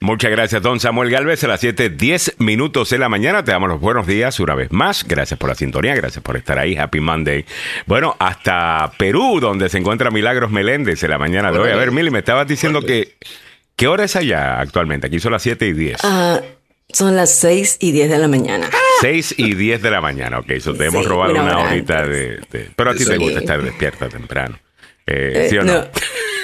Muchas 0.00 0.30
gracias, 0.30 0.60
don 0.60 0.78
Samuel 0.78 1.08
Galvez. 1.10 1.42
A 1.44 1.48
las 1.48 1.62
7:10 1.64 2.34
minutos 2.38 2.90
de 2.90 2.98
la 2.98 3.08
mañana 3.08 3.42
te 3.44 3.52
damos 3.52 3.70
los 3.70 3.80
buenos 3.80 4.06
días 4.06 4.38
una 4.40 4.54
vez 4.54 4.70
más. 4.70 5.04
Gracias 5.08 5.38
por 5.40 5.48
la 5.48 5.54
sintonía, 5.54 5.94
gracias 5.94 6.22
por 6.22 6.36
estar 6.36 6.58
ahí. 6.58 6.76
Happy 6.76 7.00
Monday. 7.00 7.46
Bueno, 7.86 8.14
hasta 8.18 8.92
Perú, 8.98 9.38
donde 9.40 9.70
se 9.70 9.78
encuentra 9.78 10.10
Milagros 10.10 10.50
Meléndez 10.50 11.02
en 11.02 11.10
la 11.10 11.18
mañana 11.18 11.50
de 11.50 11.58
hoy. 11.60 11.70
A 11.70 11.76
ver, 11.76 11.92
Mili, 11.92 12.10
me 12.10 12.18
estabas 12.18 12.46
diciendo 12.46 12.82
que. 12.82 13.16
¿Qué 13.74 13.88
hora 13.88 14.04
es 14.04 14.16
allá 14.16 14.60
actualmente? 14.60 15.06
Aquí 15.06 15.18
son 15.18 15.32
las 15.32 15.42
7 15.42 15.66
y 15.66 15.72
10. 15.72 15.98
Ah, 16.04 16.40
son 16.92 17.16
las 17.16 17.34
6 17.38 17.78
y 17.80 17.92
10 17.92 18.08
de 18.10 18.18
la 18.18 18.28
mañana. 18.28 18.68
6 19.00 19.34
y 19.38 19.54
10 19.54 19.80
de 19.82 19.90
la 19.90 20.00
mañana, 20.02 20.38
ok. 20.38 20.58
So 20.60 20.74
te 20.74 20.86
hemos 20.86 21.04
Sí, 21.04 21.08
robado 21.10 21.34
una 21.34 21.58
horita 21.58 22.06
de, 22.06 22.40
Pero 22.76 22.90
a 22.90 22.94
ti 22.94 23.04
te 23.06 23.16
gusta 23.16 23.38
estar 23.40 23.62
despierta 23.62 24.08
temprano. 24.10 24.58
Eh, 25.06 25.32
Eh, 25.44 25.46
¿Sí 25.50 25.58
o 25.58 25.62
no? 25.62 25.74
no, 25.74 25.84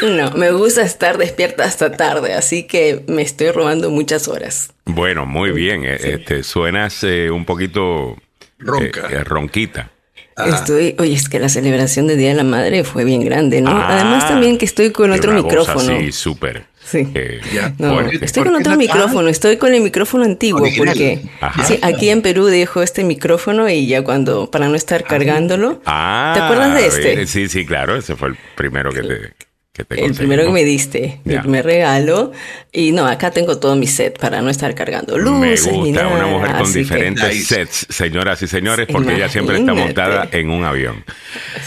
no, 0.03 0.31
me 0.33 0.51
gusta 0.53 0.83
estar 0.83 1.19
despierta 1.19 1.65
hasta 1.65 1.93
tarde, 1.93 2.35
así 2.35 2.65
que 2.65 3.03
me 3.09 3.23
estoy 3.23 3.51
robando 3.51 3.91
muchas 3.91 4.29
horas. 4.29 4.73
Bueno, 4.85 5.27
muy 5.27 5.51
bien. 5.53 5.85
eh, 5.85 5.99
Este, 6.03 6.43
suenas 6.43 7.03
eh, 7.05 7.31
un 7.31 7.45
poquito 7.45 8.17
Ronca. 8.59 9.09
eh, 9.11 9.25
ronquita. 9.25 9.91
Estoy, 10.35 10.97
oye, 10.99 11.13
es 11.13 11.29
que 11.29 11.39
la 11.39 11.51
celebración 11.51 12.07
del 12.07 12.17
Día 12.17 12.31
de 12.31 12.35
la 12.37 12.43
Madre 12.45 12.85
fue 12.85 13.05
bien 13.05 13.23
grande, 13.23 13.61
¿no? 13.61 13.71
Ah, 13.71 13.89
Además 14.01 14.27
también 14.27 14.57
que 14.57 14.65
estoy 14.65 14.91
con 14.91 15.13
otro 15.13 15.33
micrófono. 15.33 15.95
así, 15.97 16.11
súper. 16.11 16.65
Sí. 16.83 17.07
eh, 17.15 17.41
Ya. 17.55 17.73
No, 17.79 18.01
estoy 18.01 18.43
¿Por 18.43 18.53
con 18.53 18.61
otro 18.61 18.73
no- 18.73 18.79
micrófono, 18.79 19.29
estoy 19.29 19.57
con 19.59 19.75
el 19.75 19.83
micrófono 19.83 20.25
antiguo 20.25 20.63
Original. 20.63 20.87
porque 20.87 21.21
sí, 21.67 21.79
aquí 21.83 22.09
en 22.09 22.23
Perú 22.23 22.47
dejo 22.47 22.83
este 22.83 23.05
micrófono 23.05 23.69
y 23.69 23.87
ya 23.87 24.03
cuando, 24.03 24.51
para 24.51 24.69
no 24.69 24.75
estar 24.75 25.05
cargándolo, 25.05 25.81
Ah, 25.85 26.33
¿te 26.35 26.41
acuerdas 26.43 26.75
de 26.75 26.87
este? 26.87 27.27
Sí, 27.27 27.49
sí, 27.49 27.67
claro. 27.67 27.95
Ese 27.95 28.17
fue 28.17 28.31
el 28.31 28.37
primero 28.57 28.91
que 28.91 29.03
te, 29.03 29.33
que 29.75 29.85
te 29.85 30.05
El 30.05 30.13
primero 30.15 30.45
que 30.45 30.51
me 30.53 30.65
diste, 30.65 31.21
mi 31.25 31.39
primer 31.39 31.65
regalo. 31.65 32.31
Y 32.71 32.93
no, 32.93 33.07
acá 33.07 33.31
tengo 33.31 33.59
todo 33.59 33.75
mi 33.75 33.87
set 33.87 34.19
para 34.19 34.43
no 34.43 34.51
estar 34.51 34.75
cargando 34.75 35.17
Me 35.17 35.23
luces 35.23 35.73
ni 35.73 35.79
gusta 35.79 36.03
nada. 36.05 36.15
una 36.15 36.27
mujer 36.27 36.57
con 36.59 36.71
que- 36.73 36.79
diferentes 36.81 37.27
Nice. 37.35 37.55
sets, 37.55 37.87
señoras 37.89 38.43
y 38.43 38.49
señores, 38.49 38.87
porque 38.93 39.15
ella 39.15 39.31
siempre 39.31 39.57
está 39.57 39.73
montada 39.73 40.29
en 40.33 40.51
un 40.51 40.65
avión. 40.65 41.03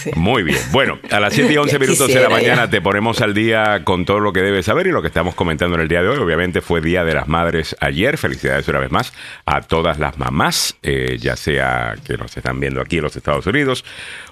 Sí. 0.04 0.12
Muy 0.16 0.44
bien. 0.44 0.60
Bueno, 0.72 1.00
a 1.10 1.20
las 1.20 1.34
7 1.34 1.52
y 1.54 1.58
11 1.58 1.74
Ya 1.74 1.80
minutos 1.80 2.08
de 2.08 2.20
la 2.22 2.30
mañana 2.30 2.66
ya. 2.66 2.70
te 2.70 2.80
ponemos 2.82 3.22
al 3.22 3.34
día 3.34 3.82
con 3.84 4.06
todo 4.06 4.20
lo 4.20 4.34
que 4.34 4.42
debes 4.42 4.66
saber 4.68 4.86
y 4.86 4.92
lo 4.92 5.02
que 5.02 5.08
estamos 5.08 5.34
comentando 5.34 5.76
en 5.76 5.82
el 5.82 5.88
día 5.88 6.04
de 6.04 6.10
hoy. 6.10 6.20
Obviamente 6.20 6.62
fue 6.62 6.82
Día 6.82 7.04
de 7.04 7.16
las 7.16 7.28
Madres 7.28 7.76
ayer. 7.80 8.20
Felicidades 8.20 8.68
una 8.68 8.80
vez 8.80 8.92
más 8.92 9.14
a 9.48 9.62
todas 9.62 9.98
las 9.98 10.20
mamás, 10.20 10.76
eh, 10.84 11.18
ya 11.20 11.36
sea 11.36 11.96
que 12.06 12.18
nos 12.18 12.38
están 12.38 12.60
viendo 12.60 12.82
aquí 12.82 12.98
en 12.98 13.04
los 13.04 13.16
Estados 13.16 13.48
Unidos 13.48 13.84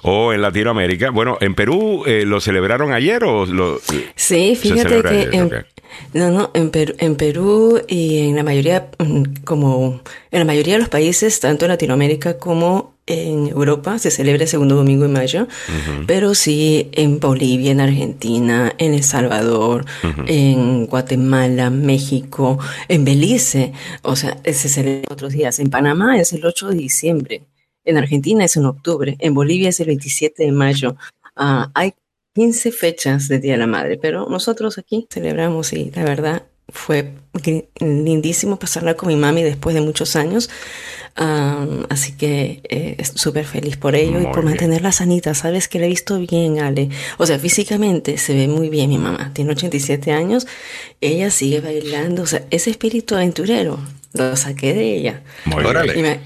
o 0.04 0.32
en 0.32 0.44
Latinoamérica. 0.44 1.10
Bueno, 1.10 1.40
en 1.42 1.56
Perú 1.56 2.04
eh, 2.06 2.24
lo 2.28 2.40
celebraron 2.40 2.94
ayer 2.94 3.24
o 3.24 3.48
lo... 3.48 3.63
Sí, 4.16 4.56
se 4.56 4.56
fíjate 4.56 5.04
que 5.04 5.38
en, 5.38 5.50
no, 6.14 6.30
no, 6.30 6.52
en 6.54 6.70
Perú, 6.70 6.94
en 6.98 7.16
Perú 7.16 7.82
y 7.88 8.20
en 8.20 8.36
la 8.36 8.44
mayoría, 8.44 8.90
mm, 9.00 9.44
como 9.44 10.02
en 10.32 10.40
la 10.40 10.46
mayoría 10.46 10.76
de 10.76 10.80
los 10.80 10.90
países, 10.90 11.40
tanto 11.40 11.66
en 11.66 11.70
Latinoamérica 11.70 12.38
como 12.38 12.94
en 13.06 13.48
Europa, 13.48 14.00
se 14.00 14.12
celebra 14.12 14.44
el 14.44 14.50
segundo 14.50 14.76
domingo 14.76 15.04
de 15.04 15.10
mayo, 15.10 15.48
pero 16.08 16.34
sí 16.36 16.90
en 16.94 17.20
Bolivia, 17.20 17.72
en 17.72 17.82
Argentina, 17.82 18.74
en 18.78 18.94
El 18.94 19.04
Salvador, 19.04 19.86
en 20.26 20.86
Guatemala, 20.86 21.70
México, 21.70 22.60
en 22.88 23.04
Belice, 23.04 23.74
o 24.04 24.16
sea, 24.16 24.38
se 24.46 24.70
celebra 24.70 25.12
otros 25.12 25.34
días. 25.34 25.60
En 25.60 25.70
Panamá 25.70 26.18
es 26.18 26.32
el 26.32 26.46
8 26.46 26.70
de 26.70 26.76
diciembre, 26.76 27.44
en 27.84 27.98
Argentina 27.98 28.46
es 28.46 28.56
en 28.56 28.66
octubre, 28.66 29.18
en 29.20 29.34
Bolivia 29.34 29.70
es 29.70 29.82
el 29.82 29.88
27 29.88 30.42
de 30.42 30.52
mayo. 30.54 30.96
Ah, 31.36 31.72
hay 31.74 31.94
15 32.34 32.72
fechas 32.72 33.28
de 33.28 33.40
Día 33.40 33.54
de 33.54 33.60
la 33.60 33.68
Madre, 33.68 33.98
pero 33.98 34.28
nosotros 34.28 34.78
aquí 34.78 35.08
celebramos 35.10 35.74
y 35.74 35.92
la 35.92 36.04
verdad 36.04 36.44
fue 36.70 37.14
lindísimo 37.80 38.58
pasarla 38.58 38.96
con 38.96 39.10
mi 39.10 39.16
mami 39.16 39.44
después 39.44 39.76
de 39.76 39.82
muchos 39.82 40.16
años. 40.16 40.50
Am, 41.16 41.86
así 41.90 42.14
que 42.14 42.62
eh, 42.64 42.98
súper 43.14 43.46
feliz 43.46 43.78
por 43.78 43.96
ello 43.96 44.20
y 44.20 44.24
por 44.26 44.38
bien. 44.38 44.46
mantenerla 44.46 44.92
sanita. 44.92 45.36
Sabes 45.36 45.68
que 45.68 45.78
la 45.78 45.86
he 45.86 45.90
visto 45.90 46.18
bien, 46.20 46.60
Ale. 46.60 46.90
O 47.18 47.26
sea, 47.26 47.38
físicamente 47.38 48.18
se 48.18 48.34
ve 48.34 48.48
muy 48.48 48.70
bien 48.70 48.90
mi 48.90 48.98
mamá. 48.98 49.32
Tiene 49.34 49.52
87 49.52 50.12
años. 50.12 50.48
Ella 51.02 51.30
sigue 51.30 51.62
bailando. 51.62 52.24
O 52.24 52.26
sea, 52.26 52.46
ese 52.50 52.72
espíritu 52.72 53.16
aventurero 53.16 53.80
lo 54.14 54.36
saqué 54.36 54.74
de 54.74 54.96
ella. 54.98 55.24
Muy 55.46 55.64
Órale. 55.66 55.96
me- 56.02 56.20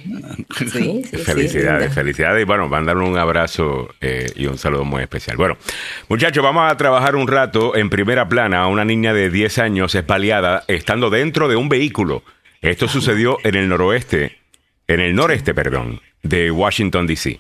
sí, 0.57 0.67
sí, 0.69 1.03
sí, 1.11 1.17
Felicidades, 1.17 1.79
linda. 1.81 1.89
felicidades. 1.93 2.41
Y 2.41 2.45
bueno, 2.45 2.67
mandarle 2.67 3.03
un 3.05 3.17
abrazo 3.17 3.89
eh, 4.01 4.29
y 4.35 4.45
un 4.47 4.57
saludo 4.57 4.83
muy 4.85 5.01
especial. 5.03 5.37
Bueno, 5.37 5.57
muchachos, 6.09 6.43
vamos 6.43 6.69
a 6.71 6.75
trabajar 6.77 7.15
un 7.15 7.27
rato 7.27 7.75
en 7.75 7.89
primera 7.89 8.27
plana 8.27 8.61
a 8.61 8.67
una 8.67 8.83
niña 8.85 9.13
de 9.13 9.29
10 9.29 9.57
años 9.59 9.95
espaliada 9.95 10.63
estando 10.67 11.09
dentro 11.09 11.47
de 11.47 11.55
un 11.55 11.69
vehículo. 11.69 12.23
Esto 12.61 12.87
sucedió 12.87 13.37
en 13.43 13.55
el 13.55 13.69
noroeste, 13.69 14.37
en 14.87 14.99
el 14.99 15.15
noreste, 15.15 15.53
perdón, 15.53 16.01
de 16.23 16.51
Washington, 16.51 17.07
D.C. 17.07 17.39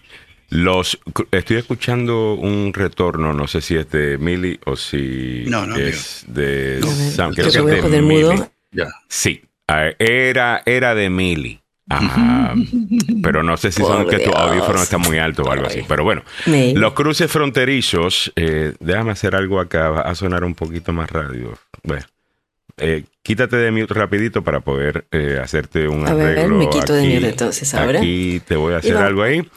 Los, 0.49 0.97
estoy 1.31 1.57
escuchando 1.57 2.35
un 2.35 2.71
retorno, 2.73 3.33
no 3.33 3.47
sé 3.47 3.59
si 3.59 3.75
es 3.75 3.89
de 3.91 4.17
Millie 4.17 4.59
o 4.65 4.77
si 4.77 5.43
No, 5.47 5.65
no, 5.65 5.75
es 5.75 6.23
de 6.27 6.79
ver, 6.79 6.83
Sam. 6.85 7.33
Creo 7.33 7.65
que 7.65 7.79
es 7.79 7.91
de. 7.91 8.01
Millie. 8.01 8.43
Ya. 8.71 8.85
Sí, 9.09 9.41
ah, 9.67 9.89
era, 9.99 10.61
era 10.65 10.95
de 10.95 11.09
Millie. 11.09 11.61
Ajá. 11.89 12.53
Pero 13.23 13.43
no 13.43 13.55
sé 13.55 13.71
si 13.71 13.81
son 13.81 14.03
Por 14.03 14.09
que 14.09 14.19
tu 14.25 14.31
audífono 14.31 14.81
está 14.81 14.97
muy 14.97 15.19
alto 15.19 15.43
o 15.43 15.51
algo 15.51 15.67
así. 15.67 15.83
Pero 15.87 16.03
bueno, 16.03 16.23
los 16.45 16.93
cruces 16.93 17.31
fronterizos, 17.31 18.31
eh, 18.35 18.73
déjame 18.79 19.11
hacer 19.11 19.35
algo 19.35 19.59
acá, 19.59 19.89
va 19.89 20.01
a 20.01 20.15
sonar 20.15 20.43
un 20.43 20.53
poquito 20.53 20.91
más 20.91 21.09
radio. 21.09 21.57
Bueno, 21.83 22.03
eh, 22.77 23.05
quítate 23.23 23.55
de 23.55 23.71
mute 23.71 23.93
rapidito 23.93 24.43
para 24.43 24.59
poder 24.59 25.05
eh, 25.11 25.39
hacerte 25.41 25.87
un 25.87 26.05
A 26.07 26.13
ver, 26.13 26.49
me 26.49 26.69
quito 26.69 26.93
de 26.93 27.03
mute 27.03 27.29
entonces, 27.29 27.73
ahora. 27.73 27.99
Aquí 27.99 28.41
te 28.45 28.55
voy 28.57 28.73
a 28.73 28.77
hacer 28.77 28.97
algo 28.97 29.23
ahí. 29.23 29.47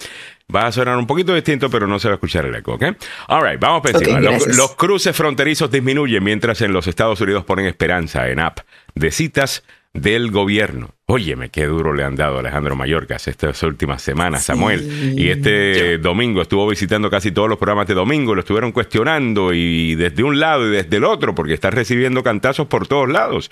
Va 0.54 0.66
a 0.66 0.72
sonar 0.72 0.96
un 0.96 1.06
poquito 1.06 1.32
distinto, 1.32 1.70
pero 1.70 1.86
no 1.86 1.98
se 2.00 2.08
va 2.08 2.14
a 2.14 2.16
escuchar 2.16 2.44
el 2.44 2.54
eco, 2.54 2.74
¿ok? 2.74 2.82
All 3.28 3.48
right, 3.48 3.60
vamos 3.60 3.82
por 3.82 3.94
Ok, 3.94 4.02
encima. 4.02 4.20
los 4.20 4.74
cruces 4.74 5.14
fronterizos 5.14 5.70
disminuyen 5.70 6.24
mientras 6.24 6.60
en 6.62 6.72
los 6.72 6.88
Estados 6.88 7.20
Unidos 7.20 7.44
ponen 7.44 7.66
esperanza 7.66 8.28
en 8.28 8.40
app 8.40 8.58
de 8.94 9.12
citas 9.12 9.62
del 9.92 10.30
gobierno. 10.30 10.94
Óyeme, 11.06 11.48
qué 11.48 11.66
duro 11.66 11.92
le 11.92 12.04
han 12.04 12.14
dado 12.14 12.36
a 12.36 12.40
Alejandro 12.40 12.76
Mayorkas 12.76 13.26
estas 13.26 13.60
últimas 13.64 14.00
semanas, 14.00 14.44
Samuel. 14.44 15.18
Y 15.18 15.28
este 15.28 15.98
domingo 15.98 16.40
estuvo 16.42 16.68
visitando 16.68 17.10
casi 17.10 17.32
todos 17.32 17.48
los 17.48 17.58
programas 17.58 17.88
de 17.88 17.94
domingo, 17.94 18.34
lo 18.34 18.42
estuvieron 18.42 18.70
cuestionando 18.70 19.52
y 19.52 19.96
desde 19.96 20.22
un 20.22 20.38
lado 20.38 20.68
y 20.68 20.70
desde 20.70 20.98
el 20.98 21.04
otro, 21.04 21.34
porque 21.34 21.54
está 21.54 21.70
recibiendo 21.70 22.22
cantazos 22.22 22.68
por 22.68 22.86
todos 22.86 23.08
lados, 23.08 23.50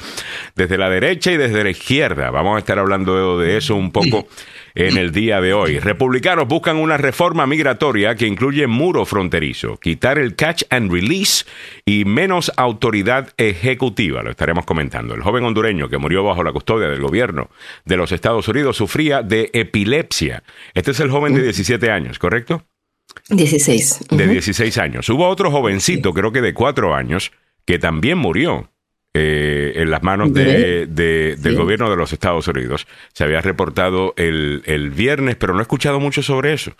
desde 0.54 0.78
la 0.78 0.88
derecha 0.88 1.32
y 1.32 1.36
desde 1.36 1.64
la 1.64 1.70
izquierda. 1.70 2.30
Vamos 2.30 2.54
a 2.54 2.58
estar 2.60 2.78
hablando 2.78 3.38
de, 3.38 3.46
de 3.46 3.56
eso 3.56 3.74
un 3.74 3.90
poco 3.90 4.28
en 4.78 4.96
el 4.96 5.10
día 5.10 5.40
de 5.40 5.52
hoy. 5.52 5.80
Republicanos 5.80 6.46
buscan 6.46 6.76
una 6.76 6.96
reforma 6.96 7.46
migratoria 7.46 8.14
que 8.14 8.26
incluye 8.26 8.66
muro 8.68 9.04
fronterizo, 9.04 9.76
quitar 9.78 10.18
el 10.18 10.36
catch 10.36 10.62
and 10.70 10.92
release 10.92 11.44
y 11.84 12.04
menos 12.04 12.52
autoridad 12.56 13.32
ejecutiva. 13.36 14.22
Lo 14.22 14.30
estaremos 14.30 14.64
comentando. 14.64 15.14
El 15.14 15.22
joven 15.22 15.44
hondureño 15.44 15.88
que 15.88 15.98
murió 15.98 16.22
bajo 16.22 16.44
la 16.44 16.52
custodia 16.52 16.88
del 16.88 17.00
gobierno 17.00 17.50
de 17.84 17.96
los 17.96 18.12
Estados 18.12 18.46
Unidos 18.46 18.76
sufría 18.76 19.22
de 19.22 19.50
epilepsia. 19.52 20.44
Este 20.74 20.92
es 20.92 21.00
el 21.00 21.10
joven 21.10 21.34
de 21.34 21.42
17 21.42 21.90
años, 21.90 22.18
¿correcto? 22.20 22.64
16. 23.30 24.06
De 24.10 24.24
Ujú. 24.24 24.32
16 24.32 24.78
años. 24.78 25.08
Hubo 25.08 25.26
otro 25.26 25.50
jovencito, 25.50 26.14
creo 26.14 26.30
que 26.30 26.40
de 26.40 26.54
4 26.54 26.94
años, 26.94 27.32
que 27.64 27.78
también 27.80 28.18
murió. 28.18 28.70
Eh, 29.14 29.72
en 29.76 29.90
las 29.90 30.02
manos 30.02 30.32
de, 30.32 30.86
de- 30.86 31.36
del 31.36 31.52
Sí. 31.54 31.58
gobierno 31.58 31.90
de 31.90 31.96
los 31.96 32.12
Estados 32.12 32.46
Unidos. 32.48 32.86
Se 33.14 33.24
había 33.24 33.40
reportado 33.40 34.12
el, 34.16 34.62
el 34.66 34.90
viernes, 34.90 35.36
pero 35.36 35.54
no 35.54 35.60
he 35.60 35.62
escuchado 35.62 35.98
mucho 35.98 36.22
sobre 36.22 36.52
eso. 36.52 36.72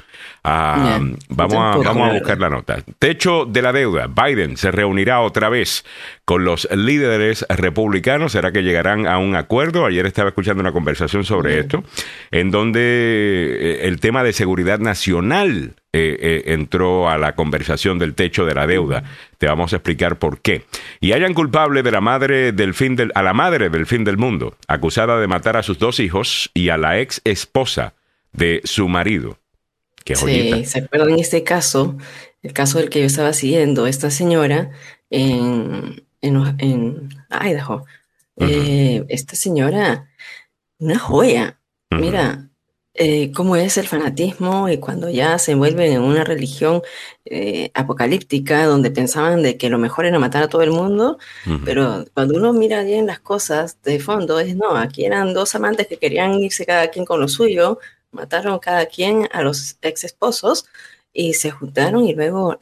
Ah, 0.44 1.00
vamos, 1.30 1.54
a, 1.54 1.78
vamos 1.78 2.10
a 2.10 2.12
buscar 2.12 2.38
la 2.38 2.50
nota. 2.50 2.84
Techo 2.98 3.44
de 3.46 3.62
la 3.62 3.72
deuda. 3.72 4.06
Biden 4.08 4.56
se 4.56 4.70
reunirá 4.70 5.20
otra 5.20 5.48
vez 5.48 5.84
con 6.24 6.44
los 6.44 6.68
líderes 6.70 7.46
republicanos. 7.48 8.32
¿Será 8.32 8.52
que 8.52 8.62
llegarán 8.62 9.06
a 9.06 9.18
un 9.18 9.34
acuerdo? 9.34 9.86
Ayer 9.86 10.06
estaba 10.06 10.28
escuchando 10.28 10.60
una 10.60 10.72
conversación 10.72 11.24
sobre 11.24 11.58
esto, 11.58 11.82
en 12.30 12.50
donde 12.50 12.80
eh, 12.82 13.88
el 13.88 14.00
tema 14.00 14.22
de 14.22 14.32
seguridad 14.32 14.78
nacional 14.78 15.74
eh, 15.98 16.18
eh, 16.20 16.42
entró 16.46 17.08
a 17.08 17.18
la 17.18 17.34
conversación 17.34 17.98
del 17.98 18.14
techo 18.14 18.44
de 18.44 18.54
la 18.54 18.66
deuda. 18.66 19.04
Te 19.38 19.46
vamos 19.46 19.72
a 19.72 19.76
explicar 19.76 20.18
por 20.18 20.40
qué. 20.40 20.64
Y 21.00 21.12
hayan 21.12 21.34
culpable 21.34 21.82
de 21.82 21.90
la 21.90 22.00
madre 22.00 22.52
del 22.52 22.74
fin 22.74 22.96
del, 22.96 23.12
a 23.14 23.22
la 23.22 23.32
madre 23.32 23.70
del 23.70 23.86
fin 23.86 24.04
del 24.04 24.16
mundo, 24.16 24.56
acusada 24.66 25.20
de 25.20 25.26
matar 25.26 25.56
a 25.56 25.62
sus 25.62 25.78
dos 25.78 26.00
hijos 26.00 26.50
y 26.54 26.68
a 26.68 26.76
la 26.76 27.00
ex 27.00 27.20
esposa 27.24 27.94
de 28.32 28.60
su 28.64 28.88
marido. 28.88 29.38
Qué 30.04 30.14
joyita. 30.14 30.56
Sí, 30.56 30.64
¿se 30.64 30.78
acuerdan 30.80 31.18
este 31.18 31.44
caso? 31.44 31.96
El 32.42 32.52
caso 32.52 32.78
del 32.78 32.88
que 32.88 33.00
yo 33.00 33.06
estaba 33.06 33.32
siguiendo, 33.32 33.86
esta 33.86 34.10
señora 34.10 34.70
en, 35.10 36.04
en, 36.20 36.54
en 36.58 37.08
Idaho. 37.30 37.84
Eh, 38.36 39.04
esta 39.08 39.34
señora, 39.34 40.08
una 40.78 40.98
joya. 40.98 41.58
Mira, 41.90 42.47
eh, 43.00 43.30
cómo 43.32 43.54
es 43.54 43.78
el 43.78 43.86
fanatismo 43.86 44.68
y 44.68 44.78
cuando 44.78 45.08
ya 45.08 45.38
se 45.38 45.52
envuelven 45.52 45.92
en 45.92 46.02
una 46.02 46.24
religión 46.24 46.82
eh, 47.24 47.70
apocalíptica 47.72 48.66
donde 48.66 48.90
pensaban 48.90 49.40
de 49.44 49.56
que 49.56 49.70
lo 49.70 49.78
mejor 49.78 50.04
era 50.04 50.18
matar 50.18 50.42
a 50.42 50.48
todo 50.48 50.62
el 50.62 50.72
mundo, 50.72 51.16
pero 51.64 52.04
cuando 52.12 52.34
uno 52.36 52.52
mira 52.52 52.82
bien 52.82 53.06
las 53.06 53.20
cosas 53.20 53.80
de 53.82 54.00
fondo 54.00 54.40
es 54.40 54.56
no, 54.56 54.76
aquí 54.76 55.04
eran 55.04 55.32
dos 55.32 55.54
amantes 55.54 55.86
que 55.86 55.98
querían 55.98 56.34
irse 56.42 56.66
cada 56.66 56.88
quien 56.88 57.04
con 57.04 57.20
lo 57.20 57.28
suyo, 57.28 57.78
mataron 58.10 58.58
cada 58.58 58.86
quien 58.86 59.28
a 59.30 59.42
los 59.42 59.76
ex 59.80 60.02
esposos 60.02 60.66
y 61.12 61.34
se 61.34 61.52
juntaron 61.52 62.04
y 62.04 62.14
luego 62.14 62.58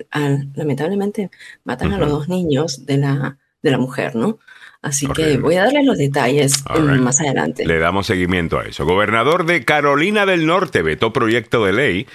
lamentablemente 0.55 1.31
matan 1.65 1.95
a 1.95 1.99
los 1.99 2.11
dos 2.11 2.29
niños 2.29 2.85
de 2.85 2.99
la, 2.99 3.39
de 3.63 3.71
la 3.71 3.79
mujer, 3.79 4.15
¿no? 4.15 4.39
Así 4.87 5.09
que 5.09 5.37
voy 5.39 5.57
a 5.57 5.65
darle 5.65 5.83
los 5.83 5.99
detalles 5.99 6.65
más 7.01 7.21
adelante. 7.21 7.67
Le 7.67 7.79
damos 7.79 8.07
seguimiento 8.07 8.59
a 8.59 8.65
eso. 8.65 8.85
Gobernador 8.85 9.45
de 9.45 9.65
Carolina 9.65 10.27
del 10.27 10.47
Norte 10.47 10.83
vetó 10.83 11.13
proyecto 11.13 11.65
de 11.65 11.73
ley 11.73 12.07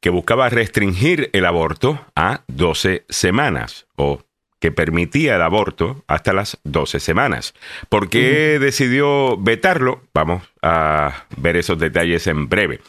que 0.00 0.10
buscaba 0.10 0.48
restringir 0.48 1.28
el 1.32 1.44
aborto 1.44 2.06
a 2.14 2.42
12 2.46 3.04
semanas 3.08 3.86
o 3.96 4.20
que 4.60 4.70
permitía 4.70 5.36
el 5.36 5.42
aborto 5.42 6.04
hasta 6.06 6.32
las 6.32 6.58
12 6.64 7.00
semanas. 7.00 7.54
¿Por 7.88 8.08
qué 8.10 8.58
decidió 8.60 9.36
vetarlo? 9.38 10.02
Vamos 10.14 10.42
a 10.62 11.24
ver 11.36 11.56
esos 11.56 11.78
detalles 11.78 12.26
en 12.26 12.48
breve. 12.48 12.80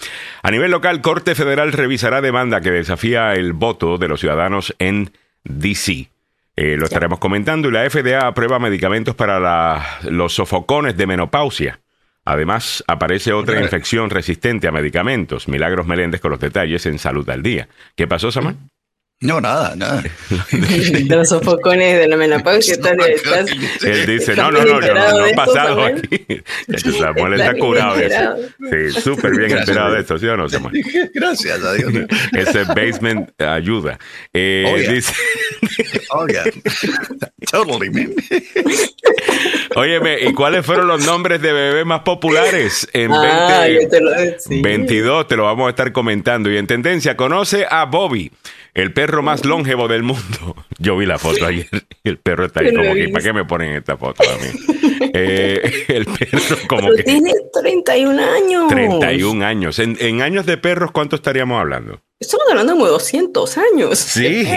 A 0.43 0.51
nivel 0.51 0.69
local, 0.69 1.01
Corte 1.01 1.33
Federal 1.33 1.71
revisará 1.71 2.21
demanda 2.21 2.61
que 2.61 2.71
desafía 2.71 3.33
el 3.33 3.53
voto 3.53 3.97
de 3.97 4.09
los 4.09 4.19
ciudadanos 4.19 4.75
en 4.79 5.11
DC. 5.45 6.09
Eh, 6.55 6.75
lo 6.77 6.85
estaremos 6.85 7.19
comentando. 7.19 7.69
Y 7.69 7.71
la 7.71 7.89
FDA 7.89 8.27
aprueba 8.27 8.59
medicamentos 8.59 9.15
para 9.15 9.99
los 10.03 10.33
sofocones 10.33 10.97
de 10.97 11.07
menopausia. 11.07 11.81
Además, 12.23 12.83
aparece 12.87 13.33
otra 13.33 13.61
infección 13.61 14.09
resistente 14.09 14.67
a 14.67 14.71
medicamentos. 14.71 15.47
Milagros 15.47 15.87
Meléndez 15.87 16.21
con 16.21 16.31
los 16.31 16.39
detalles 16.39 16.85
en 16.85 16.99
Salud 16.99 17.27
al 17.29 17.41
Día. 17.41 17.67
¿Qué 17.95 18.07
pasó, 18.07 18.31
Samuel? 18.31 18.57
No, 19.21 19.39
nada, 19.39 19.75
nada. 19.75 20.03
los 21.09 21.29
sofocones 21.29 21.99
de 21.99 22.07
la 22.07 22.17
menopausia. 22.17 22.73
Él 23.83 24.05
dice, 24.07 24.35
no, 24.35 24.49
no, 24.49 24.65
no, 24.65 24.81
yo 24.81 24.95
no, 24.95 25.25
he 25.27 25.35
pasado 25.35 25.85
aquí. 25.85 26.41
Samuel 26.97 27.33
está 27.39 27.53
curado 27.53 27.97
de 27.97 28.07
eso. 28.07 28.35
Sí, 28.57 29.01
súper 29.01 29.37
bien 29.37 29.59
enterado 29.59 29.93
de 29.93 29.99
esto, 29.99 30.17
¿sí 30.17 30.25
o 30.25 30.35
no, 30.35 30.49
Samuel? 30.49 30.83
Gracias 31.13 31.63
a 31.63 31.73
Dios. 31.73 31.93
Ese 32.35 32.63
basement 32.63 33.39
ayuda. 33.39 33.99
Eh, 34.33 34.65
oh, 34.67 34.91
dice... 34.91 35.13
oh, 36.09 36.25
yeah. 36.25 36.43
Totally, 37.51 37.91
man. 37.91 38.15
Óyeme, 39.75 40.17
¿y 40.19 40.33
cuáles 40.33 40.65
fueron 40.65 40.87
los 40.87 41.05
nombres 41.05 41.43
de 41.43 41.53
bebés 41.53 41.85
más 41.85 42.01
populares 42.01 42.89
en 42.91 43.11
ah, 43.13 43.67
22? 44.49 45.27
Te 45.27 45.35
lo 45.35 45.43
vamos 45.43 45.67
a 45.67 45.69
estar 45.69 45.91
comentando. 45.91 46.49
Y 46.51 46.57
en 46.57 46.65
tendencia, 46.65 47.15
conoce 47.15 47.67
a 47.69 47.85
Bobby 47.85 48.31
el 48.73 48.93
perro 48.93 49.21
más 49.21 49.45
longevo 49.45 49.87
del 49.87 50.03
mundo. 50.03 50.55
Yo 50.79 50.97
vi 50.97 51.05
la 51.05 51.19
foto 51.19 51.45
ayer 51.45 51.67
y 52.03 52.09
el 52.09 52.17
perro 52.17 52.45
está 52.45 52.61
ahí 52.61 52.73
como 52.73 52.93
que, 52.93 53.09
¿para 53.09 53.23
qué 53.23 53.33
me 53.33 53.45
ponen 53.45 53.73
esta 53.73 53.97
foto 53.97 54.23
a 54.23 54.37
mí? 54.37 54.77
Eh, 55.13 55.85
el 55.89 56.05
perro 56.05 56.55
como 56.69 56.93
que... 56.93 57.03
Tiene 57.03 57.33
31 57.51 58.21
años. 58.23 58.67
31 58.69 59.45
años. 59.45 59.79
En, 59.79 60.21
años 60.21 60.45
de 60.45 60.55
perros, 60.57 60.91
¿cuánto 60.91 61.17
estaríamos 61.17 61.59
hablando? 61.59 61.99
Estamos 62.17 62.45
hablando 62.49 62.73
de 62.73 62.79
como 62.79 62.89
200 62.91 63.57
años. 63.57 63.99
Sí. 63.99 64.47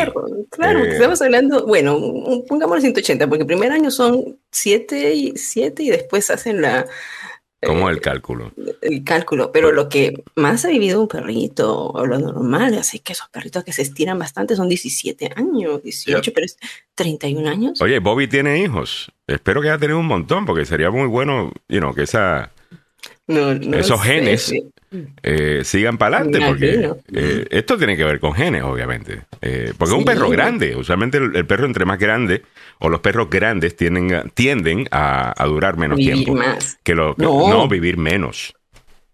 Claro, 0.51 0.85
eh. 0.85 0.93
estamos 0.93 1.21
hablando, 1.23 1.67
bueno, 1.67 1.99
pongámoslo 2.47 2.83
180, 2.83 3.27
porque 3.27 3.43
el 3.43 3.49
primer 3.49 3.73
año 3.73 3.91
son 3.91 4.39
7 4.53 5.15
y, 5.15 5.33
7 5.37 5.83
y 5.83 5.91
después 5.91 6.31
hacen 6.31 6.63
la 6.63 6.87
¿Cómo 7.67 7.91
el 7.91 8.01
cálculo? 8.01 8.53
El 8.81 9.05
cálculo, 9.05 9.51
pero 9.53 9.73
lo 9.73 9.89
que 9.89 10.23
más 10.37 10.65
ha 10.65 10.69
vivido 10.69 11.01
un 11.01 11.09
perrito, 11.09 11.89
o 11.89 12.07
lo 12.07 12.19
normal, 12.19 12.75
así 12.79 12.99
que 13.01 13.13
esos 13.13 13.29
perritos 13.29 13.65
que 13.65 13.73
se 13.73 13.83
estiran 13.83 14.19
bastante 14.19 14.57
son 14.57 14.69
17 14.69 15.33
años, 15.37 15.83
18, 15.83 16.33
pero 16.33 16.45
es 16.45 16.59
31 16.95 17.49
años. 17.49 17.81
Oye, 17.81 17.99
Bobby 17.99 18.29
tiene 18.29 18.63
hijos. 18.63 19.11
Espero 19.27 19.61
que 19.61 19.69
haya 19.69 19.79
tenido 19.79 19.99
un 19.99 20.07
montón, 20.07 20.47
porque 20.47 20.65
sería 20.65 20.91
muy 20.91 21.07
bueno, 21.07 21.53
you 21.69 21.79
know, 21.79 21.95
que 21.95 22.03
esa, 22.03 22.53
esos 23.27 24.03
genes 24.03 24.53
eh, 25.23 25.63
sigan 25.65 25.99
para 25.99 26.19
adelante, 26.19 26.47
porque 26.47 26.93
eh, 27.13 27.47
esto 27.51 27.77
tiene 27.79 27.97
que 27.97 28.05
ver 28.05 28.21
con 28.21 28.35
genes, 28.35 28.63
obviamente. 28.63 29.23
Eh, 29.41 29.73
porque 29.77 29.93
es 29.93 29.99
un 29.99 30.05
perro 30.05 30.29
grande, 30.29 30.77
usualmente 30.77 31.19
el, 31.19 31.47
perro 31.47 31.67
entre 31.67 31.85
más 31.85 31.99
grande, 31.99 32.43
o 32.79 32.89
los 32.89 33.01
perros 33.01 33.29
grandes 33.31 33.77
tienden, 33.77 34.31
tienden 34.35 34.87
a, 34.91 35.35
durar 35.47 35.77
menos 35.77 35.99
tiempo. 35.99 36.37
Que, 36.83 36.95
lo, 36.95 37.15
no. 37.19 37.69
vivir 37.69 37.97
menos. 37.97 38.55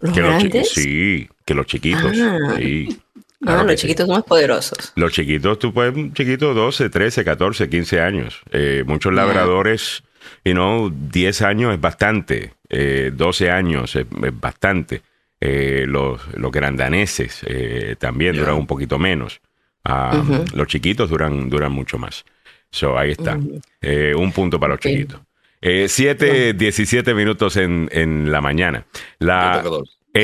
¿Los 0.01 0.13
que 0.13 0.23
grandes? 0.23 0.71
sí, 0.71 1.29
que 1.45 1.55
los 1.55 1.67
chiquitos. 1.67 2.17
Ah. 2.19 2.55
Sí. 2.57 3.01
Ah, 3.47 3.63
los 3.63 3.77
chiquitos 3.77 4.07
son 4.07 4.17
más 4.17 4.25
poderosos. 4.25 4.93
Los 4.97 5.13
chiquitos, 5.13 5.59
tú 5.59 5.73
puedes, 5.73 5.95
chiquitos 6.13 6.55
12, 6.55 6.91
13, 6.91 7.25
14, 7.25 7.71
15 7.71 8.01
años. 8.01 8.41
muchos 8.85 9.15
labradores, 9.15 10.03
you 10.45 10.53
know, 10.53 10.91
10 10.91 11.43
años 11.43 11.73
es 11.73 11.81
bastante, 11.81 12.53
12 12.69 13.51
años 13.51 13.97
es 13.97 14.07
bastante. 14.39 15.03
Eh, 15.43 15.87
los, 15.89 16.21
los 16.35 16.53
grandaneses 16.53 17.41
eh, 17.47 17.97
también 17.99 18.37
duran 18.37 18.57
un 18.57 18.67
poquito 18.67 18.99
menos. 18.99 19.41
Ah, 19.85 20.23
los 20.55 20.67
chiquitos 20.67 21.09
duran, 21.09 21.49
duran 21.49 21.73
mucho 21.73 21.97
más. 21.97 22.25
So, 22.71 22.99
ahí 22.99 23.13
está. 23.13 23.39
Eh, 23.81 24.13
un 24.15 24.33
punto 24.33 24.61
para 24.61 24.75
los 24.75 24.81
chiquitos. 24.81 25.21
7, 25.63 26.55
17 26.55 27.15
minutos 27.15 27.57
en, 27.57 27.89
en 27.93 28.31
la 28.31 28.41
mañana. 28.43 28.85
La, 29.19 29.63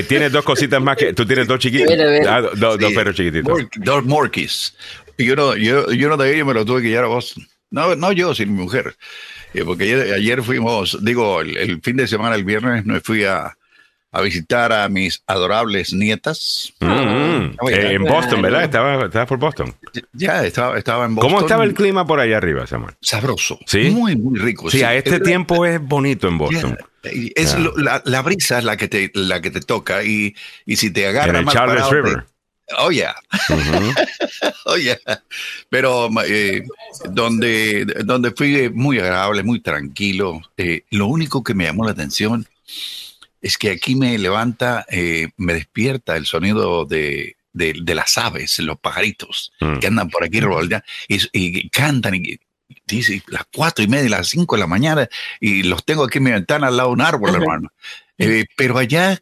tienes 0.07 0.33
dos 0.33 0.45
cositas 0.45 0.83
más 0.83 0.97
que. 0.97 1.15
Tú 1.15 1.25
tienes 1.25 1.47
dos 1.47 1.59
chiquitos. 1.59 1.95
Ah, 2.27 2.43
dos 2.55 2.79
perros 2.93 3.15
chiquititos. 3.17 3.67
dos 3.77 4.05
morquis. 4.05 4.77
Y 5.17 5.31
uno, 5.31 5.57
yo, 5.57 5.91
yo 5.93 6.09
uno 6.09 6.19
de 6.19 6.35
ellos 6.35 6.47
me 6.47 6.53
lo 6.53 6.65
tuve 6.67 6.83
que 6.83 6.89
llevar 6.89 7.05
a 7.05 7.09
Boston. 7.09 7.47
No, 7.71 7.97
no 7.97 8.13
yo, 8.13 8.35
sino 8.35 8.53
mi 8.53 8.63
mujer. 8.63 8.95
porque 9.65 9.85
ayer, 9.85 10.15
ayer, 10.15 10.43
fuimos, 10.43 11.03
digo, 11.03 11.41
el, 11.41 11.57
el, 11.57 11.81
fin 11.81 11.97
de 11.97 12.07
semana, 12.07 12.35
el 12.37 12.45
viernes, 12.45 12.85
me 12.85 13.01
fui 13.01 13.25
a, 13.25 13.57
a 14.13 14.23
visitar 14.23 14.73
a 14.73 14.89
mis 14.89 15.23
adorables 15.27 15.93
nietas. 15.93 16.73
Mm, 16.81 16.87
mm. 16.87 17.57
Eh, 17.69 17.93
en 17.95 18.05
Boston, 18.05 18.43
¿verdad? 18.43 18.65
Estaba, 18.65 19.27
por 19.27 19.39
Boston. 19.39 19.75
Ya, 20.13 20.45
estaba, 20.45 20.79
estaba 20.79 21.05
en 21.05 21.15
Boston. 21.15 21.31
¿Cómo 21.31 21.43
estaba 21.43 21.65
el 21.65 21.75
clima 21.75 22.07
por 22.07 22.21
allá 22.21 22.39
arriba, 22.39 22.67
Samuel? 22.67 22.95
Sabroso. 23.01 23.59
¿Sí? 23.67 23.91
Muy, 23.91 24.17
muy 24.17 24.39
rico. 24.39 24.71
Sí, 24.71 24.83
a 24.83 24.95
este 24.95 25.21
tiempo 25.21 25.67
es 25.67 25.81
bonito 25.81 26.29
en 26.29 26.39
Boston. 26.39 26.79
Es 27.03 27.57
la, 27.77 28.23
brisa 28.23 28.59
es 28.59 28.65
la 28.65 28.77
que 28.77 28.89
te, 28.89 29.11
la 29.15 29.41
que 29.41 29.51
te 29.51 29.61
toca 29.61 30.03
y, 30.03 30.35
y 30.65 30.77
si 30.77 30.91
te 30.91 31.07
agarra 31.07 31.39
en 31.39 31.49
el 31.49 31.53
Charles 31.53 31.89
River. 31.91 32.27
oh, 32.79 32.91
yeah. 32.91 33.15
oh, 34.65 34.77
yeah. 34.77 34.99
Pero 35.69 36.09
eh, 36.25 36.65
donde, 37.11 37.85
donde 38.05 38.31
fui 38.33 38.71
muy 38.71 38.99
agradable, 38.99 39.43
muy 39.43 39.61
tranquilo. 39.61 40.41
Eh, 40.57 40.83
lo 40.91 41.07
único 41.07 41.45
que 41.45 41.55
me 41.55 41.65
llamó 41.65 41.85
la 41.85 41.93
atención 41.93 42.47
es 43.47 43.59
que 43.59 43.71
aquí 43.71 43.95
me 43.95 44.19
levanta, 44.19 44.85
eh, 44.91 45.29
me 45.37 45.55
despierta 45.55 46.17
el 46.17 46.27
sonido 46.27 46.85
de, 46.85 47.37
de, 47.53 47.95
las 47.95 48.19
aves, 48.19 48.59
los 48.59 48.77
pajaritos 48.81 49.53
mm. 49.61 49.79
que 49.79 49.87
andan 49.87 50.11
por 50.11 50.25
aquí 50.25 50.41
y, 51.07 51.21
y 51.33 51.71
cantan 51.71 52.17
y 52.17 52.41
dice 52.85 53.23
las 53.29 53.45
cuatro 53.55 53.85
y 53.85 53.89
media, 53.89 54.11
las 54.11 54.27
cinco 54.27 54.57
de 54.57 54.61
la 54.63 54.67
mañana 54.67 55.09
y 55.39 55.63
los 55.63 55.85
tengo 55.85 56.03
aquí 56.03 56.19
en 56.19 56.25
mi 56.25 56.33
ventana 56.33 56.67
al 56.67 56.77
lado 56.77 56.89
de 56.89 56.95
un 56.95 57.01
árbol, 57.03 57.37
hermano. 57.37 57.73
Eh, 58.19 58.47
pero 58.57 58.79
allá, 58.79 59.17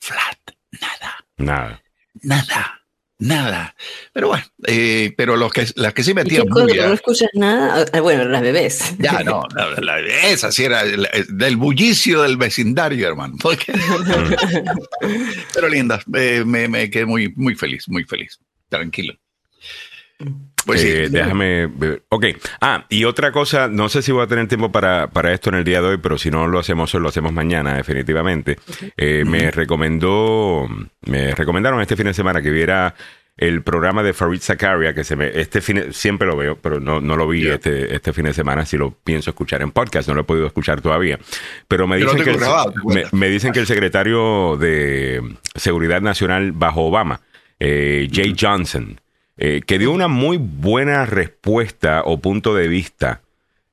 flat, 0.00 0.38
nada. 0.72 1.24
Nada. 1.36 1.82
Nada 2.20 2.77
nada. 3.18 3.74
Pero 4.12 4.28
bueno, 4.28 4.44
eh, 4.66 5.12
pero 5.16 5.36
los 5.36 5.52
que, 5.52 5.66
las 5.76 5.92
que 5.92 6.02
sí 6.02 6.14
metían 6.14 6.48
muy 6.48 6.74
no 6.74 6.92
escuchas 6.92 7.30
nada, 7.34 7.84
ah, 7.92 8.00
bueno, 8.00 8.24
las 8.24 8.42
bebés. 8.42 8.96
Ya, 8.98 9.22
no, 9.22 9.42
la, 9.54 9.96
bebés, 9.96 10.44
así 10.44 10.64
era 10.64 10.84
del 10.84 11.56
bullicio 11.56 12.22
del 12.22 12.36
vecindario, 12.36 13.08
hermano. 13.08 13.36
pero 15.54 15.68
lindas, 15.68 16.06
me, 16.06 16.44
me, 16.44 16.90
quedé 16.90 17.06
muy, 17.06 17.32
muy 17.36 17.54
feliz, 17.54 17.88
muy 17.88 18.04
feliz, 18.04 18.38
tranquilo. 18.68 19.14
Pues 20.68 20.82
sí. 20.82 20.88
Eh, 20.90 21.08
déjame 21.10 21.66
ver. 21.66 22.02
Ok. 22.10 22.26
Ah, 22.60 22.84
y 22.90 23.04
otra 23.04 23.32
cosa, 23.32 23.68
no 23.68 23.88
sé 23.88 24.02
si 24.02 24.12
voy 24.12 24.22
a 24.22 24.26
tener 24.26 24.46
tiempo 24.48 24.70
para, 24.70 25.08
para 25.08 25.32
esto 25.32 25.48
en 25.48 25.56
el 25.56 25.64
día 25.64 25.80
de 25.80 25.88
hoy, 25.88 25.96
pero 25.96 26.18
si 26.18 26.30
no 26.30 26.46
lo 26.46 26.58
hacemos 26.58 26.94
hoy, 26.94 27.00
lo 27.00 27.08
hacemos 27.08 27.32
mañana, 27.32 27.74
definitivamente. 27.74 28.58
Eh, 28.94 29.24
me 29.26 29.50
recomendó, 29.50 30.68
me 31.06 31.34
recomendaron 31.34 31.80
este 31.80 31.96
fin 31.96 32.04
de 32.04 32.12
semana 32.12 32.42
que 32.42 32.50
viera 32.50 32.94
el 33.38 33.62
programa 33.62 34.02
de 34.02 34.12
Farid 34.12 34.42
Zakaria, 34.42 34.92
que 34.92 35.04
se 35.04 35.16
me, 35.16 35.28
este 35.40 35.62
fin, 35.62 35.90
siempre 35.90 36.28
lo 36.28 36.36
veo, 36.36 36.58
pero 36.60 36.80
no, 36.80 37.00
no 37.00 37.16
lo 37.16 37.26
vi 37.26 37.48
este, 37.48 37.94
este 37.94 38.12
fin 38.12 38.26
de 38.26 38.34
semana, 38.34 38.66
si 38.66 38.76
lo 38.76 38.90
pienso 38.90 39.30
escuchar 39.30 39.62
en 39.62 39.70
podcast, 39.70 40.06
no 40.06 40.14
lo 40.16 40.20
he 40.20 40.24
podido 40.24 40.46
escuchar 40.46 40.82
todavía. 40.82 41.18
Pero 41.66 41.86
me 41.86 41.96
dicen, 41.96 42.22
que, 42.22 42.30
el, 42.30 43.06
me, 43.12 43.28
dicen 43.30 43.52
que 43.52 43.60
el 43.60 43.66
secretario 43.66 44.58
de 44.58 45.22
Seguridad 45.54 46.02
Nacional 46.02 46.52
bajo 46.52 46.82
Obama, 46.82 47.22
eh, 47.58 48.06
Jay 48.12 48.34
Johnson, 48.38 49.00
eh, 49.38 49.62
que 49.66 49.78
dio 49.78 49.92
una 49.92 50.08
muy 50.08 50.36
buena 50.36 51.06
respuesta 51.06 52.02
o 52.04 52.18
punto 52.18 52.54
de 52.54 52.68
vista 52.68 53.20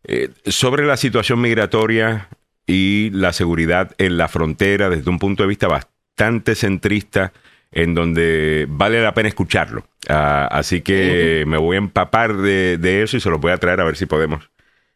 eh, 0.03 0.29
sobre 0.45 0.86
la 0.86 0.95
situación 0.95 1.41
migratoria 1.41 2.29
y 2.67 3.10
la 3.12 3.34
seguridad 3.34 3.95
en 3.98 4.17
la 4.17 4.27
frontera 4.27 4.89
desde 4.89 5.10
un 5.10 5.17
punto 5.17 5.43
de 5.43 5.50
vista 5.50 5.67
bastante 5.67 6.53
centrista 6.53 7.34
en 7.72 7.95
donde 7.95 8.67
vale 8.69 9.01
la 9.01 9.13
pena 9.13 9.29
escucharlo. 9.29 9.86
Ah, 10.07 10.48
así 10.51 10.81
que 10.81 11.43
me 11.48 11.57
voy 11.57 11.75
a 11.75 11.79
empapar 11.79 12.38
de, 12.38 13.03
eso 13.03 13.17
y 13.17 13.19
se 13.19 13.29
lo 13.29 13.39
voy 13.39 13.51
a 13.51 13.57
traer 13.57 13.81
a 13.81 13.86
ver 13.86 13.98
si 13.98 14.05
podemos 14.05 14.50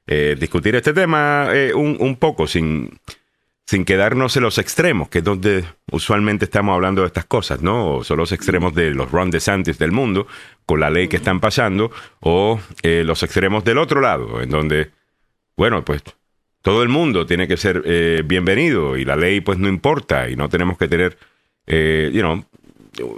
eh, 0.08 0.36
discutir 0.40 0.76
este 0.76 0.94
tema 0.94 1.50
eh, 1.52 1.74
un, 1.74 1.98
un, 2.00 2.16
poco 2.16 2.48
sin, 2.48 2.90
sin 3.70 3.86
quedarnos 3.86 4.36
en 4.36 4.42
los 4.42 4.58
extremos, 4.58 5.10
que 5.10 5.20
es 5.20 5.24
donde 5.24 5.64
usualmente 5.92 6.46
estamos 6.46 6.74
hablando 6.74 7.02
de 7.02 7.08
estas 7.08 7.26
cosas, 7.26 7.62
¿no? 7.62 7.98
O 7.98 8.04
son 8.04 8.18
los 8.18 8.32
extremos 8.32 8.74
de 8.74 8.90
los 8.96 9.12
Ron 9.12 9.30
DeSantis 9.30 9.78
del 9.78 9.92
mundo, 9.92 10.26
con 10.66 10.80
la 10.80 10.90
ley 10.90 11.08
que 11.08 11.18
están 11.18 11.40
pasando, 11.40 11.92
o 12.20 12.60
eh, 12.82 13.04
los 13.06 13.22
extremos 13.22 13.64
del 13.64 13.78
otro 13.78 14.02
lado, 14.02 14.42
en 14.42 14.50
donde, 14.50 14.90
bueno, 15.56 15.86
pues 15.86 16.02
todo 16.64 16.82
el 16.82 16.90
mundo 16.90 17.28
tiene 17.28 17.48
que 17.48 17.58
ser 17.58 17.84
eh, 17.86 18.24
bienvenido 18.26 18.98
y 18.98 19.06
la 19.06 19.16
ley 19.16 19.40
pues 19.40 19.60
no 19.60 19.68
importa 19.68 20.28
y 20.32 20.36
no 20.36 20.50
tenemos 20.50 20.76
que 20.76 20.88
tener, 20.88 21.20
eh, 21.68 22.10
you 22.12 22.22
know, 22.22 22.44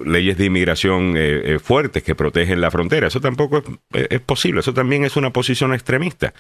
leyes 0.06 0.38
de 0.38 0.46
inmigración 0.46 1.16
eh, 1.18 1.54
eh, 1.56 1.60
fuertes 1.60 2.04
que 2.04 2.16
protegen 2.16 2.62
la 2.62 2.72
frontera. 2.72 3.08
Eso 3.08 3.22
tampoco 3.22 3.64
es, 3.94 4.20
posible. 4.22 4.62
Eso 4.62 4.74
también 4.74 5.04
es 5.04 5.16
una 5.16 5.32
posición 5.32 5.74
extremista. 5.74 6.34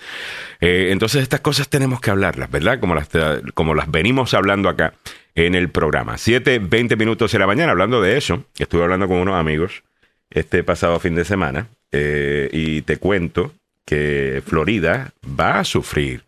Eh, 0.60 0.90
entonces 0.92 1.24
estas 1.24 1.42
cosas 1.42 1.70
tenemos 1.70 2.02
que 2.02 2.12
hablarlas, 2.12 2.50
¿verdad? 2.50 2.80
Como 2.80 2.96
las, 2.96 3.10
como 3.54 3.74
las 3.76 3.90
venimos 3.90 4.34
hablando 4.34 4.70
acá 4.70 4.94
en 5.36 5.56
el 5.56 5.70
programa. 5.70 6.18
Siete, 6.18 6.60
veinte 6.60 6.96
minutos 6.96 7.32
de 7.32 7.40
la 7.40 7.48
mañana 7.48 7.72
hablando 7.72 8.02
de 8.02 8.18
eso. 8.18 8.46
Estuve 8.58 8.84
hablando 8.84 9.08
con 9.08 9.18
unos 9.18 9.36
amigos 9.36 9.84
este 10.30 10.64
pasado 10.64 11.00
fin 11.00 11.16
de 11.16 11.26
semana 11.26 11.68
y 11.92 12.84
te 12.84 12.96
cuento 12.96 13.52
que 13.86 14.42
Florida 14.46 15.12
va 15.38 15.60
a 15.60 15.66
sufrir 15.66 16.24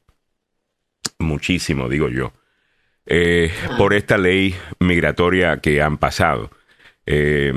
muchísimo, 1.20 1.88
digo 1.88 2.10
yo, 2.10 2.34
por 3.78 3.94
esta 3.94 4.18
ley 4.18 4.56
migratoria 4.80 5.62
que 5.62 5.82
han 5.82 5.98
pasado. 5.98 6.52
Eh, 7.06 7.54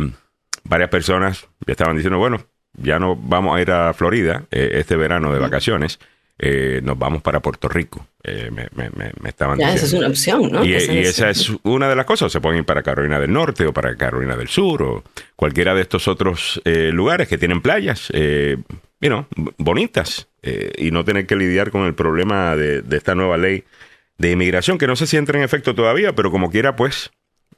varias 0.65 0.91
personas 0.91 1.47
ya 1.67 1.73
estaban 1.73 1.97
diciendo, 1.97 2.19
bueno, 2.19 2.45
ya 2.75 2.99
no 2.99 3.17
vamos 3.17 3.57
a 3.57 3.63
ir 3.63 3.71
a 3.71 3.93
Florida 3.95 4.45
eh, 4.51 4.73
este 4.75 4.97
verano 4.97 5.33
de 5.33 5.39
vacaciones. 5.39 5.99
Eh, 6.39 6.81
nos 6.83 6.99
vamos 6.99 7.23
para 7.23 7.41
Puerto 7.41 7.67
Rico. 7.67 8.07
me, 8.23 8.69
estaban 9.27 9.59
ya, 9.59 9.73
esa 9.73 9.87
es 9.87 9.93
una 9.95 10.09
opción, 10.09 10.53
¿no? 10.53 10.63
Y, 10.63 10.75
esa 10.75 11.31
es 11.31 11.51
una 11.63 11.89
de 11.89 11.97
las 11.97 12.05
cosas. 12.05 12.31
Se 12.31 12.43
pueden 12.43 12.59
ir 12.59 12.67
para 12.67 12.83
Carolina 12.83 13.19
del 13.19 13.33
Norte 13.33 13.67
o 13.67 13.73
para 13.73 13.97
Carolina 13.97 14.37
del 14.37 14.49
Sur 14.49 14.83
o 14.83 15.05
cualquiera 15.35 15.75
de 15.75 15.83
estos 15.83 16.09
otros 16.09 16.61
lugares 16.65 17.29
que 17.29 17.39
tienen 17.39 17.63
playas, 17.63 18.09
eh, 18.13 18.59
bonitas 19.57 20.29
y 20.77 20.91
no 20.91 21.05
tener 21.05 21.27
que 21.27 21.37
lidiar 21.37 21.71
con 21.71 21.87
el 21.87 21.95
problema 21.95 22.55
de, 22.55 22.83
de, 22.83 22.97
esta 22.99 23.15
nueva 23.15 23.39
ley 23.39 23.65
de 24.19 24.33
inmigración 24.33 24.79
que 24.79 24.87
no 24.87 24.97
sé 24.97 25.07
si 25.07 25.17
entra 25.17 25.39
en 25.39 25.45
efecto 25.45 25.75
todavía, 25.75 26.15
pero 26.15 26.31
como 26.31 26.51
quiera, 26.51 26.77
pues 26.77 27.13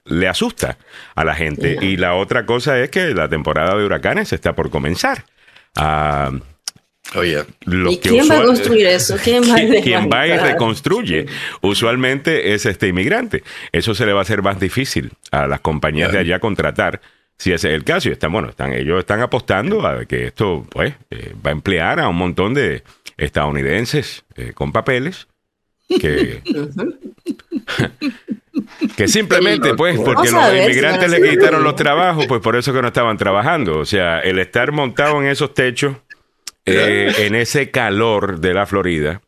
le 0.04 0.28
asusta 0.28 0.78
a 1.14 1.25
la 1.25 1.35
gente. 1.35 1.78
Y 1.80 1.97
la 1.97 2.14
otra 2.14 2.47
cosa 2.47 2.78
es 2.80 2.90
que 2.90 3.14
la 3.14 3.28
temporada 3.28 3.76
de 3.76 3.85
huracanes 3.85 4.33
está 4.33 4.54
por 4.54 4.71
comenzar. 4.71 5.25
Ah, 5.76 6.33
Oye, 7.14 7.42
¿Y 7.66 7.99
quién 7.99 8.28
va 8.30 8.40
a 8.40 8.45
construir 8.45 8.87
eso? 8.87 9.16
¿Quién 9.23 9.42
va, 9.42 10.26
y 10.26 10.37
reconstruye? 10.37 11.26
Usualmente 11.62 12.52
es 12.52 12.66
este 12.66 12.88
inmigrante. 12.88 13.42
Eso 13.73 13.95
se 13.95 14.04
le 14.04 14.12
va 14.12 14.18
a 14.18 14.23
hacer 14.23 14.42
más 14.42 14.61
difícil 14.61 15.12
a 15.30 15.47
las 15.47 15.61
compañías 15.61 16.12
de 16.12 16.18
allá 16.18 16.38
contratar 16.38 17.00
si 17.38 17.52
ese 17.52 17.68
es 17.68 17.75
el 17.75 17.85
caso. 17.85 18.11
Y 18.11 18.12
están, 18.12 18.33
bueno, 18.33 18.50
están, 18.50 18.75
ellos 18.75 18.99
están 18.99 19.23
apostando 19.23 19.87
a 19.87 20.04
que 20.04 20.26
esto 20.26 20.66
pues, 20.68 20.95
eh, 21.11 21.35
va 21.45 21.50
a 21.50 21.52
emplear 21.52 21.99
a 21.99 22.09
un 22.09 22.16
montón 22.16 22.52
de 22.52 22.83
estadounidenses 23.16 24.25
eh, 24.37 24.52
con 24.54 24.73
papeles 24.73 25.28
que 25.88 26.42
que 28.97 29.09
simplemente, 29.09 29.75
pues, 29.75 29.99
porque 29.99 30.30
los 30.30 30.54
inmigrantes 30.54 31.11
le 31.11 31.30
quitaron 31.30 31.62
los 31.62 31.76
trabajos, 31.76 32.26
pues 32.26 32.40
por 32.40 32.57
eso 32.57 32.73
que 32.73 32.83
no 32.83 32.88
estaban 32.88 33.16
trabajando. 33.16 33.78
O 33.78 33.85
sea, 33.85 34.21
el 34.21 34.38
estar 34.38 34.73
montado 34.73 35.21
en 35.21 35.28
esos 35.28 35.54
techos, 35.54 35.97
eh, 36.66 37.12
en 37.18 37.35
ese 37.35 37.71
calor 37.71 38.40
de 38.40 38.54
la 38.54 38.66
Florida, 38.66 39.21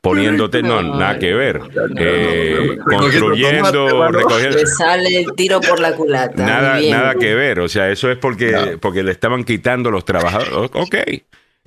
poniéndote, 0.00 0.62
no, 0.62 0.82
nada 0.82 1.18
que 1.18 1.34
ver. 1.34 1.60
Eh, 1.96 2.78
construyendo, 2.84 4.08
recogiendo. 4.10 4.66
sale 4.66 5.20
el 5.20 5.26
tiro 5.36 5.60
por 5.60 5.80
la 5.80 5.94
culata. 5.94 6.44
Nada, 6.44 6.80
nada 6.80 7.14
que 7.14 7.34
ver. 7.34 7.60
O 7.60 7.68
sea, 7.68 7.90
eso 7.90 8.10
es 8.10 8.18
porque, 8.18 8.78
porque 8.80 9.02
le 9.02 9.12
estaban 9.12 9.44
quitando 9.44 9.90
los 9.90 10.04
trabajadores. 10.04 10.70
Ok. 10.72 10.96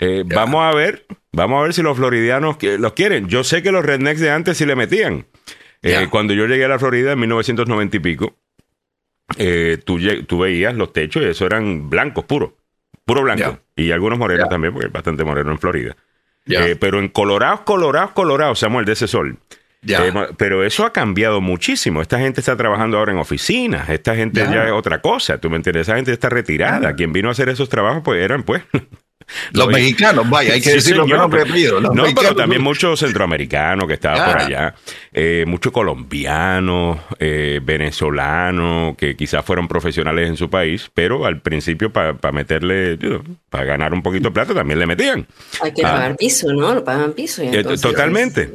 Eh, 0.02 0.24
vamos 0.26 0.64
a 0.64 0.76
ver, 0.76 1.06
vamos 1.32 1.60
a 1.60 1.64
ver 1.64 1.74
si 1.74 1.82
los 1.82 1.96
floridianos 1.96 2.58
los 2.62 2.94
quieren. 2.94 3.28
Yo 3.28 3.44
sé 3.44 3.64
que 3.64 3.72
los 3.72 3.86
rednecks 3.86 4.20
de 4.20 4.32
antes 4.32 4.58
sí 4.58 4.66
le 4.66 4.76
metían. 4.76 5.28
Eh, 5.84 6.08
cuando 6.10 6.34
yo 6.34 6.46
llegué 6.46 6.66
a 6.66 6.68
la 6.68 6.80
Florida 6.80 7.14
en 7.14 7.20
1990 7.20 7.98
y 7.98 8.00
pico, 8.00 8.36
eh, 9.38 9.80
tú, 9.84 10.00
tú, 10.28 10.40
veías 10.40 10.76
los 10.76 10.92
techos 10.92 11.24
y 11.24 11.28
eso 11.28 11.46
eran 11.46 11.90
blancos, 11.90 12.26
puros, 12.26 12.52
puro 13.06 13.22
blanco. 13.22 13.60
Y 13.76 13.92
algunos 13.92 14.20
morenos 14.20 14.50
también, 14.50 14.74
porque 14.74 14.88
es 14.88 14.94
bastante 14.94 15.24
moreno 15.24 15.52
en 15.52 15.60
Florida. 15.60 15.96
Eh, 16.48 16.76
pero 16.80 17.00
en 17.00 17.08
colorados, 17.08 17.62
colorados, 17.62 18.12
colorados, 18.12 18.60
Samuel, 18.60 18.86
de 18.86 18.94
ese 18.94 19.08
sol. 19.08 19.38
pero 20.38 20.64
eso 20.64 20.86
ha 20.86 20.94
cambiado 20.94 21.42
muchísimo. 21.42 22.02
Esta 22.02 22.20
gente 22.20 22.42
está 22.42 22.56
trabajando 22.56 22.98
ahora 22.98 23.12
en 23.12 23.20
oficinas. 23.20 23.90
Esta 23.90 24.16
gente 24.16 24.42
ya 24.42 24.66
es 24.66 24.72
otra 24.72 25.02
cosa. 25.02 25.40
¿Tú 25.40 25.50
me 25.50 25.56
entiendes? 25.56 25.88
Esa 25.88 25.96
gente 25.96 26.12
está 26.12 26.30
retirada. 26.30 26.96
Quien 26.96 27.14
vino 27.14 27.30
a 27.30 27.32
hacer 27.32 27.50
esos 27.50 27.70
trabajos, 27.70 28.02
pues 28.04 28.24
eran, 28.24 28.44
pues, 28.44 28.64
Los 29.54 29.68
mexicanos, 29.68 30.30
vaya, 30.30 30.54
hay 30.54 30.62
que 30.62 30.74
decirlo 30.74 31.06
no, 31.06 31.30
pero 32.16 32.36
también 32.36 32.62
muchos 32.62 33.00
centroamericanos 33.00 33.88
que 33.88 33.94
estaban 33.94 34.32
por 34.32 34.42
allá, 34.42 34.76
eh, 35.12 35.46
muchos 35.48 35.72
colombianos, 35.72 37.00
eh, 37.20 37.60
venezolanos, 37.64 38.96
que 38.98 39.16
quizás 39.16 39.46
fueron 39.46 39.68
profesionales 39.68 40.30
en 40.30 40.38
su 40.38 40.50
país, 40.50 40.90
pero 40.94 41.26
al 41.26 41.42
principio 41.42 41.92
para 41.92 42.32
meterle, 42.32 42.98
para 43.50 43.66
ganar 43.66 43.94
un 43.94 44.02
poquito 44.02 44.30
de 44.30 44.34
plata 44.34 44.54
también 44.54 44.80
le 44.80 44.88
metían. 44.88 45.28
Hay 45.62 45.74
que 45.74 45.82
pagar 45.82 46.12
ah. 46.12 46.16
piso, 46.18 46.52
¿no? 46.54 46.74
Lo 46.74 46.84
pagan 46.84 47.14
piso. 47.14 47.44
Eh, 47.44 47.64
totalmente. 47.64 48.52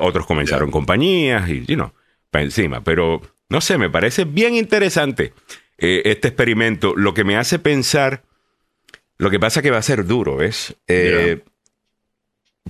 otros 0.00 0.26
comenzaron 0.26 0.70
compañías 0.70 1.48
y, 1.48 1.76
no, 1.76 1.94
para 2.30 2.44
encima. 2.44 2.82
Pero, 2.82 3.20
no 3.48 3.60
sé, 3.60 3.78
me 3.78 3.90
parece 3.90 4.24
bien 4.24 4.54
interesante 4.54 5.32
este 5.78 6.28
experimento. 6.28 6.94
Lo 6.96 7.14
que 7.14 7.24
me 7.24 7.36
hace 7.36 7.58
pensar 7.58 8.22
lo 9.18 9.30
que 9.30 9.40
pasa 9.40 9.60
es 9.60 9.64
que 9.64 9.70
va 9.70 9.78
a 9.78 9.82
ser 9.82 10.06
duro, 10.06 10.36
¿ves? 10.36 10.76
Eh, 10.86 11.42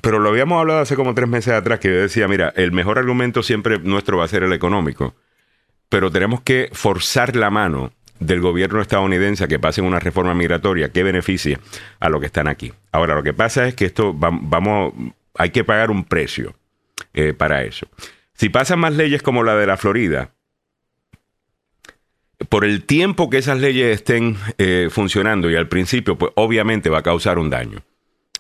pero 0.01 0.19
lo 0.19 0.31
habíamos 0.31 0.59
hablado 0.61 0.81
hace 0.81 0.97
como 0.97 1.15
tres 1.15 1.29
meses 1.29 1.53
atrás, 1.53 1.79
que 1.79 1.89
yo 1.89 2.01
decía, 2.01 2.29
mira, 2.29 2.53
el 2.57 2.73
mejor 2.73 2.99
argumento 2.99 3.43
siempre 3.43 3.79
nuestro 3.79 4.19
va 4.19 4.25
a 4.25 4.29
ser 4.29 4.43
el 4.43 4.53
económico, 4.53 5.15
pero 5.89 6.11
tenemos 6.11 6.41
que 6.41 6.71
forzar 6.73 7.37
la 7.37 7.51
mano 7.51 7.93
del 8.21 8.41
gobierno 8.41 8.81
estadounidense 8.81 9.45
a 9.45 9.49
que 9.49 9.59
pasen 9.59 9.85
una 9.85 10.01
reforma 10.01 10.35
migratoria 10.35 10.91
que 10.91 11.03
beneficie 11.03 11.59
a 12.01 12.09
los 12.09 12.21
que 12.21 12.27
están 12.27 12.49
aquí. 12.49 12.73
Ahora, 12.93 13.15
lo 13.15 13.23
que 13.23 13.33
pasa 13.33 13.67
es 13.67 13.75
que 13.75 13.85
esto 13.85 14.15
vamos, 14.15 14.93
hay 15.35 15.51
que 15.51 15.65
pagar 15.65 15.91
un 15.91 16.05
precio 16.05 16.55
eh, 17.15 17.33
para 17.33 17.63
eso. 17.63 17.87
Si 18.35 18.49
pasan 18.49 18.81
más 18.81 18.95
leyes 18.95 19.23
como 19.23 19.43
la 19.43 19.57
de 19.57 19.67
la 19.67 19.77
Florida, 19.77 20.31
por 22.49 22.65
el 22.65 22.85
tiempo 22.85 23.31
que 23.31 23.39
esas 23.39 23.59
leyes 23.59 23.97
estén 23.97 24.37
eh, 24.59 24.89
funcionando 24.91 25.51
y 25.51 25.57
al 25.57 25.69
principio, 25.69 26.17
pues 26.17 26.33
obviamente 26.37 26.91
va 26.91 26.99
a 26.99 27.03
causar 27.03 27.39
un 27.39 27.51
daño. 27.51 27.83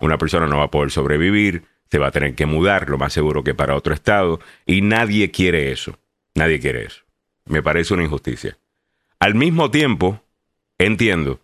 Una 0.01 0.19
persona 0.19 0.47
no 0.47 0.59
va 0.59 0.65
a 0.65 0.71
poder 0.71 0.91
sobrevivir, 0.91 1.65
se 1.91 1.99
va 1.99 2.09
a 2.09 2.13
tener 2.13 2.35
que 2.35 2.47
mudar, 2.47 2.89
lo 2.89 2.99
más 2.99 3.13
seguro 3.13 3.43
que 3.43 3.55
para 3.55 3.75
otro 3.75 3.95
estado, 3.95 4.41
y 4.67 4.83
nadie 4.83 5.31
quiere 5.31 5.73
eso. 5.73 5.99
Nadie 6.35 6.61
quiere 6.61 6.85
eso. 6.85 7.03
Me 7.47 7.63
parece 7.63 7.95
una 7.95 8.05
injusticia. 8.05 8.57
Al 9.19 9.35
mismo 9.35 9.71
tiempo, 9.71 10.23
entiendo 10.79 11.41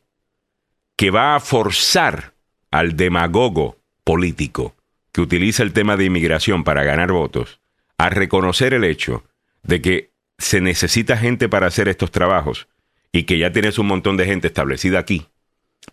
que 0.97 1.11
va 1.11 1.35
a 1.35 1.41
forzar 1.41 2.35
al 2.71 2.97
demagogo 2.97 3.79
político 4.05 4.77
que 5.11 5.21
utiliza 5.21 5.63
el 5.63 5.73
tema 5.73 5.97
de 5.97 6.05
inmigración 6.05 6.63
para 6.63 6.85
ganar 6.85 7.11
votos 7.11 7.61
a 7.99 8.11
reconocer 8.11 8.75
el 8.75 8.85
hecho 8.85 9.25
de 9.63 9.81
que 9.81 10.11
se 10.45 10.61
necesita 10.61 11.17
gente 11.17 11.49
para 11.49 11.67
hacer 11.67 11.89
estos 11.89 12.11
trabajos 12.11 12.69
y 13.13 13.23
que 13.23 13.39
ya 13.39 13.51
tienes 13.51 13.79
un 13.79 13.87
montón 13.87 14.19
de 14.19 14.27
gente 14.27 14.49
establecida 14.49 14.99
aquí, 14.99 15.27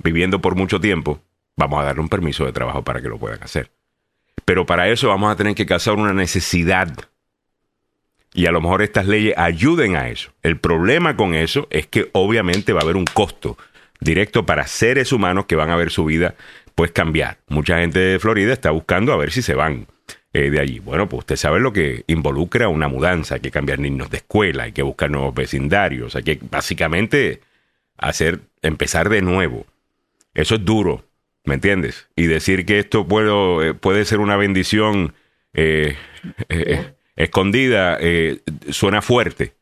viviendo 0.04 0.42
por 0.42 0.56
mucho 0.56 0.82
tiempo, 0.82 1.22
vamos 1.56 1.80
a 1.80 1.86
darle 1.86 2.02
un 2.02 2.10
permiso 2.10 2.46
de 2.46 2.52
trabajo 2.52 2.84
para 2.84 3.02
que 3.02 3.08
lo 3.08 3.18
puedan 3.18 3.42
hacer. 3.42 3.72
Pero 4.44 4.66
para 4.66 4.90
eso 4.90 5.08
vamos 5.08 5.32
a 5.32 5.38
tener 5.38 5.56
que 5.56 5.66
casar 5.66 5.94
una 5.94 6.12
necesidad. 6.12 6.94
Y 8.34 8.46
a 8.46 8.52
lo 8.52 8.60
mejor 8.60 8.82
estas 8.82 9.08
leyes 9.08 9.38
ayuden 9.38 9.96
a 9.96 10.10
eso. 10.10 10.34
El 10.44 10.60
problema 10.60 11.16
con 11.16 11.34
eso 11.34 11.68
es 11.70 11.88
que 11.88 12.10
obviamente 12.12 12.74
va 12.74 12.82
a 12.82 12.84
haber 12.84 12.98
un 12.98 13.06
costo 13.06 13.58
directo 14.02 14.46
para 14.46 14.68
seres 14.68 15.14
humanos 15.14 15.46
que 15.46 15.56
van 15.56 15.70
a 15.70 15.78
ver 15.78 15.92
su 15.92 16.04
vida 16.04 16.36
pues 16.76 16.92
cambiar. 16.92 17.38
Mucha 17.48 17.80
gente 17.80 18.00
de 18.00 18.20
Florida 18.20 18.52
está 18.52 18.72
buscando 18.72 19.14
a 19.14 19.18
ver 19.18 19.32
si 19.32 19.42
se 19.42 19.56
van 19.56 19.88
eh, 20.34 20.50
de 20.50 20.60
allí. 20.60 20.80
Bueno, 20.80 21.10
pues 21.10 21.20
usted 21.20 21.36
sabe 21.36 21.60
lo 21.60 21.74
que 21.74 22.04
involucra 22.08 22.68
una 22.68 22.88
mudanza, 22.88 23.36
hay 23.36 23.42
que 23.42 23.52
cambiar 23.52 23.80
niños 23.80 24.10
de 24.10 24.18
escuela, 24.18 24.64
hay 24.64 24.72
que 24.72 24.84
buscar 24.84 25.10
nuevos 25.10 25.34
vecindarios, 25.34 26.16
hay 26.16 26.24
que 26.24 26.40
básicamente 26.50 27.42
hacer, 27.98 28.40
empezar 28.62 29.10
de 29.10 29.22
nuevo. 29.22 29.66
Eso 30.34 30.56
es 30.56 30.66
duro, 30.66 31.06
¿me 31.44 31.56
entiendes? 31.56 32.08
Y 32.16 32.28
decir 32.28 32.66
que 32.66 32.80
esto 32.80 33.08
puedo, 33.08 33.64
eh, 33.64 33.74
puede 33.74 34.06
ser 34.06 34.20
una 34.20 34.38
bendición 34.38 35.14
eh, 35.54 35.98
escondida 37.16 38.00
suena 38.70 39.02
fuerte, 39.02 39.54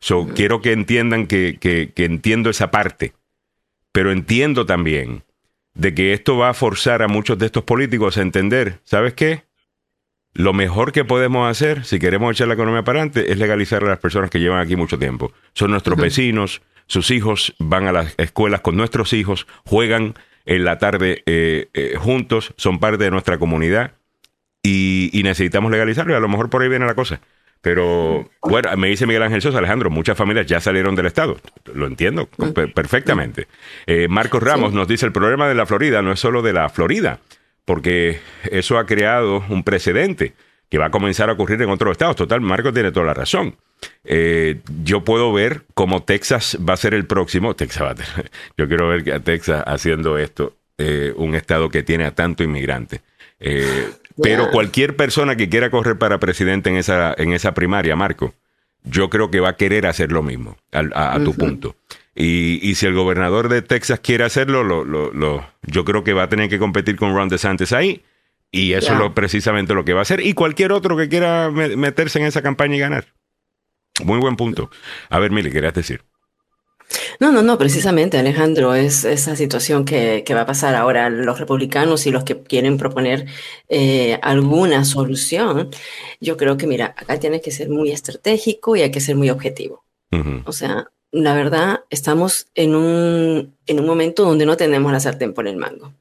So, 0.00 0.28
quiero 0.34 0.62
que 0.62 0.72
entiendan 0.72 1.26
que, 1.26 1.58
que, 1.60 1.92
que 1.94 2.06
entiendo 2.06 2.48
esa 2.48 2.70
parte, 2.70 3.12
pero 3.92 4.10
entiendo 4.10 4.64
también 4.64 5.24
de 5.74 5.94
que 5.94 6.14
esto 6.14 6.38
va 6.38 6.48
a 6.48 6.54
forzar 6.54 7.02
a 7.02 7.08
muchos 7.08 7.38
de 7.38 7.46
estos 7.46 7.64
políticos 7.64 8.16
a 8.16 8.22
entender, 8.22 8.80
¿sabes 8.84 9.12
qué? 9.12 9.44
Lo 10.32 10.52
mejor 10.52 10.92
que 10.92 11.04
podemos 11.04 11.50
hacer, 11.50 11.84
si 11.84 11.98
queremos 11.98 12.32
echar 12.32 12.48
la 12.48 12.54
economía 12.54 12.82
para 12.82 13.00
adelante, 13.00 13.32
es 13.32 13.38
legalizar 13.38 13.82
a 13.82 13.88
las 13.88 13.98
personas 13.98 14.30
que 14.30 14.38
llevan 14.38 14.60
aquí 14.60 14.76
mucho 14.76 14.98
tiempo. 14.98 15.32
Son 15.54 15.72
nuestros 15.72 15.98
vecinos, 15.98 16.62
sus 16.86 17.10
hijos 17.10 17.54
van 17.58 17.86
a 17.86 17.92
las 17.92 18.14
escuelas 18.16 18.60
con 18.60 18.76
nuestros 18.76 19.12
hijos, 19.12 19.46
juegan 19.64 20.14
en 20.46 20.64
la 20.64 20.78
tarde 20.78 21.22
eh, 21.26 21.68
eh, 21.74 21.94
juntos, 21.98 22.54
son 22.56 22.78
parte 22.78 23.02
de 23.02 23.10
nuestra 23.10 23.38
comunidad 23.38 23.92
y, 24.62 25.10
necesitamos 25.24 25.70
legalizarlo 25.70 26.12
y 26.12 26.16
a 26.16 26.20
lo 26.20 26.28
mejor 26.28 26.48
por 26.48 26.62
ahí 26.62 26.68
viene 26.68 26.86
la 26.86 26.94
cosa. 26.94 27.20
Pero 27.60 28.30
bueno, 28.40 28.74
me 28.76 28.88
dice 28.88 29.06
Miguel 29.06 29.22
Ángel 29.22 29.42
Sosa, 29.42 29.58
Alejandro, 29.58 29.90
muchas 29.90 30.16
familias 30.16 30.46
ya 30.46 30.60
salieron 30.60 30.94
del 30.94 31.06
Estado. 31.06 31.36
Lo 31.74 31.86
entiendo 31.86 32.26
perfectamente. 32.74 33.48
Eh, 33.86 34.08
Marcos 34.08 34.42
Ramos 34.42 34.72
nos 34.72 34.88
dice, 34.88 35.04
el 35.04 35.12
problema 35.12 35.46
de 35.46 35.54
la 35.54 35.66
Florida 35.66 36.00
no 36.00 36.12
es 36.12 36.20
solo 36.20 36.40
de 36.40 36.54
la 36.54 36.70
Florida 36.70 37.20
porque 37.70 38.18
eso 38.50 38.78
ha 38.78 38.84
creado 38.84 39.44
un 39.48 39.62
precedente 39.62 40.32
que 40.68 40.76
va 40.76 40.86
a 40.86 40.90
comenzar 40.90 41.30
a 41.30 41.34
ocurrir 41.34 41.62
en 41.62 41.70
otros 41.70 41.92
estados. 41.92 42.16
Total, 42.16 42.40
Marco 42.40 42.72
tiene 42.72 42.90
toda 42.90 43.06
la 43.06 43.14
razón. 43.14 43.54
Eh, 44.02 44.58
yo 44.82 45.04
puedo 45.04 45.32
ver 45.32 45.62
cómo 45.72 46.02
Texas 46.02 46.58
va 46.68 46.74
a 46.74 46.76
ser 46.76 46.94
el 46.94 47.06
próximo. 47.06 47.54
Texas 47.54 47.84
va 47.84 47.90
a 47.90 47.94
tener, 47.94 48.28
yo 48.58 48.66
quiero 48.66 48.88
ver 48.88 49.12
a 49.12 49.20
Texas 49.20 49.62
haciendo 49.64 50.18
esto, 50.18 50.56
eh, 50.78 51.12
un 51.14 51.36
estado 51.36 51.68
que 51.68 51.84
tiene 51.84 52.06
a 52.06 52.10
tanto 52.12 52.42
inmigrante. 52.42 53.02
Eh, 53.38 53.88
pero 54.20 54.50
cualquier 54.50 54.96
persona 54.96 55.36
que 55.36 55.48
quiera 55.48 55.70
correr 55.70 55.96
para 55.96 56.18
presidente 56.18 56.70
en 56.70 56.76
esa, 56.76 57.14
en 57.16 57.34
esa 57.34 57.54
primaria, 57.54 57.94
Marco, 57.94 58.34
yo 58.82 59.08
creo 59.10 59.30
que 59.30 59.38
va 59.38 59.50
a 59.50 59.56
querer 59.56 59.86
hacer 59.86 60.10
lo 60.10 60.24
mismo, 60.24 60.56
a, 60.72 61.20
tu 61.22 61.36
punto. 61.36 61.76
Y, 62.22 62.74
si 62.74 62.84
el 62.84 62.94
gobernador 62.94 63.48
de 63.48 63.62
Texas 63.62 64.00
quiere 64.00 64.24
hacerlo, 64.24 64.62
lo, 64.62 64.84
lo, 64.84 65.46
yo 65.62 65.84
creo 65.86 66.04
que 66.04 66.12
va 66.12 66.24
a 66.24 66.28
tener 66.28 66.50
que 66.50 66.58
competir 66.58 66.96
con 66.96 67.14
Ron 67.14 67.30
DeSantis 67.30 67.72
ahí. 67.72 68.02
Y 68.52 68.74
eso 68.74 68.92
es 68.92 68.98
lo, 68.98 69.14
precisamente 69.14 69.72
lo 69.72 69.84
que 69.84 69.94
va 69.94 70.00
a 70.00 70.02
hacer. 70.02 70.20
Y 70.20 70.34
cualquier 70.34 70.72
otro 70.72 70.96
que 70.96 71.08
quiera 71.08 71.50
meterse 71.50 72.18
en 72.18 72.26
esa 72.26 72.42
campaña 72.42 72.76
y 72.76 72.80
ganar. 72.80 73.06
Muy 74.04 74.18
buen 74.18 74.36
punto. 74.36 74.70
A 75.08 75.18
ver, 75.18 75.30
Mili, 75.30 75.50
querías 75.50 75.72
decir. 75.72 76.02
No, 77.20 77.32
no, 77.32 77.42
no, 77.42 77.56
precisamente, 77.56 78.18
Alejandro, 78.18 78.74
es 78.74 79.04
esa 79.04 79.36
situación 79.36 79.84
que, 79.84 80.24
va 80.34 80.42
a 80.42 80.46
pasar 80.46 80.74
ahora. 80.74 81.08
Los 81.08 81.38
republicanos 81.38 82.06
y 82.06 82.10
los 82.10 82.24
que 82.24 82.42
quieren 82.42 82.76
proponer 82.76 83.26
eh, 83.68 84.18
alguna 84.20 84.84
solución, 84.84 85.70
yo 86.20 86.36
creo 86.36 86.58
que, 86.58 86.66
mira, 86.66 86.94
acá 86.96 87.18
tiene 87.18 87.40
que 87.40 87.50
ser 87.50 87.70
muy 87.70 87.92
estratégico 87.92 88.76
y 88.76 88.82
hay 88.82 88.90
que 88.90 89.00
ser 89.00 89.16
muy 89.16 89.30
objetivo. 89.30 89.84
O 90.44 90.52
sea, 90.52 90.90
la 91.12 91.34
verdad, 91.34 91.80
estamos 91.90 92.46
en 92.54 92.74
un, 92.74 93.54
en 93.66 93.80
un 93.80 93.86
momento 93.86 94.24
donde 94.24 94.46
no 94.46 94.56
tenemos 94.56 94.92
la 94.92 95.00
sartén 95.00 95.34
por 95.34 95.48
el 95.48 95.56
mango. 95.56 95.92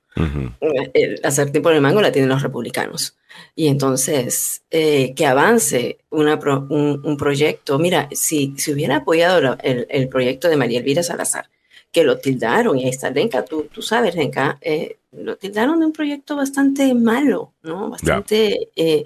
Eh, 0.94 1.16
la 1.24 1.32
sartén 1.32 1.62
por 1.62 1.74
el 1.74 1.82
mango 1.82 2.02
la 2.02 2.12
tienen 2.12 2.30
los 2.30 2.42
republicanos. 2.44 3.18
Y 3.56 3.68
entonces, 3.68 4.64
eh, 4.70 5.14
que 5.16 5.26
avance 5.26 6.00
una 6.10 6.36
un, 6.36 7.18
proyecto. 7.18 7.80
Mira, 7.80 8.10
si, 8.12 8.54
si 8.58 8.74
hubiera 8.74 8.98
apoyado 8.98 9.58
el, 9.64 9.88
el, 9.90 10.10
proyecto 10.10 10.50
de 10.50 10.58
María 10.58 10.80
Elvira 10.80 11.04
Salazar, 11.04 11.50
que 11.92 12.04
lo 12.04 12.20
tildaron, 12.20 12.78
y 12.78 12.84
ahí 12.84 12.90
está 12.90 13.10
Lenca, 13.10 13.44
tú, 13.46 13.68
tú 13.72 13.82
sabes, 13.82 14.16
Lenca, 14.16 14.58
eh, 14.62 14.98
lo 15.12 15.38
tildaron 15.38 15.80
de 15.80 15.88
un 15.88 15.92
proyecto 15.92 16.36
bastante 16.36 16.94
malo, 16.94 17.54
¿no? 17.64 17.90
Bastante 17.90 18.70
eh, 18.76 19.06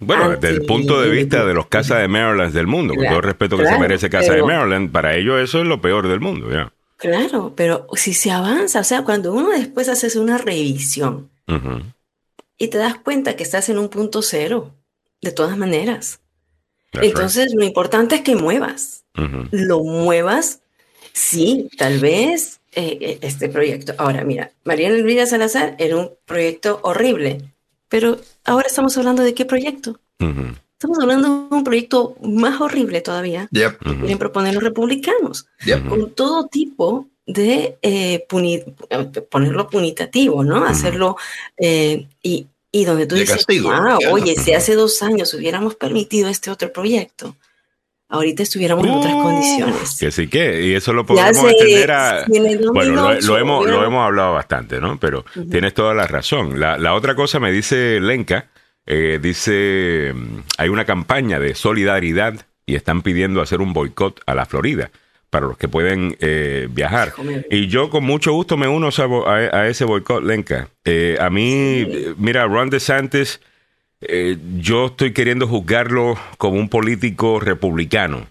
bueno, 0.00 0.30
desde 0.30 0.50
el 0.50 0.62
punto 0.62 1.00
de 1.00 1.08
vista 1.10 1.44
de 1.44 1.54
los 1.54 1.66
casas 1.66 2.00
de 2.00 2.08
Maryland 2.08 2.52
del 2.52 2.66
mundo, 2.66 2.94
con 2.94 3.04
todo 3.04 3.18
el 3.18 3.22
respeto 3.22 3.56
que 3.56 3.66
se 3.66 3.78
merece 3.78 4.10
Casa 4.10 4.32
de 4.34 4.42
Maryland, 4.42 4.90
para 4.90 5.16
ellos 5.16 5.40
eso 5.40 5.60
es 5.60 5.66
lo 5.66 5.80
peor 5.80 6.08
del 6.08 6.20
mundo, 6.20 6.50
¿ya? 6.50 6.72
Claro, 6.96 7.52
pero 7.56 7.86
si 7.94 8.14
se 8.14 8.30
avanza, 8.30 8.80
o 8.80 8.84
sea, 8.84 9.02
cuando 9.02 9.32
uno 9.32 9.50
después 9.50 9.88
hace 9.88 10.18
una 10.18 10.38
revisión 10.38 11.30
y 12.58 12.68
te 12.68 12.78
das 12.78 12.96
cuenta 12.96 13.36
que 13.36 13.42
estás 13.42 13.68
en 13.68 13.78
un 13.78 13.88
punto 13.88 14.22
cero, 14.22 14.72
de 15.20 15.32
todas 15.32 15.56
maneras. 15.56 16.20
Entonces, 16.92 17.54
lo 17.54 17.64
importante 17.64 18.16
es 18.16 18.20
que 18.22 18.36
muevas. 18.36 19.04
Lo 19.50 19.82
muevas, 19.82 20.62
sí, 21.12 21.68
tal 21.76 21.98
vez 21.98 22.60
eh, 22.72 22.98
eh, 23.00 23.18
este 23.22 23.48
proyecto. 23.48 23.94
Ahora, 23.98 24.24
mira, 24.24 24.52
Mariana 24.64 24.96
Elvira 24.96 25.26
Salazar 25.26 25.76
era 25.78 25.96
un 25.96 26.12
proyecto 26.24 26.80
horrible 26.82 27.51
pero 27.92 28.18
ahora 28.46 28.68
estamos 28.68 28.96
hablando 28.96 29.22
de 29.22 29.34
qué 29.34 29.44
proyecto. 29.44 30.00
Estamos 30.18 30.98
hablando 30.98 31.46
de 31.50 31.56
un 31.56 31.62
proyecto 31.62 32.16
más 32.22 32.58
horrible 32.58 33.02
todavía 33.02 33.50
que 33.52 33.68
quieren 33.98 34.16
proponer 34.16 34.54
los 34.54 34.62
republicanos, 34.62 35.46
con 35.90 36.10
todo 36.12 36.46
tipo 36.46 37.08
de 37.26 37.76
eh, 37.82 38.26
ponerlo 39.30 39.68
punitativo, 39.68 40.42
¿no? 40.42 40.64
Hacerlo 40.64 41.18
eh, 41.58 42.06
y, 42.22 42.46
y, 42.70 42.84
donde 42.86 43.06
tú 43.06 43.14
dices, 43.14 43.44
ah, 43.70 43.98
oye, 44.10 44.36
si 44.36 44.54
hace 44.54 44.74
dos 44.74 45.02
años 45.02 45.34
hubiéramos 45.34 45.74
permitido 45.74 46.30
este 46.30 46.50
otro 46.50 46.72
proyecto, 46.72 47.36
ahorita 48.12 48.42
estuviéramos 48.42 48.86
en 48.86 48.92
otras 48.92 49.14
condiciones. 49.14 49.96
Que 49.98 50.10
sí 50.12 50.28
que, 50.28 50.66
y 50.66 50.74
eso 50.74 50.92
lo 50.92 51.04
podemos 51.04 51.50
extender 51.50 51.90
a... 51.90 52.24
Bueno, 52.72 53.14
lo, 53.20 53.38
hemos, 53.38 53.66
lo 53.66 53.84
hemos 53.84 54.06
hablado 54.06 54.34
bastante, 54.34 54.80
¿no? 54.80 55.00
Pero 55.00 55.24
tienes 55.50 55.72
toda 55.74 55.94
la 55.94 56.06
razón. 56.06 56.60
La, 56.60 56.94
otra 56.94 57.14
cosa 57.14 57.40
me 57.40 57.50
dice 57.50 57.98
Lenka, 58.00 58.50
eh, 58.86 59.18
dice, 59.20 60.14
hay 60.58 60.68
una 60.68 60.84
campaña 60.84 61.40
de 61.40 61.54
solidaridad 61.54 62.34
y 62.66 62.74
están 62.74 63.00
pidiendo 63.00 63.40
hacer 63.40 63.60
un 63.60 63.72
boicot 63.72 64.20
a 64.26 64.34
la 64.34 64.44
Florida 64.44 64.90
para 65.30 65.46
los 65.46 65.56
que 65.56 65.68
pueden 65.68 66.14
eh, 66.20 66.68
viajar. 66.70 67.14
Y 67.50 67.68
yo 67.68 67.88
con 67.88 68.04
mucho 68.04 68.32
gusto 68.32 68.58
me 68.58 68.68
uno 68.68 68.90
a, 69.26 69.68
ese 69.68 69.86
boicot, 69.86 70.22
Lenka. 70.22 70.68
Eh, 70.84 71.16
a 71.18 71.30
mí, 71.30 71.86
mira, 72.18 72.44
Ron 72.44 72.68
DeSantis 72.68 73.40
eh, 74.02 74.36
yo 74.58 74.86
estoy 74.86 75.12
queriendo 75.12 75.46
juzgarlo 75.46 76.18
como 76.38 76.58
un 76.58 76.68
político 76.68 77.40
republicano. 77.40 78.26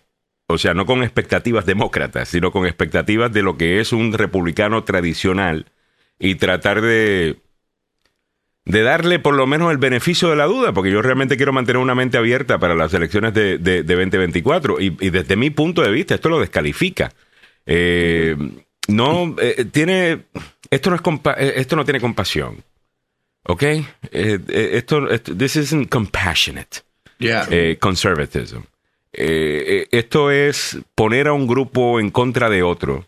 O 0.47 0.57
sea, 0.57 0.73
no 0.73 0.85
con 0.85 1.01
expectativas 1.01 1.65
demócratas, 1.65 2.29
sino 2.29 2.51
con 2.51 2.65
expectativas 2.65 3.31
de 3.31 3.41
lo 3.41 3.57
que 3.57 3.79
es 3.79 3.93
un 3.93 4.13
republicano 4.13 4.83
tradicional 4.83 5.67
y 6.19 6.35
tratar 6.35 6.81
de, 6.81 7.37
de 8.65 8.81
darle 8.83 9.19
por 9.19 9.33
lo 9.33 9.47
menos 9.47 9.71
el 9.71 9.77
beneficio 9.77 10.29
de 10.29 10.35
la 10.35 10.45
duda, 10.45 10.73
porque 10.73 10.91
yo 10.91 11.01
realmente 11.01 11.37
quiero 11.37 11.53
mantener 11.53 11.81
una 11.81 11.95
mente 11.95 12.17
abierta 12.17 12.59
para 12.59 12.75
las 12.75 12.93
elecciones 12.93 13.33
de, 13.33 13.57
2024 13.83 14.79
y, 14.79 14.89
desde 15.09 15.35
mi 15.35 15.49
punto 15.49 15.81
de 15.81 15.91
vista 15.91 16.15
esto 16.15 16.29
lo 16.29 16.39
descalifica. 16.39 17.11
Eh, 17.65 18.35
no, 18.87 19.35
eh, 19.39 19.65
tiene, 19.71 20.25
esto 20.69 20.89
no, 20.89 20.97
es 21.37 21.53
esto 21.55 21.75
no 21.75 21.85
tiene 21.85 22.01
compasión. 22.01 22.57
¿Ok? 23.43 23.63
Eh, 23.63 23.85
eh, 24.11 24.39
esto, 24.73 25.07
this 25.37 25.55
isn't 25.55 25.89
compassionate. 25.89 26.83
Yeah. 27.17 27.47
Eh, 27.49 27.77
conservatism. 27.79 28.61
esto 29.13 30.31
es 30.31 30.79
poner 30.95 31.27
a 31.27 31.33
un 31.33 31.47
grupo 31.47 31.99
en 31.99 32.11
contra 32.11 32.49
de 32.49 32.63
otro 32.63 33.05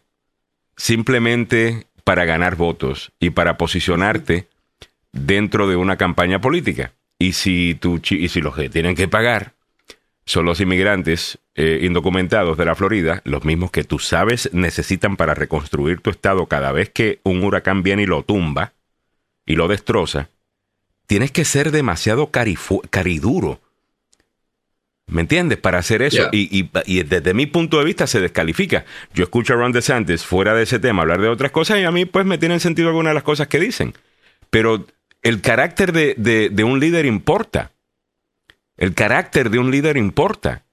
simplemente 0.76 1.88
para 2.04 2.26
ganar 2.26 2.56
votos 2.56 3.12
y 3.20 3.30
para 3.30 3.58
posicionarte 3.58 4.48
dentro 5.14 5.68
de 5.68 5.78
una 5.78 5.98
campaña 5.98 6.42
política. 6.42 6.92
Y 7.18 7.34
si, 7.34 7.76
tú, 7.80 8.02
y 8.10 8.28
si 8.28 8.42
los 8.42 8.56
que 8.56 8.70
tienen 8.70 8.96
que 8.96 9.08
pagar 9.08 9.54
son 10.26 10.46
los 10.46 10.60
inmigrantes 10.60 11.40
indocumentados 11.56 12.58
de 12.58 12.66
la 12.66 12.76
Florida, 12.76 13.22
los 13.24 13.46
mismos 13.46 13.72
que 13.72 13.84
tú 13.84 14.00
sabes 14.00 14.50
necesitan 14.54 15.16
para 15.16 15.34
reconstruir 15.34 16.02
tu 16.02 16.10
estado 16.10 16.48
cada 16.48 16.72
vez 16.72 16.90
que 16.90 17.20
un 17.24 17.44
huracán 17.44 17.84
viene 17.84 18.04
y 18.04 18.08
lo 18.08 18.24
tumba, 18.24 18.74
y 19.46 19.56
lo 19.56 19.68
destroza, 19.68 20.30
tienes 21.08 21.32
que 21.32 21.46
ser 21.46 21.72
demasiado 21.72 22.32
cariduro. 22.32 23.60
¿Me 25.08 25.22
entiendes? 25.22 25.58
Para 25.58 25.80
hacer 25.80 26.02
eso. 26.02 26.30
Y, 26.32 26.70
desde 27.04 27.34
mi 27.34 27.46
punto 27.46 27.78
de 27.78 27.86
vista 27.86 28.08
se 28.08 28.22
descalifica. 28.22 28.86
Yo 29.14 29.24
escucho 29.24 29.54
a 29.54 29.58
Ron 29.58 29.72
DeSantis 29.72 30.24
fuera 30.24 30.54
de 30.54 30.64
ese 30.64 30.80
tema 30.80 31.02
hablar 31.02 31.22
de 31.22 31.28
otras 31.28 31.52
cosas 31.52 31.80
y 31.80 31.84
a 31.84 31.92
mí 31.92 32.06
pues 32.06 32.26
me 32.26 32.38
tienen 32.38 32.60
sentido 32.60 32.88
algunas 32.88 33.12
de 33.12 33.16
las 33.16 33.24
cosas 33.24 33.48
que 33.48 33.60
dicen. 33.60 33.94
Pero 34.50 34.86
el 35.22 35.42
carácter 35.42 35.92
de, 35.92 36.16
de 36.16 36.64
un 36.64 36.80
líder 36.80 37.06
importa. 37.06 37.72
El 38.78 38.94
carácter 38.94 39.50
de 39.50 39.60
un 39.60 39.72
líder 39.72 39.98
importa. 39.98 40.64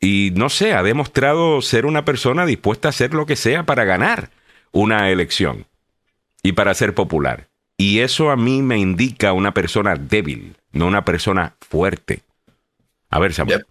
Y 0.00 0.32
no 0.34 0.48
sé, 0.48 0.74
ha 0.74 0.82
demostrado 0.82 1.60
ser 1.62 1.86
una 1.86 2.04
persona 2.04 2.46
dispuesta 2.46 2.88
a 2.88 2.90
hacer 2.90 3.14
lo 3.14 3.26
que 3.26 3.36
sea 3.36 3.64
para 3.64 3.84
ganar 3.84 4.30
una 4.70 5.10
elección 5.10 5.66
y 6.42 6.52
para 6.52 6.74
ser 6.74 6.94
popular. 6.94 7.47
Y 7.78 8.00
eso 8.00 8.30
a 8.30 8.36
mí 8.36 8.60
me 8.60 8.76
indica 8.76 9.32
una 9.32 9.54
persona 9.54 9.94
débil, 9.94 10.56
no 10.72 10.86
una 10.86 11.04
persona 11.04 11.54
fuerte. 11.60 12.22
A 13.08 13.20
ver, 13.20 13.32
Samuel. 13.32 13.64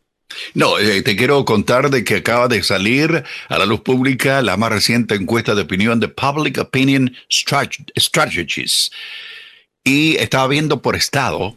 No, 0.54 0.80
eh, 0.80 1.02
te 1.04 1.16
quiero 1.16 1.44
contar 1.46 1.90
de 1.90 2.04
que 2.04 2.16
acaba 2.16 2.48
de 2.48 2.64
salir 2.64 3.24
a 3.50 3.58
la 3.58 3.66
luz 3.66 3.82
pública 3.82 4.42
la 4.42 4.58
más 4.58 4.72
reciente 4.72 5.16
encuesta 5.16 5.56
de 5.56 5.62
opinión 5.62 6.00
de 6.00 6.08
Public 6.08 6.58
Opinion 6.58 7.14
Strategies. 7.30 8.92
Y 9.84 10.16
estaba 10.16 10.48
viendo 10.48 10.82
por 10.82 10.96
estado, 10.96 11.56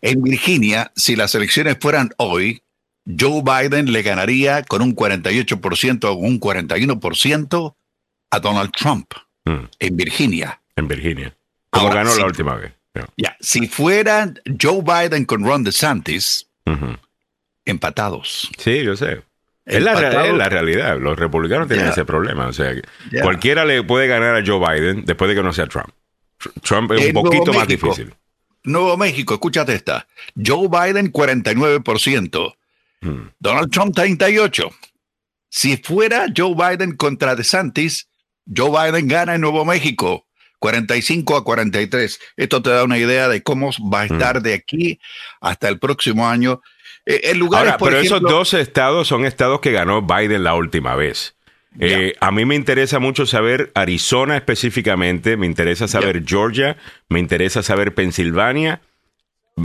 en 0.00 0.22
Virginia, 0.22 0.92
si 0.96 1.16
las 1.16 1.34
elecciones 1.34 1.76
fueran 1.80 2.10
hoy, 2.16 2.62
Joe 3.06 3.42
Biden 3.42 3.92
le 3.92 4.02
ganaría 4.02 4.62
con 4.62 4.82
un 4.82 4.94
48% 4.94 6.04
o 6.04 6.14
un 6.14 6.40
41% 6.40 7.74
a 8.30 8.40
Donald 8.40 8.72
Trump 8.72 9.12
mm. 9.44 9.64
en 9.78 9.96
Virginia. 9.96 10.60
En 10.76 10.88
Virginia. 10.88 11.34
Como 11.72 11.90
ganó 11.90 12.14
la 12.14 12.26
última 12.26 12.54
vez. 12.56 12.72
Ya, 13.16 13.36
si 13.40 13.66
fuera 13.66 14.32
Joe 14.60 14.82
Biden 14.82 15.24
con 15.24 15.44
Ron 15.44 15.64
DeSantis, 15.64 16.48
empatados. 17.64 18.50
Sí, 18.58 18.84
yo 18.84 18.96
sé. 18.96 19.22
Es 19.64 19.82
la, 19.82 19.94
realidad. 19.94 20.98
Los 20.98 21.18
republicanos 21.18 21.68
tienen 21.68 21.86
ese 21.86 22.04
problema. 22.04 22.46
O 22.48 22.52
sea, 22.52 22.74
cualquiera 23.22 23.64
le 23.64 23.82
puede 23.82 24.06
ganar 24.08 24.36
a 24.36 24.44
Joe 24.44 24.58
Biden 24.58 25.04
después 25.04 25.28
de 25.28 25.36
que 25.36 25.42
no 25.42 25.52
sea 25.52 25.66
Trump. 25.66 25.90
Trump 26.62 26.92
es 26.92 27.06
un 27.06 27.12
poquito 27.12 27.52
más 27.52 27.68
difícil. 27.68 28.14
Nuevo 28.64 28.96
México, 28.96 29.34
escúchate 29.34 29.74
esta. 29.74 30.06
Joe 30.34 30.68
Biden 30.68 31.12
49%. 31.12 32.54
Hmm. 33.00 33.28
Donald 33.38 33.70
Trump 33.70 33.96
38%. 33.96 34.72
Si 35.48 35.76
fuera 35.76 36.26
Joe 36.34 36.54
Biden 36.54 36.96
contra 36.96 37.34
DeSantis, 37.34 38.08
Joe 38.54 38.70
Biden 38.70 39.08
gana 39.08 39.34
en 39.34 39.40
Nuevo 39.40 39.64
México. 39.64 40.26
45 40.62 41.36
a 41.36 41.42
43. 41.42 42.20
Esto 42.36 42.62
te 42.62 42.70
da 42.70 42.84
una 42.84 42.96
idea 42.96 43.28
de 43.28 43.42
cómo 43.42 43.70
va 43.92 44.02
a 44.02 44.04
estar 44.04 44.42
de 44.42 44.54
aquí 44.54 45.00
hasta 45.40 45.68
el 45.68 45.80
próximo 45.80 46.28
año. 46.28 46.62
Eh, 47.04 47.34
lugar 47.34 47.76
pero 47.80 47.98
esos 47.98 48.20
dos 48.20 48.54
estados 48.54 49.08
son 49.08 49.24
estados 49.24 49.60
que 49.60 49.72
ganó 49.72 50.02
Biden 50.02 50.44
la 50.44 50.54
última 50.54 50.94
vez. 50.94 51.34
Eh, 51.80 52.14
a 52.20 52.30
mí 52.30 52.44
me 52.44 52.54
interesa 52.54 53.00
mucho 53.00 53.26
saber 53.26 53.72
Arizona 53.74 54.36
específicamente, 54.36 55.36
me 55.36 55.46
interesa 55.46 55.88
saber 55.88 56.22
Georgia, 56.24 56.76
me 57.08 57.18
interesa 57.18 57.64
saber 57.64 57.92
Pensilvania, 57.92 58.82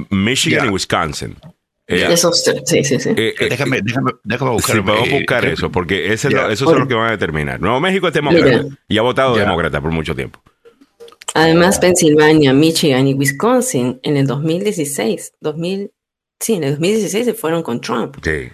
Michigan 0.10 0.66
y 0.66 0.70
Wisconsin. 0.70 1.36
Eh, 1.86 2.18
sí, 2.66 2.84
sí, 2.84 3.00
sí. 3.00 3.14
déjame, 3.14 3.82
déjame, 3.84 4.12
déjame 4.24 4.52
buscar. 4.52 4.84
podemos 4.84 5.10
buscar 5.12 5.46
eso, 5.46 5.72
porque 5.72 6.12
ese 6.12 6.30
eso 6.30 6.52
es 6.52 6.62
lo 6.62 6.88
que 6.88 6.96
van 6.96 7.10
a 7.10 7.12
determinar. 7.12 7.62
Nuevo 7.62 7.80
México 7.80 8.08
es 8.08 8.14
demócrata 8.16 8.66
y 8.88 8.98
ha 8.98 9.04
votado 9.04 9.36
demócrata 9.36 9.80
por 9.80 9.92
mucho 9.92 10.16
tiempo. 10.16 10.42
Además, 11.38 11.78
Pensilvania, 11.78 12.52
Michigan 12.52 13.08
y 13.08 13.14
Wisconsin 13.14 14.00
en 14.02 14.18
el 14.18 14.26
2016, 14.26 15.34
2000, 15.40 15.92
sí, 16.40 16.54
en 16.56 16.64
el 16.64 16.72
2016 16.72 17.26
se 17.26 17.34
fueron 17.36 17.62
con 17.62 17.80
Trump. 17.80 18.18
Sí. 18.24 18.50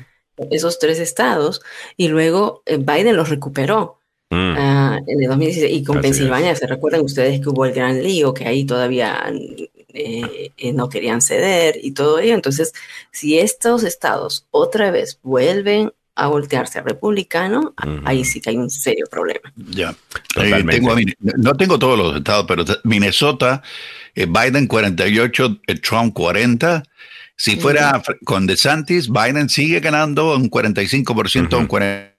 Esos 0.52 0.80
tres 0.80 1.00
estados 1.00 1.62
y 1.96 2.10
luego 2.10 2.62
eh, 2.65 2.78
Biden 2.78 3.15
los 3.15 3.30
recuperó. 3.30 4.00
Mm. 4.30 4.56
Ah, 4.58 5.00
en 5.08 5.22
el 5.22 5.30
2016 5.30 5.72
y 5.72 5.84
con 5.84 6.02
Pensilvania, 6.02 6.56
se 6.56 6.67
recuerdan 6.67 7.02
ustedes 7.02 7.39
que 7.39 7.50
hubo 7.50 7.65
el 7.65 7.72
gran 7.72 8.04
lío, 8.04 8.34
que 8.34 8.48
ahí 8.48 8.65
todavía 8.65 9.32
eh, 9.93 10.52
eh, 10.58 10.74
no 10.74 10.89
querían 10.89 11.22
ceder 11.22 11.80
y 11.82 11.91
todo 11.91 12.19
ello. 12.19 12.34
Entonces, 12.34 12.74
si 13.12 13.39
estos 13.39 13.84
estados 13.84 14.46
otra 14.52 14.91
vez 14.91 15.19
vuelven 15.22 15.93
a 16.15 16.28
voltearse 16.28 16.80
a 16.80 16.84
republicano, 16.84 17.73
ahí 18.06 18.23
sí 18.23 18.39
que 18.39 18.52
hay 18.52 18.58
un 18.58 18.69
serio 18.69 19.06
problema. 19.10 19.52
Ya. 19.56 19.95
Eh, 20.36 20.63
tengo, 20.69 20.95
no 21.38 21.56
tengo 21.56 21.80
todos 21.80 21.97
los 21.97 22.15
estados, 22.15 22.45
pero 22.47 22.63
Minnesota, 22.84 23.63
eh, 24.13 24.28
Biden 24.28 24.67
48, 24.67 25.62
eh, 25.67 25.76
Trump 25.80 26.13
40. 26.13 26.84
Si 27.36 27.56
fuera 27.58 28.02
con 28.26 28.45
DeSantis, 28.45 29.10
Biden 29.10 29.49
sigue 29.49 29.80
ganando 29.80 30.36
un 30.36 30.49
45%, 30.52 31.58
un 31.58 31.67
40%. 31.67 32.13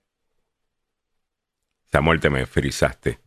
Samuel, 1.92 2.18
te 2.18 2.28
me 2.28 2.46
frizaste. 2.46 3.20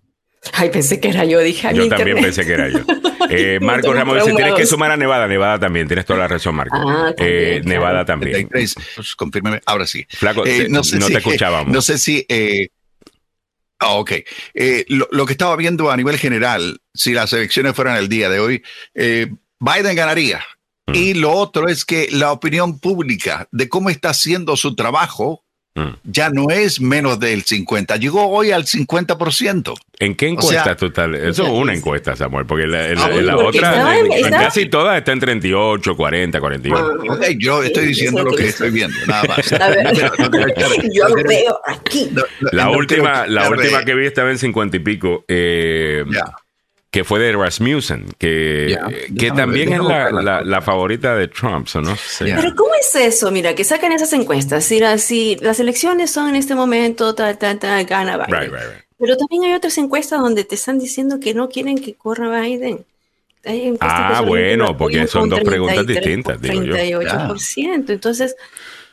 Ay, 0.54 0.70
pensé 0.70 1.00
que 1.00 1.10
era 1.10 1.26
yo, 1.26 1.40
dije. 1.40 1.70
Yo 1.74 1.88
también 1.88 2.22
pensé 2.22 2.46
que 2.46 2.54
era 2.54 2.70
yo. 2.70 2.80
Eh, 3.30 3.60
Marco 3.62 3.94
Ramos 3.94 4.16
dice, 4.24 4.34
tienes 4.34 4.54
que 4.54 4.66
sumar 4.66 4.90
a 4.92 4.96
Nevada. 4.96 5.28
Nevada 5.28 5.60
también, 5.60 5.86
tienes 5.86 6.06
toda 6.06 6.20
la 6.20 6.30
razón, 6.30 6.56
Marco. 6.56 6.78
Ah, 6.78 7.14
eh, 7.18 7.62
Nevada 7.66 8.06
también. 8.06 8.48
Pues, 8.48 8.74
confírmeme, 9.18 9.62
ahora 9.66 9.86
sí. 9.86 10.06
Flaco, 10.10 10.46
eh, 10.46 10.68
no, 10.70 10.82
te 10.82 11.18
escuchábamos. 11.18 11.74
No 11.74 11.82
sé 11.82 11.98
si... 11.98 12.26
Eh, 12.30 12.70
ah, 13.80 13.96
ok. 13.96 14.12
Lo, 14.88 15.26
que 15.26 15.34
estaba 15.34 15.58
viendo 15.58 15.92
a 15.92 15.98
nivel 15.98 16.18
general, 16.18 16.80
si 16.94 17.12
las 17.12 17.34
elecciones 17.34 17.76
fueran 17.76 17.98
el 17.98 18.08
día 18.08 18.30
de 18.30 18.40
hoy, 18.40 18.64
Biden 18.94 19.96
ganaría. 19.96 20.42
Mm. 20.86 20.96
Y 20.96 21.14
lo 21.16 21.34
otro 21.34 21.68
es 21.68 21.84
que 21.84 22.08
la 22.12 22.32
opinión 22.32 22.80
pública 22.80 23.50
de 23.52 23.68
cómo 23.68 23.90
está 23.90 24.12
haciendo 24.12 24.56
su 24.56 24.74
trabajo 24.76 25.44
Mm. 25.78 25.94
ya 26.06 26.32
no 26.32 26.50
es 26.50 26.82
menos 26.82 27.20
del 27.20 27.44
50, 27.44 27.98
llegó 27.98 28.28
hoy 28.30 28.50
al 28.50 28.66
50%. 28.66 29.76
¿En 30.00 30.16
qué 30.16 30.28
encuesta 30.30 30.76
total? 30.76 31.14
Eso 31.14 31.44
es 31.44 31.50
una 31.50 31.76
encuesta, 31.76 32.16
Samuel, 32.16 32.48
porque 32.48 32.66
la, 32.66 32.96
la, 32.96 33.38
otra, 33.38 33.94
casi 34.32 34.66
todas 34.66 34.98
está 34.98 35.12
en 35.12 35.20
38, 35.20 35.96
40, 35.96 36.40
41. 36.40 37.20
yo 37.38 37.62
estoy 37.62 37.86
diciendo 37.86 38.24
lo 38.24 38.32
que 38.32 38.48
estoy 38.48 38.72
viendo, 38.72 38.98
nada 39.06 39.24
más. 39.26 39.52
yo 40.92 41.10
lo 41.10 41.24
veo 41.24 41.60
aquí. 41.64 42.10
La 42.52 42.72
última, 42.72 43.28
la 43.28 43.48
última 43.48 43.86
que 43.86 43.94
vi 43.94 44.08
estaba 44.08 44.32
en 44.32 44.40
50 44.40 44.78
y 44.78 44.80
pico. 44.80 45.26
Eh, 45.28 46.04
que 46.98 47.04
fue 47.04 47.20
de 47.20 47.32
Rasmussen, 47.32 48.08
que, 48.18 48.76
que 49.20 49.30
también 49.30 49.72
es 49.72 49.84
la, 49.84 50.42
la, 50.42 50.62
favorita 50.64 51.16
de 51.16 51.28
Trump, 51.28 51.68
¿no? 51.76 51.96
Pero 52.18 52.56
¿cómo 52.56 52.72
es 52.74 52.96
eso? 52.96 53.30
Mira, 53.30 53.54
que 53.54 53.64
sacan 53.64 53.92
esas 53.92 54.14
encuestas. 54.14 54.64
Si, 54.66 54.82
si 54.98 55.36
las 55.36 55.60
elecciones 55.60 56.10
son 56.10 56.30
en 56.30 56.36
este 56.36 56.56
momento, 56.56 57.14
tal, 57.14 57.38
tal, 57.38 57.60
tal, 57.60 57.86
gana 57.86 58.18
Biden. 58.18 58.52
Pero 58.98 59.16
también 59.16 59.44
hay 59.44 59.54
otras 59.54 59.78
encuestas 59.78 60.20
donde 60.22 60.44
te 60.44 60.56
están 60.56 60.80
diciendo 60.80 61.20
que 61.20 61.36
no 61.36 61.50
quieren 61.50 61.78
que 61.78 61.94
corra 61.94 62.42
Biden. 62.42 62.84
ah, 63.80 64.24
bueno, 64.26 64.76
porque 64.76 65.06
son 65.06 65.30
dos 65.30 65.42
preguntas 65.42 65.86
distintas. 65.86 66.42
38%. 66.42 67.92
Entonces, 67.92 68.36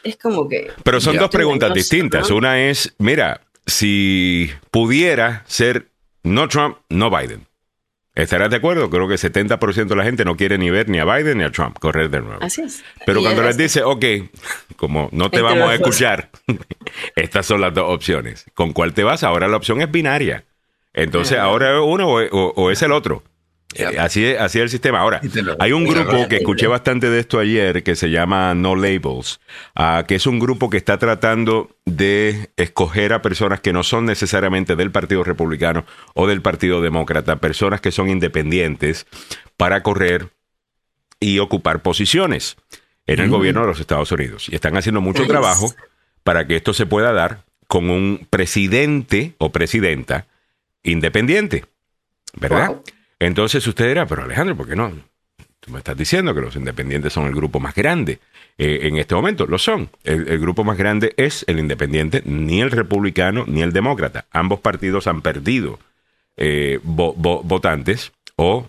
es 0.03 0.19
como 0.19 0.47
que... 0.47 0.71
Pero 0.83 1.01
son 1.01 1.17
dos 1.17 1.31
preguntas 1.31 1.73
distintas. 1.73 2.31
Una 2.31 2.69
es, 2.69 2.93
mira, 2.99 3.41
si 3.65 4.51
pudiera 4.71 5.43
ser 5.47 5.87
no 6.23 6.49
Trump, 6.49 6.77
no 6.91 7.09
Biden. 7.09 7.47
¿Estarás 8.15 8.49
de 8.51 8.57
acuerdo? 8.57 8.91
Creo 8.91 9.09
que 9.09 9.15
70% 9.15 9.87
de 9.87 9.97
la 9.97 10.05
gente 10.05 10.25
no 10.25 10.37
quiere 10.37 10.57
ni 10.57 10.71
ver 10.71 10.89
ni 10.89 11.01
a 11.01 11.05
Biden 11.05 11.39
ni 11.39 11.45
a 11.45 11.51
Trump 11.51 11.79
correr 11.79 12.11
de 12.11 12.21
nuevo. 12.21 12.39
Así 12.43 12.63
es. 12.63 12.85
Pero 13.05 13.21
cuando 13.21 13.43
les 13.43 13.57
dice, 13.57 13.83
ok, 13.83 14.05
como 14.77 15.09
no 15.11 15.31
te 15.31 15.43
vamos 15.43 15.69
a 15.69 15.75
escuchar, 15.75 16.31
estas 17.17 17.47
son 17.47 17.61
las 17.61 17.75
dos 17.75 17.93
opciones. 17.93 18.45
¿Con 18.55 18.73
cuál 18.73 18.95
te 18.95 19.03
vas? 19.03 19.25
Ahora 19.25 19.49
la 19.49 19.57
opción 19.57 19.81
es 19.83 19.91
binaria. 19.91 20.45
Entonces, 20.93 21.39
ahora 21.39 21.77
es 21.77 21.83
uno 21.85 22.09
o 22.09 22.71
es 22.71 22.83
el 22.83 22.93
otro. 22.93 23.25
Eh, 23.75 23.99
así, 23.99 24.25
es, 24.25 24.41
así 24.41 24.61
el 24.61 24.71
sistema. 24.71 25.01
Ahora, 25.01 25.21
hay 25.59 25.73
un 25.73 25.85
grupo 25.85 26.29
que 26.29 26.37
escuché 26.37 26.67
bastante 26.67 27.11
de 27.11 27.21
esto 27.21 27.39
ayer 27.39 27.83
que 27.83 27.97
se 27.97 28.11
llama 28.11 28.55
No 28.55 28.77
Labels, 28.77 29.41
ah, 29.75 30.05
que 30.07 30.15
es 30.15 30.27
un 30.27 30.39
grupo 30.39 30.71
que 30.71 30.77
está 30.77 30.99
tratando 30.99 31.71
de 31.85 32.51
escoger 32.57 33.13
a 33.13 33.23
personas 33.23 33.61
que 33.61 33.73
no 33.73 33.83
son 33.83 34.07
necesariamente 34.07 34.77
del 34.77 34.91
Partido 34.91 35.25
Republicano 35.25 35.85
o 36.15 36.27
del 36.27 36.41
Partido 36.41 36.81
Demócrata, 36.81 37.37
personas 37.37 37.81
que 37.81 37.91
son 37.91 38.09
independientes 38.09 39.07
para 39.57 39.83
correr 39.83 40.31
y 41.19 41.39
ocupar 41.41 41.83
posiciones 41.83 42.57
en 43.07 43.21
el 43.21 43.29
gobierno 43.29 43.63
de 43.63 43.67
los 43.67 43.81
Estados 43.81 44.11
Unidos. 44.13 44.49
Y 44.49 44.55
están 44.55 44.77
haciendo 44.77 45.01
mucho 45.01 45.27
trabajo 45.27 45.73
para 46.23 46.47
que 46.47 46.57
esto 46.57 46.73
se 46.73 46.87
pueda 46.87 47.13
dar 47.13 47.45
con 47.67 47.91
un 47.91 48.27
presidente 48.31 49.35
o 49.39 49.51
presidenta 49.51 50.27
independiente, 50.83 51.65
¿verdad? 52.35 52.77
Entonces 53.25 53.67
usted 53.67 53.89
dirá, 53.89 54.05
pero 54.05 54.23
Alejandro, 54.23 54.55
¿por 54.55 54.69
qué 54.69 54.77
no? 54.77 54.93
Tú 55.59 55.71
me 55.71 55.79
estás 55.79 55.97
diciendo 55.97 56.35
que 56.35 56.43
los 56.43 56.57
independientes 56.57 57.11
son 57.11 57.27
el 57.27 57.35
grupo 57.35 57.59
más 57.59 57.75
grande. 57.75 58.19
Eh, 58.59 58.81
en 58.83 58.99
este 58.99 59.15
momento 59.15 59.47
lo 59.47 59.57
son. 59.57 59.89
El, 60.05 60.39
grupo 60.39 60.63
más 60.63 60.77
grande 60.77 61.15
es 61.17 61.43
el 61.49 61.59
independiente, 61.59 62.23
ni 62.27 62.61
el 62.61 62.71
republicano 62.71 63.45
ni 63.47 63.63
el 63.63 63.73
demócrata. 63.73 64.27
Ambos 64.31 64.61
partidos 64.61 65.07
han 65.07 65.23
perdido 65.23 65.79
eh, 66.37 66.81
votantes 66.83 68.13
o 68.37 68.69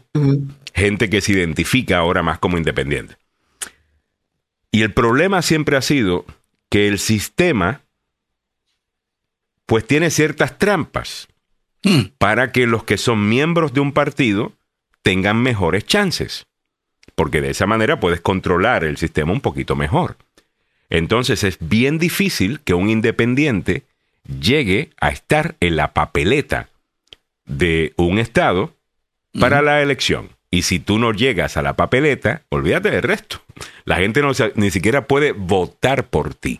gente 0.73 1.09
que 1.09 1.19
se 1.19 1.33
identifica 1.33 1.97
ahora 1.97 2.23
más 2.23 2.39
como 2.39 2.57
independiente. 2.57 3.17
Y 4.71 4.83
el 4.83 4.93
problema 4.93 5.41
siempre 5.41 5.75
ha 5.75 5.81
sido 5.81 6.23
que 6.69 6.87
el 6.87 6.97
sistema 6.99 7.81
pues 9.65 9.85
tiene 9.85 10.09
ciertas 10.11 10.57
trampas. 10.57 11.27
Hmm. 11.85 12.09
para 12.17 12.51
que 12.51 12.65
los 12.65 12.83
que 12.83 12.97
son 12.97 13.29
miembros 13.29 13.71
de 13.71 13.79
un 13.79 13.91
partido 13.91 14.53
tengan 15.03 15.43
mejores 15.43 15.85
chances. 15.85 16.47
Porque 17.13 17.41
de 17.41 17.51
esa 17.51 17.67
manera 17.67 17.99
puedes 17.99 18.21
controlar 18.21 18.83
el 18.83 18.97
sistema 18.97 19.31
un 19.31 19.39
poquito 19.39 19.75
mejor. 19.75 20.17
Entonces 20.89 21.43
es 21.43 21.57
bien 21.59 21.99
difícil 21.99 22.59
que 22.61 22.73
un 22.73 22.89
independiente 22.89 23.83
llegue 24.39 24.89
a 24.99 25.09
estar 25.09 25.57
en 25.59 25.75
la 25.75 25.93
papeleta 25.93 26.69
de 27.45 27.93
un 27.97 28.17
estado 28.17 28.73
para 29.39 29.61
la 29.61 29.83
elección. 29.83 30.29
Y 30.49 30.63
si 30.63 30.79
tú 30.79 30.97
no 30.97 31.11
llegas 31.11 31.55
a 31.55 31.61
la 31.61 31.75
papeleta, 31.75 32.41
olvídate 32.49 32.89
del 32.89 33.03
resto. 33.03 33.43
La 33.83 33.97
gente 33.97 34.23
no, 34.23 34.31
ni 34.55 34.71
siquiera 34.71 35.05
puede 35.05 35.33
votar 35.33 36.07
por 36.07 36.33
ti. 36.33 36.59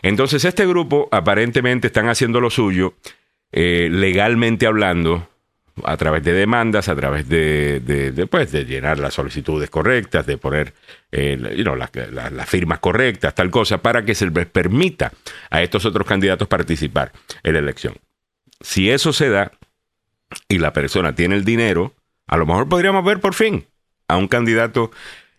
Entonces 0.00 0.46
este 0.46 0.66
grupo 0.66 1.10
aparentemente 1.12 1.88
están 1.88 2.08
haciendo 2.08 2.40
lo 2.40 2.48
suyo 2.48 2.94
eh, 3.52 3.88
legalmente 3.90 4.66
hablando, 4.66 5.28
a 5.84 5.96
través 5.96 6.22
de 6.22 6.32
demandas, 6.32 6.88
a 6.88 6.96
través 6.96 7.28
de, 7.28 7.80
de, 7.80 8.26
pues, 8.26 8.50
de 8.52 8.64
llenar 8.64 8.98
las 8.98 9.14
solicitudes 9.14 9.68
correctas, 9.68 10.26
de 10.26 10.38
poner 10.38 10.72
eh, 11.12 11.36
las, 11.38 12.48
firmas 12.48 12.78
correctas, 12.78 13.34
tal 13.34 13.50
cosa, 13.50 13.78
para 13.78 14.04
que 14.04 14.14
se 14.14 14.30
les 14.30 14.46
permita 14.46 15.12
a 15.50 15.62
estos 15.62 15.84
otros 15.84 16.06
candidatos 16.06 16.48
participar 16.48 17.12
en 17.42 17.52
la 17.52 17.58
elección. 17.58 17.94
Si 18.60 18.90
eso 18.90 19.12
se 19.12 19.28
da 19.28 19.52
y 20.48 20.58
la 20.58 20.72
persona 20.72 21.14
tiene 21.14 21.34
el 21.34 21.44
dinero, 21.44 21.92
a 22.26 22.36
lo 22.36 22.46
mejor 22.46 22.68
podríamos 22.68 23.04
ver 23.04 23.20
por 23.20 23.34
fin 23.34 23.66
a 24.08 24.16
un 24.16 24.28
candidato 24.28 24.90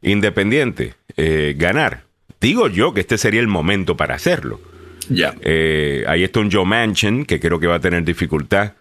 independiente 0.02 0.94
eh, 1.16 1.56
ganar. 1.58 2.04
Digo 2.40 2.68
yo 2.68 2.94
que 2.94 3.02
este 3.02 3.18
sería 3.18 3.42
el 3.42 3.48
momento 3.48 3.98
para 3.98 4.16
hacerlo. 4.16 4.60
Ya. 5.10 5.34
Eh, 5.42 6.04
ahí 6.08 6.24
está 6.24 6.40
un 6.40 6.52
Joe 6.52 6.66
Manchin 6.66 7.26
que 7.26 7.40
creo 7.40 7.60
que 7.60 7.68
va 7.68 7.76
a 7.76 7.80
tener 7.80 8.04
dificultad 8.04 8.74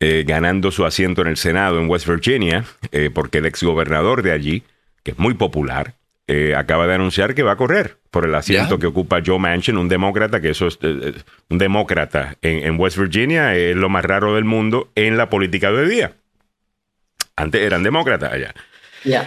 eh, 0.00 0.24
ganando 0.26 0.70
su 0.70 0.84
asiento 0.84 1.22
en 1.22 1.28
el 1.28 1.36
Senado 1.36 1.80
en 1.80 1.88
West 1.88 2.06
Virginia, 2.08 2.64
porque 3.14 3.38
el 3.38 3.46
exgobernador 3.46 4.22
de 4.22 4.32
allí, 4.32 4.64
que 5.02 5.12
es 5.12 5.18
muy 5.18 5.34
popular, 5.34 5.94
acaba 6.56 6.86
de 6.86 6.94
anunciar 6.94 7.34
que 7.34 7.42
va 7.42 7.52
a 7.52 7.56
correr 7.56 7.98
por 8.10 8.26
el 8.26 8.34
asiento 8.34 8.78
que 8.78 8.86
ocupa 8.86 9.22
Joe 9.24 9.38
Manchin, 9.38 9.78
un 9.78 9.88
demócrata, 9.88 10.40
que 10.40 10.50
eso 10.50 10.66
es 10.66 10.78
un 10.82 11.58
demócrata 11.58 12.36
en, 12.42 12.78
West 12.78 12.98
Virginia, 12.98 13.54
es 13.54 13.74
lo 13.74 13.88
más 13.88 14.04
raro 14.04 14.34
del 14.34 14.44
mundo 14.44 14.90
en 14.94 15.16
la 15.16 15.30
política 15.30 15.70
de 15.72 15.82
hoy 15.82 15.88
día. 15.88 16.12
Antes 17.36 17.62
eran 17.62 17.82
demócratas 17.82 18.32
allá. 18.32 18.54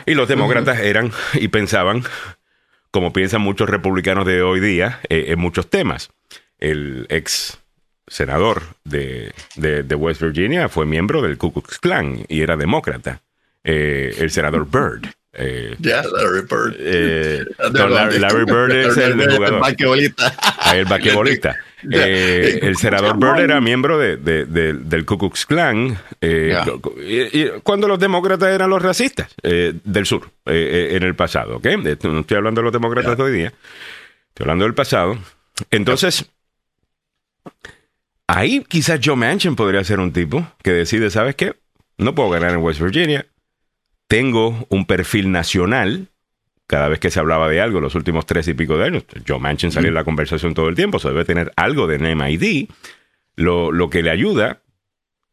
Y 0.05 0.13
los 0.13 0.27
demócratas 0.27 0.79
eran 0.79 1.11
y 1.33 1.47
pensaban, 1.47 2.03
como 2.91 3.11
piensan 3.11 3.41
muchos 3.41 3.69
republicanos 3.69 4.25
de 4.25 4.41
hoy 4.41 4.59
día, 4.59 4.99
eh, 5.09 5.25
en 5.29 5.39
muchos 5.39 5.69
temas. 5.69 6.11
El 6.59 7.05
ex 7.09 7.57
senador 8.07 8.63
de, 8.83 9.33
West 9.97 10.21
Virginia 10.21 10.69
fue 10.69 10.85
miembro 10.85 11.21
del 11.21 11.37
Ku 11.37 11.51
Klux 11.51 11.79
Klan 11.79 12.25
y 12.27 12.41
era 12.41 12.57
demócrata. 12.57 13.21
Eh, 13.63 14.15
el 14.19 14.29
senador 14.31 14.67
Byrd. 14.69 15.07
Eh, 15.33 15.75
Larry 15.81 16.41
Bird. 16.41 18.19
Larry, 18.19 18.45
Bird 18.45 18.71
es 18.71 18.97
el, 18.97 19.13
jugador. 19.13 19.61
El 20.73 20.85
basquetbolista. 20.85 21.57
Eh, 21.91 22.59
el 22.63 22.77
senador 22.77 23.17
Byrd 23.17 23.41
era 23.41 23.61
miembro 23.61 23.99
de, 23.99 24.17
del 24.17 25.05
Ku 25.05 25.17
Klux 25.17 25.45
Klan 25.45 25.97
eh, 26.21 26.57
y, 27.31 27.47
cuando 27.61 27.87
los 27.87 27.99
demócratas 27.99 28.49
eran 28.49 28.69
los 28.69 28.81
racistas 28.81 29.33
eh, 29.43 29.73
del 29.83 30.05
sur 30.05 30.29
en 30.45 31.03
el 31.03 31.15
pasado. 31.15 31.57
¿okay? 31.57 31.77
No 31.77 32.19
estoy 32.21 32.37
hablando 32.37 32.61
de 32.61 32.63
los 32.63 32.73
demócratas 32.73 33.17
de 33.17 33.23
hoy 33.23 33.31
día, 33.33 33.53
estoy 34.29 34.45
hablando 34.45 34.65
del 34.65 34.73
pasado. 34.73 35.17
Entonces, 35.71 36.25
ahí 38.27 38.63
quizás 38.67 38.99
Joe 39.03 39.15
Manchin 39.15 39.55
podría 39.55 39.83
ser 39.83 39.99
un 39.99 40.13
tipo 40.13 40.47
que 40.63 40.71
decide, 40.71 41.09
¿sabes 41.09 41.35
qué? 41.35 41.55
No 41.97 42.15
puedo 42.15 42.29
ganar 42.29 42.51
en 42.51 42.57
West 42.57 42.81
Virginia. 42.81 43.25
Tengo 44.07 44.67
un 44.69 44.85
perfil 44.85 45.31
nacional 45.31 46.09
cada 46.67 46.89
vez 46.89 46.99
que 46.99 47.11
se 47.11 47.19
hablaba 47.19 47.47
de 47.47 47.61
algo 47.61 47.79
los 47.79 47.95
últimos 47.95 48.25
tres 48.25 48.47
y 48.47 48.53
pico 48.53 48.77
de 48.77 48.85
años, 48.85 49.05
Joe 49.27 49.39
Manchin 49.39 49.71
salía 49.71 49.89
en 49.89 49.95
la 49.95 50.03
conversación 50.03 50.53
todo 50.53 50.67
el 50.67 50.75
tiempo, 50.75 50.99
se 50.99 51.09
debe 51.09 51.25
tener 51.25 51.51
algo 51.55 51.87
de 51.87 51.99
name 51.99 52.31
ID. 52.31 52.69
Lo, 53.35 53.71
lo 53.71 53.89
que 53.89 54.01
le 54.01 54.09
ayuda, 54.09 54.61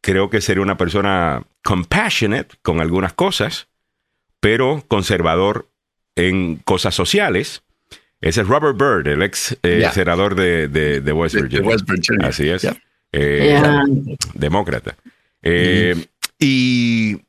creo 0.00 0.28
que 0.28 0.40
sería 0.40 0.62
una 0.62 0.76
persona 0.76 1.44
compassionate 1.62 2.56
con 2.62 2.80
algunas 2.80 3.12
cosas, 3.12 3.68
pero 4.40 4.84
conservador 4.88 5.68
en 6.16 6.56
cosas 6.56 6.94
sociales. 6.94 7.62
Ese 8.22 8.40
es 8.40 8.46
Robert 8.46 8.78
Byrd, 8.78 9.06
el 9.08 9.22
ex 9.22 9.58
eh, 9.62 9.86
senador 9.92 10.34
de, 10.34 10.68
de, 10.68 11.12
West, 11.12 11.34
Virginia. 11.34 11.76
Así 12.22 12.48
es. 12.48 12.66
Eh, 13.12 13.60
demócrata. 14.34 14.96
Eh, 15.42 16.06
y 16.38 17.20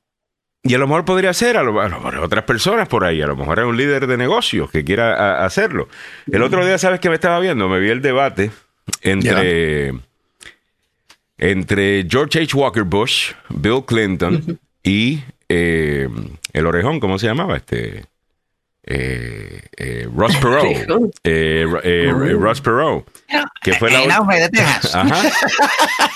y 0.66 0.76
a 0.76 0.78
lo 0.78 0.88
mejor 0.88 1.04
podría 1.04 1.34
ser, 1.34 1.58
a 1.58 1.64
lo, 1.64 1.74
mejor 1.74 2.16
otras 2.20 2.46
personas 2.46 2.88
por 2.88 3.04
ahí, 3.04 3.22
a 3.22 3.28
lo 3.28 3.36
mejor 3.36 3.60
es 3.60 3.66
un 3.66 3.76
líder 3.76 4.08
de 4.08 4.16
negocios 4.16 4.72
que 4.72 4.86
quiera 4.86 5.44
hacerlo. 5.44 5.90
El 6.32 6.42
otro 6.42 6.66
día, 6.66 6.78
¿sabes 6.78 7.02
qué 7.02 7.10
me 7.10 7.16
estaba 7.16 7.38
viendo? 7.42 7.68
Me 7.68 7.82
vi 7.82 7.90
el 7.90 8.02
debate 8.02 8.50
entre, 9.02 9.94
entre 11.38 12.08
George 12.10 12.44
H. 12.44 12.56
Walker 12.56 12.84
Bush, 12.84 13.34
Bill 13.50 13.84
Clinton 13.86 14.58
y 14.84 15.20
eh, 15.50 16.08
el 16.54 16.66
orejón, 16.66 17.02
¿cómo 17.02 17.20
se 17.20 17.28
llamaba? 17.28 17.58
Este 17.58 18.06
eh, 18.86 19.62
eh, 19.78 20.08
Ross 20.14 20.36
Perot. 20.38 21.12
Eh, 21.24 21.66
eh, 21.84 22.12
Ross 22.38 22.62
Perot. 22.62 23.06
Que 23.62 23.74
fue 23.74 23.90
la, 23.90 24.02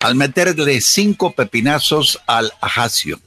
al 0.01 0.15
meterle 0.15 0.81
cinco 0.81 1.33
pepinazos 1.33 2.21
al 2.27 2.53
Ajaccio 2.61 3.21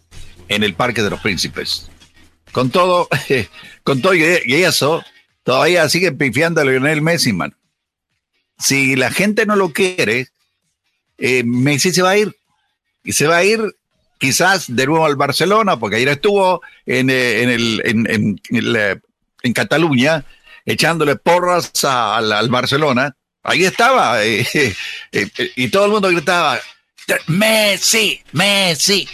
en 0.48 0.64
el 0.64 0.74
Parque 0.74 1.04
de 1.04 1.10
los 1.10 1.22
Príncipes. 1.22 1.90
Con 2.52 2.70
todo, 2.70 3.08
con 3.84 4.02
todo 4.02 4.14
y 4.14 4.24
eso, 4.24 5.04
todavía 5.44 5.88
sigue 5.90 6.12
pifiando 6.12 6.62
a 6.62 6.66
Lionel 6.66 7.02
Messi, 7.02 7.34
man. 7.34 7.56
Si 8.58 8.96
la 8.96 9.12
gente 9.12 9.46
no 9.46 9.56
lo 9.56 9.72
quiere, 9.74 10.30
eh, 11.18 11.44
Messi 11.44 11.92
se 11.92 12.02
va 12.02 12.12
a 12.12 12.18
ir. 12.18 12.36
Y 13.04 13.14
se 13.14 13.28
va 13.28 13.38
a 13.38 13.44
ir 13.44 13.62
quizás 14.24 14.74
de 14.74 14.86
nuevo 14.86 15.06
al 15.06 15.18
Barcelona, 15.18 15.78
porque 15.78 15.98
ayer 15.98 16.08
estuvo 16.08 16.62
en, 16.86 17.10
eh, 17.10 17.42
en, 17.42 17.50
el, 17.50 17.82
en, 17.84 18.40
eh, 18.78 18.96
en, 19.42 19.52
Cataluña 19.54 20.24
echándole 20.66 21.18
porras 21.18 21.84
al, 21.84 22.48
Barcelona. 22.48 23.18
Ahí 23.44 23.66
estaba, 23.66 24.24
eh, 24.26 24.74
y 25.12 25.68
todo 25.68 25.88
el 25.88 25.92
mundo 25.92 26.08
gritaba, 26.08 26.58
Messi, 27.28 28.22
Messi. 28.32 29.06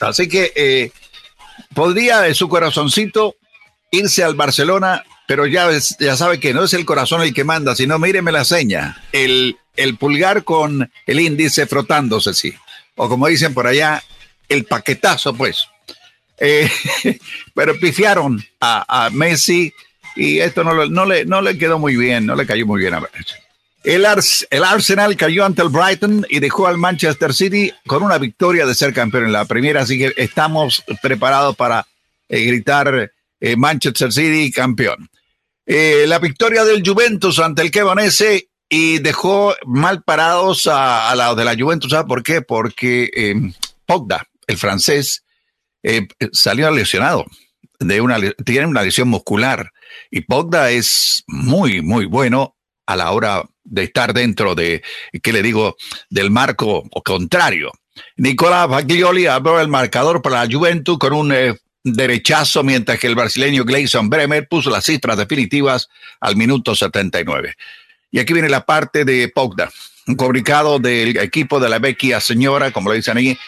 Así 0.00 0.26
que 0.26 0.90
podría 1.72 2.22
de 2.22 2.34
su 2.34 2.48
corazoncito 2.48 3.36
irse 3.92 4.24
al 4.24 4.34
Barcelona, 4.34 5.04
pero 5.28 5.46
ya, 5.46 5.68
ya 6.00 6.16
sabe 6.16 6.40
que 6.40 6.52
no 6.52 6.64
es 6.64 6.74
el 6.74 6.84
corazón 6.84 7.22
el 7.22 7.32
que 7.32 7.44
manda, 7.44 7.76
sino 7.76 7.96
míreme 8.00 8.32
la 8.32 8.44
seña. 8.44 9.04
El 9.12 9.56
el 9.76 9.96
pulgar 9.96 10.44
con 10.44 10.90
el 11.06 11.20
índice 11.20 11.66
frotándose, 11.66 12.34
sí. 12.34 12.52
O 12.96 13.08
como 13.08 13.28
dicen 13.28 13.54
por 13.54 13.66
allá, 13.66 14.02
el 14.52 14.64
paquetazo, 14.64 15.34
pues. 15.34 15.66
Eh, 16.38 16.68
pero 17.54 17.78
pifiaron 17.78 18.42
a, 18.60 19.08
Messi 19.12 19.72
y 20.16 20.40
esto 20.40 20.64
no, 20.64 20.86
no, 20.86 21.04
le, 21.04 21.24
no 21.24 21.40
le 21.40 21.56
quedó 21.56 21.78
muy 21.78 21.96
bien, 21.96 22.26
no 22.26 22.34
le 22.34 22.46
cayó 22.46 22.66
muy 22.66 22.80
bien 22.80 22.94
a 22.94 23.00
Messi. 23.00 23.34
El, 23.84 24.06
el, 24.50 24.64
Arsenal 24.64 25.16
cayó 25.16 25.44
ante 25.44 25.62
el 25.62 25.68
Brighton 25.68 26.26
y 26.28 26.38
dejó 26.38 26.66
al 26.66 26.78
Manchester 26.78 27.34
City 27.34 27.72
con 27.86 28.02
una 28.02 28.18
victoria 28.18 28.64
de 28.64 28.74
ser 28.74 28.92
campeón 28.92 29.24
en 29.24 29.32
la 29.32 29.44
primera, 29.44 29.82
así 29.82 29.98
que 29.98 30.12
estamos 30.16 30.84
preparados 31.02 31.56
para 31.56 31.86
eh, 32.28 32.44
gritar 32.44 33.10
eh, 33.40 33.56
Manchester 33.56 34.12
City 34.12 34.52
campeón. 34.52 35.08
La 35.64 36.18
victoria 36.18 36.64
del 36.64 36.82
Juventus 36.86 37.38
ante 37.38 37.62
el 37.62 37.70
Kevonese 37.70 38.48
y 38.68 38.98
dejó 38.98 39.54
mal 39.64 40.02
parados 40.02 40.66
a, 40.66 41.08
a 41.08 41.16
la 41.16 41.34
de 41.34 41.44
la 41.44 41.56
Juventus. 41.56 41.90
¿Sabe 41.90 42.06
por 42.06 42.22
qué? 42.22 42.42
Porque 42.42 43.10
Pogda, 43.86 44.26
el 44.52 44.58
francés, 44.58 45.24
salió 46.32 46.70
lesionado. 46.70 47.26
Tiene 47.78 48.66
una 48.66 48.82
lesión 48.82 49.08
muscular 49.08 49.72
y 50.10 50.20
Pogda 50.22 50.70
es 50.70 51.24
muy, 51.26 51.82
muy 51.82 52.06
bueno 52.06 52.56
a 52.86 52.96
la 52.96 53.10
hora 53.10 53.42
de 53.64 53.84
estar 53.84 54.12
dentro 54.12 54.54
de, 54.54 54.82
¿qué 55.22 55.32
le 55.32 55.42
digo?, 55.42 55.76
del 56.10 56.30
marco 56.30 56.82
contrario. 57.04 57.72
Nicolás 58.16 58.68
Baglioli 58.68 59.26
abrió 59.26 59.60
el 59.60 59.68
marcador 59.68 60.22
para 60.22 60.44
la 60.44 60.52
Juventus 60.52 60.98
con 60.98 61.12
un 61.12 61.32
eh, 61.32 61.56
derechazo, 61.84 62.62
mientras 62.62 62.98
que 62.98 63.06
el 63.06 63.14
brasileño 63.14 63.64
Gleison 63.64 64.08
Bremer 64.08 64.48
puso 64.48 64.70
las 64.70 64.84
cifras 64.84 65.16
definitivas 65.16 65.88
al 66.20 66.36
minuto 66.36 66.74
79. 66.74 67.54
Y 68.10 68.18
aquí 68.18 68.32
viene 68.32 68.48
la 68.48 68.64
parte 68.64 69.04
de 69.04 69.28
Pogda. 69.28 69.70
Un 70.06 70.16
comunicado 70.16 70.78
del 70.78 71.16
equipo 71.18 71.60
de 71.60 71.68
la 71.68 71.78
vecchia 71.78 72.20
señora, 72.20 72.72
como 72.72 72.90
lo 72.90 72.96
dicen 72.96 73.16
ahí, 73.16 73.38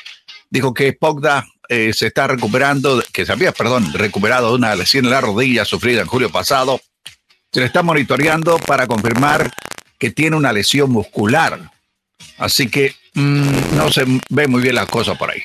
dijo 0.54 0.72
que 0.72 0.92
Pogda 0.92 1.44
eh, 1.68 1.92
se 1.92 2.06
está 2.06 2.28
recuperando, 2.28 3.02
que 3.12 3.26
se 3.26 3.32
había, 3.32 3.50
perdón, 3.50 3.92
recuperado 3.92 4.50
de 4.50 4.54
una 4.54 4.76
lesión 4.76 5.04
en 5.04 5.10
la 5.10 5.20
rodilla 5.20 5.64
sufrida 5.64 6.00
en 6.00 6.06
julio 6.06 6.30
pasado. 6.30 6.80
Se 7.52 7.58
le 7.58 7.66
está 7.66 7.82
monitoreando 7.82 8.58
para 8.58 8.86
confirmar 8.86 9.50
que 9.98 10.12
tiene 10.12 10.36
una 10.36 10.52
lesión 10.52 10.92
muscular. 10.92 11.72
Así 12.38 12.68
que 12.68 12.94
mm, 13.14 13.76
no 13.76 13.90
se 13.90 14.04
ve 14.30 14.46
muy 14.46 14.62
bien 14.62 14.76
la 14.76 14.86
cosa 14.86 15.16
por 15.16 15.32
ahí. 15.32 15.42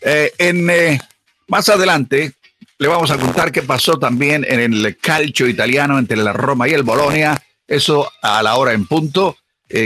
Eh, 0.00 0.32
en, 0.38 0.70
eh, 0.70 0.98
más 1.46 1.68
adelante 1.68 2.32
le 2.78 2.88
vamos 2.88 3.10
a 3.10 3.18
contar 3.18 3.52
qué 3.52 3.60
pasó 3.60 3.98
también 3.98 4.46
en 4.48 4.60
el 4.60 4.96
calcio 4.96 5.46
italiano 5.46 5.98
entre 5.98 6.16
la 6.16 6.32
Roma 6.32 6.68
y 6.68 6.72
el 6.72 6.84
Bolonia. 6.84 7.42
Eso 7.66 8.10
a 8.22 8.42
la 8.42 8.56
hora 8.56 8.72
en 8.72 8.86
punto, 8.86 9.36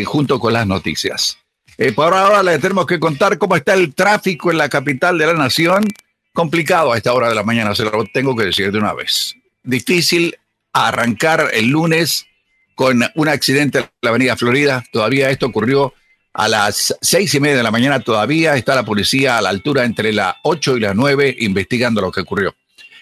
junto 0.05 0.39
con 0.39 0.53
las 0.53 0.69
noticias. 0.69 1.42
Por 1.91 2.15
ahora 2.15 2.43
le 2.43 2.59
tenemos 2.59 2.87
que 2.87 3.01
contar 3.01 3.39
cómo 3.39 3.57
está 3.57 3.75
el 3.75 3.95
tráfico 3.95 4.51
en 4.51 4.59
la 4.59 4.69
capital 4.69 5.19
de 5.19 5.27
la 5.27 5.33
nación. 5.33 5.85
Complicado 6.33 6.93
a 6.93 6.97
esta 6.97 7.13
hora 7.13 7.29
de 7.29 7.35
la 7.35 7.43
mañana, 7.43 7.75
se 7.75 7.85
lo 7.85 8.05
tengo 8.13 8.37
que 8.37 8.45
decir 8.45 8.71
de 8.71 8.79
una 8.79 8.93
vez. 8.93 9.35
Difícil 9.65 10.37
arrancar 10.73 11.49
el 11.53 11.69
lunes 11.69 12.27
con 12.75 13.03
un 13.15 13.29
accidente 13.29 13.81
en 13.81 13.87
la 14.01 14.11
avenida 14.11 14.37
Florida. 14.37 14.85
Todavía 14.93 15.31
esto 15.31 15.47
ocurrió 15.47 15.93
a 16.33 16.49
las 16.49 16.97
seis 17.01 17.35
y 17.35 17.41
media 17.41 17.57
de 17.57 17.63
la 17.63 17.71
mañana. 17.71 18.01
Todavía 18.01 18.55
está 18.57 18.75
la 18.75 18.85
policía 18.85 19.39
a 19.39 19.43
la 19.43 19.51
altura 19.51 19.85
entre 19.85 20.13
las 20.13 20.37
ocho 20.43 20.77
y 20.77 20.81
las 20.81 20.95
nueve 20.95 21.35
investigando 21.41 22.01
lo 22.01 22.11
que 22.11 22.21
ocurrió. 22.21 22.55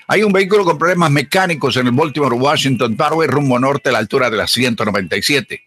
Hay 0.09 0.25
un 0.25 0.33
vehículo 0.33 0.65
con 0.65 0.77
problemas 0.77 1.11
mecánicos 1.13 1.77
en 1.77 1.87
el 1.87 1.93
Baltimore 1.93 2.35
Washington 2.35 2.97
Parkway 2.97 3.29
rumbo 3.29 3.59
norte 3.61 3.91
a 3.91 3.93
la 3.93 3.99
altura 3.99 4.29
de 4.29 4.37
la 4.37 4.49
197. 4.49 5.63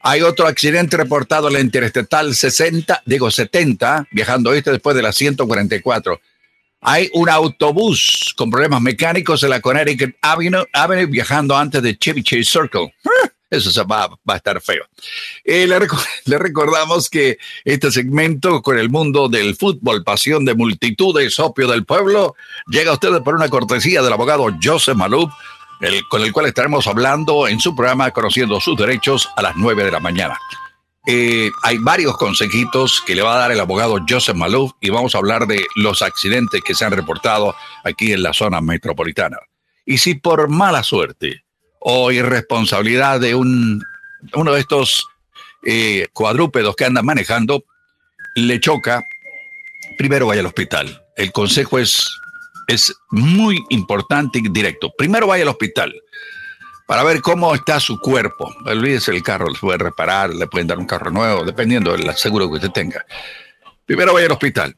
Hay 0.00 0.22
otro 0.22 0.46
accidente 0.46 0.96
reportado 0.96 1.48
en 1.48 1.54
la 1.54 1.60
Interestatal 1.60 2.34
60, 2.34 3.02
digo 3.04 3.30
70, 3.30 4.06
viajando 4.12 4.52
este 4.52 4.70
después 4.70 4.94
de 4.94 5.02
la 5.02 5.12
144. 5.12 6.20
Hay 6.80 7.10
un 7.14 7.28
autobús 7.28 8.32
con 8.36 8.50
problemas 8.50 8.80
mecánicos 8.80 9.42
en 9.42 9.50
la 9.50 9.60
Connecticut 9.60 10.14
Avenue, 10.22 11.06
viajando 11.06 11.56
antes 11.56 11.82
de 11.82 11.98
Chevy 11.98 12.22
Chase 12.22 12.44
Circle. 12.44 12.94
Eso 13.50 13.86
va, 13.86 14.08
va, 14.08 14.34
a 14.34 14.36
estar 14.36 14.60
feo. 14.60 14.84
Eh, 15.42 15.66
le, 15.66 15.78
le, 16.26 16.38
recordamos 16.38 17.08
que 17.08 17.38
este 17.64 17.90
segmento 17.90 18.62
con 18.62 18.78
el 18.78 18.90
mundo 18.90 19.28
del 19.28 19.56
fútbol, 19.56 20.04
pasión 20.04 20.44
de 20.44 20.54
multitudes, 20.54 21.38
opio 21.38 21.66
del 21.66 21.86
pueblo, 21.86 22.36
llega 22.70 22.90
a 22.90 22.94
ustedes 22.94 23.20
por 23.22 23.34
una 23.34 23.48
cortesía 23.48 24.02
del 24.02 24.12
abogado 24.12 24.54
Joseph 24.62 24.96
Malup, 24.96 25.32
con 26.08 26.22
el 26.22 26.32
cual 26.32 26.46
estaremos 26.46 26.86
hablando 26.86 27.46
en 27.46 27.60
su 27.60 27.74
programa 27.74 28.10
Conociendo 28.10 28.60
sus 28.60 28.76
Derechos 28.76 29.28
a 29.36 29.42
las 29.42 29.56
9 29.56 29.84
de 29.84 29.90
la 29.92 30.00
mañana. 30.00 30.38
Eh, 31.06 31.50
hay 31.62 31.78
varios 31.78 32.16
consejitos 32.18 33.02
que 33.06 33.14
le 33.14 33.22
va 33.22 33.34
a 33.34 33.38
dar 33.38 33.52
el 33.52 33.60
abogado 33.60 33.98
Joseph 34.06 34.36
Malouf 34.36 34.72
y 34.80 34.90
vamos 34.90 35.14
a 35.14 35.18
hablar 35.18 35.46
de 35.46 35.64
los 35.76 36.02
accidentes 36.02 36.60
que 36.62 36.74
se 36.74 36.84
han 36.84 36.92
reportado 36.92 37.54
aquí 37.84 38.12
en 38.12 38.22
la 38.22 38.34
zona 38.34 38.60
metropolitana. 38.60 39.38
Y 39.86 39.98
si 39.98 40.16
por 40.16 40.48
mala 40.48 40.82
suerte 40.82 41.44
o 41.80 42.12
irresponsabilidad 42.12 43.20
de 43.20 43.34
un, 43.34 43.82
uno 44.34 44.52
de 44.52 44.60
estos 44.60 45.08
eh, 45.64 46.08
cuadrúpedos 46.12 46.76
que 46.76 46.84
andan 46.84 47.06
manejando 47.06 47.64
le 48.34 48.60
choca, 48.60 49.02
primero 49.96 50.26
vaya 50.26 50.40
al 50.40 50.46
hospital. 50.46 51.02
El 51.16 51.32
consejo 51.32 51.78
es, 51.78 52.06
es 52.68 52.94
muy 53.10 53.64
importante 53.70 54.38
y 54.38 54.48
directo. 54.48 54.92
Primero 54.96 55.26
vaya 55.26 55.42
al 55.42 55.48
hospital 55.48 56.00
para 56.86 57.02
ver 57.02 57.20
cómo 57.20 57.54
está 57.54 57.80
su 57.80 57.98
cuerpo. 57.98 58.54
Olvídese 58.64 59.10
el 59.10 59.22
carro, 59.22 59.48
le 59.48 59.58
puede 59.58 59.78
reparar, 59.78 60.32
le 60.32 60.46
pueden 60.46 60.68
dar 60.68 60.78
un 60.78 60.86
carro 60.86 61.10
nuevo, 61.10 61.44
dependiendo 61.44 61.96
del 61.96 62.14
seguro 62.14 62.48
que 62.48 62.56
usted 62.56 62.70
tenga. 62.70 63.04
Primero 63.84 64.12
vaya 64.12 64.26
al 64.26 64.32
hospital 64.32 64.76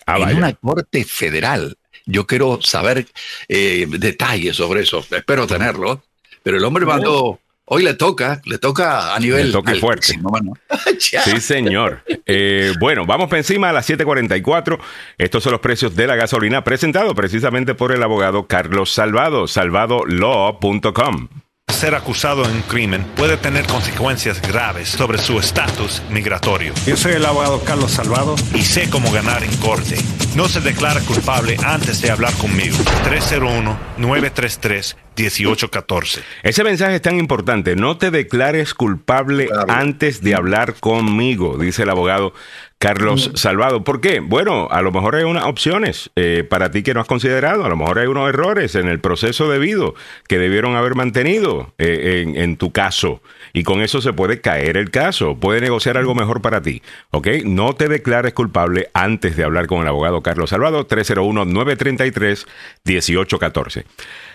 Ah, 0.06 0.18
en 0.30 0.36
una 0.36 0.52
corte 0.54 1.04
federal. 1.04 1.76
Yo 2.06 2.26
quiero 2.26 2.60
saber 2.62 3.06
eh, 3.48 3.86
detalles 3.88 4.56
sobre 4.56 4.82
eso. 4.82 5.04
Espero 5.10 5.46
tenerlo. 5.46 6.02
Pero 6.42 6.58
el 6.58 6.64
hombre 6.64 6.86
mandó 6.86 7.40
Hoy 7.68 7.82
le 7.82 7.94
toca, 7.94 8.40
le 8.44 8.58
toca 8.58 9.16
a 9.16 9.18
nivel. 9.18 9.48
Le 9.48 9.52
toca 9.52 9.74
fuerte. 9.74 10.14
sí, 11.00 11.40
señor. 11.40 12.04
Eh, 12.24 12.72
bueno, 12.78 13.04
vamos 13.06 13.28
por 13.28 13.38
encima 13.38 13.70
a 13.70 13.72
las 13.72 13.90
7:44. 13.90 14.78
Estos 15.18 15.42
son 15.42 15.50
los 15.50 15.60
precios 15.60 15.96
de 15.96 16.06
la 16.06 16.14
gasolina 16.14 16.62
presentado 16.62 17.12
precisamente 17.16 17.74
por 17.74 17.90
el 17.90 18.04
abogado 18.04 18.46
Carlos 18.46 18.92
Salvado, 18.92 19.48
salvadolaw.com. 19.48 21.28
Ser 21.68 21.96
acusado 21.96 22.44
en 22.44 22.52
un 22.52 22.62
crimen 22.62 23.02
puede 23.16 23.36
tener 23.36 23.66
consecuencias 23.66 24.40
graves 24.40 24.88
sobre 24.88 25.18
su 25.18 25.36
estatus 25.40 26.00
migratorio. 26.08 26.72
Yo 26.86 26.96
soy 26.96 27.14
el 27.14 27.26
abogado 27.26 27.60
Carlos 27.64 27.90
Salvado 27.90 28.36
y 28.54 28.62
sé 28.62 28.88
cómo 28.88 29.10
ganar 29.10 29.42
en 29.42 29.54
corte. 29.56 29.96
No 30.36 30.46
se 30.46 30.60
declara 30.60 31.00
culpable 31.00 31.56
antes 31.64 32.00
de 32.00 32.12
hablar 32.12 32.32
conmigo. 32.34 32.76
301 33.02 33.76
933 33.98 34.96
1814. 35.16 36.22
Ese 36.42 36.64
mensaje 36.64 36.96
es 36.96 37.02
tan 37.02 37.18
importante. 37.18 37.76
No 37.76 37.96
te 37.96 38.10
declares 38.10 38.74
culpable 38.74 39.48
antes 39.68 40.22
de 40.22 40.34
hablar 40.34 40.74
conmigo, 40.74 41.56
dice 41.58 41.84
el 41.84 41.90
abogado 41.90 42.34
Carlos 42.78 43.30
mm. 43.32 43.36
Salvado. 43.36 43.84
¿Por 43.84 44.02
qué? 44.02 44.20
Bueno, 44.20 44.68
a 44.70 44.82
lo 44.82 44.92
mejor 44.92 45.16
hay 45.16 45.24
unas 45.24 45.46
opciones 45.46 46.10
eh, 46.14 46.44
para 46.48 46.70
ti 46.70 46.82
que 46.82 46.92
no 46.92 47.00
has 47.00 47.06
considerado. 47.06 47.64
A 47.64 47.70
lo 47.70 47.76
mejor 47.76 47.98
hay 47.98 48.06
unos 48.06 48.28
errores 48.28 48.74
en 48.74 48.86
el 48.88 49.00
proceso 49.00 49.50
debido 49.50 49.94
que 50.28 50.38
debieron 50.38 50.76
haber 50.76 50.94
mantenido 50.94 51.72
eh, 51.78 52.22
en, 52.22 52.36
en, 52.36 52.58
tu 52.58 52.72
caso. 52.72 53.22
Y 53.54 53.62
con 53.62 53.80
eso 53.80 54.02
se 54.02 54.12
puede 54.12 54.42
caer 54.42 54.76
el 54.76 54.90
caso. 54.90 55.36
Puede 55.36 55.62
negociar 55.62 55.96
algo 55.96 56.14
mejor 56.14 56.42
para 56.42 56.60
ti. 56.60 56.82
¿Ok? 57.12 57.28
No 57.44 57.72
te 57.74 57.88
declares 57.88 58.34
culpable 58.34 58.90
antes 58.92 59.36
de 59.36 59.44
hablar 59.44 59.68
con 59.68 59.80
el 59.80 59.88
abogado 59.88 60.22
Carlos 60.22 60.50
Salvado. 60.50 60.86
301-933-1814. 60.86 63.84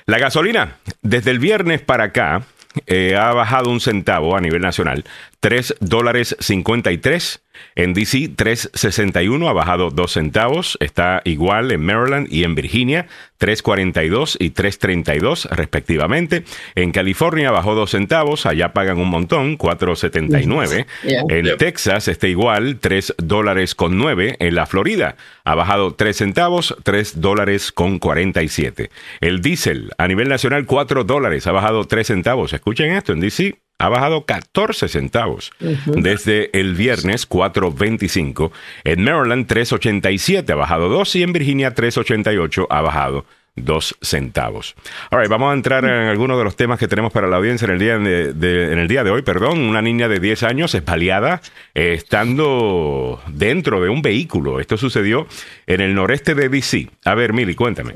La 0.05 0.17
gasolina, 0.17 0.77
desde 1.01 1.31
el 1.31 1.39
viernes 1.39 1.81
para 1.81 2.05
acá, 2.05 2.43
eh, 2.87 3.15
ha 3.15 3.33
bajado 3.33 3.69
un 3.69 3.79
centavo 3.79 4.35
a 4.35 4.41
nivel 4.41 4.61
nacional, 4.61 5.03
3 5.41 5.75
dólares 5.79 6.35
53 6.39 7.41
en 7.75 7.93
DC 7.93 8.35
3.61 8.35 9.49
ha 9.49 9.53
bajado 9.53 9.89
2 9.91 10.11
centavos, 10.11 10.77
está 10.81 11.21
igual 11.25 11.71
en 11.71 11.83
Maryland 11.83 12.27
y 12.31 12.43
en 12.43 12.55
Virginia 12.55 13.07
3.42 13.39 14.37
y 14.39 14.51
3.32 14.51 15.49
respectivamente. 15.49 16.43
En 16.75 16.91
California 16.91 17.51
bajó 17.51 17.75
2 17.75 17.89
centavos, 17.89 18.45
allá 18.45 18.73
pagan 18.73 18.99
un 18.99 19.09
montón, 19.09 19.57
4.79. 19.57 20.85
En 21.03 21.57
Texas 21.57 22.07
está 22.07 22.27
igual, 22.27 22.77
3 22.79 23.15
dólares 23.17 23.75
con 23.75 23.97
9. 23.97 24.35
En 24.39 24.55
la 24.55 24.65
Florida 24.65 25.15
ha 25.43 25.55
bajado 25.55 25.93
3 25.93 26.15
centavos, 26.15 26.75
3 26.83 27.21
dólares 27.21 27.71
con 27.71 27.99
47. 27.99 28.91
El 29.21 29.41
diésel 29.41 29.91
a 29.97 30.07
nivel 30.07 30.29
nacional 30.29 30.65
4 30.65 31.03
dólares, 31.03 31.47
ha 31.47 31.51
bajado 31.51 31.85
3 31.85 32.07
centavos. 32.07 32.53
Escuchen 32.53 32.91
esto, 32.93 33.13
en 33.13 33.21
DC 33.21 33.55
ha 33.81 33.89
bajado 33.89 34.25
14 34.25 34.87
centavos 34.87 35.51
desde 35.87 36.57
el 36.57 36.75
viernes 36.75 37.27
4.25. 37.27 38.51
En 38.83 39.03
Maryland 39.03 39.47
3.87 39.47 40.49
ha 40.51 40.55
bajado 40.55 40.87
2 40.89 41.15
y 41.15 41.23
en 41.23 41.33
Virginia 41.33 41.73
3.88 41.73 42.67
ha 42.69 42.81
bajado 42.81 43.25
2 43.55 43.97
centavos. 44.01 44.75
Ahora, 45.09 45.27
vamos 45.27 45.51
a 45.51 45.55
entrar 45.55 45.83
en 45.83 46.07
algunos 46.07 46.37
de 46.37 46.43
los 46.43 46.55
temas 46.55 46.77
que 46.77 46.87
tenemos 46.87 47.11
para 47.11 47.27
la 47.27 47.37
audiencia 47.37 47.65
en 47.65 47.71
el 47.71 47.79
día 47.79 47.97
de, 47.97 48.71
en 48.71 48.77
el 48.77 48.87
día 48.87 49.03
de 49.03 49.09
hoy. 49.09 49.23
Perdón, 49.23 49.59
una 49.59 49.81
niña 49.81 50.07
de 50.07 50.19
10 50.19 50.43
años 50.43 50.75
es 50.75 50.85
baleada 50.85 51.41
eh, 51.73 51.93
estando 51.93 53.19
dentro 53.29 53.81
de 53.81 53.89
un 53.89 54.03
vehículo. 54.03 54.59
Esto 54.59 54.77
sucedió 54.77 55.27
en 55.65 55.81
el 55.81 55.95
noreste 55.95 56.35
de 56.35 56.49
DC. 56.49 56.87
A 57.03 57.15
ver, 57.15 57.33
Mili, 57.33 57.55
cuéntame. 57.55 57.93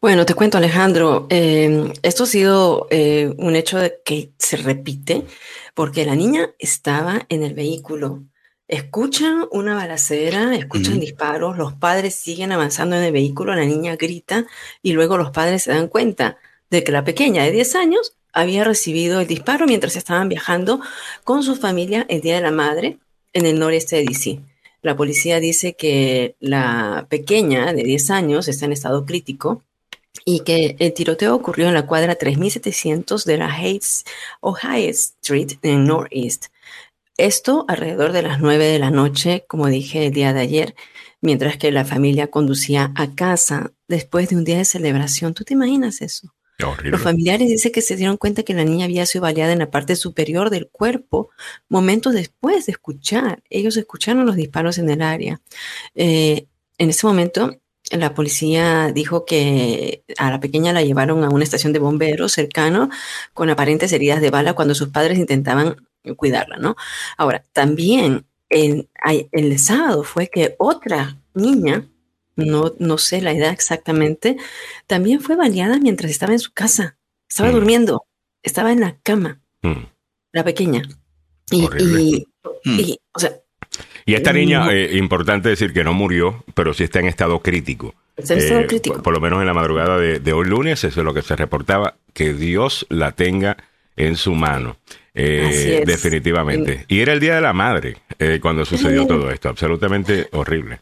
Bueno, 0.00 0.26
te 0.26 0.34
cuento, 0.34 0.58
Alejandro, 0.58 1.26
em, 1.30 1.92
esto 2.02 2.24
ha 2.24 2.26
sido 2.26 2.86
eh, 2.90 3.34
un 3.38 3.56
hecho 3.56 3.78
de 3.78 4.00
que 4.04 4.32
se 4.38 4.56
repite 4.56 5.24
porque 5.74 6.04
la 6.04 6.14
niña 6.14 6.50
estaba 6.58 7.24
en 7.28 7.42
el 7.42 7.54
vehículo. 7.54 8.24
Escuchan 8.68 9.46
una 9.50 9.74
balacera, 9.74 10.54
escuchan 10.56 10.98
disparos, 10.98 11.58
los 11.58 11.74
padres 11.74 12.14
siguen 12.14 12.52
avanzando 12.52 12.96
en 12.96 13.02
el 13.02 13.12
vehículo, 13.12 13.54
la 13.54 13.64
niña 13.64 13.96
grita 13.96 14.46
y 14.82 14.92
luego 14.92 15.18
los 15.18 15.30
padres 15.30 15.64
se 15.64 15.72
dan 15.72 15.88
cuenta 15.88 16.38
de 16.70 16.82
que 16.82 16.92
la 16.92 17.04
pequeña 17.04 17.44
de 17.44 17.50
10 17.52 17.74
años 17.76 18.16
había 18.32 18.64
recibido 18.64 19.20
el 19.20 19.26
disparo 19.26 19.66
mientras 19.66 19.96
estaban 19.96 20.28
viajando 20.28 20.80
con 21.22 21.42
su 21.42 21.54
familia 21.54 22.06
el 22.08 22.22
Día 22.22 22.36
de 22.36 22.40
la 22.40 22.50
Madre 22.50 22.98
en 23.34 23.46
el 23.46 23.58
noreste 23.58 23.96
de 23.96 24.04
DC. 24.04 24.40
La 24.80 24.96
policía 24.96 25.38
dice 25.38 25.74
que 25.74 26.34
la 26.40 27.06
pequeña 27.08 27.72
de 27.72 27.82
10 27.82 28.10
años 28.10 28.48
está 28.48 28.64
en 28.64 28.72
estado 28.72 29.04
crítico 29.04 29.62
y 30.24 30.40
que 30.40 30.76
el 30.78 30.92
tiroteo 30.94 31.34
ocurrió 31.34 31.68
en 31.68 31.74
la 31.74 31.86
cuadra 31.86 32.14
3700 32.14 33.24
de 33.24 33.38
la 33.38 33.52
Hayes, 33.52 34.04
Ohio 34.40 34.90
Street 34.90 35.52
en 35.62 35.84
Northeast. 35.84 36.46
Esto 37.16 37.64
alrededor 37.68 38.12
de 38.12 38.22
las 38.22 38.40
9 38.40 38.64
de 38.64 38.78
la 38.78 38.90
noche, 38.90 39.44
como 39.46 39.66
dije 39.66 40.06
el 40.06 40.12
día 40.12 40.32
de 40.32 40.40
ayer, 40.40 40.74
mientras 41.20 41.56
que 41.56 41.70
la 41.70 41.84
familia 41.84 42.28
conducía 42.28 42.92
a 42.94 43.14
casa 43.14 43.72
después 43.86 44.28
de 44.28 44.36
un 44.36 44.44
día 44.44 44.58
de 44.58 44.64
celebración. 44.64 45.34
¿Tú 45.34 45.44
te 45.44 45.54
imaginas 45.54 46.00
eso? 46.00 46.32
Los 46.84 47.02
familiares 47.02 47.48
dicen 47.48 47.72
que 47.72 47.82
se 47.82 47.96
dieron 47.96 48.16
cuenta 48.16 48.42
que 48.42 48.54
la 48.54 48.64
niña 48.64 48.84
había 48.84 49.06
sido 49.06 49.22
baleada 49.22 49.52
en 49.52 49.58
la 49.58 49.70
parte 49.70 49.96
superior 49.96 50.50
del 50.50 50.68
cuerpo 50.68 51.30
momentos 51.68 52.14
después 52.14 52.66
de 52.66 52.72
escuchar. 52.72 53.42
Ellos 53.50 53.76
escucharon 53.76 54.26
los 54.26 54.36
disparos 54.36 54.78
en 54.78 54.88
el 54.88 55.02
área. 55.02 55.40
Eh, 55.94 56.46
en 56.78 56.90
ese 56.90 57.06
momento, 57.06 57.58
la 57.92 58.14
policía 58.14 58.90
dijo 58.92 59.24
que 59.24 60.04
a 60.18 60.30
la 60.30 60.40
pequeña 60.40 60.72
la 60.72 60.82
llevaron 60.82 61.24
a 61.24 61.28
una 61.28 61.44
estación 61.44 61.72
de 61.72 61.78
bomberos 61.78 62.32
cercano 62.32 62.88
con 63.34 63.50
aparentes 63.50 63.92
heridas 63.92 64.20
de 64.20 64.30
bala 64.30 64.54
cuando 64.54 64.74
sus 64.74 64.88
padres 64.88 65.18
intentaban 65.18 65.88
cuidarla, 66.16 66.56
¿no? 66.56 66.76
Ahora, 67.16 67.44
también 67.52 68.26
el, 68.48 68.88
el 69.32 69.58
sábado 69.58 70.02
fue 70.02 70.28
que 70.28 70.56
otra 70.58 71.16
niña 71.34 71.86
no, 72.36 72.72
no 72.78 72.98
sé 72.98 73.20
la 73.20 73.32
edad 73.32 73.50
exactamente, 73.50 74.36
también 74.86 75.20
fue 75.20 75.36
baleada 75.36 75.78
mientras 75.78 76.10
estaba 76.10 76.32
en 76.32 76.38
su 76.38 76.52
casa. 76.52 76.96
Estaba 77.28 77.50
mm. 77.50 77.52
durmiendo, 77.52 78.06
estaba 78.42 78.72
en 78.72 78.80
la 78.80 78.98
cama, 79.02 79.40
mm. 79.62 79.84
la 80.32 80.44
pequeña. 80.44 80.82
Y, 81.50 81.68
y, 81.78 82.26
mm. 82.64 82.92
o 83.14 83.18
sea, 83.18 83.40
y 84.04 84.14
esta 84.14 84.32
niña, 84.32 84.72
eh, 84.72 84.96
importante 84.96 85.48
decir 85.48 85.72
que 85.72 85.84
no 85.84 85.92
murió, 85.92 86.44
pero 86.54 86.74
sí 86.74 86.84
está 86.84 87.00
en 87.00 87.06
estado 87.06 87.40
crítico. 87.40 87.94
Está 88.16 88.34
en 88.34 88.40
estado 88.40 88.60
eh, 88.60 88.66
crítico. 88.66 89.02
Por, 89.02 89.12
lo 89.12 89.20
menos 89.20 89.40
en 89.40 89.46
la 89.46 89.54
madrugada 89.54 89.98
de, 89.98 90.32
hoy 90.32 90.46
lunes, 90.46 90.84
eso 90.84 91.00
es 91.00 91.04
lo 91.04 91.14
que 91.14 91.22
se 91.22 91.36
reportaba, 91.36 91.96
que 92.12 92.34
Dios 92.34 92.86
la 92.88 93.12
tenga 93.12 93.56
en 93.96 94.16
su 94.16 94.34
mano. 94.34 94.76
Eh, 95.14 95.82
definitivamente. 95.86 96.86
Y 96.88 97.00
era 97.00 97.12
el 97.12 97.20
Día 97.20 97.34
de 97.34 97.42
la 97.42 97.52
Madre 97.52 97.96
cuando 98.40 98.64
sucedió 98.64 99.06
todo 99.06 99.30
esto. 99.30 99.48
Absolutamente 99.48 100.28
horrible. 100.32 100.80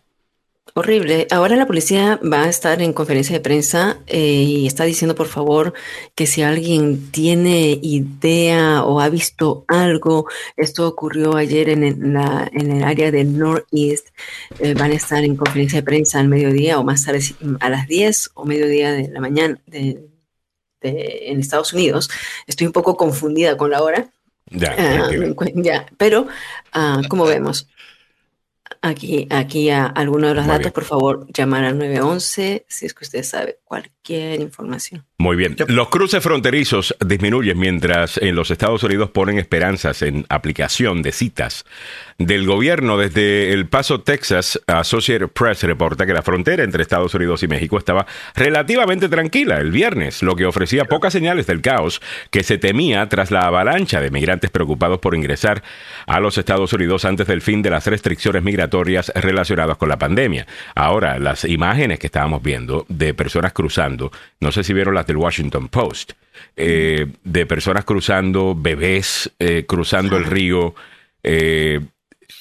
Horrible. 0.75 1.27
Ahora 1.31 1.57
la 1.57 1.67
policía 1.67 2.21
va 2.23 2.45
a 2.45 2.49
estar 2.49 2.81
en 2.81 2.93
conferencia 2.93 3.35
de 3.35 3.41
prensa 3.41 3.99
eh, 4.07 4.19
y 4.19 4.67
está 4.67 4.85
diciendo, 4.85 5.17
por 5.17 5.27
favor, 5.27 5.75
que 6.15 6.27
si 6.27 6.43
alguien 6.43 7.11
tiene 7.11 7.79
idea 7.83 8.85
o 8.85 9.01
ha 9.01 9.09
visto 9.09 9.65
algo, 9.67 10.27
esto 10.57 10.87
ocurrió 10.87 11.35
ayer 11.37 11.71
en, 11.71 12.13
la, 12.13 12.49
en 12.53 12.71
el 12.71 12.85
área 12.85 13.11
del 13.11 13.37
Northeast, 13.37 14.09
eh, 14.61 14.75
van 14.75 14.93
a 14.93 14.95
estar 14.95 15.25
en 15.25 15.37
conferencia 15.37 15.81
de 15.81 15.85
prensa 15.85 16.21
al 16.21 16.29
mediodía 16.29 16.79
o 16.79 16.85
más 16.85 17.05
tarde 17.05 17.21
a 17.59 17.69
las 17.69 17.89
10 17.89 18.31
o 18.35 18.45
mediodía 18.45 18.93
de 18.93 19.09
la 19.09 19.21
mañana 19.21 19.61
de, 19.67 20.09
en 20.83 21.41
Estados 21.41 21.73
Unidos. 21.73 22.11
Estoy 22.47 22.69
un 22.69 22.73
poco 22.73 22.97
confundida 22.97 23.57
con 23.57 23.71
la 23.71 23.83
hora. 23.83 24.09
Ya, 24.53 24.75
ah, 24.77 25.87
pero 25.97 26.27
uh, 26.75 27.07
como 27.09 27.25
vemos, 27.25 27.69
aquí, 28.83 29.27
aquí 29.31 29.71
a 29.71 29.87
alguno 29.87 30.29
de 30.29 30.35
los 30.35 30.47
datos, 30.47 30.73
por 30.73 30.85
favor, 30.85 31.27
llamar 31.33 31.65
al 31.65 31.79
911 31.79 32.65
si 32.69 32.87
es 32.87 32.95
que 32.95 33.05
usted 33.05 33.23
sabe 33.23 33.59
cualquier 33.65 34.41
información. 34.41 35.05
Muy 35.19 35.37
bien. 35.37 35.57
Los 35.69 35.89
cruces 35.91 36.23
fronterizos 36.23 36.97
disminuyen 37.05 37.59
mientras 37.59 38.17
en 38.17 38.35
los 38.35 38.51
Estados 38.51 38.83
Unidos 38.83 39.11
ponen 39.11 39.39
esperanzas 39.39 40.03
en 40.03 40.25
aplicación 40.29 41.03
de 41.03 41.13
citas 41.13 41.67
del 42.19 42.47
gobierno. 42.47 42.97
Desde 42.97 43.53
El 43.53 43.69
Paso, 43.69 44.01
Texas, 44.01 44.61
Associated 44.67 45.29
Press 45.29 45.63
reporta 45.63 46.07
que 46.07 46.15
la 46.15 46.23
frontera 46.23 46.65
entre 46.65 46.83
Estados 46.83 47.15
Unidos 47.15 47.43
y 47.43 47.49
México 47.49 47.77
estaba 47.77 48.07
relativamente 48.35 49.09
tranquila 49.09 49.59
el 49.59 49.71
viernes, 49.71 50.23
lo 50.23 50.37
que 50.37 50.47
ofrecía 50.47 50.87
pocas 50.87 51.13
señales 51.13 51.47
del 51.47 51.61
caos 51.61 52.01
que 52.31 52.43
se 52.43 52.57
temía 52.57 53.09
tras 53.09 53.31
la 53.31 53.41
avalancha 53.41 54.01
de 54.01 54.11
migrantes 54.11 54.51
preocupados 54.51 55.01
por 55.01 55.15
ingresar 55.15 55.63
a 56.07 56.19
los 56.19 56.39
Estados 56.39 56.73
Unidos 56.73 57.05
antes 57.05 57.27
del 57.27 57.43
fin 57.43 57.61
de 57.63 57.71
las 57.71 57.87
restricciones 57.87 58.43
migratorias 58.43 58.60
relacionadas 58.69 59.77
con 59.77 59.89
la 59.89 59.99
pandemia. 59.99 60.47
Ahora, 60.75 61.19
las 61.19 61.45
imágenes 61.45 61.99
que 61.99 62.07
estábamos 62.07 62.43
viendo 62.43 62.87
de 62.89 63.15
personas 63.15 63.53
cruzando, 63.53 64.11
no 64.41 64.53
sé 64.53 64.65
si 64.65 64.73
vieron 64.73 64.95
las 64.95 65.07
del 65.07 65.17
Washington 65.17 65.69
Post, 65.69 66.13
eh, 66.57 67.07
de 67.25 67.47
personas 67.47 67.85
cruzando, 67.85 68.55
bebés 68.57 69.31
eh, 69.39 69.65
cruzando 69.67 70.17
el 70.17 70.25
río, 70.25 70.75
eh, 71.23 71.81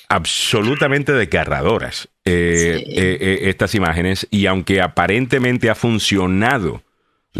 absolutamente 0.08 1.14
desgarradoras 1.14 2.10
estas 2.26 3.74
imágenes, 3.74 4.28
y 4.30 4.46
aunque 4.46 4.82
aparentemente 4.82 5.70
ha 5.70 5.76
funcionado 5.76 6.84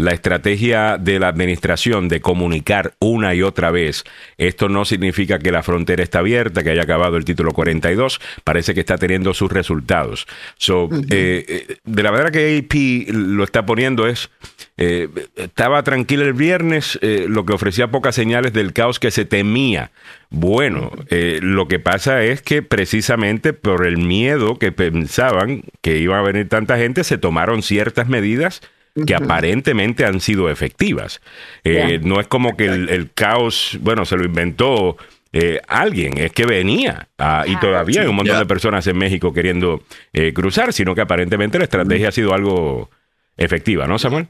la 0.00 0.12
estrategia 0.12 0.96
de 0.98 1.18
la 1.18 1.28
administración 1.28 2.08
de 2.08 2.20
comunicar 2.20 2.94
una 3.00 3.34
y 3.34 3.42
otra 3.42 3.70
vez, 3.70 4.04
esto 4.38 4.68
no 4.68 4.84
significa 4.84 5.38
que 5.38 5.52
la 5.52 5.62
frontera 5.62 6.02
está 6.02 6.20
abierta, 6.20 6.62
que 6.62 6.70
haya 6.70 6.82
acabado 6.82 7.16
el 7.16 7.24
título 7.24 7.52
42, 7.52 8.20
parece 8.42 8.72
que 8.74 8.80
está 8.80 8.96
teniendo 8.96 9.34
sus 9.34 9.52
resultados. 9.52 10.26
So, 10.56 10.88
eh, 11.10 11.44
eh, 11.46 11.76
de 11.84 12.02
la 12.02 12.12
manera 12.12 12.30
que 12.30 12.58
AP 12.58 13.14
lo 13.14 13.44
está 13.44 13.66
poniendo 13.66 14.06
es, 14.06 14.30
eh, 14.78 15.08
estaba 15.36 15.82
tranquilo 15.82 16.24
el 16.24 16.32
viernes, 16.32 16.98
lo 17.02 17.44
que 17.44 17.52
ofrecía 17.52 17.90
pocas 17.90 18.14
señales 18.14 18.52
del 18.52 18.72
caos 18.72 18.98
que 18.98 19.10
se 19.10 19.24
temía. 19.26 19.90
Bueno, 20.30 20.92
lo 21.10 21.68
que 21.68 21.78
pasa 21.78 22.22
es 22.22 22.40
que 22.40 22.62
precisamente 22.62 23.52
por 23.52 23.86
el 23.86 23.98
miedo 23.98 24.58
que 24.58 24.72
pensaban 24.72 25.64
que 25.82 25.98
iba 25.98 26.18
a 26.18 26.22
venir 26.22 26.48
tanta 26.48 26.78
gente, 26.78 27.04
se 27.04 27.18
tomaron 27.18 27.62
ciertas 27.62 28.08
medidas 28.08 28.62
que 29.06 29.14
aparentemente 29.14 30.04
han 30.04 30.20
sido 30.20 30.50
efectivas. 30.50 31.20
Eh, 31.64 32.00
no 32.02 32.20
es 32.20 32.26
como 32.26 32.56
que 32.56 32.66
el, 32.66 33.10
caos, 33.14 33.78
bueno, 33.80 34.04
se 34.04 34.16
lo 34.16 34.24
inventó 34.24 34.96
eh, 35.32 35.60
alguien, 35.68 36.18
es 36.18 36.32
que 36.32 36.44
venía 36.44 37.08
ah, 37.18 37.44
y 37.46 37.56
todavía 37.56 38.02
hay 38.02 38.08
un 38.08 38.16
montón 38.16 38.38
de 38.38 38.46
personas 38.46 38.86
en 38.86 38.98
México 38.98 39.32
queriendo 39.32 39.82
eh, 40.12 40.32
cruzar, 40.32 40.72
sino 40.72 40.94
que 40.94 41.02
aparentemente 41.02 41.58
la 41.58 41.64
estrategia 41.64 42.08
ha 42.08 42.12
sido 42.12 42.34
algo 42.34 42.90
efectiva, 43.36 43.86
¿no, 43.86 43.98
Samuel? 43.98 44.28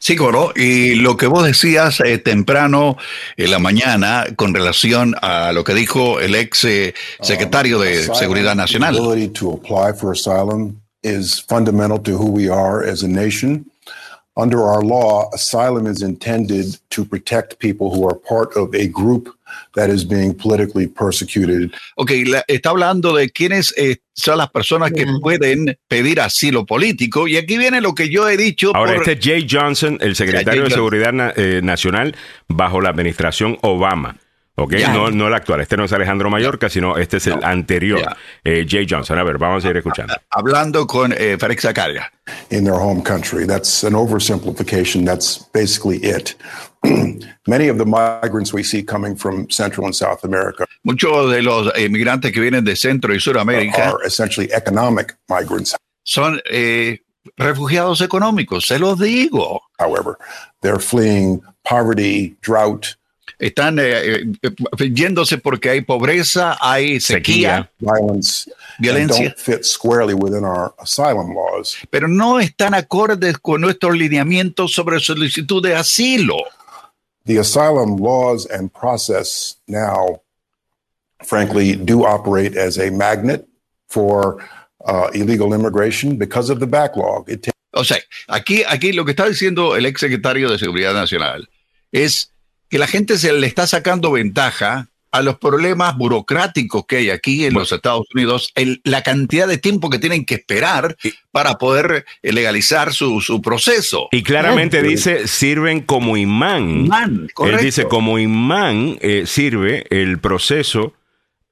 Sí, 0.00 0.16
Coro, 0.16 0.52
y 0.56 0.96
lo 0.96 1.16
que 1.16 1.28
vos 1.28 1.44
decías 1.44 2.02
temprano 2.24 2.96
en 3.36 3.52
la 3.52 3.60
mañana 3.60 4.24
con 4.34 4.52
relación 4.52 5.14
a 5.22 5.52
lo 5.52 5.62
que 5.62 5.74
dijo 5.74 6.18
el 6.18 6.34
ex 6.34 6.66
secretario 7.20 7.78
de 7.78 8.02
Seguridad 8.02 8.56
Nacional. 8.56 8.96
is 11.06 11.38
fundamental 11.38 11.98
to 12.00 12.18
who 12.18 12.26
we 12.30 12.48
are 12.48 12.82
as 12.82 13.02
a 13.02 13.08
nation. 13.08 13.64
Under 14.38 14.60
our 14.60 14.82
law, 14.82 15.30
asylum 15.32 15.86
is 15.86 16.02
intended 16.02 16.78
to 16.90 17.06
protect 17.06 17.58
people 17.58 17.88
who 17.90 18.06
are 18.06 18.14
part 18.14 18.54
of 18.54 18.74
a 18.74 18.86
group 18.86 19.34
that 19.74 19.88
is 19.88 20.04
being 20.04 20.34
politically 20.34 20.86
persecuted. 20.86 21.72
Ok, 21.96 22.10
la, 22.26 22.44
está 22.46 22.70
hablando 22.70 23.14
de 23.14 23.30
quiénes 23.30 23.72
eh, 23.78 23.96
son 24.12 24.36
las 24.36 24.50
personas 24.50 24.92
que 24.92 25.04
yeah. 25.04 25.18
pueden 25.22 25.78
pedir 25.88 26.20
asilo 26.20 26.66
político. 26.66 27.26
Y 27.26 27.38
aquí 27.38 27.56
viene 27.56 27.80
lo 27.80 27.94
que 27.94 28.10
yo 28.10 28.28
he 28.28 28.36
dicho. 28.36 28.72
Ahora, 28.74 28.96
por... 28.96 29.08
este 29.08 29.18
Jay 29.18 29.46
Johnson, 29.50 29.96
el 30.02 30.14
secretario 30.14 30.64
de 30.64 30.70
Seguridad 30.70 31.12
Na 31.14 31.32
eh, 31.34 31.60
Nacional 31.62 32.14
bajo 32.46 32.82
la 32.82 32.90
administración 32.90 33.56
Obama. 33.62 34.16
¿Ok? 34.56 34.74
No, 34.92 35.10
no 35.10 35.28
el 35.28 35.34
actual. 35.34 35.60
Este 35.60 35.76
no 35.76 35.84
es 35.84 35.92
Alejandro 35.92 36.28
Mallorca, 36.30 36.68
sino 36.68 36.96
este 36.96 37.18
es 37.18 37.26
el 37.28 37.44
anterior, 37.44 38.16
eh, 38.44 38.66
Jay 38.68 38.86
Johnson. 38.88 39.18
A 39.18 39.22
ver, 39.22 39.38
vamos 39.38 39.64
a 39.64 39.70
ir 39.70 39.76
escuchando. 39.76 40.14
Hablando 40.30 40.86
con 40.86 41.12
eh, 41.12 41.36
Félix 41.38 41.62
Zacaria. 41.62 42.10
In 42.50 42.64
their 42.64 42.74
home 42.74 43.02
country. 43.02 43.46
That's 43.46 43.84
an 43.84 43.94
oversimplification. 43.94 45.04
That's 45.04 45.38
basically 45.52 45.98
it. 45.98 46.34
Many 47.46 47.68
of 47.68 47.78
the 47.78 47.86
migrants 47.86 48.52
we 48.52 48.62
see 48.62 48.82
coming 48.82 49.16
from 49.16 49.48
Central 49.50 49.86
and 49.86 49.94
South 49.94 50.24
America. 50.24 50.66
Muchos 50.84 51.30
de 51.30 51.42
los 51.42 51.72
inmigrantes 51.76 52.32
que 52.32 52.40
vienen 52.40 52.64
de 52.64 52.76
Centro 52.76 53.12
y 53.12 53.18
Suramérica 53.18 53.92
are 53.92 54.04
essentially 54.04 54.52
economic 54.52 55.16
migrants. 55.28 55.76
Son 56.04 56.40
eh, 56.50 57.00
refugiados 57.36 58.00
económicos, 58.00 58.66
se 58.66 58.78
los 58.78 58.98
digo. 58.98 59.60
However, 59.78 60.16
they're 60.62 60.78
fleeing 60.78 61.42
poverty, 61.64 62.36
drought, 62.40 62.94
están 63.38 63.78
eh, 63.78 64.22
eh, 64.42 64.90
yéndose 64.94 65.38
porque 65.38 65.70
hay 65.70 65.80
pobreza, 65.82 66.56
hay 66.60 67.00
sequía, 67.00 67.70
violence, 67.78 68.50
violencia, 68.78 69.34
fit 69.36 69.64
squarely 69.64 70.14
within 70.14 70.44
our 70.44 70.74
asylum 70.78 71.34
laws. 71.34 71.76
pero 71.90 72.08
no 72.08 72.40
están 72.40 72.74
acordes 72.74 73.38
con 73.38 73.60
nuestros 73.60 73.96
lineamientos 73.96 74.72
sobre 74.72 75.00
solicitud 75.00 75.62
de 75.62 75.74
asilo. 75.74 76.36
The 77.26 77.38
asylum 77.38 77.96
laws 77.96 78.46
and 78.50 78.72
process 78.72 79.56
now, 79.66 80.22
frankly, 81.24 81.74
do 81.74 82.04
operate 82.04 82.56
as 82.56 82.78
a 82.78 82.90
magnet 82.90 83.46
for 83.88 84.44
uh, 84.84 85.08
illegal 85.12 85.52
immigration 85.52 86.16
because 86.16 86.50
of 86.50 86.60
the 86.60 86.66
backlog. 86.66 87.28
It 87.28 87.50
o 87.72 87.84
sea, 87.84 87.98
aquí, 88.28 88.62
aquí 88.66 88.92
lo 88.92 89.04
que 89.04 89.10
está 89.10 89.28
diciendo 89.28 89.76
el 89.76 89.84
ex 89.84 90.00
secretario 90.00 90.48
de 90.48 90.58
Seguridad 90.58 90.94
Nacional 90.94 91.50
es 91.92 92.32
que 92.68 92.78
la 92.78 92.86
gente 92.86 93.18
se 93.18 93.32
le 93.32 93.46
está 93.46 93.66
sacando 93.66 94.12
ventaja 94.12 94.88
a 95.12 95.22
los 95.22 95.38
problemas 95.38 95.96
burocráticos 95.96 96.84
que 96.86 96.96
hay 96.96 97.10
aquí 97.10 97.46
en 97.46 97.54
los 97.54 97.72
Estados 97.72 98.06
Unidos, 98.14 98.52
el, 98.54 98.82
la 98.84 99.02
cantidad 99.02 99.48
de 99.48 99.56
tiempo 99.56 99.88
que 99.88 99.98
tienen 99.98 100.26
que 100.26 100.34
esperar 100.34 100.96
para 101.30 101.54
poder 101.54 102.04
eh, 102.22 102.32
legalizar 102.32 102.92
su, 102.92 103.20
su 103.22 103.40
proceso. 103.40 104.08
Y 104.12 104.22
claramente 104.22 104.82
dice, 104.82 105.26
sirven 105.26 105.80
como 105.80 106.16
imán. 106.16 106.84
imán 106.86 107.28
Él 107.44 107.58
dice, 107.62 107.84
como 107.84 108.18
imán 108.18 108.98
eh, 109.00 109.24
sirve 109.26 109.86
el 109.90 110.18
proceso 110.18 110.92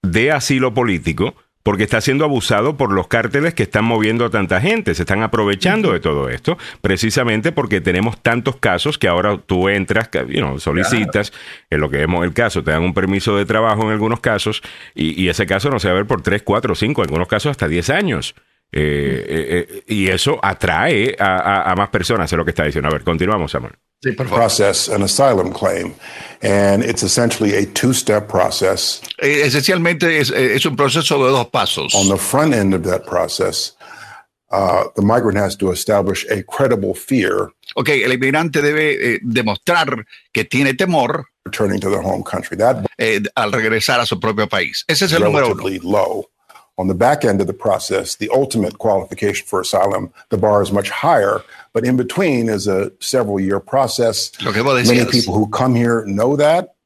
de 0.03 0.31
asilo 0.31 0.75
político 0.75 1.35
porque 1.65 1.83
está 1.83 2.01
siendo 2.01 2.25
abusado 2.25 2.77
por 2.77 2.93
los 2.93 3.09
cárteles 3.09 3.55
que 3.55 3.65
están 3.65 3.87
moviendo 3.87 4.27
a 4.27 4.31
tanta 4.31 4.61
gente, 4.61 4.95
se 4.95 5.03
están 5.03 5.23
aprovechando 5.23 5.93
de 5.93 5.99
todo 5.99 6.29
esto, 6.29 6.57
precisamente 6.81 7.51
porque 7.51 7.81
tenemos 7.81 8.23
tantos 8.23 8.57
casos 8.57 8.99
que 8.99 9.09
ahora 9.09 9.39
tú 9.39 9.69
entras, 9.69 10.09
you 10.29 10.41
know, 10.41 10.61
solicitas, 10.61 11.33
en 11.71 11.81
lo 11.81 11.91
que 11.91 11.97
vemos 11.97 12.23
el 12.25 12.35
caso, 12.35 12.63
te 12.63 12.71
dan 12.71 12.83
un 12.83 12.95
permiso 12.95 13.37
de 13.37 13.47
trabajo 13.47 13.83
en 13.83 13.91
algunos 13.91 14.21
casos, 14.21 14.63
y, 14.95 15.21
y 15.21 15.29
ese 15.29 15.47
caso 15.47 15.71
no 15.71 15.81
se 15.81 15.89
va 15.89 15.95
a 15.95 15.97
ver 15.97 16.07
por 16.07 16.23
3, 16.23 16.43
4, 16.43 16.75
5, 16.75 17.03
en 17.03 17.09
algunos 17.09 17.29
casos 17.29 17.51
hasta 17.51 17.67
10 17.67 17.91
años. 17.91 18.35
Eh, 18.77 19.25
eh, 19.29 19.67
eh, 19.71 19.83
y 19.87 20.09
eso 20.09 20.41
atrae 20.43 21.15
a, 21.19 21.37
a, 21.37 21.71
a, 21.71 21.77
más 21.77 21.91
personas, 21.91 22.31
es 22.33 22.37
lo 22.37 22.45
que 22.45 22.51
está 22.51 22.65
diciendo. 22.65 22.89
A 22.89 22.93
ver, 22.93 23.05
continuamos, 23.05 23.53
Samuel. 23.53 23.75
Process 24.13 24.89
an 24.89 25.03
asylum 25.03 25.53
claim, 25.53 25.95
and 26.43 26.83
it's 26.83 27.03
essentially 27.03 27.55
a 27.55 27.67
two-step 27.67 28.29
process. 28.29 29.01
Eh, 29.23 29.43
esencialmente 29.47 30.19
es, 30.19 30.31
eh, 30.31 30.55
es, 30.55 30.67
un 30.67 30.77
proceso 30.77 31.25
de 31.25 31.31
dos 31.31 31.49
pasos. 31.49 31.95
On 31.95 32.09
the 32.09 32.19
front 32.19 32.53
end 32.55 32.75
of 32.75 32.85
that 32.85 33.07
process, 33.07 33.73
uh, 34.51 34.85
the 34.97 35.03
migrant 35.03 35.39
has 35.39 35.57
to 35.57 35.71
establish 35.71 36.27
a 36.31 36.43
credible 36.43 36.95
fear. 36.95 37.51
Okay, 37.77 38.03
el 38.05 38.13
inmigrante 38.13 38.61
debe 38.61 39.15
eh, 39.15 39.21
demostrar 39.23 40.05
que 40.33 40.45
tiene 40.45 40.75
temor. 40.75 41.25
Returning 41.47 41.81
to 41.81 41.91
their 41.91 42.03
home 42.03 42.23
country. 42.23 42.57
That 42.57 42.87
al 43.37 43.53
regresar 43.53 44.01
a 44.01 44.07
su 44.07 44.21
propio 44.21 44.47
país. 44.47 44.85
Ese 44.89 45.07
es 45.07 45.13
el 45.13 45.23
número 45.23 45.51
uno. 45.51 45.81
low. 45.83 46.27
On 46.77 46.89
the 46.89 46.95
back 46.95 47.25
end 47.25 47.41
of 47.41 47.47
the 47.47 47.55
process, 47.55 48.17
the 48.17 48.29
ultimate 48.31 48.79
qualification 48.79 49.47
for 49.47 49.61
asylum, 49.61 50.13
the 50.31 50.37
bar 50.37 50.61
is 50.61 50.73
much 50.73 50.91
higher, 50.91 51.45
but 51.75 51.85
in 51.85 51.97
between 51.97 52.49
is 52.49 52.67
a 52.67 52.91
several 53.01 53.39
year 53.39 53.61
process. 53.61 54.33
Okay, 54.47 54.63
well, 54.63 54.83
Many 54.83 55.05
people 55.11 55.35
who 55.35 55.49
come 55.49 55.75
here 55.75 56.07
know 56.07 56.37
that, 56.37 56.77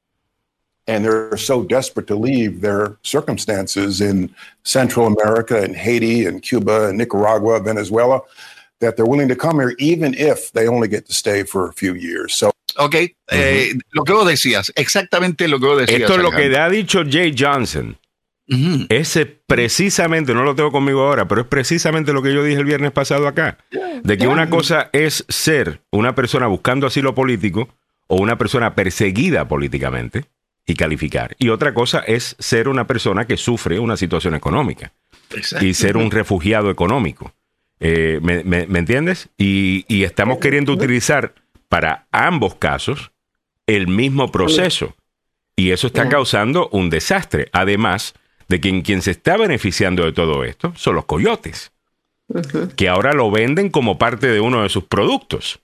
and 0.88 1.04
they're 1.04 1.36
so 1.36 1.62
desperate 1.62 2.06
to 2.08 2.16
leave 2.16 2.62
their 2.62 2.96
circumstances 3.02 4.00
in 4.00 4.34
Central 4.64 5.06
America 5.06 5.62
and 5.62 5.76
Haiti 5.76 6.24
and 6.24 6.42
Cuba 6.42 6.88
and 6.88 6.98
Nicaragua, 6.98 7.60
Venezuela, 7.60 8.22
that 8.80 8.96
they're 8.96 9.06
willing 9.06 9.28
to 9.28 9.36
come 9.36 9.60
here 9.60 9.74
even 9.78 10.14
if 10.14 10.50
they 10.52 10.66
only 10.66 10.88
get 10.88 11.06
to 11.06 11.12
stay 11.12 11.42
for 11.44 11.68
a 11.68 11.72
few 11.74 11.94
years. 11.94 12.34
So 12.34 12.50
Ok, 12.80 12.94
uh 12.94 13.34
-huh. 13.34 13.38
eh, 13.38 13.74
lo 13.90 14.04
que 14.04 14.12
vos 14.12 14.26
decías, 14.26 14.72
exactamente 14.76 15.48
lo 15.48 15.58
que 15.58 15.66
vos 15.66 15.78
decías. 15.78 16.00
Esto 16.00 16.14
es 16.14 16.22
lo 16.22 16.30
que 16.30 16.56
ha 16.56 16.68
dicho 16.70 17.02
Jay 17.04 17.34
Johnson. 17.36 17.98
Uh 18.48 18.54
-huh. 18.54 18.86
Ese 18.88 19.26
precisamente, 19.26 20.32
no 20.34 20.42
lo 20.42 20.54
tengo 20.54 20.72
conmigo 20.72 21.02
ahora, 21.02 21.28
pero 21.28 21.42
es 21.42 21.46
precisamente 21.46 22.12
lo 22.12 22.22
que 22.22 22.32
yo 22.32 22.42
dije 22.42 22.58
el 22.58 22.64
viernes 22.64 22.92
pasado 22.92 23.28
acá. 23.28 23.58
De 24.02 24.16
que 24.16 24.26
una 24.26 24.48
cosa 24.48 24.90
es 24.92 25.24
ser 25.28 25.80
una 25.90 26.14
persona 26.14 26.46
buscando 26.46 26.86
asilo 26.86 27.14
político 27.14 27.68
o 28.06 28.16
una 28.16 28.38
persona 28.38 28.74
perseguida 28.74 29.46
políticamente 29.48 30.24
y 30.66 30.74
calificar. 30.74 31.36
Y 31.38 31.48
otra 31.50 31.74
cosa 31.74 32.00
es 32.00 32.36
ser 32.38 32.68
una 32.68 32.86
persona 32.86 33.26
que 33.26 33.36
sufre 33.36 33.78
una 33.78 33.96
situación 33.96 34.34
económica 34.34 34.92
y 35.60 35.74
ser 35.74 35.96
un 35.96 36.10
refugiado 36.10 36.70
económico. 36.70 37.32
Eh, 37.80 38.18
¿me, 38.22 38.44
me, 38.44 38.66
me, 38.66 38.78
entiendes? 38.78 39.28
Y, 39.38 39.84
y 39.88 40.04
estamos 40.04 40.38
queriendo 40.38 40.72
utilizar 40.72 41.34
para 41.68 42.06
ambos 42.10 42.54
casos 42.56 43.12
el 43.66 43.86
mismo 43.88 44.32
proceso. 44.32 44.96
Y 45.54 45.70
eso 45.70 45.86
está 45.86 46.08
causando 46.08 46.68
un 46.70 46.90
desastre. 46.90 47.48
Además, 47.52 48.14
de 48.48 48.60
quien, 48.60 48.82
quien 48.82 49.02
se 49.02 49.10
está 49.12 49.36
beneficiando 49.36 50.04
de 50.04 50.12
todo 50.12 50.44
esto 50.44 50.72
son 50.76 50.94
los 50.94 51.04
coyotes, 51.04 51.72
uh 52.28 52.38
-huh. 52.38 52.74
que 52.74 52.88
ahora 52.88 53.12
lo 53.12 53.30
venden 53.30 53.70
como 53.70 53.98
parte 53.98 54.26
de 54.28 54.40
uno 54.40 54.62
de 54.62 54.68
sus 54.68 54.84
productos. 54.84 55.60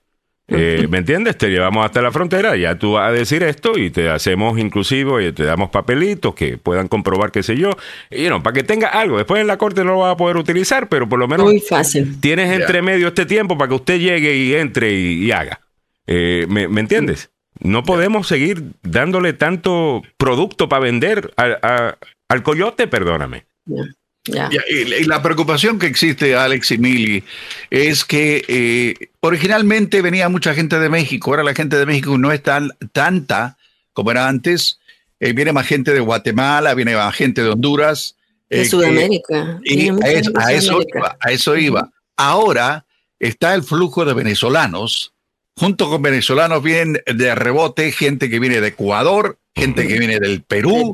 Eh, 0.47 0.85
¿Me 0.91 0.99
entiendes? 0.99 1.39
Te 1.39 1.49
llevamos 1.49 1.83
hasta 1.83 2.03
la 2.03 2.11
frontera, 2.11 2.55
ya 2.55 2.77
tú 2.77 2.93
vas 2.93 3.09
a 3.09 3.11
decir 3.11 3.41
esto 3.41 3.79
y 3.79 3.89
te 3.89 4.09
hacemos 4.09 4.59
inclusivo 4.59 5.19
y 5.19 5.31
te 5.31 5.43
damos 5.43 5.71
papelitos 5.71 6.35
que 6.35 6.59
puedan 6.59 6.87
comprobar 6.87 7.31
qué 7.31 7.41
sé 7.41 7.57
yo. 7.57 7.71
Y 8.11 8.29
no, 8.29 8.43
para 8.43 8.53
que 8.53 8.63
tenga 8.63 8.89
algo. 8.89 9.17
Después 9.17 9.41
en 9.41 9.47
la 9.47 9.57
corte 9.57 9.83
no 9.83 9.93
lo 9.93 9.99
vas 9.99 10.13
a 10.13 10.17
poder 10.17 10.37
utilizar, 10.37 10.87
pero 10.87 11.09
por 11.09 11.17
lo 11.17 11.27
menos 11.27 11.47
Muy 11.47 11.59
fácil. 11.59 12.21
tienes 12.21 12.45
yeah. 12.47 12.57
entre 12.57 12.83
medio 12.83 13.07
este 13.07 13.25
tiempo 13.25 13.57
para 13.57 13.69
que 13.69 13.75
usted 13.75 13.99
llegue 13.99 14.37
y 14.37 14.53
entre 14.53 14.93
y, 14.93 15.25
y 15.25 15.31
haga. 15.31 15.61
Eh, 16.05 16.45
¿me, 16.47 16.67
¿me, 16.67 16.81
entiendes? 16.81 17.31
No 17.59 17.81
podemos 17.83 18.27
seguir 18.27 18.65
dándole 18.83 19.33
tanto 19.33 20.03
producto 20.17 20.69
para 20.69 20.83
vender 20.83 21.33
a, 21.37 21.57
a, 21.63 21.97
al 22.29 22.43
coyote, 22.43 22.87
perdóname. 22.87 23.45
Yeah. 23.65 24.49
Yeah. 24.49 24.63
Y, 24.67 24.91
y, 24.91 25.03
la 25.03 25.21
preocupación 25.21 25.77
que 25.77 25.85
existe, 25.85 26.35
Alex 26.35 26.71
y 26.71 26.77
Mili, 26.79 27.23
es 27.69 28.03
que 28.03 28.43
eh, 28.47 29.09
originalmente 29.19 30.01
venía 30.01 30.29
mucha 30.29 30.55
gente 30.55 30.79
de 30.79 30.89
México, 30.89 31.29
ahora 31.29 31.43
la 31.43 31.53
gente 31.53 31.77
de 31.77 31.85
México 31.85 32.17
no 32.17 32.31
es 32.31 32.41
tan 32.41 32.71
tanta 32.91 33.57
como 33.95 34.11
era 34.11 34.27
antes. 34.27 34.79
Eh, 35.19 35.33
viene 35.33 35.53
más 35.53 35.65
gente 35.65 35.93
de 35.93 36.01
Guatemala, 36.01 36.75
viene 36.75 36.95
más 36.95 37.15
gente 37.15 37.41
de 37.41 37.49
Honduras. 37.49 38.15
De 38.49 38.61
eh, 38.61 38.65
Sudamérica. 38.65 39.59
y 39.63 39.89
a, 39.89 40.11
eso, 40.11 40.31
a, 40.35 40.53
eso 40.53 40.81
iba, 40.81 41.17
a 41.19 41.31
eso 41.31 41.57
iba. 41.57 41.91
Ahora 42.17 42.85
está 43.19 43.55
el 43.55 43.63
flujo 43.63 44.05
de 44.05 44.13
venezolanos. 44.13 45.13
Junto 45.55 45.89
con 45.89 46.01
venezolanos 46.01 46.61
vienen 46.61 47.01
de 47.07 47.33
rebote 47.33 47.91
gente 47.93 48.29
que 48.29 48.39
viene 48.39 48.59
de 48.59 48.67
Ecuador, 48.67 49.39
gente 49.55 49.87
que 49.87 49.97
viene 49.97 50.19
del 50.19 50.43
Perú, 50.43 50.91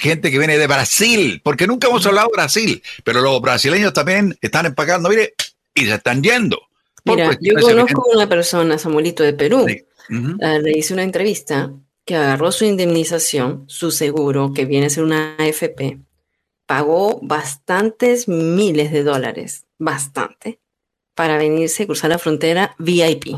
gente 0.00 0.30
que 0.30 0.38
viene 0.38 0.56
de 0.56 0.66
Brasil, 0.66 1.40
porque 1.42 1.66
nunca 1.66 1.88
hemos 1.88 2.06
hablado 2.06 2.28
de 2.28 2.36
Brasil, 2.36 2.82
pero 3.02 3.20
los 3.20 3.40
brasileños 3.40 3.92
también 3.92 4.36
están 4.40 4.66
empacando, 4.66 5.08
mire, 5.08 5.34
y 5.74 5.86
se 5.86 5.94
están 5.94 6.22
yendo. 6.22 6.58
Mira, 7.04 7.36
yo 7.40 7.54
conozco 7.60 8.04
una 8.12 8.28
persona, 8.28 8.78
Samuelito, 8.78 9.22
de 9.22 9.34
Perú. 9.34 9.66
Sí. 9.68 9.84
Ah, 10.40 10.58
le 10.58 10.78
hice 10.78 10.94
una 10.94 11.02
entrevista 11.02 11.72
que 12.04 12.14
agarró 12.14 12.52
su 12.52 12.64
indemnización, 12.64 13.64
su 13.66 13.90
seguro, 13.90 14.52
que 14.54 14.66
viene 14.66 14.86
a 14.86 14.90
ser 14.90 15.04
una 15.04 15.36
AFP, 15.38 15.98
pagó 16.66 17.18
bastantes 17.22 18.28
miles 18.28 18.92
de 18.92 19.02
dólares, 19.02 19.64
bastante, 19.78 20.60
para 21.14 21.38
venirse 21.38 21.82
y 21.82 21.86
cruzar 21.86 22.10
la 22.10 22.18
frontera 22.18 22.76
VIP. 22.78 23.34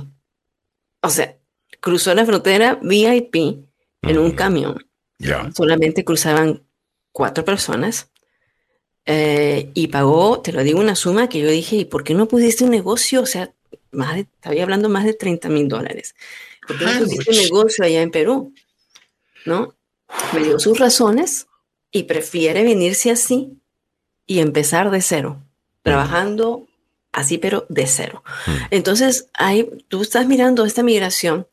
O 1.00 1.08
sea, 1.08 1.36
cruzó 1.80 2.14
la 2.14 2.26
frontera 2.26 2.78
VIP 2.82 3.66
en 4.08 4.18
un 4.18 4.30
camión. 4.32 4.86
Solamente 5.54 6.04
cruzaban 6.04 6.62
cuatro 7.12 7.44
personas. 7.44 8.10
eh, 9.08 9.70
y 9.74 9.86
pagó, 9.88 10.40
te 10.42 10.52
lo 10.52 10.62
digo, 10.64 10.80
una 10.80 10.96
suma 10.96 11.28
que 11.28 11.40
yo 11.40 11.48
dije, 11.48 11.76
¿y 11.76 11.84
por 11.84 12.02
qué 12.04 12.12
no 12.14 12.26
pusiste 12.26 12.64
un 12.64 12.70
negocio? 12.70 13.22
O 13.22 13.26
sea, 13.26 13.52
más 13.92 14.14
de, 14.16 14.20
estaba 14.22 14.60
hablando 14.62 14.88
más 14.88 15.04
de 15.04 15.14
30 15.14 15.48
mil 15.48 15.68
dólares. 15.68 16.14
¿Por 16.66 16.76
qué 16.78 16.84
no 16.86 16.90
Ah, 16.90 16.98
pusiste 17.00 17.30
un 17.30 17.36
negocio 17.36 17.84
allá 17.84 18.02
en 18.02 18.10
Perú? 18.10 18.52
¿No? 19.44 19.74
Me 20.34 20.40
dio 20.40 20.58
sus 20.58 20.78
razones 20.78 21.46
y 21.92 22.02
prefiere 22.04 22.64
venirse 22.64 23.10
así 23.12 23.58
y 24.26 24.40
empezar 24.40 24.90
de 24.90 25.00
cero, 25.02 25.40
trabajando 25.82 26.66
así, 27.16 27.38
pero 27.38 27.66
de 27.68 27.86
cero. 27.86 28.22
Entonces, 28.70 29.28
hay, 29.34 29.68
tú 29.88 30.02
estás 30.02 30.26
mirando 30.26 30.64
esta 30.64 30.82
migración, 30.82 31.46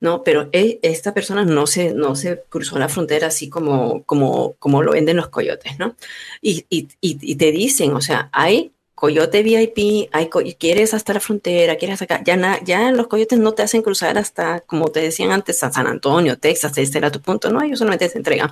¿no? 0.00 0.22
Pero 0.24 0.48
e- 0.52 0.78
esta 0.82 1.12
persona 1.14 1.44
no 1.44 1.66
se, 1.66 1.92
no 1.94 2.16
se 2.16 2.42
cruzó 2.48 2.78
la 2.78 2.88
frontera 2.88 3.28
así 3.28 3.48
como, 3.48 4.02
como, 4.04 4.54
como 4.58 4.82
lo 4.82 4.92
venden 4.92 5.16
los 5.16 5.28
coyotes, 5.28 5.78
¿no? 5.78 5.94
Y, 6.40 6.64
y, 6.70 6.88
y, 7.00 7.18
y 7.20 7.36
te 7.36 7.52
dicen, 7.52 7.92
o 7.92 8.00
sea, 8.00 8.28
hay 8.32 8.72
coyote 8.94 9.42
VIP, 9.42 10.08
hay 10.12 10.28
co- 10.28 10.42
quieres 10.58 10.92
hasta 10.94 11.14
la 11.14 11.20
frontera, 11.20 11.76
quieres 11.76 12.02
acá, 12.02 12.22
ya, 12.24 12.36
na- 12.36 12.60
ya 12.64 12.90
los 12.92 13.06
coyotes 13.06 13.38
no 13.38 13.52
te 13.52 13.62
hacen 13.62 13.82
cruzar 13.82 14.18
hasta, 14.18 14.60
como 14.60 14.88
te 14.88 15.00
decían 15.00 15.32
antes, 15.32 15.62
a 15.62 15.72
San 15.72 15.86
Antonio, 15.86 16.38
Texas, 16.38 16.76
este 16.78 16.98
era 16.98 17.10
tu 17.10 17.20
punto, 17.20 17.50
no, 17.50 17.62
ellos 17.62 17.78
solamente 17.78 18.08
se 18.08 18.18
entregan. 18.18 18.50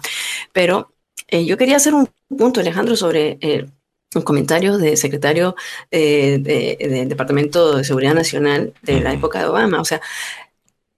Pero 0.53 0.93
eh, 1.29 1.45
yo 1.45 1.57
quería 1.57 1.77
hacer 1.77 1.95
un 1.95 2.09
punto, 2.37 2.61
Alejandro, 2.61 2.97
sobre 2.97 3.39
eh, 3.41 3.67
un 4.15 4.23
comentario 4.23 4.79
del 4.79 4.97
secretario 4.97 5.55
eh, 5.91 6.39
de- 6.41 6.77
del 6.89 7.09
Departamento 7.09 7.77
de 7.77 7.85
Seguridad 7.85 8.15
Nacional 8.15 8.73
de 8.83 9.01
la 9.01 9.13
época 9.13 9.39
de 9.41 9.47
Obama. 9.47 9.81
O 9.81 9.85
sea, 9.85 10.01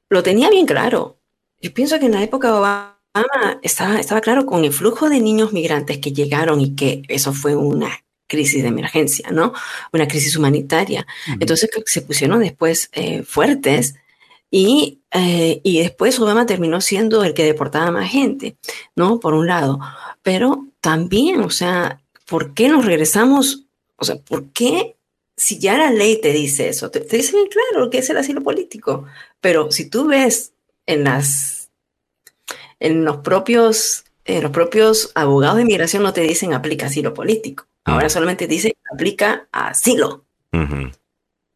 lo 0.09 0.23
tenía 0.23 0.51
bien 0.51 0.67
claro. 0.67 1.19
Yo 1.61 1.73
pienso 1.73 1.99
que 1.99 2.07
en 2.07 2.13
la 2.13 2.23
época 2.23 2.49
de 2.49 2.55
Obama 2.55 2.97
estaba, 3.63 3.99
estaba 3.99 4.21
claro 4.21 4.47
con 4.47 4.65
el 4.65 4.73
flujo 4.73 5.09
de 5.09 5.21
niños 5.21 5.53
migrantes 5.53 5.99
que 5.99 6.13
llegaron 6.13 6.61
y 6.61 6.75
que 6.77 7.03
eso 7.09 7.33
fue 7.33 7.57
una 7.57 7.91
crisis 8.29 8.63
de 8.63 8.69
emergencia, 8.69 9.31
¿no? 9.33 9.53
Una 9.93 10.07
crisis 10.07 10.37
humanitaria. 10.37 11.05
Entonces 11.41 11.69
se 11.87 12.03
pusieron 12.03 12.41
después 12.41 12.89
eh, 12.93 13.25
fuertes 13.25 13.97
y, 14.53 15.01
eh, 15.11 15.61
y 15.65 15.81
después 15.81 16.19
Obama 16.21 16.47
terminó 16.47 16.81
siendo 16.81 17.25
el 17.25 17.35
que 17.35 17.45
deportaba 17.45 17.91
más 17.91 18.09
gente, 18.11 18.57
¿no? 18.95 19.19
Por 19.19 19.35
un 19.35 19.49
lado. 19.49 19.81
Pero 20.23 20.67
también, 20.81 21.41
o 21.41 21.51
sea, 21.51 22.00
¿por 22.31 22.55
qué 22.55 22.69
nos 22.69 22.87
regresamos? 22.87 23.67
O 23.97 24.05
sea, 24.07 24.17
¿por 24.17 24.51
qué 24.53 24.97
si 25.37 25.59
ya 25.59 25.77
la 25.77 25.91
ley 25.91 26.21
te 26.23 26.33
dice 26.33 26.69
eso? 26.69 26.91
Te, 26.91 27.01
te 27.01 27.17
dice 27.19 27.33
bien 27.37 27.49
claro 27.49 27.85
lo 27.85 27.91
que 27.91 27.99
es 27.99 28.09
el 28.09 28.17
asilo 28.17 28.41
político. 28.43 29.05
Pero 29.43 29.71
si 29.71 29.91
tú 29.91 30.07
ves 30.07 30.53
en 30.87 31.05
las 31.05 31.71
en 32.79 33.05
los 33.05 33.19
propios 33.19 34.05
los 34.27 34.51
propios 34.53 35.11
abogados 35.17 35.57
de 35.57 35.63
inmigración 35.63 36.03
no 36.05 36.13
te 36.13 36.21
dicen 36.23 36.55
aplica 36.55 36.87
asilo 36.87 37.13
político. 37.13 37.67
Ahora 37.85 38.09
solamente 38.09 38.47
dice 38.47 38.77
aplica 38.93 39.49
asilo. 39.53 40.25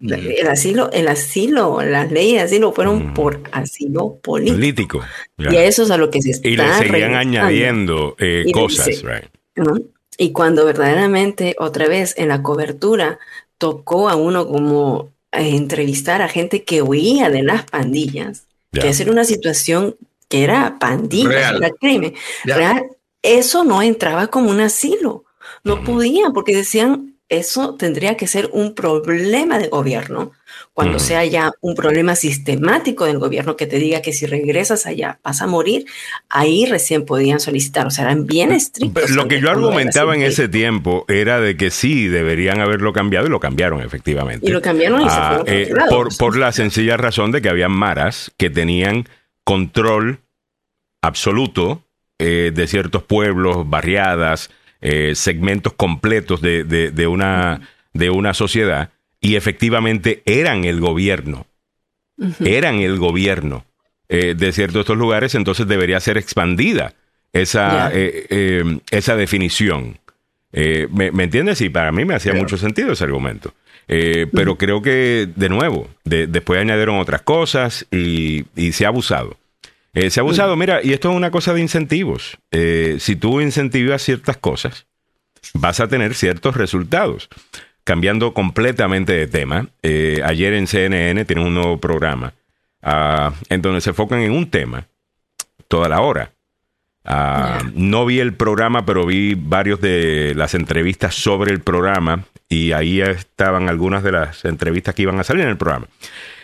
El 0.00 0.48
asilo, 0.48 0.90
el 0.92 1.08
asilo, 1.08 1.80
las 1.82 2.10
leyes 2.10 2.34
de 2.34 2.40
asilo 2.40 2.72
fueron 2.72 3.10
Mm. 3.10 3.14
por 3.14 3.40
asilo 3.52 4.16
político. 4.16 4.56
Político. 4.56 5.00
Y 5.38 5.56
a 5.56 5.64
eso 5.64 5.84
es 5.84 5.90
a 5.90 5.96
lo 5.96 6.10
que 6.10 6.20
se 6.20 6.30
está 6.32 6.48
Y 6.48 6.56
le 6.56 6.64
seguían 6.64 6.92
regresando, 6.92 7.18
añadiendo 7.18 8.16
eh, 8.18 8.44
cosas, 8.52 8.86
dice- 8.86 9.06
right. 9.08 9.30
¿no? 9.56 9.78
Y 10.18 10.32
cuando 10.32 10.64
verdaderamente, 10.64 11.56
otra 11.58 11.88
vez, 11.88 12.14
en 12.16 12.28
la 12.28 12.42
cobertura, 12.42 13.18
tocó 13.58 14.08
a 14.08 14.16
uno 14.16 14.46
como 14.46 15.10
eh, 15.32 15.56
entrevistar 15.56 16.22
a 16.22 16.28
gente 16.28 16.64
que 16.64 16.82
huía 16.82 17.30
de 17.30 17.42
las 17.42 17.64
pandillas, 17.64 18.46
que 18.72 18.88
era 18.88 19.10
una 19.10 19.24
situación 19.24 19.96
que 20.28 20.44
era 20.44 20.78
pandillas, 20.78 21.32
Real. 21.32 21.56
era 21.56 21.70
crimen. 21.70 22.14
Real, 22.44 22.86
eso 23.22 23.64
no 23.64 23.82
entraba 23.82 24.26
como 24.28 24.50
un 24.50 24.60
asilo. 24.60 25.24
No 25.62 25.74
Ujú. 25.74 25.84
podían, 25.84 26.32
porque 26.32 26.56
decían, 26.56 27.16
eso 27.28 27.74
tendría 27.76 28.16
que 28.16 28.26
ser 28.26 28.50
un 28.52 28.74
problema 28.74 29.58
de 29.58 29.68
gobierno. 29.68 30.32
Cuando 30.74 30.96
Ujú. 30.96 31.06
sea 31.06 31.24
ya 31.24 31.52
un 31.60 31.76
problema 31.76 32.16
sistemático 32.16 33.04
del 33.04 33.18
gobierno 33.20 33.56
que 33.56 33.66
te 33.68 33.78
diga 33.78 34.02
que 34.02 34.12
si 34.12 34.26
regresas 34.26 34.86
allá 34.86 35.20
vas 35.22 35.40
a 35.40 35.46
morir, 35.46 35.86
ahí 36.28 36.66
recién 36.66 37.06
podían 37.06 37.38
solicitar. 37.38 37.86
O 37.86 37.90
sea, 37.90 38.06
eran 38.06 38.26
bien 38.26 38.50
estrictos. 38.50 39.10
Lo 39.10 39.28
que 39.28 39.40
yo 39.40 39.50
argumentaba 39.50 40.16
en 40.16 40.22
ese 40.22 40.48
tiempo 40.48 41.04
era 41.06 41.38
de 41.40 41.56
que 41.56 41.70
sí 41.70 42.08
deberían 42.08 42.60
haberlo 42.60 42.92
cambiado 42.92 43.26
y 43.26 43.30
lo 43.30 43.38
cambiaron 43.38 43.82
efectivamente. 43.82 44.46
Y 44.48 44.50
lo 44.50 44.60
cambiaron 44.60 45.00
y 45.00 45.04
se 45.04 45.10
Ah, 45.16 45.42
fueron 45.44 45.46
eh, 45.48 45.72
por, 45.88 46.16
por 46.18 46.36
la 46.36 46.50
sencilla 46.50 46.96
razón 46.96 47.30
de 47.30 47.40
que 47.40 47.48
habían 47.48 47.70
maras 47.72 48.32
que 48.36 48.50
tenían 48.50 49.08
control 49.44 50.18
absoluto 51.02 51.82
eh, 52.18 52.50
de 52.54 52.66
ciertos 52.66 53.02
pueblos, 53.02 53.68
barriadas, 53.68 54.50
eh, 54.80 55.12
segmentos 55.14 55.72
completos 55.74 56.40
de, 56.40 56.64
de- 56.64 56.90
de 56.90 57.06
una, 57.06 57.60
de 57.92 58.10
una 58.10 58.34
sociedad 58.34 58.90
y 59.24 59.36
efectivamente 59.36 60.22
eran 60.26 60.64
el 60.64 60.80
gobierno, 60.80 61.46
eran 62.44 62.76
el 62.80 62.98
gobierno 62.98 63.64
eh, 64.08 64.34
de 64.36 64.52
ciertos 64.52 64.80
estos 64.80 64.96
lugares, 64.98 65.34
entonces 65.34 65.66
debería 65.66 65.98
ser 66.00 66.16
expandida 66.18 66.94
esa, 67.32 67.90
eh, 67.92 68.26
eh, 68.30 68.78
esa 68.90 69.16
definición. 69.16 69.98
¿me, 70.52 71.10
me 71.10 71.24
entiendes? 71.24 71.60
Y 71.62 71.68
para 71.68 71.90
mí 71.90 72.04
me 72.04 72.14
hacía 72.14 72.32
mucho 72.42 72.56
sentido 72.56 72.92
ese 72.92 73.02
argumento. 73.04 73.52
Eh, 73.88 74.26
pero 74.32 74.56
creo 74.56 74.80
que, 74.82 75.28
de 75.34 75.48
nuevo, 75.48 75.88
de- 76.04 76.26
después 76.28 76.60
añadieron 76.60 76.98
otras 77.00 77.22
cosas 77.22 77.86
y, 77.90 78.44
y 78.54 78.72
se 78.72 78.84
ha 78.84 78.88
abusado. 78.88 79.36
Eh, 79.94 80.10
se 80.10 80.20
ha 80.20 80.22
abusado, 80.22 80.54
mira, 80.56 80.80
y 80.82 80.92
esto 80.92 81.10
es 81.10 81.16
una 81.16 81.30
cosa 81.30 81.52
de 81.54 81.60
incentivos. 81.60 82.38
Eh, 82.52 82.96
si 83.00 83.16
tú 83.16 83.40
incentivas 83.40 84.02
ciertas 84.02 84.36
cosas, 84.36 84.86
vas 85.54 85.80
a 85.80 85.88
tener 85.88 86.14
ciertos 86.14 86.56
resultados. 86.56 87.28
Cambiando 87.84 88.32
completamente 88.32 89.12
de 89.12 89.26
tema, 89.26 89.68
eh, 89.82 90.22
ayer 90.24 90.54
en 90.54 90.66
CNN 90.66 91.26
tienen 91.26 91.46
un 91.46 91.54
nuevo 91.54 91.78
programa 91.78 92.32
ah, 92.82 93.34
en 93.50 93.60
donde 93.60 93.82
se 93.82 93.90
enfocan 93.90 94.20
en 94.20 94.32
un 94.32 94.48
tema 94.48 94.86
toda 95.68 95.90
la 95.90 96.00
hora. 96.00 96.32
Ah. 97.04 97.62
No 97.74 98.06
vi 98.06 98.20
el 98.20 98.32
programa, 98.32 98.86
pero 98.86 99.04
vi 99.04 99.34
varios 99.34 99.82
de 99.82 100.32
las 100.34 100.54
entrevistas 100.54 101.14
sobre 101.14 101.52
el 101.52 101.60
programa 101.60 102.24
y 102.48 102.72
ahí 102.72 103.02
estaban 103.02 103.68
algunas 103.68 104.02
de 104.02 104.12
las 104.12 104.46
entrevistas 104.46 104.94
que 104.94 105.02
iban 105.02 105.20
a 105.20 105.24
salir 105.24 105.42
en 105.42 105.50
el 105.50 105.58
programa. 105.58 105.86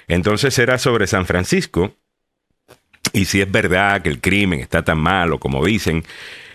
Entonces 0.09 0.59
era 0.59 0.77
sobre 0.77 1.07
San 1.07 1.25
Francisco 1.25 1.95
y 3.15 3.25
si 3.25 3.41
es 3.41 3.51
verdad 3.51 4.03
que 4.03 4.11
el 4.11 4.21
crimen 4.21 4.61
está 4.61 4.83
tan 4.83 4.99
malo 4.99 5.39
como 5.39 5.65
dicen. 5.65 6.05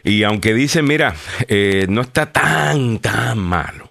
Y 0.03 0.21
aunque 0.21 0.53
dicen, 0.53 0.85
mira, 0.85 1.15
eh, 1.47 1.87
no 1.89 2.01
está 2.01 2.31
tan, 2.31 2.99
tan 2.99 3.39
malo 3.39 3.84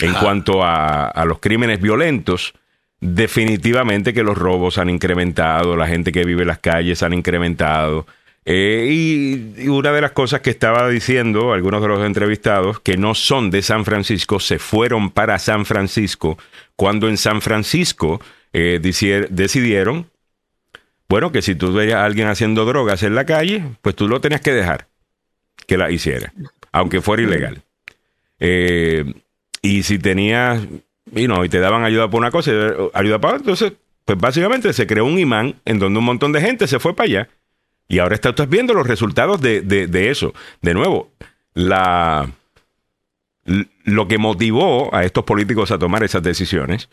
en 0.00 0.10
Ajá. 0.10 0.20
cuanto 0.20 0.62
a, 0.62 1.08
a 1.08 1.24
los 1.24 1.38
crímenes 1.38 1.80
violentos, 1.80 2.54
definitivamente 3.00 4.12
que 4.12 4.22
los 4.22 4.36
robos 4.36 4.78
han 4.78 4.90
incrementado, 4.90 5.76
la 5.76 5.86
gente 5.86 6.12
que 6.12 6.24
vive 6.24 6.42
en 6.42 6.48
las 6.48 6.58
calles 6.58 7.02
han 7.02 7.12
incrementado. 7.12 8.06
Eh, 8.44 8.88
y, 8.90 9.62
y 9.64 9.68
una 9.68 9.92
de 9.92 10.00
las 10.00 10.12
cosas 10.12 10.40
que 10.40 10.50
estaba 10.50 10.88
diciendo 10.88 11.52
algunos 11.52 11.82
de 11.82 11.88
los 11.88 12.04
entrevistados, 12.04 12.80
que 12.80 12.96
no 12.96 13.14
son 13.14 13.50
de 13.50 13.62
San 13.62 13.84
Francisco, 13.84 14.40
se 14.40 14.58
fueron 14.58 15.10
para 15.10 15.38
San 15.38 15.66
Francisco 15.66 16.38
cuando 16.74 17.08
en 17.08 17.16
San 17.18 17.42
Francisco 17.42 18.20
eh, 18.52 18.80
decidieron, 18.82 20.10
bueno, 21.08 21.32
que 21.32 21.42
si 21.42 21.54
tú 21.54 21.72
veías 21.72 21.96
a 21.96 22.04
alguien 22.04 22.28
haciendo 22.28 22.64
drogas 22.64 23.02
en 23.02 23.14
la 23.14 23.26
calle, 23.26 23.62
pues 23.82 23.94
tú 23.94 24.08
lo 24.08 24.20
tenías 24.20 24.40
que 24.40 24.52
dejar 24.52 24.88
que 25.66 25.76
la 25.76 25.90
hiciera, 25.90 26.32
aunque 26.72 27.00
fuera 27.00 27.22
ilegal. 27.22 27.62
Eh, 28.40 29.04
y 29.62 29.82
si 29.82 29.98
tenías, 29.98 30.62
y 31.14 31.26
no, 31.28 31.44
y 31.44 31.48
te 31.48 31.58
daban 31.60 31.84
ayuda 31.84 32.08
por 32.08 32.20
una 32.20 32.30
cosa 32.30 32.50
ayuda 32.94 33.20
para 33.20 33.34
otra, 33.34 33.38
entonces, 33.38 33.72
pues 34.04 34.18
básicamente 34.18 34.72
se 34.72 34.86
creó 34.86 35.04
un 35.04 35.18
imán 35.18 35.56
en 35.64 35.78
donde 35.78 35.98
un 35.98 36.04
montón 36.04 36.32
de 36.32 36.40
gente 36.40 36.66
se 36.66 36.78
fue 36.78 36.94
para 36.94 37.06
allá. 37.06 37.28
Y 37.88 37.98
ahora 37.98 38.14
está- 38.14 38.30
estás 38.30 38.48
viendo 38.48 38.72
los 38.72 38.86
resultados 38.86 39.40
de, 39.40 39.60
de- 39.62 40.10
eso. 40.10 40.32
De 40.62 40.74
nuevo, 40.74 41.10
la, 41.54 42.30
lo 43.84 44.06
que 44.08 44.16
motivó 44.18 44.94
a 44.94 45.04
estos 45.04 45.24
políticos 45.24 45.70
a 45.72 45.78
tomar 45.78 46.04
esas 46.04 46.22
decisiones, 46.22 46.88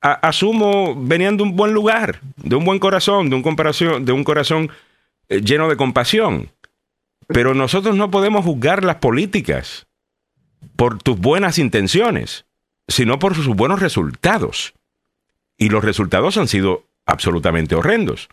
asumo, 0.00 0.94
venían 0.96 1.36
de 1.36 1.44
un 1.44 1.56
buen 1.56 1.72
lugar, 1.72 2.20
de 2.36 2.56
un 2.56 2.64
buen 2.64 2.78
corazón, 2.78 3.30
de 3.30 3.36
un, 3.36 3.42
comparación, 3.42 4.04
de 4.04 4.12
un 4.12 4.24
corazón 4.24 4.70
eh, 5.28 5.40
lleno 5.40 5.68
de 5.68 5.76
compasión. 5.76 6.50
Pero 7.28 7.54
nosotros 7.54 7.96
no 7.96 8.10
podemos 8.10 8.44
juzgar 8.44 8.84
las 8.84 8.96
políticas 8.96 9.86
por 10.76 11.02
tus 11.02 11.18
buenas 11.18 11.58
intenciones, 11.58 12.46
sino 12.88 13.18
por 13.18 13.34
sus 13.34 13.46
buenos 13.48 13.80
resultados. 13.80 14.74
y 15.56 15.68
los 15.68 15.84
resultados 15.84 16.36
han 16.36 16.48
sido 16.48 16.88
absolutamente 17.06 17.76
horrendos. 17.76 18.28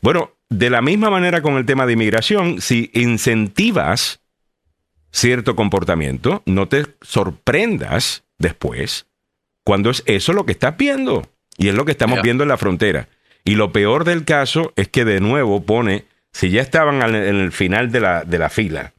Bueno, 0.00 0.32
de 0.48 0.70
la 0.70 0.80
misma 0.80 1.10
manera 1.10 1.42
con 1.42 1.56
el 1.58 1.66
tema 1.66 1.84
de 1.84 1.92
inmigración, 1.92 2.62
si 2.62 2.90
incentivas 2.94 4.20
cierto 5.12 5.54
comportamiento, 5.54 6.42
no 6.46 6.66
te 6.66 6.86
sorprendas 7.02 8.24
después 8.38 9.06
cuando 9.66 9.90
es 9.90 10.04
eso 10.06 10.32
lo 10.32 10.46
que 10.46 10.52
estás 10.52 10.76
viendo. 10.76 11.28
Y 11.58 11.68
es 11.68 11.74
lo 11.74 11.84
que 11.84 11.90
estamos 11.92 12.22
viendo 12.22 12.44
en 12.44 12.50
la 12.50 12.56
frontera. 12.56 13.08
Y 13.44 13.56
lo 13.56 13.72
peor 13.72 14.04
del 14.04 14.24
caso 14.24 14.72
es 14.76 14.88
que 14.88 15.04
de 15.04 15.20
nuevo 15.20 15.64
pone, 15.64 16.04
si 16.32 16.50
ya 16.50 16.62
estaban 16.62 17.02
en 17.02 17.14
el 17.14 17.50
final 17.50 17.90
de 17.90 18.00
la, 18.00 18.24
de 18.24 18.38
la 18.38 18.48
fila, 18.48 18.92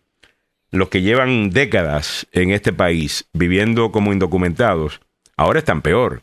los 0.71 0.89
que 0.89 1.01
llevan 1.01 1.49
décadas 1.49 2.27
en 2.31 2.51
este 2.51 2.73
país 2.73 3.25
viviendo 3.33 3.91
como 3.91 4.13
indocumentados, 4.13 4.99
ahora 5.35 5.59
están 5.59 5.81
peor. 5.81 6.21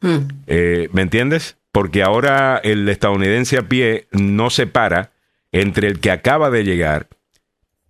Hmm. 0.00 0.28
Eh, 0.46 0.88
¿Me 0.92 1.02
entiendes? 1.02 1.56
Porque 1.72 2.02
ahora 2.02 2.60
el 2.62 2.88
estadounidense 2.88 3.58
a 3.58 3.68
pie 3.68 4.06
no 4.12 4.50
separa 4.50 5.12
entre 5.52 5.88
el 5.88 6.00
que 6.00 6.10
acaba 6.10 6.50
de 6.50 6.64
llegar 6.64 7.08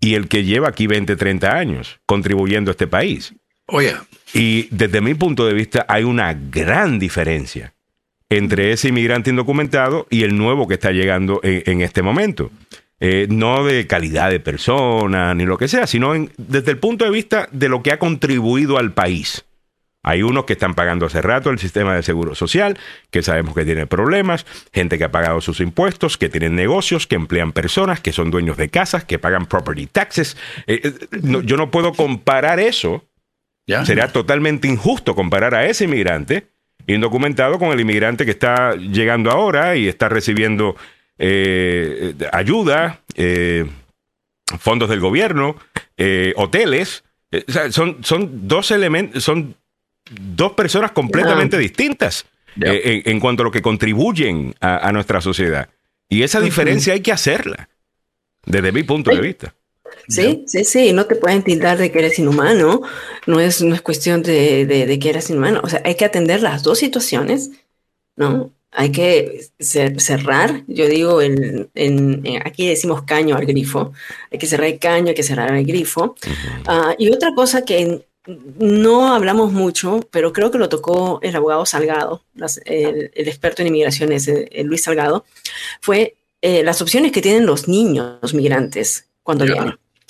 y 0.00 0.14
el 0.14 0.28
que 0.28 0.44
lleva 0.44 0.68
aquí 0.68 0.86
20, 0.86 1.16
30 1.16 1.56
años 1.56 2.00
contribuyendo 2.06 2.70
a 2.70 2.72
este 2.72 2.86
país. 2.86 3.34
Oye. 3.66 3.94
Y 4.34 4.68
desde 4.70 5.00
mi 5.00 5.14
punto 5.14 5.46
de 5.46 5.54
vista 5.54 5.86
hay 5.88 6.04
una 6.04 6.34
gran 6.34 6.98
diferencia 6.98 7.74
entre 8.28 8.72
ese 8.72 8.88
inmigrante 8.88 9.30
indocumentado 9.30 10.06
y 10.10 10.24
el 10.24 10.36
nuevo 10.36 10.66
que 10.66 10.74
está 10.74 10.90
llegando 10.90 11.40
en, 11.42 11.80
este 11.80 12.02
momento. 12.02 12.50
Eh, 13.00 13.26
no 13.28 13.64
de 13.64 13.86
calidad 13.86 14.30
de 14.30 14.40
persona 14.40 15.34
ni 15.34 15.44
lo 15.44 15.58
que 15.58 15.68
sea, 15.68 15.86
sino 15.86 16.14
desde 16.36 16.70
el 16.70 16.78
punto 16.78 17.04
de 17.04 17.10
vista 17.10 17.48
de 17.50 17.68
lo 17.68 17.82
que 17.82 17.92
ha 17.92 17.98
contribuido 17.98 18.78
al 18.78 18.92
país. 18.92 19.44
Hay 20.02 20.22
unos 20.22 20.44
que 20.44 20.52
están 20.52 20.74
pagando 20.74 21.06
hace 21.06 21.22
rato 21.22 21.50
el 21.50 21.58
sistema 21.58 21.96
de 21.96 22.02
seguro 22.02 22.34
social, 22.34 22.78
que 23.10 23.22
sabemos 23.22 23.54
que 23.54 23.64
tiene 23.64 23.86
problemas, 23.86 24.44
gente 24.72 24.98
que 24.98 25.04
ha 25.04 25.10
pagado 25.10 25.40
sus 25.40 25.60
impuestos, 25.60 26.18
que 26.18 26.28
tienen 26.28 26.54
negocios, 26.54 27.06
que 27.06 27.16
emplean 27.16 27.52
personas, 27.52 28.00
que 28.00 28.12
son 28.12 28.30
dueños 28.30 28.58
de 28.58 28.68
casas, 28.68 29.04
que 29.04 29.18
pagan 29.18 29.46
property 29.46 29.86
taxes. 29.86 30.36
Eh, 30.66 30.80
eh, 30.84 30.92
yo 31.20 31.56
no 31.56 31.70
puedo 31.70 31.94
comparar 31.94 32.60
eso. 32.60 33.04
Sería 33.84 34.08
totalmente 34.08 34.68
injusto 34.68 35.14
comparar 35.14 35.54
a 35.54 35.64
ese 35.64 35.84
inmigrante 35.84 36.48
indocumentado 36.86 37.58
con 37.58 37.70
el 37.70 37.80
inmigrante 37.80 38.24
que 38.24 38.30
está 38.30 38.74
llegando 38.76 39.30
ahora 39.30 39.76
y 39.76 39.88
está 39.88 40.08
recibiendo 40.08 40.76
eh, 41.18 42.14
ayuda, 42.32 43.00
fondos 44.58 44.88
del 44.88 45.00
gobierno, 45.00 45.56
hoteles. 46.36 47.04
son, 47.70 48.04
son 48.04 48.48
dos 48.48 48.70
elementos, 48.70 49.22
son 49.22 49.56
dos 50.10 50.52
personas 50.52 50.92
completamente 50.92 51.58
distintas 51.58 52.26
eh, 52.60 53.02
en, 53.06 53.20
cuanto 53.20 53.42
a 53.42 53.44
lo 53.44 53.50
que 53.50 53.62
contribuyen 53.62 54.54
a, 54.60 54.92
nuestra 54.92 55.20
sociedad. 55.20 55.68
Y 56.08 56.22
esa 56.22 56.40
diferencia 56.40 56.92
hay 56.92 57.00
que 57.00 57.12
hacerla, 57.12 57.68
desde 58.46 58.72
mi 58.72 58.82
punto 58.82 59.10
de 59.10 59.20
vista. 59.20 59.54
Sí, 60.06 60.44
sí, 60.46 60.64
sí, 60.64 60.92
no 60.92 61.06
te 61.06 61.16
pueden 61.16 61.42
tildar 61.42 61.78
de 61.78 61.90
que 61.90 61.98
eres 61.98 62.18
inhumano, 62.18 62.82
no 63.26 63.40
es, 63.40 63.62
no 63.62 63.74
es 63.74 63.80
cuestión 63.80 64.22
de, 64.22 64.66
de, 64.66 64.98
que 64.98 65.10
eres 65.10 65.30
inhumano, 65.30 65.60
o 65.62 65.68
sea, 65.68 65.80
hay 65.84 65.94
que 65.94 66.04
atender 66.04 66.42
las 66.42 66.62
dos 66.62 66.78
situaciones, 66.78 67.50
¿no? 68.16 68.52
Hay 68.76 68.90
que 68.90 69.46
cerrar, 69.58 70.64
yo 70.66 70.88
digo, 70.88 71.22
en, 71.22 71.70
aquí 72.44 72.66
decimos 72.66 73.02
caño 73.02 73.36
al 73.36 73.46
grifo, 73.46 73.92
hay 74.32 74.38
que 74.38 74.46
cerrar 74.46 74.66
el 74.66 74.78
caño, 74.78 75.08
hay 75.08 75.14
que 75.14 75.22
cerrar 75.22 75.54
el 75.54 75.64
grifo. 75.64 76.16
Ah, 76.66 76.94
y 76.98 77.10
otra 77.10 77.34
cosa 77.34 77.64
que 77.64 78.04
no 78.26 79.14
hablamos 79.14 79.52
mucho, 79.52 80.00
pero 80.10 80.32
creo 80.32 80.50
que 80.50 80.58
lo 80.58 80.68
tocó 80.68 81.20
el 81.22 81.36
abogado 81.36 81.66
Salgado, 81.66 82.24
el, 82.64 83.10
experto 83.14 83.62
en 83.62 83.68
inmigración 83.68 84.10
Luis 84.64 84.82
Salgado, 84.82 85.24
fue 85.80 86.16
eh, 86.42 86.62
las 86.62 86.82
opciones 86.82 87.12
que 87.12 87.22
tienen 87.22 87.46
los 87.46 87.68
niños 87.68 88.34
migrantes 88.34 89.06
cuando 89.22 89.46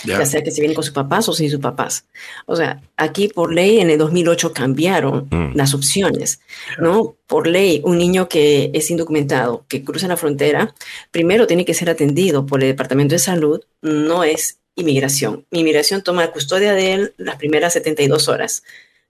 vienen. 0.03 0.25
Ya 0.25 0.27
sea 0.27 0.43
que 0.43 0.51
se 0.51 0.61
vienen 0.61 0.75
con 0.75 0.85
sus 0.85 0.93
papás 0.93 1.29
o 1.29 1.33
sin 1.33 1.51
sus 1.51 1.61
papás. 1.61 2.07
O 2.47 2.57
sea, 2.57 2.83
aquí 2.97 3.29
por 3.29 3.53
ley 3.53 3.81
en 3.81 3.91
el 3.91 3.99
2008 3.99 4.53
cambiaron 4.53 5.29
mm. 5.31 5.55
las 5.55 5.75
opciones, 5.75 6.41
¿no? 6.79 7.17
Por 7.27 7.47
ley, 7.47 7.81
un 7.85 7.99
niño 7.99 8.29
que 8.29 8.71
es 8.75 8.91
indocumentado, 8.91 9.65
que 9.69 9.85
cruza 9.85 10.09
la 10.09 10.17
frontera, 10.17 10.75
primero 11.11 11.47
tiene 11.47 11.65
que 11.65 11.75
ser 11.75 11.91
atendido 11.91 12.47
por 12.47 12.63
el 12.63 12.69
Departamento 12.69 13.15
de 13.15 13.19
Salud, 13.21 13.61
no 13.83 14.25
es 14.25 14.59
inmigración. 14.75 15.47
Inmigración 15.51 16.03
toma 16.03 16.31
custodia 16.33 16.73
de 16.73 16.93
él 16.93 17.15
las 17.17 17.37
primeras 17.37 17.73
72 17.75 18.29
horas. 18.29 18.63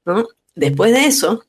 ¿no? 0.05 0.29
Después 0.55 0.93
de 0.93 1.07
eso, 1.07 1.45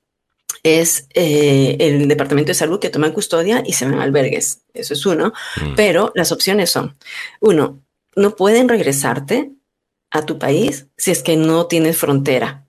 es 0.66 1.08
eh, 1.14 1.78
el 1.80 2.08
Departamento 2.08 2.48
de 2.48 2.56
Salud 2.56 2.80
que 2.80 2.90
toma 2.90 3.14
custodia 3.14 3.62
y 3.64 3.74
se 3.74 3.86
van 3.86 4.00
a 4.00 4.04
albergues. 4.04 4.62
Eso 4.74 4.96
es 4.96 5.06
uno. 5.06 5.32
Mm. 5.62 5.76
Pero 5.76 6.12
las 6.16 6.32
opciones 6.32 6.72
son, 6.72 6.98
uno, 7.40 7.85
no 8.16 8.36
pueden 8.36 8.70
regresarte 8.70 9.52
a 10.12 10.24
tu 10.26 10.40
país 10.40 10.88
si 10.98 11.12
es 11.12 11.24
que 11.24 11.36
no 11.36 11.68
tienes 11.68 11.98
frontera 11.98 12.66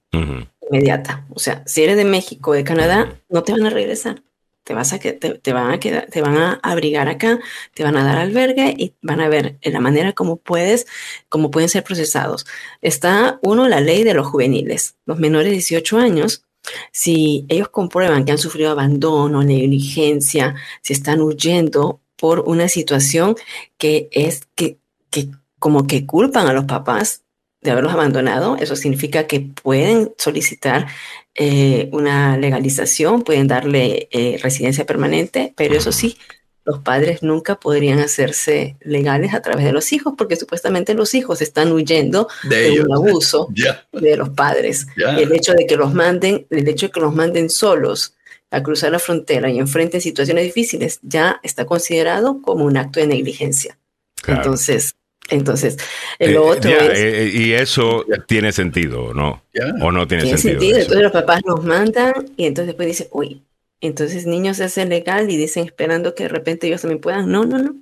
inmediata. 0.71 1.27
O 1.31 1.39
sea, 1.39 1.63
si 1.67 1.83
eres 1.83 1.97
de 1.97 2.05
México 2.05 2.51
o 2.51 2.55
de 2.55 2.65
Canadá, 2.65 3.21
no 3.29 3.43
te 3.43 3.53
van 3.53 3.67
a 3.67 3.71
regresar 3.71 4.23
te 4.67 4.75
vas 4.75 4.93
a 4.93 4.99
que 4.99 5.13
te, 5.13 5.53
van 5.53 5.71
a 5.71 5.79
quedar, 5.79 6.07
te 6.11 6.21
van 6.21 6.37
a 6.37 6.55
abrigar 6.61 7.09
acá, 7.09 7.39
te 7.73 7.85
van 7.85 7.97
a 7.97 8.05
dar 8.05 8.19
albergue 8.19 8.75
y 8.77 8.95
van 9.01 9.21
a 9.21 9.29
ver 9.29 9.59
la 9.63 9.79
manera 9.79 10.13
como 10.13 10.39
puedes, 10.39 10.89
cómo 11.29 11.53
pueden 11.53 11.69
ser 11.69 11.85
procesados. 11.85 12.47
Está 12.83 13.39
uno 13.43 13.69
la 13.69 13.81
ley 13.81 14.03
de 14.03 14.13
los 14.13 14.27
juveniles, 14.27 14.97
los 15.07 15.21
menores 15.21 15.51
de 15.51 15.53
18 15.53 15.99
años. 15.99 16.43
Si 16.91 17.47
ellos 17.49 17.69
comprueban 17.69 18.25
que 18.25 18.33
han 18.33 18.39
sufrido 18.39 18.73
abandono, 18.73 19.45
negligencia, 19.45 20.57
si 20.83 20.93
están 20.95 21.21
huyendo 21.21 22.01
por 22.17 22.41
una 22.41 22.69
situación 22.69 23.37
que 23.79 24.09
es 24.11 24.49
que, 24.57 24.79
que 25.11 25.29
como 25.59 25.87
que 25.87 26.07
culpan 26.07 26.47
a 26.47 26.53
los 26.53 26.65
papás 26.65 27.23
de 27.63 27.71
haberlos 27.71 27.93
abandonado, 27.93 28.57
eso 28.57 28.77
significa 28.77 29.27
que 29.27 29.41
pueden 29.41 30.13
solicitar 30.19 30.87
eh, 31.35 31.89
una 31.93 32.37
legalización, 32.37 33.23
pueden 33.23 33.49
darle 33.49 34.09
eh, 34.11 34.39
residencia 34.43 34.87
permanente, 34.87 35.53
pero 35.57 35.75
eso 35.75 35.93
sí, 35.93 36.17
los 36.65 36.81
padres 36.81 37.23
nunca 37.23 37.61
podrían 37.61 38.01
hacerse 38.01 38.77
legales 38.81 39.35
a 39.35 39.41
través 39.41 39.65
de 39.65 39.73
los 39.73 39.93
hijos, 39.93 40.15
porque 40.19 40.37
supuestamente 40.37 40.95
los 40.95 41.15
hijos 41.15 41.41
están 41.41 41.73
huyendo 41.73 42.29
de, 42.43 42.81
un 42.81 42.93
abuso 42.93 43.49
de 43.93 44.17
los 44.17 44.31
padres. 44.31 44.87
El 44.97 45.33
hecho 45.33 45.53
de 45.55 45.67
que 45.67 45.77
los 45.77 45.95
manden, 45.95 46.47
el 46.51 46.69
hecho 46.69 46.87
de 46.87 46.93
que 46.93 47.01
los 47.01 47.15
manden 47.15 47.51
solos 47.51 48.15
a 48.51 48.63
cruzar 48.63 48.93
la 48.93 48.99
frontera 48.99 49.51
y 49.51 49.59
enfrenten 49.59 50.01
situaciones 50.01 50.45
difíciles, 50.45 50.99
ya 51.03 51.41
está 51.43 51.67
considerado 51.67 52.43
como 52.43 52.65
un 52.65 52.77
acto 52.77 53.01
de 53.01 53.07
negligencia. 53.07 53.79
Entonces, 54.27 54.97
entonces, 55.29 55.77
el 56.19 56.35
eh, 56.35 56.39
otro 56.39 56.71
es, 56.71 56.99
eh, 56.99 57.31
y 57.35 57.53
eso 57.53 58.05
tiene 58.27 58.53
sentido, 58.53 59.13
¿no? 59.13 59.43
¿O 59.81 59.91
no 59.91 60.07
tiene, 60.07 60.37
sentido? 60.37 60.79
Entonces 60.79 61.03
los 61.03 61.13
papás 61.13 61.43
nos 61.45 61.65
mandan 61.65 62.31
y 62.37 62.47
entonces 62.47 62.69
después 62.69 62.89
dicen, 62.89 63.09
uy, 63.11 63.43
entonces 63.81 64.27
niños 64.27 64.59
se 64.59 64.65
hacen 64.65 64.89
legal 64.89 65.31
y 65.31 65.37
dicen 65.37 65.65
esperando 65.65 66.15
que 66.15 66.25
de 66.25 66.29
repente 66.29 66.67
ellos 66.67 66.83
también 66.83 67.01
puedan. 67.01 67.31
No, 67.31 67.45
no, 67.45 67.59
no. 67.59 67.75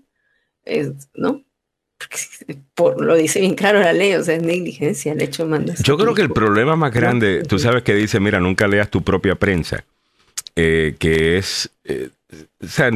¿No? 1.15 1.43
Por, 2.75 3.01
lo 3.01 3.15
dice 3.15 3.41
bien 3.41 3.55
claro 3.55 3.81
la 3.81 3.93
ley, 3.93 4.15
o 4.15 4.25
sea, 4.25 4.37
es 4.37 4.43
negligencia 4.43 5.13
el 5.13 5.23
hecho 5.23 5.47
de 5.47 5.75
Yo 5.83 5.97
creo 5.97 6.15
que 6.15 6.23
el 6.23 6.31
problema 6.31 6.77
más 6.77 6.93
grande, 6.93 7.43
tú 7.43 7.59
sabes 7.59 7.83
que 7.83 7.95
dice, 7.95 8.21
mira, 8.21 8.41
nunca 8.41 8.67
leas 8.67 8.91
tu 8.91 9.03
propia 9.03 9.37
prensa, 9.37 9.85
eh, 10.57 10.97
que 10.99 11.39
es, 11.39 11.71
o 12.61 12.67
sea, 12.67 12.91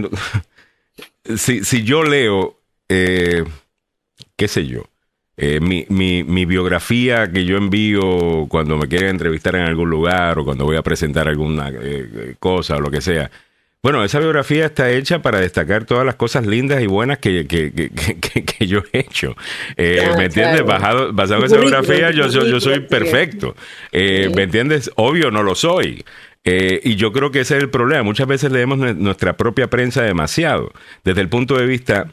si, 1.37 1.65
si, 1.65 1.85
yo 1.85 2.03
leo 2.03 2.58
qué 2.89 4.49
sé 4.49 4.67
yo, 4.67 4.85
eh, 5.41 5.61
mi, 5.61 5.87
mi, 5.89 6.45
biografía 6.47 7.31
que 7.31 7.45
yo 7.45 7.59
envío 7.59 8.47
cuando 8.49 8.77
me 8.77 8.89
quieren 8.89 9.11
entrevistar 9.11 9.55
en 9.55 9.63
algún 9.63 9.89
lugar 9.89 10.37
o 10.41 10.45
cuando 10.45 10.65
voy 10.65 10.77
a 10.77 10.83
presentar 10.83 11.29
alguna 11.29 11.71
eh, 11.81 12.35
cosa 12.41 12.75
o 12.75 12.81
lo 12.81 12.91
que 12.91 13.01
sea. 13.01 13.31
Bueno, 13.81 14.03
esa 14.03 14.19
biografía 14.19 14.67
está 14.67 14.91
hecha 14.91 15.23
para 15.23 15.39
destacar 15.39 15.85
todas 15.85 16.05
las 16.05 16.17
cosas 16.17 16.45
lindas 16.45 16.83
y 16.83 16.89
buenas 16.89 17.19
que, 17.19 17.47
que, 17.47 18.67
yo 18.67 18.83
he 18.93 18.99
hecho. 18.99 19.37
Eh, 19.77 20.11
¿Me 20.17 20.25
entiendes? 20.25 20.65
Basado, 20.65 21.13
basado 21.13 21.39
en 21.39 21.47
esa 21.47 21.59
biografía, 21.59 22.11
yo, 22.11 22.27
yo, 22.27 22.59
soy 22.59 22.81
perfecto. 22.81 23.55
¿Me 23.93 24.43
entiendes? 24.43 24.91
Obvio, 24.97 25.31
no 25.31 25.45
lo 25.45 25.55
soy. 25.55 26.05
y 26.45 26.97
yo 26.97 27.13
creo 27.13 27.31
que 27.31 27.43
ese 27.43 27.59
es 27.59 27.63
el 27.63 27.71
problema. 27.71 28.03
Muchas 28.03 28.27
veces 28.27 28.51
leemos 28.51 28.77
nuestra 28.79 29.37
propia 29.37 29.71
prensa 29.71 30.03
demasiado. 30.03 30.73
Desde 31.05 31.21
el 31.21 31.29
punto 31.29 31.57
de 31.57 31.67
vista 31.67 32.13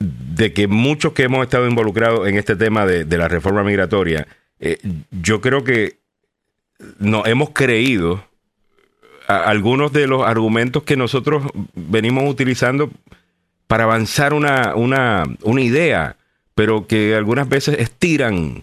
de 0.00 0.52
que 0.52 0.68
muchos 0.68 1.12
que 1.12 1.24
hemos 1.24 1.42
estado 1.42 1.66
involucrados 1.68 2.28
en 2.28 2.36
este 2.36 2.54
tema 2.54 2.86
de, 2.86 3.18
la 3.18 3.26
reforma 3.26 3.64
migratoria, 3.64 4.26
eh, 4.60 4.78
yo 5.10 5.40
creo 5.40 5.64
que 5.64 5.98
no 7.00 7.26
hemos 7.26 7.50
creído 7.50 8.24
algunos 9.26 9.92
de 9.92 10.06
los 10.06 10.24
argumentos 10.24 10.84
que 10.84 10.96
nosotros 10.96 11.42
venimos 11.74 12.30
utilizando 12.30 12.90
para 13.66 13.84
avanzar 13.84 14.32
una, 14.32 14.74
una, 14.76 15.24
una 15.42 15.60
idea, 15.60 16.16
pero 16.54 16.86
que 16.86 17.14
algunas 17.14 17.48
veces 17.48 17.78
estiran 17.80 18.62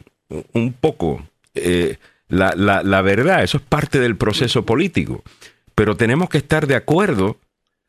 un 0.53 0.73
poco 0.73 1.27
eh, 1.53 1.97
la, 2.29 2.53
la, 2.55 2.83
la 2.83 3.01
verdad. 3.01 3.43
Eso 3.43 3.57
es 3.57 3.63
parte 3.63 3.99
del 3.99 4.15
proceso 4.15 4.65
político. 4.65 5.23
pero 5.75 5.97
tenemos 5.97 6.29
que 6.29 6.37
estar 6.37 6.67
de 6.67 6.75
acuerdo 6.75 7.37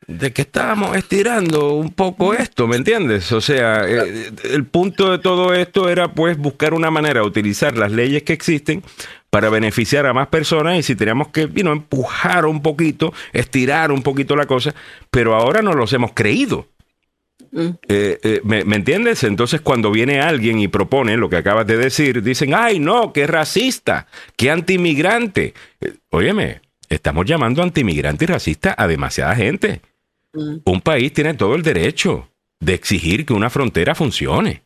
de 0.05 0.31
que 0.31 0.43
estábamos 0.43 0.95
estirando 0.95 1.73
un 1.73 1.91
poco 1.91 2.33
esto, 2.33 2.67
¿me 2.67 2.77
entiendes? 2.77 3.31
O 3.31 3.41
sea, 3.41 3.81
eh, 3.87 4.31
el 4.43 4.65
punto 4.65 5.11
de 5.11 5.19
todo 5.19 5.53
esto 5.53 5.89
era 5.89 6.13
pues 6.13 6.37
buscar 6.37 6.73
una 6.73 6.91
manera 6.91 7.21
de 7.21 7.27
utilizar 7.27 7.75
las 7.75 7.91
leyes 7.91 8.23
que 8.23 8.33
existen 8.33 8.83
para 9.29 9.49
beneficiar 9.49 10.05
a 10.05 10.13
más 10.13 10.27
personas 10.27 10.77
y 10.77 10.83
si 10.83 10.95
teníamos 10.95 11.29
que 11.29 11.49
you 11.53 11.69
empujar 11.69 12.45
un 12.45 12.61
poquito, 12.61 13.13
estirar 13.33 13.91
un 13.91 14.01
poquito 14.01 14.35
la 14.35 14.45
cosa, 14.45 14.73
pero 15.11 15.35
ahora 15.35 15.61
no 15.61 15.73
los 15.73 15.91
hemos 15.91 16.13
creído. 16.13 16.67
Mm. 17.51 17.69
Eh, 17.87 18.19
eh, 18.23 18.41
¿me, 18.43 18.59
entiendes? 18.59 19.23
Entonces 19.23 19.59
cuando 19.61 19.91
viene 19.91 20.21
alguien 20.21 20.59
y 20.59 20.69
propone 20.69 21.17
lo 21.17 21.29
que 21.29 21.37
acabas 21.37 21.67
de 21.67 21.77
decir, 21.77 22.23
dicen, 22.23 22.53
ay 22.53 22.79
no, 22.79 23.11
qué 23.11 23.27
racista, 23.27 24.07
qué 24.37 24.51
antimigrante. 24.51 25.53
óyeme, 26.11 26.61
estamos 26.89 27.25
llamando 27.25 27.63
antimigrante 27.63 28.25
y 28.25 28.27
racista 28.27 28.75
a 28.77 28.87
demasiada 28.87 29.35
gente. 29.35 29.81
Mm. 30.33 30.57
Un 30.65 30.81
país 30.81 31.13
tiene 31.13 31.33
todo 31.33 31.55
el 31.55 31.63
derecho 31.63 32.29
de 32.59 32.73
exigir 32.73 33.25
que 33.25 33.33
una 33.33 33.49
frontera 33.49 33.95
funcione. 33.95 34.63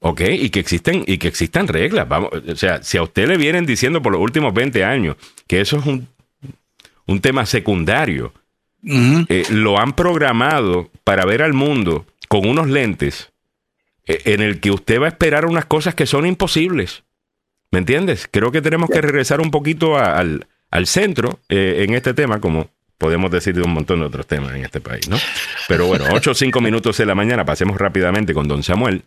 Ok, 0.00 0.22
y 0.22 0.50
que 0.50 0.58
existen, 0.58 1.04
y 1.06 1.18
que 1.18 1.28
existan 1.28 1.68
reglas. 1.68 2.08
Vamos, 2.08 2.30
o 2.32 2.56
sea, 2.56 2.82
si 2.82 2.98
a 2.98 3.02
usted 3.02 3.28
le 3.28 3.36
vienen 3.36 3.64
diciendo 3.64 4.02
por 4.02 4.12
los 4.12 4.20
últimos 4.20 4.52
20 4.52 4.84
años 4.84 5.16
que 5.46 5.60
eso 5.60 5.78
es 5.78 5.86
un, 5.86 6.08
un 7.06 7.20
tema 7.20 7.46
secundario, 7.46 8.32
eh, 8.84 9.44
lo 9.50 9.78
han 9.78 9.92
programado 9.92 10.90
para 11.04 11.24
ver 11.24 11.42
al 11.42 11.52
mundo 11.52 12.06
con 12.28 12.48
unos 12.48 12.68
lentes 12.68 13.30
eh, 14.06 14.22
en 14.24 14.40
el 14.40 14.58
que 14.58 14.72
usted 14.72 15.00
va 15.00 15.06
a 15.06 15.10
esperar 15.10 15.46
unas 15.46 15.66
cosas 15.66 15.94
que 15.94 16.06
son 16.06 16.26
imposibles. 16.26 17.04
¿Me 17.70 17.78
entiendes? 17.78 18.28
Creo 18.30 18.50
que 18.50 18.60
tenemos 18.60 18.90
que 18.90 19.00
regresar 19.00 19.40
un 19.40 19.50
poquito 19.50 19.96
al, 19.96 20.46
al 20.72 20.86
centro 20.88 21.38
eh, 21.48 21.84
en 21.86 21.94
este 21.94 22.14
tema, 22.14 22.40
como 22.40 22.68
podemos 22.98 23.30
decir 23.30 23.54
de 23.54 23.62
un 23.62 23.72
montón 23.72 24.00
de 24.00 24.06
otros 24.06 24.26
temas 24.26 24.54
en 24.54 24.64
este 24.64 24.80
país, 24.80 25.08
¿no? 25.08 25.16
Pero 25.68 25.86
bueno, 25.86 26.06
8 26.10 26.30
o 26.30 26.34
5 26.34 26.60
minutos 26.60 26.96
de 26.98 27.06
la 27.06 27.14
mañana, 27.14 27.44
pasemos 27.44 27.78
rápidamente 27.78 28.34
con 28.34 28.48
don 28.48 28.62
Samuel 28.62 29.04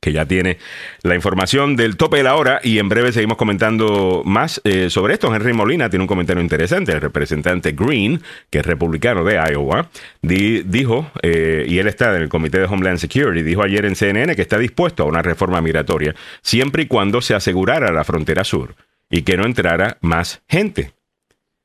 que 0.00 0.12
ya 0.12 0.24
tiene 0.24 0.56
la 1.02 1.14
información 1.14 1.76
del 1.76 1.98
tope 1.98 2.16
de 2.16 2.22
la 2.22 2.34
hora 2.34 2.60
y 2.64 2.78
en 2.78 2.88
breve 2.88 3.12
seguimos 3.12 3.36
comentando 3.36 4.22
más 4.24 4.60
eh, 4.64 4.88
sobre 4.88 5.12
esto. 5.12 5.34
Henry 5.34 5.52
Molina 5.52 5.90
tiene 5.90 6.04
un 6.04 6.08
comentario 6.08 6.42
interesante. 6.42 6.92
El 6.92 7.02
representante 7.02 7.72
Green, 7.72 8.22
que 8.48 8.60
es 8.60 8.66
republicano 8.66 9.24
de 9.24 9.34
Iowa, 9.34 9.90
dijo, 10.22 11.10
eh, 11.22 11.66
y 11.68 11.78
él 11.78 11.86
está 11.86 12.16
en 12.16 12.22
el 12.22 12.28
Comité 12.30 12.60
de 12.60 12.64
Homeland 12.64 12.98
Security, 12.98 13.42
dijo 13.42 13.62
ayer 13.62 13.84
en 13.84 13.94
CNN 13.94 14.34
que 14.34 14.42
está 14.42 14.56
dispuesto 14.56 15.02
a 15.02 15.06
una 15.06 15.20
reforma 15.20 15.60
migratoria 15.60 16.14
siempre 16.40 16.84
y 16.84 16.86
cuando 16.86 17.20
se 17.20 17.34
asegurara 17.34 17.92
la 17.92 18.04
frontera 18.04 18.42
sur 18.42 18.74
y 19.10 19.22
que 19.22 19.36
no 19.36 19.44
entrara 19.44 19.98
más 20.00 20.42
gente. 20.48 20.92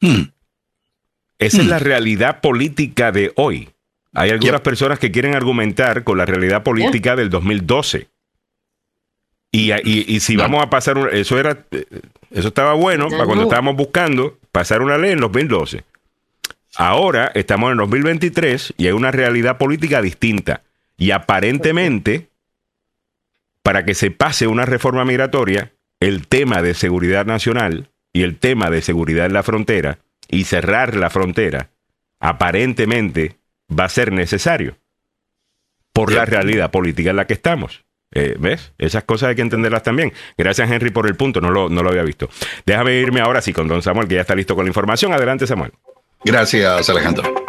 Hmm. 0.02 0.24
Esa 1.38 1.62
es 1.62 1.68
la 1.68 1.80
realidad 1.80 2.42
política 2.42 3.12
de 3.12 3.32
hoy. 3.36 3.70
Hay 4.14 4.32
algunas 4.32 4.62
personas 4.62 4.98
que 4.98 5.12
quieren 5.12 5.36
argumentar 5.36 6.04
con 6.04 6.18
la 6.18 6.26
realidad 6.26 6.64
política 6.64 7.16
del 7.16 7.30
2012. 7.30 8.08
Y, 9.52 9.72
y, 9.84 10.20
si 10.20 10.36
vamos 10.36 10.62
a 10.62 10.70
pasar, 10.70 10.98
eso 11.14 11.40
era, 11.40 11.66
eso 12.32 12.48
estaba 12.48 12.74
bueno 12.74 13.10
para 13.10 13.26
cuando 13.26 13.44
estábamos 13.44 13.76
buscando 13.76 14.38
pasar 14.52 14.82
una 14.82 14.98
ley 14.98 15.12
en 15.12 15.20
2012. 15.20 15.84
Ahora 16.78 17.32
estamos 17.36 17.72
en 17.72 17.78
2023 17.78 18.74
y 18.78 18.88
hay 18.88 18.92
una 18.92 19.12
realidad 19.12 19.58
política 19.58 20.02
distinta. 20.02 20.64
Y 20.98 21.12
aparentemente, 21.12 22.30
para 23.64 23.86
que 23.86 23.94
se 23.94 24.12
pase 24.12 24.48
una 24.48 24.66
reforma 24.66 25.06
migratoria, 25.06 25.72
el 26.00 26.28
tema 26.28 26.62
de 26.62 26.74
seguridad 26.74 27.26
nacional 27.26 27.90
y 28.14 28.24
el 28.24 28.38
tema 28.38 28.70
de 28.70 28.82
seguridad 28.82 29.26
en 29.26 29.34
la 29.34 29.44
frontera 29.44 30.00
y 30.28 30.46
cerrar 30.46 30.96
la 30.96 31.10
frontera, 31.10 31.70
aparentemente 32.20 33.38
va 33.70 33.86
a 33.86 33.90
ser 33.90 34.12
necesario 34.12 34.78
por 35.94 36.12
la 36.12 36.26
realidad 36.26 36.72
política 36.72 37.12
en 37.12 37.16
la 37.16 37.28
que 37.28 37.34
estamos. 37.34 37.86
Eh, 38.12 38.36
¿Ves? 38.40 38.74
Esas 38.78 39.04
cosas 39.04 39.30
hay 39.30 39.36
que 39.36 39.42
entenderlas 39.42 39.84
también. 39.84 40.14
Gracias, 40.38 40.72
Henry, 40.72 40.90
por 40.90 41.08
el 41.08 41.16
punto. 41.16 41.42
No 41.42 41.52
lo, 41.52 41.70
no 41.70 41.84
lo 41.84 41.90
había 41.90 42.04
visto. 42.04 42.30
Déjame 42.66 42.96
irme 42.96 43.20
ahora 43.20 43.42
sí 43.42 43.52
con 43.52 43.68
don 43.68 43.82
Samuel, 43.82 44.08
que 44.08 44.16
ya 44.16 44.22
está 44.22 44.36
listo 44.36 44.56
con 44.56 44.66
la 44.66 44.70
información. 44.70 45.14
Adelante, 45.14 45.48
Samuel. 45.48 45.72
Gracias, 46.24 46.90
Alejandro. 46.90 47.45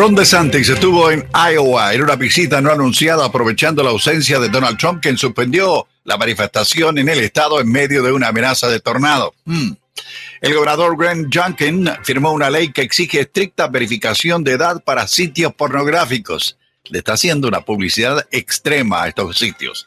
Ron 0.00 0.14
DeSantis 0.14 0.66
estuvo 0.70 1.10
en 1.10 1.28
Iowa 1.34 1.92
en 1.92 2.00
una 2.00 2.16
visita 2.16 2.62
no 2.62 2.72
anunciada 2.72 3.26
aprovechando 3.26 3.82
la 3.82 3.90
ausencia 3.90 4.40
de 4.40 4.48
Donald 4.48 4.78
Trump, 4.78 5.02
quien 5.02 5.18
suspendió 5.18 5.88
la 6.04 6.16
manifestación 6.16 6.96
en 6.96 7.10
el 7.10 7.18
estado 7.18 7.60
en 7.60 7.70
medio 7.70 8.02
de 8.02 8.10
una 8.10 8.28
amenaza 8.28 8.68
de 8.68 8.80
tornado. 8.80 9.34
Hmm. 9.44 9.72
El 10.40 10.54
gobernador 10.54 10.96
Grant 10.96 11.26
Junkin 11.30 11.86
firmó 12.02 12.32
una 12.32 12.48
ley 12.48 12.72
que 12.72 12.80
exige 12.80 13.20
estricta 13.20 13.68
verificación 13.68 14.42
de 14.42 14.52
edad 14.52 14.82
para 14.82 15.06
sitios 15.06 15.52
pornográficos. 15.52 16.56
Le 16.84 17.00
está 17.00 17.12
haciendo 17.12 17.46
una 17.46 17.60
publicidad 17.60 18.26
extrema 18.30 19.02
a 19.02 19.08
estos 19.08 19.36
sitios. 19.36 19.86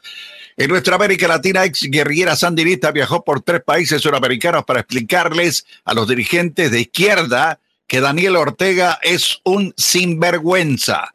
En 0.58 0.70
nuestra 0.70 0.94
América 0.94 1.28
Latina, 1.28 1.66
ex 1.66 1.90
guerrillera 1.90 2.36
sandinista 2.36 2.92
viajó 2.92 3.24
por 3.24 3.42
tres 3.42 3.64
países 3.64 4.04
suramericanos 4.04 4.64
para 4.64 4.82
explicarles 4.82 5.66
a 5.84 5.96
los 5.96 6.08
dirigentes 6.08 6.70
de 6.70 6.82
izquierda 6.82 7.60
que 7.94 8.02
Daniel 8.02 8.38
Ortega 8.38 8.98
es 9.04 9.40
un 9.44 9.72
sinvergüenza. 9.78 11.14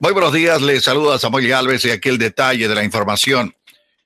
Muy 0.00 0.10
buenos 0.10 0.32
días, 0.32 0.60
les 0.60 0.82
saluda 0.82 1.20
Samuel 1.20 1.46
Galvez 1.46 1.84
y 1.84 1.92
aquí 1.92 2.08
el 2.08 2.18
detalle 2.18 2.66
de 2.66 2.74
la 2.74 2.82
información. 2.82 3.54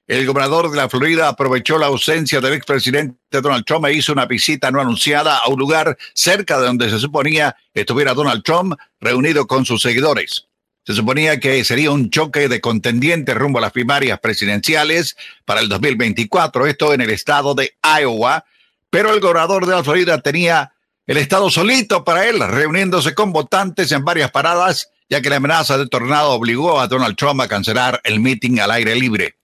El 0.06 0.26
gobernador 0.26 0.70
de 0.70 0.76
la 0.76 0.90
Florida 0.90 1.28
aprovechó 1.28 1.78
la 1.78 1.86
ausencia 1.86 2.42
del 2.42 2.52
expresidente 2.52 3.40
Donald 3.40 3.64
Trump 3.64 3.86
e 3.86 3.94
hizo 3.94 4.12
una 4.12 4.26
visita 4.26 4.70
no 4.70 4.82
anunciada 4.82 5.38
a 5.38 5.48
un 5.48 5.58
lugar 5.58 5.96
cerca 6.12 6.60
de 6.60 6.66
donde 6.66 6.90
se 6.90 6.98
suponía 6.98 7.56
estuviera 7.72 8.12
Donald 8.12 8.42
Trump 8.42 8.74
reunido 9.00 9.46
con 9.46 9.64
sus 9.64 9.80
seguidores. 9.80 10.46
Se 10.84 10.92
suponía 10.92 11.40
que 11.40 11.64
sería 11.64 11.90
un 11.90 12.10
choque 12.10 12.48
de 12.48 12.60
contendientes 12.60 13.34
rumbo 13.34 13.60
a 13.60 13.62
las 13.62 13.72
primarias 13.72 14.20
presidenciales 14.20 15.16
para 15.46 15.62
el 15.62 15.70
2024, 15.70 16.66
esto 16.66 16.92
en 16.92 17.00
el 17.00 17.08
estado 17.08 17.54
de 17.54 17.78
Iowa, 17.82 18.44
pero 18.90 19.14
el 19.14 19.20
gobernador 19.20 19.64
de 19.64 19.74
la 19.74 19.82
Florida 19.82 20.20
tenía 20.20 20.74
el 21.08 21.16
estado 21.16 21.48
solito 21.50 22.04
para 22.04 22.28
él, 22.28 22.38
reuniéndose 22.38 23.14
con 23.14 23.32
votantes 23.32 23.90
en 23.92 24.04
varias 24.04 24.30
paradas, 24.30 24.90
ya 25.08 25.22
que 25.22 25.30
la 25.30 25.36
amenaza 25.36 25.78
de 25.78 25.88
tornado 25.88 26.32
obligó 26.32 26.78
a 26.78 26.86
Donald 26.86 27.16
Trump 27.16 27.40
a 27.40 27.48
cancelar 27.48 27.98
el 28.04 28.20
meeting 28.20 28.58
al 28.58 28.70
aire 28.70 28.94
libre. 28.94 29.36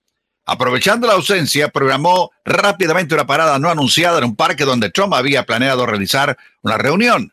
Aprovechando 0.44 1.06
la 1.06 1.14
ausencia, 1.14 1.70
programó 1.70 2.32
rápidamente 2.44 3.14
una 3.14 3.26
parada 3.26 3.58
no 3.58 3.70
anunciada 3.70 4.18
en 4.18 4.24
un 4.24 4.36
parque 4.36 4.66
donde 4.66 4.90
Trump 4.90 5.14
había 5.14 5.46
planeado 5.46 5.86
realizar 5.86 6.36
una 6.60 6.76
reunión. 6.76 7.32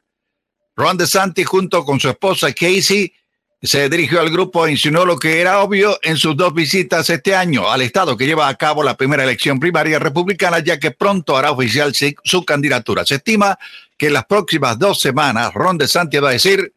Ron 0.78 0.96
DeSantis, 0.96 1.46
junto 1.46 1.84
con 1.84 2.00
su 2.00 2.08
esposa 2.08 2.54
Casey, 2.54 3.14
se 3.62 3.90
dirigió 3.90 4.22
al 4.22 4.32
grupo 4.32 4.66
e 4.66 4.72
insinuó 4.72 5.06
lo 5.06 5.20
que 5.20 5.42
era 5.42 5.60
obvio 5.60 6.00
en 6.02 6.16
sus 6.16 6.38
dos 6.38 6.54
visitas 6.54 7.10
este 7.10 7.36
año 7.36 7.70
al 7.70 7.82
estado 7.82 8.18
que 8.18 8.26
lleva 8.26 8.48
a 8.48 8.56
cabo 8.56 8.82
la 8.82 8.96
primera 8.96 9.24
elección 9.24 9.60
primaria 9.60 10.00
republicana, 10.00 10.60
ya 10.60 10.80
que 10.80 10.92
pronto 10.92 11.36
hará 11.38 11.52
oficial 11.52 11.94
su 12.24 12.46
candidatura. 12.46 13.06
Se 13.06 13.16
estima 13.16 13.60
que 14.02 14.08
en 14.08 14.14
las 14.14 14.26
próximas 14.26 14.80
dos 14.80 15.00
semanas 15.00 15.54
Ron 15.54 15.78
DeSantis 15.78 16.24
va 16.24 16.30
a 16.30 16.32
decir, 16.32 16.74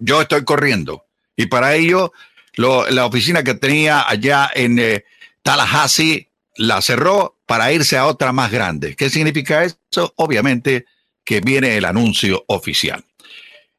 yo 0.00 0.20
estoy 0.20 0.42
corriendo. 0.42 1.04
Y 1.36 1.46
para 1.46 1.76
ello, 1.76 2.12
la 2.56 3.06
oficina 3.06 3.44
que 3.44 3.54
tenía 3.54 4.08
allá 4.08 4.50
en 4.52 4.80
eh, 4.80 5.04
Tallahassee 5.44 6.32
la 6.56 6.82
cerró 6.82 7.38
para 7.46 7.70
irse 7.70 7.96
a 7.96 8.06
otra 8.06 8.32
más 8.32 8.50
grande. 8.50 8.96
¿Qué 8.96 9.08
significa 9.08 9.62
eso? 9.62 10.12
Obviamente 10.16 10.86
que 11.24 11.38
viene 11.38 11.76
el 11.76 11.84
anuncio 11.84 12.42
oficial. 12.48 13.04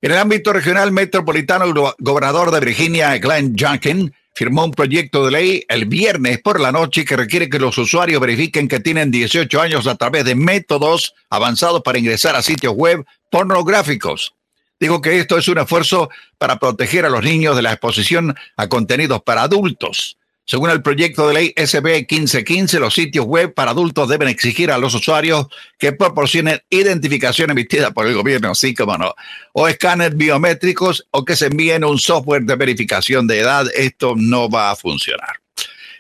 En 0.02 0.14
el 0.14 0.18
ámbito 0.18 0.54
regional 0.54 0.94
metropolitano, 0.94 1.66
el 1.66 1.74
gobernador 2.00 2.50
de 2.50 2.62
Virginia, 2.62 3.18
Glenn 3.18 3.58
Youngkin, 3.58 4.16
firmó 4.36 4.66
un 4.66 4.72
proyecto 4.72 5.26
de 5.26 5.32
ley 5.32 5.66
el 5.70 5.86
viernes 5.86 6.40
por 6.42 6.60
la 6.60 6.74
noche 6.74 7.06
que 7.06 7.16
requiere 7.16 7.50
que 7.50 7.58
los 7.58 7.78
usuarios 7.78 8.20
verifiquen 8.20 8.68
que 8.68 8.82
tienen 8.82 9.10
18 9.10 9.62
años 9.62 9.88
a 9.88 9.96
través 9.96 10.26
de 10.26 10.36
métodos 10.36 11.16
avanzados 11.30 11.82
para 11.82 11.98
ingresar 11.98 12.36
a 12.36 12.42
sitios 12.42 12.74
web 12.76 13.06
pornográficos. 13.32 14.36
Digo 14.78 15.02
que 15.02 15.20
esto 15.20 15.38
es 15.38 15.48
un 15.48 15.60
esfuerzo 15.60 16.10
para 16.38 16.60
proteger 16.60 17.06
a 17.06 17.10
los 17.10 17.24
niños 17.24 17.56
de 17.56 17.62
la 17.62 17.72
exposición 17.72 18.36
a 18.58 18.68
contenidos 18.68 19.24
para 19.24 19.44
adultos. 19.44 20.18
Según 20.48 20.70
el 20.70 20.84
proyecto 20.84 21.28
de 21.28 21.34
ley 21.34 21.54
SB 21.58 22.06
1515, 22.08 22.80
los 22.80 22.94
sitios 22.94 23.26
web 23.26 23.54
para 23.54 23.72
adultos 23.72 24.08
deben 24.08 24.28
exigir 24.28 24.70
a 24.70 24.78
los 24.78 24.94
usuarios 24.94 25.48
que 25.80 25.92
proporcionen 25.92 26.62
identificación 26.70 27.50
emitida 27.50 27.92
por 27.92 28.06
el 28.06 28.14
gobierno, 28.14 28.52
así 28.52 28.76
como 28.76 28.96
no, 28.96 29.16
o 29.54 29.68
escáneres 29.68 30.16
biométricos 30.16 31.08
o 31.10 31.26
que 31.26 31.36
se 31.36 31.48
envíen 31.48 31.84
un 31.84 31.98
software 31.98 32.44
de 32.44 32.56
verificación 32.56 33.26
de 33.26 33.40
edad. 33.40 33.66
Esto 33.74 34.14
no 34.16 34.48
va 34.48 34.70
a 34.70 34.76
funcionar. 34.76 35.42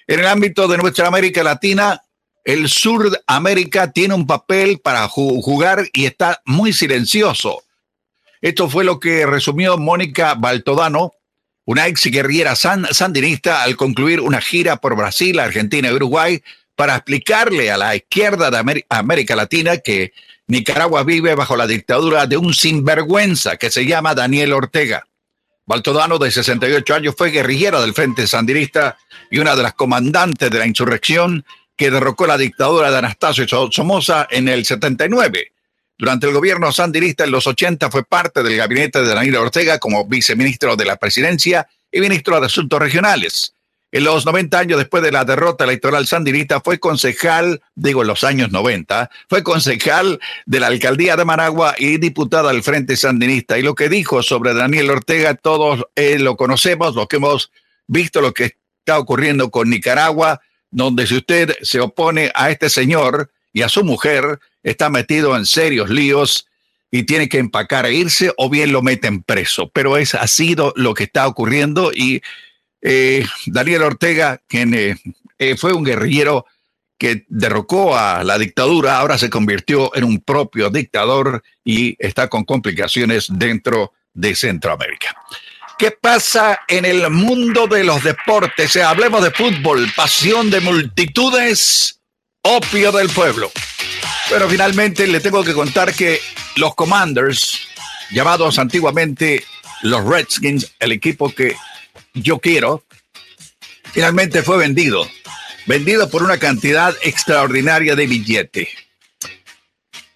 En 0.05 0.19
el 0.19 0.27
ámbito 0.27 0.67
de 0.67 0.77
nuestra 0.77 1.07
América 1.07 1.41
Latina, 1.41 2.03
el 2.43 2.69
sur 2.69 3.09
de 3.09 3.19
América 3.25 3.91
tiene 3.91 4.13
un 4.13 4.27
papel 4.27 4.79
para 4.79 5.07
jugar 5.07 5.89
y 5.91 6.05
está 6.05 6.43
muy 6.45 6.71
silencioso. 6.71 7.63
Esto 8.41 8.69
fue 8.69 8.83
lo 8.83 8.99
que 8.99 9.25
resumió 9.25 9.79
Mónica 9.79 10.35
Baltodano, 10.35 11.13
una 11.66 11.88
ex 11.88 12.05
guerrillera 12.05 12.55
sandinista 12.55 13.63
al 13.63 13.76
concluir 13.76 14.22
una 14.22 14.41
gira 14.41 14.78
por 14.78 14.95
Brasil, 14.95 15.39
Argentina 15.39 15.89
y 15.89 15.93
Uruguay 15.93 16.43
para 16.76 16.95
explicarle 16.95 17.72
a 17.72 17.78
la 17.78 17.95
izquierda 17.95 18.51
de 18.51 18.84
América 18.89 19.36
Latina 19.36 19.78
que 19.78 20.13
Nicaragua 20.47 21.03
vive 21.03 21.34
bajo 21.34 21.55
la 21.55 21.66
dictadura 21.66 22.28
de 22.28 22.38
un 22.38 22.53
sinvergüenza 22.53 23.57
que 23.57 23.72
se 23.72 23.86
llama 23.86 24.13
Daniel 24.13 24.53
Ortega. 24.53 25.07
Baltodano, 25.66 26.20
de 26.20 26.30
68 26.30 26.93
años, 26.93 27.16
fue 27.18 27.32
guerrillero 27.32 27.82
del 27.82 27.95
Frente 27.95 28.28
Sandinista 28.28 28.97
y 29.32 29.39
una 29.39 29.55
de 29.55 29.63
las 29.63 29.74
comandantes 29.74 30.51
de 30.51 30.59
la 30.59 30.68
insurrección 30.68 31.43
que 31.76 31.89
derrocó 31.89 32.28
la 32.28 32.38
dictadura 32.38 32.91
de 32.91 32.99
Anastasio 32.99 33.47
Somoza 33.72 34.28
en 34.30 34.47
el 34.47 34.66
79. 34.66 35.53
Durante 35.97 36.27
el 36.27 36.33
gobierno 36.33 36.71
sandinista 36.73 37.23
en 37.23 37.31
los 37.31 37.47
80 37.47 37.89
fue 37.89 38.03
parte 38.03 38.43
del 38.43 38.57
gabinete 38.57 39.01
de 39.01 39.13
Daniel 39.13 39.37
Ortega 39.37 39.79
como 39.79 40.05
viceministro 40.05 40.75
de 40.75 40.85
la 40.85 40.97
presidencia 40.97 41.67
y 41.89 42.01
ministro 42.01 42.39
de 42.39 42.47
Asuntos 42.47 42.79
Regionales. 42.79 43.53
En 43.93 44.03
los 44.03 44.25
90 44.25 44.59
años 44.59 44.77
después 44.77 45.01
de 45.03 45.13
la 45.13 45.23
derrota 45.23 45.63
electoral 45.63 46.05
sandinista 46.05 46.59
fue 46.59 46.79
concejal, 46.79 47.61
digo 47.75 48.01
en 48.01 48.09
los 48.09 48.25
años 48.25 48.51
90, 48.51 49.09
fue 49.29 49.41
concejal 49.41 50.19
de 50.45 50.59
la 50.59 50.67
alcaldía 50.67 51.15
de 51.15 51.23
Managua 51.23 51.75
y 51.77 51.97
diputada 51.97 52.51
del 52.51 52.61
Frente 52.61 52.97
Sandinista. 52.97 53.57
Y 53.57 53.61
lo 53.61 53.73
que 53.73 53.87
dijo 53.87 54.21
sobre 54.21 54.53
Daniel 54.53 54.89
Ortega, 54.89 55.35
todos 55.35 55.85
eh, 55.95 56.19
lo 56.19 56.35
conocemos, 56.35 56.93
lo 56.93 57.07
que 57.07 57.15
hemos 57.15 57.51
visto, 57.87 58.19
lo 58.19 58.33
que 58.33 58.57
está 58.79 58.99
ocurriendo 58.99 59.49
con 59.49 59.69
Nicaragua, 59.69 60.41
donde 60.71 61.07
si 61.07 61.15
usted 61.15 61.55
se 61.61 61.79
opone 61.79 62.33
a 62.35 62.51
este 62.51 62.69
señor 62.69 63.31
y 63.53 63.61
a 63.61 63.69
su 63.69 63.85
mujer, 63.85 64.41
está 64.66 64.89
metido 64.89 65.38
en 65.38 65.45
serios 65.45 65.89
líos 65.89 66.47
y 66.91 67.03
tiene 67.03 67.30
que 67.30 67.38
empacar 67.38 67.86
e 67.86 67.93
irse 67.93 68.34
o 68.36 68.49
bien 68.49 68.72
lo 68.72 68.82
meten 68.82 69.24
preso. 69.24 69.70
Pero 69.70 69.95
es, 69.95 70.16
ha 70.16 70.28
sido 70.28 70.74
lo 70.76 70.93
que 70.93 71.05
está 71.05 71.28
ocurriendo 71.28 71.91
y 71.93 72.22
eh, 72.82 73.26
Daniel 73.45 73.84
Ortega, 73.84 74.41
quien 74.47 74.74
eh, 74.74 74.97
eh, 75.38 75.55
fue 75.55 75.74
un 75.74 75.84
guerrillero 75.84 76.45
que 76.97 77.26
derrocó 77.28 77.97
a 77.97 78.24
la 78.24 78.38
dictadura, 78.38 78.97
ahora 78.97 79.18
se 79.18 79.30
convirtió 79.30 79.95
en 79.95 80.05
un 80.05 80.20
propio 80.22 80.70
dictador 80.70 81.43
y 81.63 81.95
está 81.99 82.28
con 82.28 82.43
complicaciones 82.43 83.28
dentro 83.30 83.93
de 84.13 84.36
Centroamérica. 84.36 85.16
¿Qué 85.78 85.91
pasa 85.91 86.61
en 86.68 86.86
el 86.86 87.09
mundo 87.11 87.68
de 87.68 87.84
los 87.84 88.01
deportes? 88.01 88.78
hablemos 88.78 89.22
de 89.22 89.32
fútbol, 89.32 89.91
pasión 89.93 90.49
de 90.49 90.61
multitudes, 90.61 91.99
opio 92.45 92.91
del 92.91 93.09
pueblo. 93.09 93.51
Pero 94.29 94.47
finalmente 94.47 95.07
le 95.07 95.19
tengo 95.19 95.43
que 95.43 95.53
contar 95.53 95.93
que 95.93 96.19
los 96.55 96.75
Commanders, 96.75 97.67
llamados 98.11 98.59
antiguamente 98.59 99.43
los 99.81 100.05
Redskins, 100.05 100.71
el 100.79 100.91
equipo 100.91 101.33
que 101.33 101.55
yo 102.13 102.39
quiero, 102.39 102.83
finalmente 103.91 104.43
fue 104.43 104.57
vendido. 104.57 105.07
Vendido 105.65 106.09
por 106.09 106.21
una 106.21 106.37
cantidad 106.37 106.95
extraordinaria 107.01 107.95
de 107.95 108.05
billete. 108.05 108.69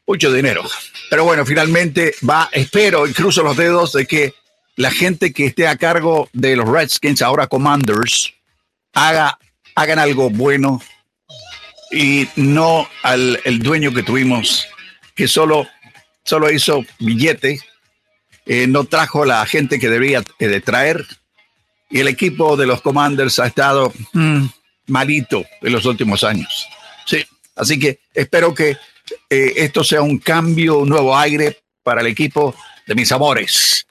Mucho 0.06 0.32
dinero. 0.32 0.64
Pero 1.10 1.24
bueno, 1.24 1.46
finalmente 1.46 2.14
va, 2.28 2.50
espero 2.52 3.08
y 3.08 3.14
cruzo 3.14 3.42
los 3.42 3.58
dedos 3.58 3.94
de 3.94 4.06
que 4.06 4.36
la 4.76 4.92
gente 4.92 5.34
que 5.34 5.48
esté 5.48 5.68
a 5.68 5.78
cargo 5.78 6.30
de 6.34 6.56
los 6.56 6.70
Redskins, 6.70 7.24
ahora 7.24 7.48
Commanders, 7.48 8.34
haga, 8.94 9.40
hagan 9.74 9.98
algo 9.98 10.30
bueno 10.30 10.80
y 11.92 12.28
no 12.36 12.88
al 13.04 13.40
el 13.44 13.60
dueño 13.60 13.94
que 13.94 14.04
tuvimos, 14.04 14.68
que 15.16 15.28
solo, 15.28 15.68
solo 16.24 16.52
hizo 16.52 16.86
billete, 17.00 17.60
eh, 18.46 18.68
no 18.68 18.86
trajo 18.86 19.26
la 19.26 19.46
gente 19.46 19.80
que 19.80 19.90
debía 19.90 20.24
eh, 20.40 20.48
de 20.48 20.62
traer, 20.62 21.06
y 21.90 22.00
el 22.00 22.08
equipo 22.08 22.56
de 22.56 22.68
los 22.68 22.82
Commanders 22.82 23.40
ha 23.40 23.48
estado 23.48 23.92
mm, 24.14 24.46
malito 24.88 25.44
en 25.62 25.72
los 25.72 25.86
últimos 25.86 26.24
años. 26.24 26.68
Sí, 27.06 27.26
así 27.56 27.80
que 27.80 28.00
espero 28.14 28.54
que 28.54 28.78
eh, 29.30 29.54
esto 29.58 29.84
sea 29.84 30.02
un 30.02 30.20
cambio, 30.20 30.80
un 30.80 30.90
nuevo 30.90 31.18
aire 31.18 31.60
para 31.84 32.02
el 32.02 32.08
equipo 32.08 32.56
de 32.86 32.96
mis 32.96 33.12
amores. 33.12 33.86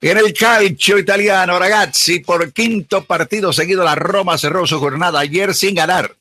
En 0.00 0.16
el 0.16 0.32
calcio 0.32 0.98
italiano, 0.98 1.58
ragazzi, 1.58 2.20
por 2.20 2.52
quinto 2.52 3.04
partido 3.04 3.52
seguido, 3.52 3.82
la 3.82 3.96
Roma 3.96 4.38
cerró 4.38 4.66
su 4.66 4.78
jornada 4.78 5.20
ayer 5.20 5.54
sin 5.54 5.74
ganar. 5.74 6.17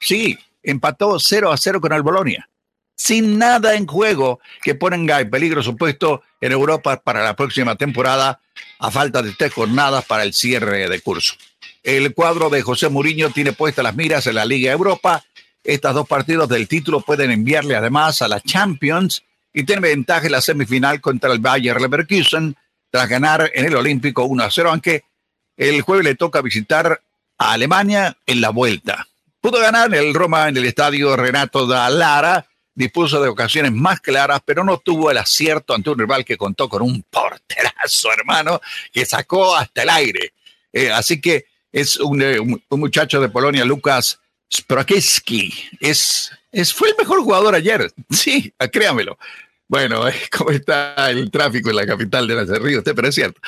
Sí, 0.00 0.38
empató 0.62 1.18
0 1.18 1.52
a 1.52 1.56
0 1.56 1.80
con 1.80 1.92
el 1.92 2.02
Bolonia 2.02 2.48
sin 2.96 3.38
nada 3.38 3.74
en 3.74 3.86
juego 3.86 4.40
que 4.62 4.74
ponga 4.74 5.20
en 5.20 5.30
peligro 5.30 5.62
su 5.62 5.76
puesto 5.76 6.22
en 6.40 6.52
Europa 6.52 7.00
para 7.02 7.22
la 7.22 7.36
próxima 7.36 7.76
temporada, 7.76 8.40
a 8.78 8.90
falta 8.90 9.22
de 9.22 9.32
tres 9.32 9.52
jornadas 9.52 10.04
para 10.06 10.22
el 10.22 10.32
cierre 10.32 10.88
de 10.88 11.00
curso. 11.00 11.34
El 11.82 12.14
cuadro 12.14 12.50
de 12.50 12.62
José 12.62 12.88
Mourinho 12.88 13.30
tiene 13.30 13.52
puestas 13.52 13.84
las 13.84 13.94
miras 13.94 14.26
en 14.26 14.34
la 14.34 14.44
Liga 14.44 14.72
Europa. 14.72 15.24
Estos 15.62 15.94
dos 15.94 16.08
partidos 16.08 16.48
del 16.48 16.66
título 16.66 17.00
pueden 17.00 17.30
enviarle 17.30 17.76
además 17.76 18.22
a 18.22 18.28
la 18.28 18.40
Champions 18.40 19.22
y 19.52 19.64
tiene 19.64 19.82
ventaja 19.82 20.26
en 20.26 20.32
la 20.32 20.40
semifinal 20.40 21.00
contra 21.00 21.32
el 21.32 21.38
Bayer 21.38 21.80
Leverkusen 21.80 22.56
tras 22.90 23.08
ganar 23.08 23.50
en 23.54 23.66
el 23.66 23.76
Olímpico 23.76 24.24
1 24.24 24.42
a 24.42 24.50
0, 24.50 24.70
aunque 24.70 25.04
el 25.56 25.80
jueves 25.82 26.04
le 26.04 26.14
toca 26.14 26.40
visitar 26.40 27.02
a 27.38 27.52
Alemania 27.52 28.16
en 28.26 28.40
la 28.40 28.50
vuelta. 28.50 29.06
Pudo 29.46 29.60
ganar 29.60 29.94
el 29.94 30.12
Roma 30.12 30.48
en 30.48 30.56
el 30.56 30.64
estadio 30.64 31.14
Renato 31.14 31.68
da 31.68 31.88
Lara 31.88 32.44
dispuso 32.74 33.22
de 33.22 33.28
ocasiones 33.28 33.70
más 33.70 34.00
claras, 34.00 34.40
pero 34.44 34.64
no 34.64 34.78
tuvo 34.78 35.08
el 35.12 35.18
acierto 35.18 35.72
ante 35.72 35.88
un 35.88 36.00
rival 36.00 36.24
que 36.24 36.36
contó 36.36 36.68
con 36.68 36.82
un 36.82 37.04
porterazo, 37.08 38.12
hermano, 38.12 38.60
que 38.92 39.06
sacó 39.06 39.54
hasta 39.54 39.84
el 39.84 39.90
aire. 39.90 40.32
Eh, 40.72 40.90
así 40.90 41.20
que 41.20 41.46
es 41.70 41.96
un, 41.98 42.20
eh, 42.22 42.40
muchacho 42.70 43.20
de 43.20 43.28
Polonia, 43.28 43.64
Lucas 43.64 44.18
Sprakiski. 44.52 45.54
Es, 45.78 46.32
es, 46.50 46.74
fue 46.74 46.88
el 46.88 46.96
mejor 46.98 47.20
jugador 47.20 47.54
ayer. 47.54 47.92
Sí, 48.10 48.52
créamelo. 48.72 49.16
Bueno, 49.68 50.02
¿cómo 50.36 50.50
está 50.50 51.08
el 51.08 51.30
tráfico 51.30 51.70
en 51.70 51.76
la 51.76 51.86
capital 51.86 52.26
de 52.26 52.34
la? 52.34 52.42
Usted, 52.42 52.94
pero 52.96 53.06
es 53.06 53.14
cierto. 53.14 53.40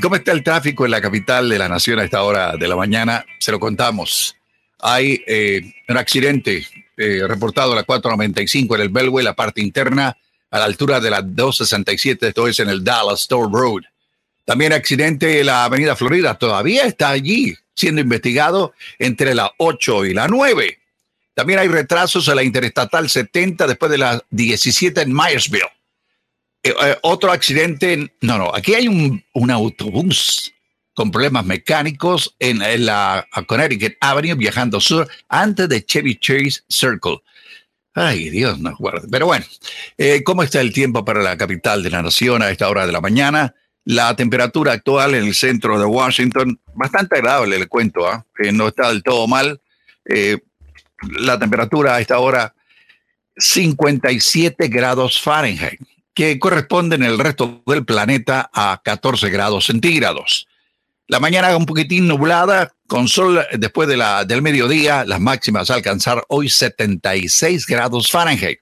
¿Cómo 0.00 0.16
está 0.16 0.32
el 0.32 0.42
tráfico 0.42 0.86
en 0.86 0.92
la 0.92 1.02
capital 1.02 1.50
de 1.50 1.58
la 1.58 1.68
nación 1.68 1.98
a 1.98 2.04
esta 2.04 2.22
hora 2.22 2.56
de 2.56 2.68
la 2.68 2.74
mañana? 2.74 3.26
Se 3.38 3.52
lo 3.52 3.60
contamos. 3.60 4.34
Hay 4.82 5.22
eh, 5.26 5.74
un 5.88 5.96
accidente 5.96 6.66
eh, 6.96 7.22
reportado 7.26 7.72
a 7.72 7.76
la 7.76 7.84
495 7.84 8.74
en 8.74 8.80
el 8.82 8.88
Belway, 8.88 9.24
la 9.24 9.34
parte 9.34 9.62
interna, 9.62 10.16
a 10.50 10.58
la 10.58 10.64
altura 10.64 11.00
de 11.00 11.08
la 11.08 11.22
267, 11.22 12.28
esto 12.28 12.46
es 12.46 12.60
en 12.60 12.68
el 12.68 12.84
Dallas 12.84 13.20
Store 13.20 13.48
Road. 13.50 13.82
También 14.44 14.72
accidente 14.72 15.40
en 15.40 15.46
la 15.46 15.64
Avenida 15.64 15.96
Florida, 15.96 16.34
todavía 16.36 16.84
está 16.84 17.10
allí 17.10 17.54
siendo 17.74 18.00
investigado 18.00 18.74
entre 18.98 19.34
la 19.34 19.52
8 19.56 20.04
y 20.06 20.14
la 20.14 20.28
9. 20.28 20.78
También 21.32 21.60
hay 21.60 21.68
retrasos 21.68 22.28
en 22.28 22.36
la 22.36 22.42
Interestatal 22.42 23.08
70 23.08 23.66
después 23.66 23.90
de 23.90 23.98
la 23.98 24.22
17 24.30 25.00
en 25.00 25.14
Myersville. 25.14 25.70
Eh, 26.64 26.74
otro 27.02 27.32
accidente, 27.32 28.12
no, 28.20 28.36
no, 28.36 28.52
aquí 28.54 28.74
hay 28.74 28.88
un 28.88 29.50
autobús 29.50 30.52
con 30.94 31.10
problemas 31.10 31.44
mecánicos 31.44 32.34
en, 32.38 32.58
la 32.84 33.26
Connecticut 33.46 33.94
Avenue 34.00 34.34
viajando 34.34 34.80
sur 34.80 35.08
antes 35.28 35.68
de 35.68 35.84
Chevy 35.84 36.16
Chase 36.16 36.62
Circle. 36.68 37.18
Ay, 37.94 38.30
Dios 38.30 38.58
nos 38.58 38.78
guarde. 38.78 39.06
Pero 39.10 39.26
bueno, 39.26 39.44
eh, 39.98 40.22
¿cómo 40.24 40.42
está 40.42 40.60
el 40.60 40.72
tiempo 40.72 41.04
para 41.04 41.22
la 41.22 41.36
capital 41.36 41.82
de 41.82 41.90
la 41.90 42.02
nación 42.02 42.42
a 42.42 42.50
esta 42.50 42.68
hora 42.68 42.86
de 42.86 42.92
la 42.92 43.00
mañana? 43.00 43.54
La 43.84 44.14
temperatura 44.16 44.72
actual 44.72 45.14
en 45.14 45.24
el 45.24 45.34
centro 45.34 45.78
de 45.78 45.84
Washington, 45.84 46.58
bastante 46.74 47.16
agradable, 47.16 47.58
le 47.58 47.66
cuento, 47.66 48.06
¿ah? 48.06 48.24
no 48.52 48.68
está 48.68 48.88
del 48.88 49.02
todo 49.02 49.26
mal. 49.26 49.60
Eh, 50.04 50.38
la 51.18 51.38
temperatura 51.38 51.96
a 51.96 52.00
esta 52.00 52.18
hora, 52.18 52.54
57 53.36 54.68
grados 54.68 55.20
Fahrenheit, 55.20 55.80
que 56.14 56.38
corresponde 56.38 56.96
en 56.96 57.02
el 57.02 57.18
resto 57.18 57.62
del 57.66 57.84
planeta 57.84 58.50
a 58.52 58.80
14 58.84 59.30
grados 59.30 59.66
centígrados. 59.66 60.46
La 61.12 61.20
mañana 61.20 61.54
un 61.54 61.66
poquitín 61.66 62.08
nublada, 62.08 62.72
con 62.86 63.06
sol 63.06 63.44
después 63.58 63.86
de 63.86 63.98
la, 63.98 64.24
del 64.24 64.40
mediodía, 64.40 65.04
las 65.04 65.20
máximas 65.20 65.70
a 65.70 65.74
alcanzar 65.74 66.24
hoy 66.28 66.48
76 66.48 67.66
grados 67.66 68.10
Fahrenheit. 68.10 68.60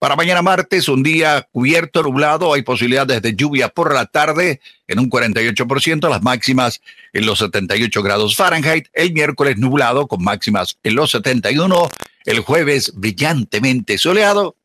Para 0.00 0.16
mañana 0.16 0.42
martes, 0.42 0.88
un 0.88 1.04
día 1.04 1.46
cubierto, 1.52 2.02
nublado, 2.02 2.52
hay 2.52 2.62
posibilidades 2.62 3.22
de 3.22 3.36
lluvia 3.36 3.68
por 3.68 3.94
la 3.94 4.06
tarde 4.06 4.60
en 4.88 4.98
un 4.98 5.08
48%, 5.08 6.10
las 6.10 6.20
máximas 6.20 6.80
en 7.12 7.26
los 7.26 7.38
78 7.38 8.02
grados 8.02 8.34
Fahrenheit. 8.34 8.88
El 8.92 9.12
miércoles 9.12 9.56
nublado 9.56 10.08
con 10.08 10.20
máximas 10.24 10.76
en 10.82 10.96
los 10.96 11.12
71. 11.12 11.90
El 12.24 12.40
jueves 12.40 12.92
brillantemente 12.96 13.98
soleado, 13.98 14.56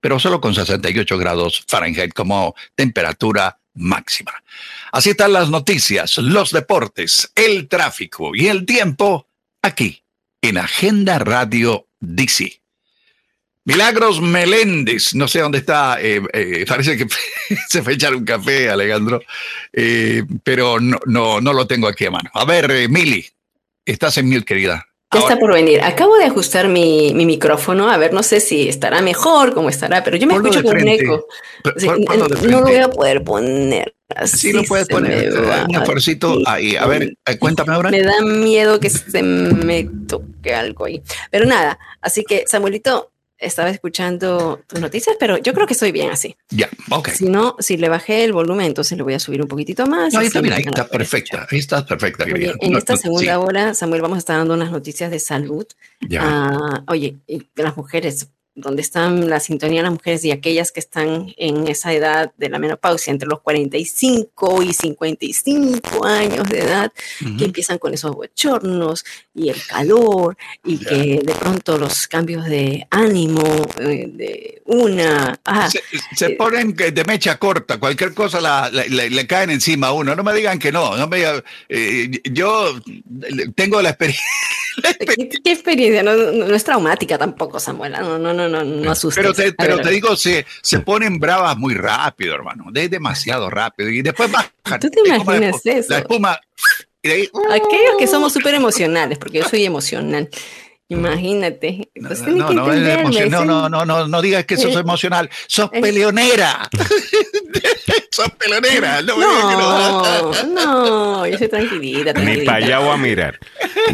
pero 0.00 0.18
solo 0.18 0.40
con 0.40 0.56
68 0.56 1.18
grados 1.18 1.64
Fahrenheit 1.68 2.12
como 2.12 2.56
temperatura 2.74 3.60
máxima. 3.74 4.32
Así 4.94 5.10
están 5.10 5.32
las 5.32 5.50
noticias, 5.50 6.18
los 6.18 6.52
deportes, 6.52 7.32
el 7.34 7.66
tráfico 7.66 8.30
y 8.32 8.46
el 8.46 8.64
tiempo 8.64 9.28
aquí 9.60 10.04
en 10.40 10.56
Agenda 10.56 11.18
Radio 11.18 11.88
DC. 11.98 12.62
Milagros 13.64 14.20
Meléndez, 14.20 15.12
no 15.16 15.26
sé 15.26 15.40
dónde 15.40 15.58
está, 15.58 16.00
eh, 16.00 16.22
eh, 16.32 16.64
parece 16.68 16.96
que 16.96 17.08
se 17.68 17.82
fue 17.82 17.94
a 17.94 17.96
echar 17.96 18.14
un 18.14 18.24
café, 18.24 18.70
Alejandro, 18.70 19.20
eh, 19.72 20.22
pero 20.44 20.78
no, 20.78 21.00
no, 21.06 21.40
no 21.40 21.52
lo 21.52 21.66
tengo 21.66 21.88
aquí 21.88 22.06
a 22.06 22.12
mano. 22.12 22.30
A 22.32 22.44
ver, 22.44 22.88
Mili, 22.88 23.26
estás 23.84 24.16
en 24.18 24.28
mute, 24.28 24.44
querida. 24.44 24.86
Ya 25.14 25.20
está 25.20 25.38
por 25.38 25.52
venir. 25.52 25.80
Acabo 25.82 26.16
de 26.16 26.24
ajustar 26.24 26.68
mi, 26.68 27.12
mi, 27.14 27.26
micrófono. 27.26 27.90
A 27.90 27.96
ver, 27.96 28.12
no 28.12 28.22
sé 28.22 28.40
si 28.40 28.68
estará 28.68 29.00
mejor, 29.00 29.54
cómo 29.54 29.68
estará, 29.68 30.02
pero 30.02 30.16
yo 30.16 30.26
me 30.26 30.34
escucho 30.34 30.62
con 30.62 30.76
un 30.76 30.88
eco. 30.88 31.26
no 32.42 32.48
lo 32.48 32.62
voy 32.62 32.76
a 32.76 32.88
poder 32.88 33.22
poner. 33.22 33.94
Así 34.14 34.36
sí 34.36 34.52
lo 34.52 34.62
puedes 34.64 34.86
poner. 34.88 35.32
Un 35.68 35.74
esfuercito 35.74 36.38
ahí. 36.46 36.76
A 36.76 36.86
ver, 36.86 37.16
eh, 37.26 37.38
cuéntame 37.38 37.74
ahora. 37.74 37.90
Me 37.90 38.02
da 38.02 38.20
miedo 38.20 38.78
que 38.80 38.90
se 38.90 39.22
me 39.22 39.88
toque 40.06 40.54
algo 40.54 40.84
ahí. 40.84 41.02
Pero 41.30 41.46
nada, 41.46 41.78
así 42.00 42.22
que 42.22 42.44
Samuelito, 42.46 43.10
estaba 43.38 43.70
escuchando 43.70 44.60
tus 44.66 44.80
noticias, 44.80 45.16
pero 45.18 45.38
yo 45.38 45.52
creo 45.52 45.66
que 45.66 45.74
estoy 45.74 45.92
bien 45.92 46.10
así. 46.10 46.36
Ya, 46.50 46.68
ok. 46.90 47.08
Si 47.08 47.28
no, 47.28 47.56
si 47.58 47.76
le 47.76 47.88
bajé 47.88 48.24
el 48.24 48.32
volumen, 48.32 48.66
entonces 48.66 48.96
le 48.96 49.04
voy 49.04 49.14
a 49.14 49.18
subir 49.18 49.42
un 49.42 49.48
poquito 49.48 49.86
más. 49.86 50.12
No, 50.12 50.20
ahí 50.20 50.26
está 50.26 50.40
bien, 50.40 50.54
ahí 50.54 50.64
está 50.66 50.86
perfecta, 50.86 51.46
ahí 51.50 51.58
está 51.58 51.84
perfecta. 51.84 52.24
en 52.26 52.76
esta 52.76 52.96
segunda 52.96 53.38
hora, 53.38 53.74
Samuel, 53.74 54.02
vamos 54.02 54.16
a 54.16 54.18
estar 54.20 54.36
dando 54.38 54.54
unas 54.54 54.70
noticias 54.70 55.10
de 55.10 55.18
salud. 55.18 55.66
Ya. 56.00 56.20
Ah, 56.22 56.84
oye, 56.88 57.16
las 57.56 57.76
mujeres, 57.76 58.28
donde 58.54 58.82
están 58.82 59.28
la 59.28 59.40
sintonía 59.40 59.80
de 59.80 59.84
las 59.84 59.92
mujeres 59.92 60.24
y 60.24 60.30
aquellas 60.30 60.70
que 60.70 60.80
están 60.80 61.32
en 61.36 61.66
esa 61.66 61.92
edad 61.92 62.32
de 62.36 62.48
la 62.48 62.58
menopausia, 62.58 63.10
entre 63.10 63.28
los 63.28 63.40
45 63.40 64.62
y 64.62 64.72
55 64.72 66.04
años 66.04 66.48
de 66.48 66.60
edad, 66.60 66.92
que 67.38 67.44
empiezan 67.44 67.78
con 67.78 67.94
esos 67.94 68.14
bochornos 68.14 69.04
y 69.34 69.48
el 69.48 69.60
calor 69.66 70.36
y 70.62 70.78
que 70.78 71.20
de 71.24 71.34
pronto 71.34 71.78
los 71.78 72.06
cambios 72.06 72.44
de 72.44 72.86
ánimo 72.90 73.42
eh, 73.78 74.08
de 74.12 74.62
una... 74.66 75.38
Ah, 75.44 75.68
se, 75.68 76.26
eh, 76.26 76.36
ponen 76.36 76.74
de 76.74 77.04
mecha 77.04 77.38
corta, 77.38 77.78
cualquier 77.78 78.14
cosa 78.14 78.40
la, 78.40 78.70
le, 78.70 79.26
caen 79.26 79.50
encima 79.50 79.88
a 79.88 79.92
uno. 79.92 80.14
No 80.14 80.22
me 80.22 80.34
digan 80.34 80.58
que 80.58 80.70
no, 80.70 80.96
no 80.96 81.08
me 81.08 81.24
eh, 81.68 82.20
yo 82.30 82.80
tengo 83.54 83.80
la 83.82 83.90
experiencia. 83.90 84.24
¿Qué, 85.44 85.52
experiencia? 85.52 86.02
No, 86.02 86.12
es 86.12 86.64
traumática 86.64 87.18
tampoco, 87.18 87.60
Samuela. 87.60 88.00
No, 88.00 88.18
no, 88.18 88.32
no, 88.32 88.43
no, 88.48 88.64
no 88.64 88.90
asustes. 88.90 89.22
Pero 89.22 89.34
te, 89.34 89.52
pero 89.52 89.80
te 89.80 89.90
digo, 89.90 90.16
se, 90.16 90.46
se 90.62 90.80
ponen 90.80 91.18
bravas 91.18 91.56
muy 91.56 91.74
rápido, 91.74 92.34
hermano. 92.34 92.66
Es 92.74 92.90
demasiado 92.90 93.50
rápido. 93.50 93.90
Y 93.90 94.02
después 94.02 94.30
bajan. 94.30 94.80
¿Tú 94.80 94.90
te 94.90 95.00
imaginas 95.06 95.64
eso? 95.64 95.90
La 95.90 95.98
espuma. 95.98 96.40
Aquellos 97.04 97.96
que 97.98 98.06
somos 98.06 98.32
súper 98.32 98.54
emocionales, 98.54 99.18
porque 99.18 99.38
yo 99.38 99.48
soy 99.48 99.64
emocional. 99.64 100.30
Imagínate. 100.94 101.88
No, 101.94 102.52
no, 102.52 103.44
no, 103.44 103.68
no, 103.68 103.84
no, 103.84 104.08
no, 104.08 104.22
digas 104.22 104.44
que 104.44 104.56
sos 104.56 104.76
emocional. 104.76 105.28
Sos 105.46 105.70
peleonera. 105.70 106.68
sos 108.10 108.30
peleonera. 108.30 109.02
No, 109.02 109.16
no, 109.16 110.44
no, 110.44 111.26
yo 111.26 111.38
soy 111.38 111.48
tranquilita. 111.48 112.12
Ni 112.14 112.44
para 112.44 112.64
allá 112.64 112.78
voy 112.78 112.94
a 112.94 112.96
mirar. 112.96 113.38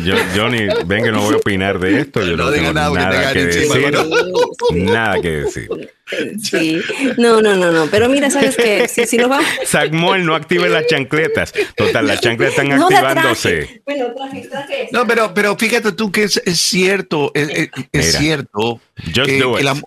Yo, 0.03 0.15
yo 0.35 0.49
ni, 0.49 0.67
ven 0.87 1.05
que 1.05 1.13
no 1.13 1.23
voy 1.23 1.35
a 1.35 1.37
opinar 1.39 1.79
de 1.79 2.01
esto. 2.01 2.23
Yo 2.23 2.37
no, 2.37 2.51
tengo 2.51 2.73
nada, 2.73 3.33
que, 3.33 3.45
decir. 3.45 3.93
Nada 4.73 5.21
que 5.21 5.31
decir. 5.31 5.69
Sí, 6.43 6.81
no, 7.19 7.41
no, 7.41 7.55
no, 7.55 7.71
no, 7.71 7.87
pero 7.87 8.09
mira, 8.09 8.31
sabes 8.31 8.57
que 8.57 8.89
si, 8.89 9.07
si 9.07 9.17
nos 9.17 9.29
vamos. 9.29 9.47
Samuel, 9.65 10.27
no 10.27 10.35
active 10.35 10.69
las 10.69 10.87
chancletas. 10.87 11.53
Total, 11.77 12.07
las 12.07 12.21
chancletas 12.21 12.59
están 12.59 12.73
activándose. 12.73 13.83
Bueno, 13.85 14.13
traje, 14.15 14.49
traje. 14.49 14.89
No, 14.93 15.07
pero, 15.07 15.33
pero 15.35 15.57
fíjate 15.57 15.93
tú 15.93 16.11
que 16.11 16.25
es, 16.25 16.43
es 16.45 16.59
cierto, 16.91 17.31
es, 17.35 17.71
es, 17.93 18.13
cierto. 18.17 18.81
Just 18.97 19.27
que, 19.27 19.39
do 19.39 19.59
it. 19.59 19.65
La, 19.65 19.81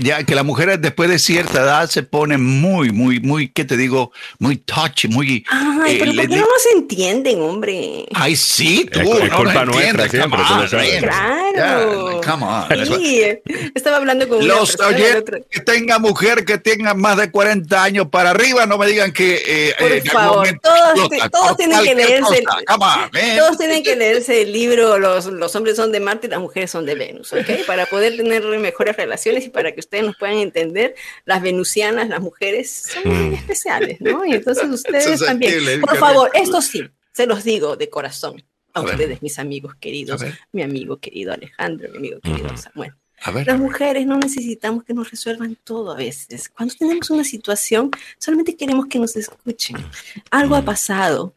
ya 0.00 0.22
que 0.24 0.34
las 0.34 0.44
mujeres 0.44 0.80
después 0.80 1.08
de 1.08 1.18
cierta 1.18 1.62
edad 1.62 1.88
se 1.88 2.02
ponen 2.02 2.44
muy, 2.44 2.90
muy, 2.90 3.20
muy, 3.20 3.48
¿qué 3.48 3.64
te 3.64 3.76
digo? 3.76 4.12
Muy 4.38 4.56
touchy, 4.56 5.08
muy... 5.08 5.44
Ay, 5.50 5.96
eh, 5.96 5.96
pero 6.00 6.12
¿por 6.14 6.28
qué 6.28 6.36
no 6.36 6.42
nos 6.42 6.66
entienden, 6.74 7.40
hombre? 7.40 8.06
Ay, 8.14 8.36
sí, 8.36 8.88
tú, 8.92 9.00
es, 9.00 9.30
no 9.30 9.36
culpa 9.36 9.64
nuestra 9.64 10.08
siempre, 10.08 11.10
Claro. 11.54 12.20
come 12.24 12.44
on. 12.44 12.86
Sí, 12.86 13.22
estaba 13.74 13.96
hablando 13.96 14.28
con 14.28 14.46
Los 14.46 14.74
una 14.76 14.88
oyentes 14.88 15.42
que 15.50 15.60
tenga 15.60 15.98
mujer 15.98 16.44
que 16.44 16.58
tenga 16.58 16.94
más 16.94 17.16
de 17.16 17.30
40 17.30 17.82
años 17.82 18.08
para 18.10 18.30
arriba, 18.30 18.66
no 18.66 18.78
me 18.78 18.86
digan 18.86 19.12
que... 19.12 19.42
Eh, 19.46 19.74
Por 19.78 19.92
eh, 19.92 20.02
favor, 20.02 20.48
todos, 20.62 21.08
todos 21.32 21.56
tienen 21.56 21.82
que 21.82 21.94
leerse... 21.94 22.42
todos 23.38 23.58
tienen 23.58 23.82
que 23.82 23.96
leerse 23.96 24.42
el 24.42 24.52
libro 24.52 24.98
los, 24.98 25.26
los 25.26 25.54
hombres 25.56 25.76
son 25.76 25.92
de 25.92 26.00
Marte 26.00 26.26
y 26.26 26.30
las 26.30 26.40
mujeres 26.40 26.70
son 26.70 26.86
de 26.86 26.94
Venus, 26.94 27.32
¿ok? 27.32 27.66
Para 27.66 27.86
poder 27.86 28.16
tener 28.16 28.42
mejores 28.44 28.96
relaciones 28.96 29.46
y 29.46 29.50
para 29.50 29.72
que 29.72 29.77
ustedes 29.80 30.04
nos 30.04 30.16
puedan 30.16 30.36
entender, 30.36 30.94
las 31.24 31.42
venusianas, 31.42 32.08
las 32.08 32.20
mujeres, 32.20 32.70
son 32.92 33.12
muy 33.12 33.30
mm. 33.30 33.34
especiales, 33.34 34.00
¿no? 34.00 34.24
Y 34.24 34.32
entonces 34.32 34.68
ustedes 34.70 35.20
también. 35.20 35.80
Por 35.80 35.96
favor, 35.96 36.30
esto 36.34 36.60
sí, 36.62 36.88
se 37.12 37.26
los 37.26 37.44
digo 37.44 37.76
de 37.76 37.88
corazón 37.90 38.42
a, 38.74 38.82
ustedes, 38.82 39.22
mis 39.22 39.38
amigos 39.38 39.74
queridos, 39.76 40.24
mi 40.52 40.62
amigo 40.62 40.98
querido 40.98 41.32
Alejandro, 41.32 41.90
mi 41.90 41.98
amigo 41.98 42.20
querido 42.20 42.56
Samuel. 42.56 42.94
Las 43.44 43.58
mujeres 43.58 44.06
no 44.06 44.16
necesitamos 44.16 44.84
que 44.84 44.94
nos 44.94 45.10
resuelvan 45.10 45.56
todo 45.64 45.90
a 45.90 45.96
veces. 45.96 46.48
Cuando 46.48 46.74
tenemos 46.78 47.10
una 47.10 47.24
situación, 47.24 47.90
solamente 48.18 48.56
queremos 48.56 48.86
que 48.86 48.98
nos 48.98 49.16
escuchen. 49.16 49.76
Algo 50.30 50.54
ha 50.54 50.62
pasado 50.62 51.34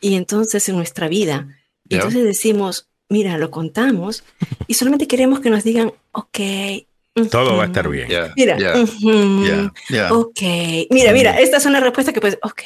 y 0.00 0.16
entonces 0.16 0.68
en 0.68 0.76
nuestra 0.76 1.08
vida, 1.08 1.48
entonces 1.88 2.24
decimos, 2.24 2.88
mira, 3.08 3.38
lo 3.38 3.50
contamos 3.50 4.24
y 4.66 4.74
solamente 4.74 5.06
queremos 5.06 5.40
que 5.40 5.50
nos 5.50 5.64
digan, 5.64 5.92
ok, 6.12 6.38
todo 7.30 7.56
va 7.56 7.64
a 7.64 7.66
estar 7.66 7.88
bien. 7.88 8.08
mira, 8.36 9.72
ok. 10.12 10.40
Mira, 10.90 11.12
mira, 11.12 11.38
esta 11.38 11.58
es 11.58 11.66
una 11.66 11.80
respuesta 11.80 12.12
que 12.12 12.20
puedes, 12.20 12.38
ok. 12.42 12.62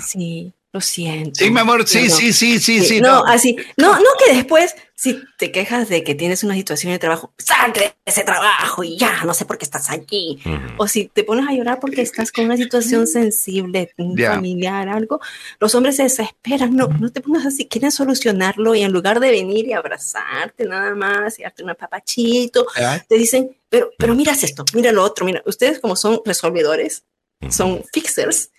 Sí, 0.00 0.52
lo 0.76 0.80
siento. 0.82 1.42
Sí, 1.42 1.50
mi 1.50 1.60
amor, 1.60 1.86
sí, 1.88 2.10
sí, 2.10 2.32
sí, 2.32 2.58
sí, 2.58 2.82
sí. 2.82 3.00
no, 3.00 3.24
así, 3.24 3.56
no, 3.76 3.94
no 3.94 4.08
que 4.24 4.34
después 4.34 4.74
si 4.94 5.22
te 5.36 5.52
quejas 5.52 5.90
de 5.90 6.02
que 6.02 6.14
tienes 6.14 6.42
una 6.42 6.54
situación 6.54 6.90
de 6.90 6.98
trabajo, 6.98 7.32
sal 7.36 7.72
de 7.74 7.94
ese 8.06 8.24
trabajo 8.24 8.82
y 8.82 8.96
ya, 8.96 9.24
no 9.24 9.34
sé 9.34 9.44
por 9.44 9.58
qué 9.58 9.66
estás 9.66 9.90
aquí. 9.90 10.38
O 10.78 10.88
si 10.88 11.06
te 11.06 11.22
pones 11.22 11.46
a 11.46 11.52
llorar 11.52 11.80
porque 11.80 12.00
estás 12.00 12.32
con 12.32 12.46
una 12.46 12.56
situación 12.56 13.06
sensible, 13.06 13.92
familiar, 13.96 14.88
algo, 14.88 15.20
los 15.60 15.74
hombres 15.74 15.96
se 15.96 16.04
desesperan, 16.04 16.74
no, 16.74 16.88
no 16.88 17.12
te 17.12 17.20
pongas 17.20 17.44
así, 17.44 17.66
quieren 17.66 17.92
solucionarlo 17.92 18.74
y 18.74 18.82
en 18.82 18.92
lugar 18.92 19.20
de 19.20 19.30
venir 19.30 19.66
y 19.66 19.74
abrazarte 19.74 20.64
nada 20.64 20.94
más 20.94 21.38
y 21.38 21.42
darte 21.42 21.62
un 21.62 21.74
papachito, 21.74 22.66
te 23.06 23.16
dicen, 23.16 23.54
pero, 23.68 23.90
pero 23.98 24.14
miras 24.14 24.42
esto, 24.44 24.64
mira 24.72 24.92
lo 24.92 25.02
otro, 25.02 25.26
mira, 25.26 25.42
ustedes 25.44 25.78
como 25.78 25.94
son 25.94 26.22
resolvedores, 26.24 27.04
son 27.50 27.84
fixers, 27.92 28.50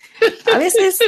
a 0.52 0.58
veces 0.58 0.98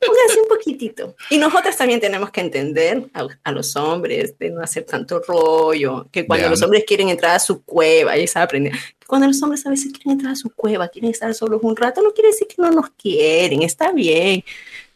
póngase 0.00 0.40
un 0.42 0.48
poquitito. 0.48 1.16
Y 1.30 1.38
nosotras 1.38 1.76
también 1.76 2.00
tenemos 2.00 2.30
que 2.30 2.40
entender 2.40 3.04
a, 3.12 3.52
los 3.52 3.76
hombres 3.76 4.38
de 4.38 4.50
no 4.50 4.62
hacer 4.62 4.84
tanto 4.84 5.20
rollo, 5.26 6.08
que 6.10 6.26
cuando 6.26 6.48
los 6.48 6.62
hombres 6.62 6.84
quieren 6.86 7.08
entrar 7.08 7.36
a 7.36 7.38
su 7.38 7.62
cueva, 7.62 8.16
y 8.16 8.26
sabe 8.26 8.44
aprender, 8.44 8.72
cuando 9.06 9.26
los 9.26 9.42
hombres 9.42 9.66
a 9.66 9.70
veces 9.70 9.92
quieren 9.92 10.12
entrar 10.12 10.32
a 10.32 10.36
su 10.36 10.50
cueva, 10.50 10.88
quieren 10.88 11.10
estar 11.10 11.32
solos 11.34 11.60
un 11.62 11.76
rato, 11.76 12.02
no 12.02 12.12
quiere 12.12 12.30
decir 12.30 12.48
que 12.48 12.56
no 12.58 12.70
nos 12.70 12.90
quieren, 12.90 13.62
está 13.62 13.92
bien, 13.92 14.42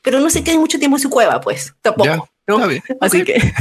pero 0.03 0.21
no 0.21 0.31
se 0.31 0.43
queden 0.43 0.61
mucho 0.61 0.79
tiempo 0.79 0.97
en 0.97 1.03
su 1.03 1.11
cueva, 1.11 1.41
pues, 1.41 1.75
tampoco. 1.83 2.30
Así 3.01 3.25
que. 3.25 3.41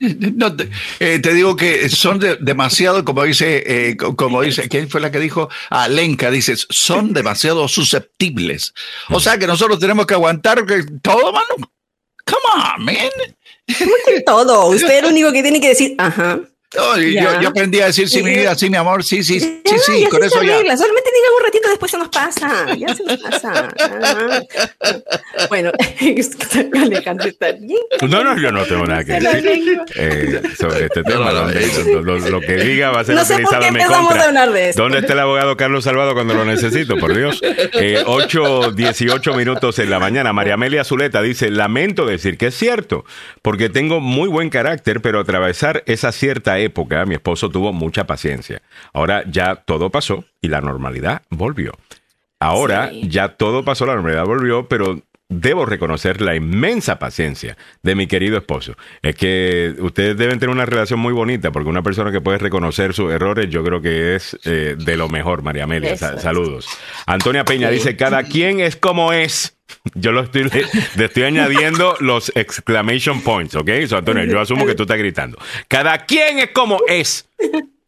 No, 0.00 0.54
eh, 1.00 1.18
te, 1.20 1.32
digo 1.32 1.56
que 1.56 1.88
son 1.88 2.20
demasiado, 2.40 3.06
como 3.06 3.22
dice, 3.22 3.62
eh, 3.64 3.96
como 3.96 4.42
dice, 4.42 4.68
¿quién 4.68 4.90
fue 4.90 5.00
la 5.00 5.10
que 5.10 5.18
dijo? 5.18 5.48
Alenka, 5.70 6.30
dices, 6.30 6.66
son 6.68 7.14
demasiado 7.14 7.66
susceptibles. 7.68 8.74
O 9.08 9.18
sea 9.18 9.38
que 9.38 9.46
nosotros 9.46 9.78
tenemos 9.78 10.04
que 10.04 10.12
aguantar 10.12 10.62
todo, 11.00 11.32
mano. 11.32 11.72
Come 12.26 12.76
on, 12.76 12.84
man. 12.84 14.24
todo? 14.26 14.66
Usted 14.74 14.90
es 14.90 15.04
el 15.04 15.06
único 15.06 15.32
que 15.32 15.42
tiene 15.42 15.60
que 15.60 15.68
decir, 15.68 15.94
ajá 15.96 16.40
yo, 16.74 17.40
yo, 17.40 17.48
aprendí 17.48 17.80
a 17.80 17.86
decir 17.86 18.08
sí, 18.08 18.22
mi 18.22 18.30
vida, 18.30 18.54
sí, 18.54 18.68
mi 18.68 18.76
amor, 18.76 19.04
sí, 19.04 19.22
sí, 19.22 19.40
sí, 19.40 19.76
sí, 19.86 20.06
con 20.10 20.22
eso 20.22 20.42
ya. 20.42 20.58
Solamente 20.76 21.10
digan 21.14 21.32
un 21.38 21.44
ratito, 21.44 21.68
después 21.68 21.90
se 21.90 21.98
nos 21.98 22.08
pasa. 22.08 22.74
Ya 22.76 22.94
se 22.94 23.04
nos 23.04 23.18
pasa. 23.18 23.68
bueno, 25.48 25.70
Alejandro 26.82 27.28
está 27.28 27.52
bien. 27.52 27.78
No, 28.08 28.24
no, 28.24 28.38
yo 28.38 28.50
no 28.50 28.64
tengo 28.64 28.84
nada 28.86 29.04
que 29.04 29.12
decir 29.12 29.80
eh, 29.96 30.42
sobre 30.58 30.86
este 30.86 31.02
tema. 31.02 31.32
lo, 31.32 32.40
que 32.40 32.56
diga 32.56 32.90
va 32.90 33.00
a 33.00 33.04
ser 33.04 33.14
no 33.14 33.24
sé 33.24 33.34
utilizado 33.34 33.64
en 33.64 33.74
mi 33.74 33.84
contra. 33.84 34.22
A 34.22 34.26
hablar 34.26 34.52
de 34.52 34.70
esto. 34.70 34.82
¿Dónde 34.82 34.98
está 34.98 35.12
el 35.12 35.20
abogado 35.20 35.56
Carlos 35.56 35.84
Salvado 35.84 36.14
cuando 36.14 36.34
lo 36.34 36.44
necesito? 36.44 36.96
Por 36.96 37.16
Dios. 37.16 37.40
Eh, 37.74 38.02
8, 38.04 38.72
18 38.72 39.34
minutos 39.34 39.78
en 39.78 39.90
la 39.90 39.98
mañana. 39.98 40.32
María 40.32 40.54
Amelia 40.54 40.84
Zuleta 40.84 41.22
dice: 41.22 41.50
Lamento 41.50 42.06
decir 42.06 42.38
que 42.38 42.46
es 42.46 42.54
cierto, 42.54 43.04
porque 43.42 43.68
tengo 43.68 44.00
muy 44.00 44.28
buen 44.28 44.50
carácter, 44.50 45.00
pero 45.00 45.20
atravesar 45.20 45.82
esa 45.86 46.12
cierta 46.12 46.58
época 46.64 47.04
mi 47.06 47.14
esposo 47.14 47.50
tuvo 47.50 47.72
mucha 47.72 48.06
paciencia. 48.06 48.62
Ahora 48.92 49.24
ya 49.26 49.56
todo 49.56 49.90
pasó 49.90 50.24
y 50.40 50.48
la 50.48 50.60
normalidad 50.60 51.22
volvió. 51.30 51.72
Ahora 52.40 52.90
ya 52.92 53.36
todo 53.36 53.64
pasó, 53.64 53.86
la 53.86 53.94
normalidad 53.94 54.26
volvió, 54.26 54.68
pero 54.68 55.00
debo 55.28 55.64
reconocer 55.64 56.20
la 56.20 56.36
inmensa 56.36 56.98
paciencia 56.98 57.56
de 57.82 57.94
mi 57.94 58.06
querido 58.06 58.36
esposo. 58.36 58.76
Es 59.02 59.16
que 59.16 59.74
ustedes 59.78 60.16
deben 60.16 60.38
tener 60.38 60.54
una 60.54 60.66
relación 60.66 61.00
muy 61.00 61.12
bonita, 61.12 61.50
porque 61.50 61.68
una 61.68 61.82
persona 61.82 62.12
que 62.12 62.20
puede 62.20 62.38
reconocer 62.38 62.94
sus 62.94 63.12
errores, 63.12 63.48
yo 63.48 63.64
creo 63.64 63.80
que 63.80 64.14
es 64.14 64.38
eh, 64.44 64.76
de 64.78 64.96
lo 64.96 65.08
mejor, 65.08 65.42
María 65.42 65.64
Amelia. 65.64 65.96
saludos. 65.96 66.68
Antonia 67.06 67.44
Peña 67.44 67.70
dice, 67.70 67.96
cada 67.96 68.22
quien 68.24 68.60
es 68.60 68.76
como 68.76 69.12
es. 69.12 69.53
Yo 69.94 70.12
lo 70.12 70.22
estoy, 70.22 70.50
le 70.96 71.04
estoy 71.04 71.22
añadiendo 71.24 71.96
los 72.00 72.32
exclamation 72.34 73.22
points, 73.22 73.54
¿ok? 73.54 73.68
Antonio, 73.92 74.24
yo 74.24 74.40
asumo 74.40 74.66
que 74.66 74.74
tú 74.74 74.82
estás 74.84 74.98
gritando. 74.98 75.38
Cada 75.68 76.04
quien 76.04 76.38
es 76.38 76.50
como 76.50 76.78
es. 76.88 77.28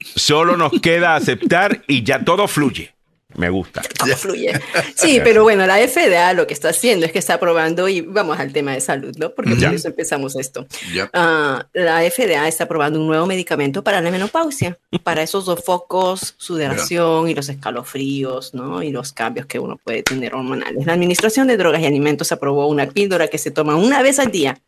Solo 0.01 0.57
nos 0.57 0.73
queda 0.81 1.17
aceptar 1.17 1.83
y 1.89 2.03
ya 2.03 2.25
todo 2.25 2.47
fluye. 2.49 2.96
Me 3.37 3.51
gusta. 3.51 3.83
fluye. 4.17 4.61
Sí, 4.95 5.21
pero 5.23 5.43
bueno, 5.43 5.67
la 5.67 5.77
FDA 5.77 6.33
lo 6.33 6.47
que 6.47 6.55
está 6.55 6.71
haciendo 6.71 7.07
es 7.07 7.13
que 7.13 7.19
está 7.19 7.35
aprobando, 7.35 7.89
y 7.89 8.01
vamos 8.01 8.39
al 8.39 8.53
tema 8.53 8.73
de 8.73 8.81
salud, 8.81 9.15
¿no? 9.19 9.35
Porque 9.35 9.55
por 9.55 9.75
eso 9.75 9.89
empezamos 9.89 10.37
esto. 10.37 10.67
Ah, 11.13 11.67
la 11.73 12.01
FDA 12.11 12.49
está 12.49 12.65
aprobando 12.65 12.99
un 12.99 13.07
nuevo 13.07 13.27
medicamento 13.27 13.85
para 13.85 14.01
la 14.01 14.11
menopausia, 14.11 14.79
para 15.03 15.23
esos 15.23 15.45
dos 15.45 15.63
focos, 15.63 16.35
sudoración 16.39 17.29
y 17.29 17.35
los 17.35 17.49
escalofríos, 17.49 18.55
¿no? 18.55 18.83
Y 18.83 18.91
los 18.91 19.13
cambios 19.13 19.47
que 19.47 19.59
uno 19.59 19.77
puede 19.77 20.03
tener 20.03 20.35
hormonales. 20.35 20.87
La 20.87 20.95
Administración 20.95 21.47
de 21.47 21.57
Drogas 21.57 21.83
y 21.83 21.87
Alimentos 21.87 22.33
aprobó 22.33 22.67
una 22.69 22.87
píldora 22.87 23.29
que 23.29 23.39
se 23.39 23.51
toma 23.51 23.77
una 23.77 24.03
vez 24.03 24.19
al 24.19 24.31
día 24.31 24.61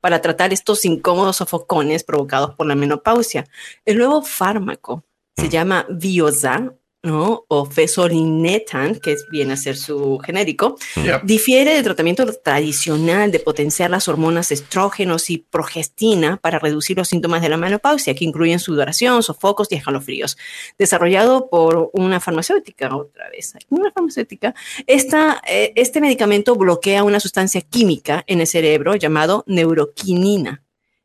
para 0.00 0.20
tratar 0.20 0.52
estos 0.52 0.84
incómodos 0.84 1.36
sofocones 1.36 2.04
provocados 2.04 2.54
por 2.54 2.66
la 2.66 2.74
menopausia. 2.74 3.46
El 3.84 3.98
nuevo 3.98 4.22
fármaco 4.22 5.04
se 5.36 5.46
mm. 5.46 5.50
llama 5.50 5.86
Bioza 5.88 6.72
¿no? 7.06 7.44
o 7.48 7.64
fesorinetan, 7.64 8.96
que 8.96 9.16
viene 9.30 9.54
a 9.54 9.56
ser 9.56 9.76
su 9.76 10.18
genérico, 10.18 10.76
difiere 11.22 11.74
del 11.74 11.84
tratamiento 11.84 12.26
tradicional 12.34 13.30
de 13.30 13.38
potenciar 13.38 13.90
las 13.90 14.08
hormonas 14.08 14.50
estrógenos 14.50 15.30
y 15.30 15.38
progestina 15.38 16.36
para 16.36 16.58
reducir 16.58 16.96
los 16.96 17.08
síntomas 17.08 17.42
de 17.42 17.48
la 17.48 17.56
menopausia, 17.56 18.14
que 18.14 18.24
incluyen 18.24 18.58
sudoración, 18.58 19.22
sofocos 19.22 19.68
y 19.70 19.76
escalofríos. 19.76 20.36
Desarrollado 20.78 21.48
por 21.48 21.90
una 21.92 22.20
farmacéutica, 22.20 22.94
otra 22.94 23.30
vez, 23.30 23.54
una 23.70 23.92
farmacéutica, 23.92 24.54
esta, 24.86 25.40
eh, 25.48 25.72
este 25.76 26.00
medicamento 26.00 26.56
bloquea 26.56 27.04
una 27.04 27.20
sustancia 27.20 27.60
química 27.60 28.24
en 28.26 28.40
el 28.40 28.46
cerebro 28.46 28.96
llamado 28.96 29.44
neuroquinina, 29.46 30.62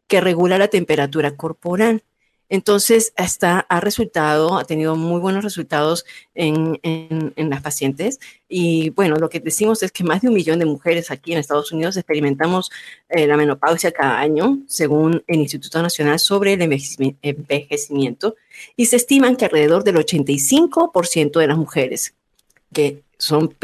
que 0.08 0.20
regula 0.20 0.58
la 0.58 0.68
temperatura 0.68 1.38
corporal. 1.38 2.04
Entonces, 2.52 3.14
hasta 3.16 3.62
ha 3.62 3.80
resultado, 3.80 4.58
ha 4.58 4.66
tenido 4.66 4.98
muy 4.98 5.22
buenos 5.22 5.42
resultados 5.42 6.04
en, 6.36 6.82
las 7.38 7.62
pacientes. 7.62 8.20
Y 8.50 8.90
bueno, 8.90 9.16
lo 9.16 9.30
que 9.30 9.40
decimos 9.40 9.82
es 9.84 9.94
que 9.94 10.04
más 10.04 10.22
de 10.22 10.28
un 10.28 10.34
millón 10.34 10.60
de 10.60 10.66
mujeres 10.66 11.12
aquí 11.12 11.32
en 11.32 11.38
Estados 11.38 11.72
Unidos 11.72 11.96
experimentamos 11.96 12.70
eh, 13.08 13.26
la 13.26 13.38
menopausia 13.38 13.94
cada 13.94 14.20
año, 14.20 14.60
según 14.68 15.24
el 15.28 15.40
Instituto 15.40 15.82
Nacional 15.82 16.20
sobre 16.20 16.52
el 16.54 16.62
Envejecimiento. 17.22 18.36
Y 18.76 18.88
se 18.88 18.98
estiman 18.98 19.38
que 19.38 19.46
alrededor 19.46 19.86
del 19.86 19.96
85% 19.96 21.40
de 21.40 21.48
las 21.48 21.58
mujeres 21.58 22.16
que 22.74 23.02
son 23.18 23.56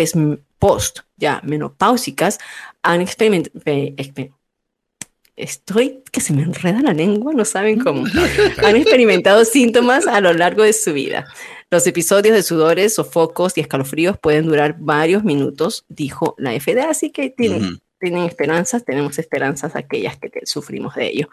post 0.60 1.00
ya 1.18 1.42
menopáusicas 1.44 2.40
han 2.84 3.02
experimentado 3.02 4.37
estoy 5.38 6.04
que 6.12 6.20
se 6.20 6.34
me 6.34 6.42
enreda 6.42 6.82
la 6.82 6.94
lengua, 6.94 7.32
no 7.34 7.46
saben 7.46 7.80
cómo. 7.80 8.06
Han 8.66 8.76
experimentado 8.76 9.46
síntomas 9.46 10.08
a 10.08 10.20
lo 10.20 10.34
largo 10.34 10.64
de 10.64 10.74
su 10.74 10.92
vida. 10.92 11.26
Los 11.70 11.86
episodios 11.86 12.36
de 12.36 12.44
sudores, 12.44 12.96
sofocos 12.96 13.58
y 13.58 13.62
escalofríos 13.62 14.18
pueden 14.18 14.48
durar 14.48 14.78
varios 14.80 15.24
minutos, 15.24 15.86
dijo 15.88 16.36
la 16.38 16.60
FDA, 16.60 16.90
así 16.90 17.12
que 17.12 17.30
tienen, 17.30 17.80
tienen 18.00 18.24
esperanzas, 18.24 18.84
tenemos 18.84 19.20
esperanzas 19.20 19.76
aquellas 19.76 20.18
que 20.18 20.32
sufrimos 20.46 20.96
de 20.96 21.08
ello. 21.08 21.30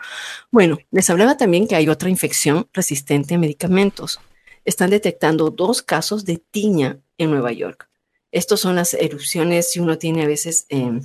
Bueno, 0.50 0.78
les 0.90 1.08
hablaba 1.08 1.36
también 1.36 1.66
que 1.66 1.76
hay 1.76 1.88
otra 1.88 2.10
infección 2.10 2.68
resistente 2.72 3.34
a 3.34 3.38
medicamentos. 3.38 4.20
Están 4.64 4.90
detectando 4.90 5.50
dos 5.50 5.82
casos 5.82 6.24
de 6.24 6.38
tiña 6.38 6.98
en 7.16 7.30
Nueva 7.30 7.52
York. 7.52 7.88
Estos 8.32 8.60
son 8.60 8.74
las 8.74 8.92
erupciones, 8.94 9.72
si 9.72 9.80
uno 9.80 9.98
tiene 9.98 10.24
a 10.24 10.26
veces... 10.26 10.66
Eh, 10.68 11.00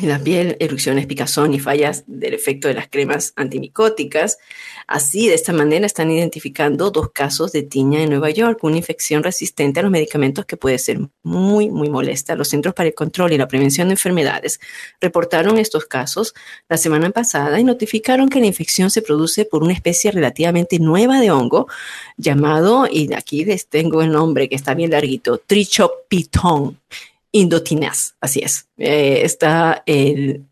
en 0.00 0.08
la 0.08 0.18
piel, 0.18 0.56
erupciones, 0.60 1.06
picazón 1.06 1.52
y 1.52 1.58
fallas 1.58 2.04
del 2.06 2.34
efecto 2.34 2.68
de 2.68 2.74
las 2.74 2.88
cremas 2.88 3.32
antimicóticas. 3.36 4.38
Así, 4.86 5.28
de 5.28 5.34
esta 5.34 5.52
manera, 5.52 5.86
están 5.86 6.10
identificando 6.10 6.90
dos 6.90 7.10
casos 7.12 7.52
de 7.52 7.62
tiña 7.62 8.02
en 8.02 8.10
Nueva 8.10 8.30
York, 8.30 8.58
una 8.62 8.78
infección 8.78 9.22
resistente 9.22 9.80
a 9.80 9.82
los 9.82 9.92
medicamentos 9.92 10.46
que 10.46 10.56
puede 10.56 10.78
ser 10.78 10.98
muy, 11.22 11.70
muy 11.70 11.90
molesta. 11.90 12.34
Los 12.34 12.48
Centros 12.48 12.74
para 12.74 12.88
el 12.88 12.94
Control 12.94 13.32
y 13.32 13.38
la 13.38 13.48
Prevención 13.48 13.88
de 13.88 13.94
Enfermedades 13.94 14.60
reportaron 15.00 15.58
estos 15.58 15.84
casos 15.84 16.34
la 16.68 16.76
semana 16.76 17.10
pasada 17.10 17.60
y 17.60 17.64
notificaron 17.64 18.28
que 18.28 18.40
la 18.40 18.46
infección 18.46 18.90
se 18.90 19.02
produce 19.02 19.44
por 19.44 19.62
una 19.62 19.72
especie 19.72 20.10
relativamente 20.10 20.78
nueva 20.78 21.20
de 21.20 21.30
hongo 21.30 21.68
llamado, 22.16 22.86
y 22.90 23.12
aquí 23.14 23.44
les 23.44 23.66
tengo 23.66 24.02
el 24.02 24.12
nombre 24.12 24.48
que 24.48 24.56
está 24.56 24.74
bien 24.74 24.90
larguito, 24.90 25.38
Trichopitón 25.38 26.78
indotinaz, 27.32 28.14
así 28.20 28.40
es. 28.40 28.68
Eh, 28.76 29.22
está 29.24 29.82
el, 29.86 30.46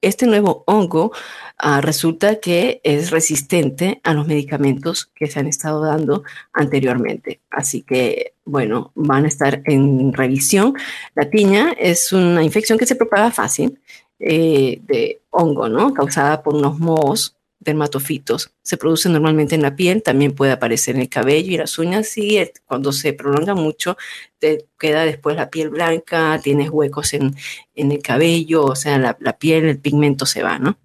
este 0.00 0.26
nuevo 0.26 0.64
hongo 0.66 1.12
ah, 1.58 1.80
resulta 1.80 2.36
que 2.36 2.80
es 2.84 3.10
resistente 3.10 4.00
a 4.02 4.14
los 4.14 4.26
medicamentos 4.26 5.10
que 5.14 5.26
se 5.26 5.38
han 5.38 5.46
estado 5.46 5.82
dando 5.82 6.24
anteriormente. 6.52 7.40
Así 7.50 7.82
que, 7.82 8.34
bueno, 8.44 8.92
van 8.94 9.24
a 9.24 9.28
estar 9.28 9.62
en 9.64 10.12
revisión. 10.12 10.74
La 11.14 11.28
tiña 11.30 11.72
es 11.78 12.12
una 12.12 12.42
infección 12.42 12.78
que 12.78 12.86
se 12.86 12.96
propaga 12.96 13.30
fácil 13.30 13.78
eh, 14.18 14.80
de 14.82 15.20
hongo, 15.30 15.68
¿no? 15.68 15.92
Causada 15.92 16.42
por 16.42 16.54
unos 16.54 16.78
mohos 16.78 17.35
dermatofitos. 17.66 18.52
Se 18.62 18.76
produce 18.76 19.08
normalmente 19.08 19.54
en 19.54 19.62
la 19.62 19.76
piel, 19.76 20.02
también 20.02 20.34
puede 20.34 20.52
aparecer 20.52 20.96
en 20.96 21.02
el 21.02 21.08
cabello 21.08 21.52
y 21.52 21.58
las 21.58 21.78
uñas 21.78 22.16
y 22.16 22.40
cuando 22.64 22.92
se 22.92 23.12
prolonga 23.12 23.54
mucho 23.54 23.96
te 24.38 24.66
queda 24.78 25.04
después 25.04 25.36
la 25.36 25.50
piel 25.50 25.70
blanca, 25.70 26.40
tienes 26.42 26.70
huecos 26.70 27.12
en, 27.12 27.36
el 27.74 28.02
cabello, 28.02 28.64
o 28.64 28.76
sea, 28.76 28.98
la, 28.98 29.38
piel, 29.38 29.66
el 29.66 29.78
pigmento 29.78 30.26
se 30.26 30.42
va, 30.42 30.58
¿no? 30.58 30.78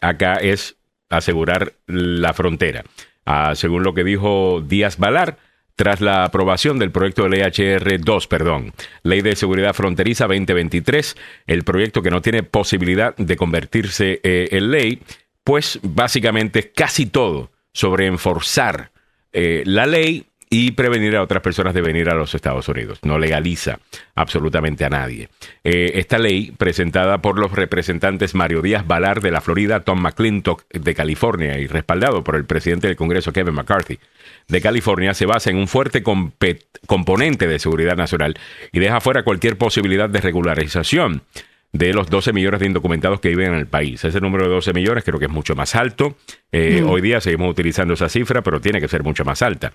acá 0.00 0.34
es 0.36 0.76
asegurar 1.16 1.74
la 1.86 2.32
frontera. 2.32 2.84
Ah, 3.26 3.54
según 3.54 3.82
lo 3.82 3.94
que 3.94 4.04
dijo 4.04 4.62
Díaz 4.66 4.98
Balar, 4.98 5.38
tras 5.76 6.00
la 6.00 6.24
aprobación 6.24 6.78
del 6.78 6.92
proyecto 6.92 7.24
de 7.24 7.30
ley 7.30 7.40
HR2, 7.40 8.28
perdón, 8.28 8.72
Ley 9.02 9.22
de 9.22 9.34
Seguridad 9.34 9.74
Fronteriza 9.74 10.26
2023, 10.26 11.16
el 11.46 11.64
proyecto 11.64 12.02
que 12.02 12.10
no 12.10 12.22
tiene 12.22 12.42
posibilidad 12.44 13.16
de 13.16 13.36
convertirse 13.36 14.20
eh, 14.22 14.48
en 14.52 14.70
ley, 14.70 15.00
pues 15.42 15.80
básicamente 15.82 16.70
casi 16.70 17.06
todo 17.06 17.50
sobre 17.72 18.06
enforzar 18.06 18.92
eh, 19.32 19.64
la 19.66 19.86
ley 19.86 20.26
y 20.56 20.70
prevenir 20.70 21.16
a 21.16 21.22
otras 21.22 21.42
personas 21.42 21.74
de 21.74 21.82
venir 21.82 22.08
a 22.08 22.14
los 22.14 22.32
Estados 22.32 22.68
Unidos. 22.68 23.00
No 23.02 23.18
legaliza 23.18 23.80
absolutamente 24.14 24.84
a 24.84 24.88
nadie. 24.88 25.28
Eh, 25.64 25.90
esta 25.96 26.16
ley, 26.16 26.52
presentada 26.56 27.18
por 27.18 27.40
los 27.40 27.50
representantes 27.50 28.36
Mario 28.36 28.62
Díaz 28.62 28.86
Balar 28.86 29.20
de 29.20 29.32
la 29.32 29.40
Florida, 29.40 29.80
Tom 29.80 30.00
McClintock 30.00 30.62
de 30.72 30.94
California 30.94 31.58
y 31.58 31.66
respaldado 31.66 32.22
por 32.22 32.36
el 32.36 32.44
presidente 32.44 32.86
del 32.86 32.94
Congreso 32.94 33.32
Kevin 33.32 33.54
McCarthy 33.54 33.98
de 34.46 34.60
California, 34.60 35.12
se 35.12 35.26
basa 35.26 35.50
en 35.50 35.56
un 35.56 35.66
fuerte 35.66 36.04
componente 36.86 37.48
de 37.48 37.58
seguridad 37.58 37.96
nacional 37.96 38.38
y 38.70 38.78
deja 38.78 39.00
fuera 39.00 39.24
cualquier 39.24 39.58
posibilidad 39.58 40.08
de 40.08 40.20
regularización 40.20 41.22
de 41.74 41.92
los 41.92 42.08
12 42.08 42.32
millones 42.32 42.60
de 42.60 42.66
indocumentados 42.66 43.18
que 43.18 43.30
viven 43.30 43.48
en 43.52 43.58
el 43.58 43.66
país. 43.66 44.02
Ese 44.04 44.20
número 44.20 44.44
de 44.44 44.50
12 44.50 44.72
millones 44.72 45.02
creo 45.02 45.18
que 45.18 45.24
es 45.24 45.30
mucho 45.30 45.56
más 45.56 45.74
alto. 45.74 46.16
Eh, 46.52 46.80
mm. 46.80 46.88
Hoy 46.88 47.00
día 47.00 47.20
seguimos 47.20 47.50
utilizando 47.50 47.94
esa 47.94 48.08
cifra, 48.08 48.42
pero 48.42 48.60
tiene 48.60 48.80
que 48.80 48.86
ser 48.86 49.02
mucho 49.02 49.24
más 49.24 49.42
alta. 49.42 49.72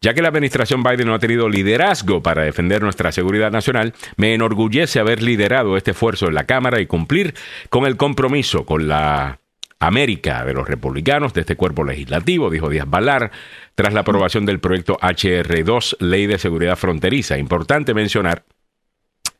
Ya 0.00 0.14
que 0.14 0.22
la 0.22 0.28
administración 0.28 0.82
Biden 0.82 1.06
no 1.06 1.14
ha 1.14 1.18
tenido 1.18 1.50
liderazgo 1.50 2.22
para 2.22 2.42
defender 2.42 2.82
nuestra 2.82 3.12
seguridad 3.12 3.52
nacional, 3.52 3.92
me 4.16 4.32
enorgullece 4.32 4.98
haber 4.98 5.22
liderado 5.22 5.76
este 5.76 5.90
esfuerzo 5.90 6.26
en 6.26 6.34
la 6.34 6.46
Cámara 6.46 6.80
y 6.80 6.86
cumplir 6.86 7.34
con 7.68 7.84
el 7.84 7.98
compromiso 7.98 8.64
con 8.64 8.88
la 8.88 9.38
América 9.78 10.46
de 10.46 10.54
los 10.54 10.66
republicanos 10.66 11.34
de 11.34 11.42
este 11.42 11.56
cuerpo 11.56 11.84
legislativo, 11.84 12.48
dijo 12.48 12.70
Díaz 12.70 12.88
Balar, 12.88 13.30
tras 13.74 13.92
la 13.92 14.00
aprobación 14.00 14.46
del 14.46 14.58
proyecto 14.58 14.96
HR2, 15.02 15.96
Ley 16.00 16.26
de 16.26 16.38
Seguridad 16.38 16.76
Fronteriza. 16.76 17.36
Importante 17.36 17.92
mencionar 17.92 18.44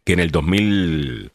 que 0.04 0.12
en 0.12 0.20
el 0.20 0.30
2000 0.30 1.32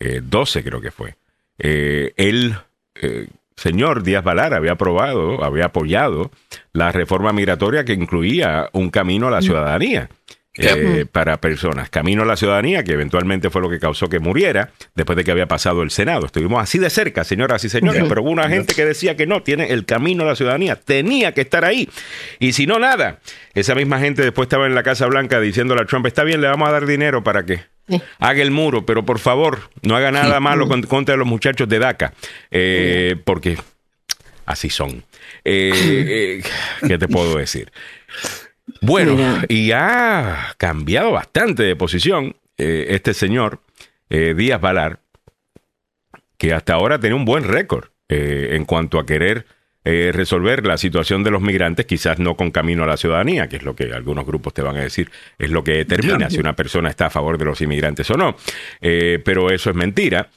12 0.00 0.58
eh, 0.58 0.64
creo 0.64 0.80
que 0.80 0.90
fue, 0.90 1.14
eh, 1.58 2.12
el 2.16 2.56
eh, 2.94 3.28
señor 3.54 4.02
Díaz 4.02 4.24
Balar 4.24 4.54
había 4.54 4.72
aprobado, 4.72 5.44
había 5.44 5.66
apoyado 5.66 6.30
la 6.72 6.90
reforma 6.90 7.32
migratoria 7.32 7.84
que 7.84 7.92
incluía 7.92 8.70
un 8.72 8.90
camino 8.90 9.28
a 9.28 9.30
la 9.30 9.42
ciudadanía. 9.42 10.08
Para 11.12 11.40
personas. 11.40 11.90
Camino 11.90 12.22
a 12.22 12.26
la 12.26 12.36
ciudadanía, 12.36 12.84
que 12.84 12.92
eventualmente 12.92 13.50
fue 13.50 13.62
lo 13.62 13.70
que 13.70 13.78
causó 13.78 14.08
que 14.08 14.18
muriera 14.18 14.70
después 14.94 15.16
de 15.16 15.24
que 15.24 15.30
había 15.30 15.46
pasado 15.46 15.82
el 15.82 15.90
Senado. 15.90 16.26
Estuvimos 16.26 16.62
así 16.62 16.78
de 16.78 16.90
cerca, 16.90 17.24
señoras 17.24 17.64
y 17.64 17.68
señores, 17.68 18.04
pero 18.08 18.22
hubo 18.22 18.30
una 18.30 18.48
gente 18.48 18.74
que 18.74 18.84
decía 18.84 19.16
que 19.16 19.26
no, 19.26 19.42
tiene 19.42 19.72
el 19.72 19.84
camino 19.84 20.24
a 20.24 20.26
la 20.26 20.36
ciudadanía, 20.36 20.76
tenía 20.76 21.32
que 21.32 21.40
estar 21.40 21.64
ahí. 21.64 21.88
Y 22.38 22.52
si 22.52 22.66
no, 22.66 22.78
nada. 22.78 23.20
Esa 23.54 23.74
misma 23.74 23.98
gente 23.98 24.22
después 24.22 24.46
estaba 24.46 24.66
en 24.66 24.74
la 24.74 24.82
Casa 24.82 25.06
Blanca 25.06 25.40
diciéndole 25.40 25.82
a 25.82 25.84
Trump, 25.84 26.06
está 26.06 26.24
bien, 26.24 26.40
le 26.40 26.48
vamos 26.48 26.68
a 26.68 26.72
dar 26.72 26.86
dinero 26.86 27.24
para 27.24 27.44
que 27.44 27.60
haga 28.18 28.42
el 28.42 28.50
muro, 28.50 28.86
pero 28.86 29.04
por 29.04 29.18
favor, 29.18 29.70
no 29.82 29.96
haga 29.96 30.12
nada 30.12 30.40
malo 30.40 30.68
contra 30.68 31.16
los 31.16 31.26
muchachos 31.26 31.68
de 31.68 31.78
DACA, 31.78 32.14
eh, 32.50 33.16
porque 33.24 33.56
así 34.46 34.70
son. 34.70 35.02
Eh, 35.44 36.42
eh, 36.42 36.42
¿Qué 36.86 36.98
te 36.98 37.08
puedo 37.08 37.36
decir? 37.36 37.72
Bueno, 38.80 39.16
y 39.48 39.72
ha 39.72 40.54
cambiado 40.58 41.12
bastante 41.12 41.62
de 41.62 41.76
posición 41.76 42.36
este 42.56 43.14
señor, 43.14 43.60
Díaz 44.08 44.60
Valar, 44.60 45.00
que 46.36 46.52
hasta 46.52 46.74
ahora 46.74 46.98
tenía 46.98 47.16
un 47.16 47.24
buen 47.24 47.44
récord 47.44 47.88
en 48.08 48.64
cuanto 48.64 48.98
a 48.98 49.06
querer 49.06 49.46
eh, 49.82 50.10
resolver 50.12 50.66
la 50.66 50.76
situación 50.76 51.24
de 51.24 51.30
los 51.30 51.40
migrantes, 51.40 51.86
quizás 51.86 52.18
no 52.18 52.36
con 52.36 52.50
camino 52.50 52.84
a 52.84 52.86
la 52.86 52.98
ciudadanía, 52.98 53.48
que 53.48 53.56
es 53.56 53.62
lo 53.62 53.74
que 53.74 53.84
algunos 53.94 54.26
grupos 54.26 54.52
te 54.52 54.60
van 54.60 54.76
a 54.76 54.82
decir, 54.82 55.10
es 55.38 55.50
lo 55.50 55.64
que 55.64 55.72
determina 55.72 56.28
si 56.28 56.38
una 56.38 56.54
persona 56.54 56.90
está 56.90 57.06
a 57.06 57.10
favor 57.10 57.38
de 57.38 57.46
los 57.46 57.62
inmigrantes 57.62 58.10
o 58.10 58.14
no. 58.14 58.36
Eh, 58.82 59.22
pero 59.24 59.50
eso 59.50 59.70
es 59.70 59.76
mentira. 59.76 60.28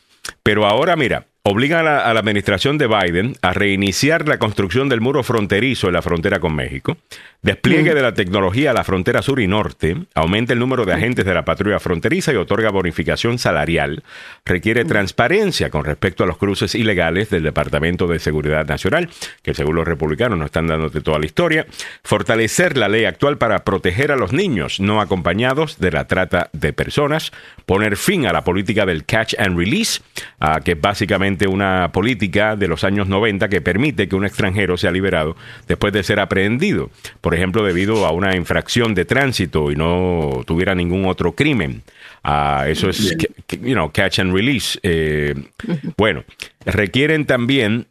Pero 0.41 0.65
ahora, 0.65 0.95
mira, 0.95 1.25
obliga 1.45 1.81
a 1.81 1.83
la, 1.83 2.19
administración 2.19 2.77
de 2.77 2.87
Biden 2.87 3.35
a 3.41 3.51
reiniciar 3.51 4.29
la 4.29 4.39
construcción 4.39 4.87
del 4.87 5.01
muro 5.01 5.23
fronterizo 5.23 5.87
en 5.87 5.93
la 5.93 6.01
frontera 6.01 6.39
con 6.39 6.55
México, 6.55 6.95
despliegue 7.41 7.93
de 7.93 8.01
la 8.01 8.13
tecnología 8.13 8.71
a 8.71 8.73
la 8.73 8.85
frontera 8.85 9.21
sur 9.21 9.41
y 9.41 9.47
norte, 9.47 9.97
aumenta 10.15 10.53
el 10.53 10.59
número 10.59 10.85
de 10.85 10.93
agentes 10.93 11.25
de 11.25 11.33
la 11.33 11.43
patrulla 11.43 11.81
fronteriza 11.81 12.31
y 12.31 12.37
otorga 12.37 12.69
bonificación 12.69 13.39
salarial, 13.39 14.03
requiere 14.45 14.85
transparencia 14.85 15.69
con 15.69 15.83
respecto 15.83 16.23
a 16.23 16.27
los 16.27 16.37
cruces 16.37 16.75
ilegales 16.75 17.29
del 17.29 17.43
Departamento 17.43 18.07
de 18.07 18.19
Seguridad 18.19 18.65
Nacional, 18.65 19.09
que 19.41 19.53
según 19.53 19.75
los 19.75 19.85
republicanos 19.85 20.39
no 20.39 20.45
están 20.45 20.67
dándote 20.67 21.01
toda 21.01 21.19
la 21.19 21.25
historia, 21.25 21.67
fortalecer 22.05 22.77
la 22.77 22.87
ley 22.87 23.03
actual 23.03 23.37
para 23.37 23.65
proteger 23.65 24.13
a 24.13 24.15
los 24.15 24.31
niños 24.31 24.79
no 24.79 25.01
acompañados 25.01 25.77
de 25.77 25.91
la 25.91 26.07
trata 26.07 26.49
de 26.53 26.71
personas, 26.71 27.33
poner 27.65 27.97
fin 27.97 28.27
a 28.27 28.31
la 28.31 28.45
política 28.45 28.85
del 28.85 29.03
catch 29.03 29.33
and 29.37 29.57
release, 29.57 29.99
que 30.63 30.71
es 30.71 30.79
básicamente 31.33 31.47
una 31.47 31.91
política 31.91 32.55
de 32.55 32.67
los 32.67 32.83
años 32.83 33.07
90 33.07 33.49
que 33.49 33.61
permite 33.61 34.07
que 34.07 34.15
un 34.15 34.25
extranjero 34.25 34.77
sea 34.77 34.91
liberado 34.91 35.35
después 35.67 35.93
de 35.93 36.03
ser 36.03 36.19
aprehendido, 36.19 36.89
por 37.21 37.33
ejemplo, 37.33 37.63
debido 37.63 38.05
a 38.05 38.11
una 38.11 38.35
infracción 38.35 38.93
de 38.93 39.05
tránsito 39.05 39.71
y 39.71 39.75
no 39.75 40.43
tuviera 40.45 40.75
ningún 40.75 41.05
otro 41.05 41.33
crimen. 41.33 41.81
Ah, 42.23 42.65
eso 42.67 42.89
es, 42.89 43.15
you 43.61 43.73
know, 43.73 43.91
catch 43.91 44.19
and 44.19 44.33
release. 44.33 44.79
Eh, 44.83 45.33
bueno, 45.97 46.23
requieren 46.65 47.25
también 47.25 47.87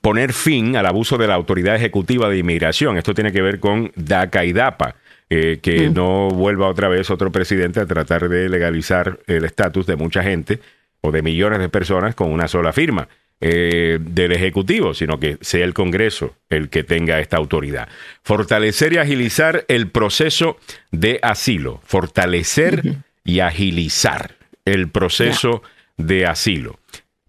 poner 0.00 0.32
fin 0.32 0.76
al 0.76 0.86
abuso 0.86 1.18
de 1.18 1.26
la 1.26 1.34
autoridad 1.34 1.76
ejecutiva 1.76 2.28
de 2.28 2.38
inmigración. 2.38 2.96
Esto 2.96 3.14
tiene 3.14 3.32
que 3.32 3.42
ver 3.42 3.60
con 3.60 3.92
DACA 3.96 4.44
y 4.44 4.52
DAPA. 4.52 4.96
Eh, 5.30 5.58
que 5.62 5.88
no 5.88 6.28
vuelva 6.28 6.68
otra 6.68 6.86
vez 6.88 7.10
otro 7.10 7.32
presidente 7.32 7.80
a 7.80 7.86
tratar 7.86 8.28
de 8.28 8.46
legalizar 8.50 9.18
el 9.26 9.46
estatus 9.46 9.86
de 9.86 9.96
mucha 9.96 10.22
gente 10.22 10.60
o 11.04 11.12
de 11.12 11.20
millones 11.20 11.58
de 11.58 11.68
personas 11.68 12.14
con 12.14 12.32
una 12.32 12.48
sola 12.48 12.72
firma 12.72 13.08
eh, 13.38 13.98
del 14.00 14.32
Ejecutivo, 14.32 14.94
sino 14.94 15.20
que 15.20 15.36
sea 15.42 15.66
el 15.66 15.74
Congreso 15.74 16.34
el 16.48 16.70
que 16.70 16.82
tenga 16.82 17.20
esta 17.20 17.36
autoridad. 17.36 17.88
Fortalecer 18.22 18.94
y 18.94 18.96
agilizar 18.96 19.66
el 19.68 19.90
proceso 19.90 20.56
de 20.92 21.20
asilo. 21.22 21.82
Fortalecer 21.84 22.96
y 23.22 23.40
agilizar 23.40 24.36
el 24.64 24.88
proceso 24.88 25.62
de 25.98 26.24
asilo. 26.24 26.78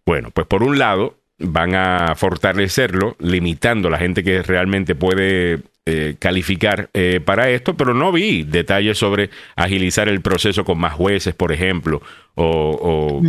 Bueno, 0.05 0.31
pues 0.31 0.47
por 0.47 0.63
un 0.63 0.79
lado 0.79 1.17
van 1.37 1.75
a 1.75 2.15
fortalecerlo, 2.15 3.17
limitando 3.19 3.89
la 3.89 3.97
gente 3.97 4.23
que 4.23 4.41
realmente 4.41 4.95
puede 4.95 5.59
eh, 5.87 6.15
calificar 6.17 6.89
eh, 6.93 7.21
para 7.23 7.49
esto, 7.51 7.77
pero 7.77 7.93
no 7.93 8.11
vi 8.11 8.41
detalles 8.43 8.97
sobre 8.97 9.29
agilizar 9.55 10.09
el 10.09 10.21
proceso 10.21 10.65
con 10.65 10.79
más 10.79 10.93
jueces, 10.93 11.35
por 11.35 11.51
ejemplo, 11.51 12.01
o, 12.33 13.21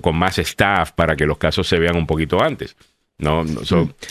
con 0.00 0.16
más 0.16 0.38
staff 0.38 0.92
para 0.92 1.16
que 1.16 1.26
los 1.26 1.36
casos 1.36 1.68
se 1.68 1.78
vean 1.78 1.96
un 1.96 2.06
poquito 2.06 2.42
antes. 2.42 2.76
No, 3.18 3.44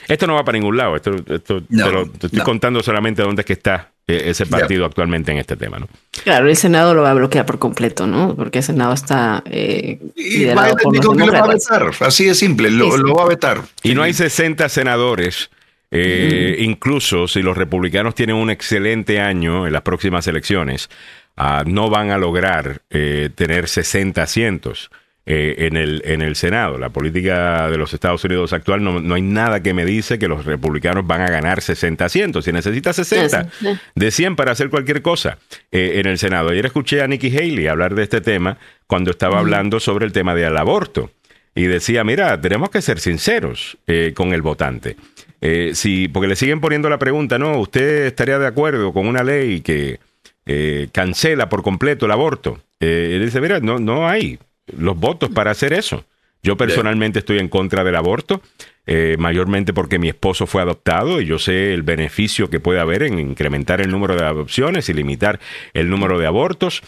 Esto 0.08 0.28
no 0.28 0.36
va 0.36 0.44
para 0.44 0.58
ningún 0.60 0.78
lado. 0.78 0.96
Esto, 0.96 1.16
esto 1.28 1.64
te, 1.64 1.76
lo, 1.76 2.04
estoy 2.04 2.40
contando 2.42 2.84
solamente 2.84 3.22
dónde 3.22 3.42
es 3.42 3.46
que 3.46 3.54
está 3.54 3.92
eh, 4.06 4.30
ese 4.30 4.46
partido 4.46 4.86
actualmente 4.86 5.32
en 5.32 5.38
este 5.38 5.56
tema, 5.56 5.80
¿no? 5.80 5.88
Claro, 6.24 6.50
el 6.50 6.56
Senado 6.56 6.94
lo 6.94 7.02
va 7.02 7.12
a 7.12 7.14
bloquear 7.14 7.46
por 7.46 7.58
completo, 7.58 8.06
¿no? 8.06 8.36
Porque 8.36 8.60
el 8.60 8.64
Senado 8.64 8.94
está 8.94 9.42
eh, 9.46 10.00
liderado 10.16 10.76
por 10.76 10.96
los 10.96 11.18
que 11.18 11.26
lo 11.26 11.34
va 11.34 11.40
a 11.40 11.48
vetar, 11.48 11.92
así 12.02 12.26
de 12.26 12.36
simple, 12.36 12.70
lo, 12.70 12.96
lo, 12.98 13.16
va 13.16 13.24
a 13.24 13.28
vetar. 13.28 13.62
Y 13.82 13.96
no 13.96 14.04
hay 14.04 14.14
60 14.14 14.70
senadores 14.70 15.50
eh, 15.90 16.58
incluso 16.60 17.28
si 17.28 17.42
los 17.42 17.58
republicanos 17.58 18.14
tienen 18.14 18.36
un 18.36 18.50
excelente 18.50 19.22
año 19.22 19.66
en 19.68 19.74
las 19.74 19.84
próximas 19.84 20.28
elecciones, 20.28 20.90
ah, 21.38 21.64
no 21.66 21.90
van 21.90 22.12
a 22.12 22.18
lograr 22.18 22.82
eh, 22.90 23.30
tener 23.34 23.68
60 23.68 24.22
asientos. 24.22 24.90
Eh, 25.30 25.68
en, 25.68 25.76
el, 25.76 26.02
en 26.06 26.22
el 26.22 26.38
Senado. 26.38 26.78
La 26.78 26.88
política 26.88 27.70
de 27.70 27.78
los 27.78 27.94
Estados 27.94 28.24
Unidos 28.24 28.54
actual 28.54 28.82
no, 28.82 29.02
no, 29.02 29.14
hay 29.14 29.22
nada 29.22 29.62
que 29.62 29.74
me 29.74 29.84
dice 29.84 30.18
que 30.18 30.30
los 30.30 30.46
republicanos 30.46 31.06
van 31.06 31.20
a 31.20 31.28
ganar 31.28 31.62
60 31.62 32.06
asientos. 32.06 32.46
Si 32.46 32.54
necesita 32.54 32.94
60 32.94 33.50
de 33.94 34.12
100 34.12 34.38
para 34.38 34.54
hacer 34.54 34.70
cualquier 34.70 35.02
cosa 35.02 35.38
en 35.70 36.08
el 36.08 36.18
Senado. 36.18 36.52
Ayer 36.52 36.68
escuché 36.68 37.02
a 37.02 37.08
Nikki 37.10 37.28
Haley 37.28 37.68
hablar 37.68 37.94
de 37.94 38.04
este 38.04 38.22
tema 38.22 38.58
cuando 38.88 39.12
estaba 39.12 39.40
hablando 39.40 39.82
sobre 39.82 40.06
el 40.06 40.14
tema 40.14 40.34
del 40.34 40.56
aborto. 40.56 41.12
Y 41.54 41.64
decía, 41.64 42.06
mira, 42.06 42.40
tenemos 42.40 42.70
que 42.70 42.82
ser 42.82 43.02
sinceros 43.02 43.78
con 44.16 44.32
el 44.32 44.42
votante. 44.42 44.96
Eh, 45.42 45.72
sí, 45.74 46.08
porque 46.08 46.28
le 46.28 46.36
siguen 46.36 46.62
poniendo 46.62 46.90
la 46.90 47.00
pregunta, 47.00 47.38
¿no? 47.38 47.60
¿Usted 47.60 48.06
estaría 48.08 48.40
de 48.40 48.48
acuerdo 48.48 48.92
con 48.94 49.08
una 49.08 49.24
ley 49.24 49.62
que 49.62 50.00
eh, 50.46 50.88
cancela 50.92 51.50
por 51.50 51.64
completo 51.64 52.06
el 52.06 52.12
aborto? 52.12 52.60
Eh, 52.80 53.12
él 53.14 53.26
dice, 53.26 53.42
mira, 53.42 53.60
no, 53.60 53.80
no 53.80 54.08
hay 54.08 54.40
los 54.78 54.98
votos 54.98 55.30
para 55.30 55.52
hacer 55.52 55.74
eso. 55.74 56.06
Yo 56.44 56.56
personalmente 56.56 57.20
estoy 57.20 57.40
en 57.40 57.50
contra 57.50 57.84
del 57.84 57.96
aborto, 57.96 58.42
eh, 58.86 59.18
mayormente 59.20 59.74
porque 59.74 60.00
mi 60.00 60.08
esposo 60.08 60.48
fue 60.48 60.62
adoptado 60.62 61.20
y 61.20 61.26
yo 61.26 61.40
sé 61.40 61.74
el 61.74 61.82
beneficio 61.82 62.50
que 62.50 62.62
puede 62.62 62.80
haber 62.80 63.04
en 63.04 63.20
incrementar 63.20 63.82
el 63.82 63.92
número 63.92 64.16
de 64.16 64.24
adopciones 64.24 64.88
y 64.88 64.94
limitar 64.94 65.40
el 65.74 65.90
número 65.90 66.18
de 66.20 66.28
abortos. 66.28 66.84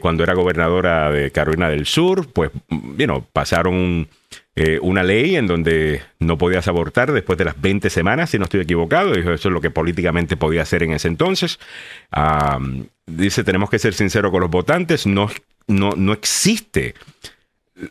cuando 0.00 0.22
era 0.22 0.32
gobernadora 0.32 1.10
de 1.10 1.30
Carolina 1.32 1.68
del 1.68 1.86
Sur, 1.86 2.32
pues, 2.32 2.50
bueno, 2.70 3.26
pasaron 3.32 3.74
un 3.74 4.08
eh, 4.56 4.78
una 4.80 5.02
ley 5.02 5.34
en 5.34 5.48
donde 5.48 6.02
no 6.20 6.38
podías 6.38 6.68
abortar 6.68 7.10
después 7.10 7.36
de 7.36 7.44
las 7.44 7.60
20 7.60 7.90
semanas, 7.90 8.30
si 8.30 8.38
no 8.38 8.44
estoy 8.44 8.60
equivocado. 8.60 9.12
Dijo, 9.12 9.32
eso 9.32 9.48
es 9.48 9.52
lo 9.52 9.60
que 9.60 9.70
políticamente 9.70 10.36
podía 10.36 10.62
hacer 10.62 10.84
en 10.84 10.92
ese 10.92 11.08
entonces. 11.08 11.58
dice, 13.06 13.42
tenemos 13.42 13.68
que 13.68 13.80
ser 13.80 13.94
sinceros 13.94 14.30
con 14.30 14.40
los 14.40 14.50
votantes, 14.50 15.06
no, 15.06 15.28
no, 15.66 15.94
no 15.96 16.12
existe 16.12 16.94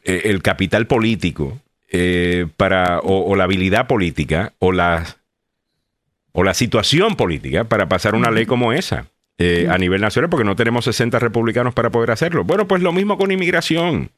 eh, 0.06 0.22
el 0.26 0.42
capital 0.42 0.88
político 0.88 1.60
eh, 1.90 2.48
para, 2.56 3.02
o, 3.02 3.36
la 3.36 3.44
habilidad 3.44 3.88
política 3.88 4.54
o 4.60 4.72
la, 4.72 5.18
o 6.32 6.44
la 6.46 6.54
situación 6.54 7.18
política 7.18 7.66
para 7.66 7.90
pasar 7.90 8.16
una 8.16 8.32
ley 8.32 8.46
como 8.46 8.72
esa. 8.72 9.08
a 9.70 9.78
nivel 9.78 10.00
nacional, 10.00 10.30
porque 10.30 10.46
no 10.46 10.56
tenemos 10.56 10.86
60 10.86 11.20
republicanos 11.20 11.74
para 11.74 11.90
poder 11.90 12.12
hacerlo. 12.12 12.46
Bueno, 12.46 12.70
pues 12.70 12.82
lo 12.82 12.94
mismo 12.94 13.18
con 13.18 13.34
inmigración. 13.34 14.12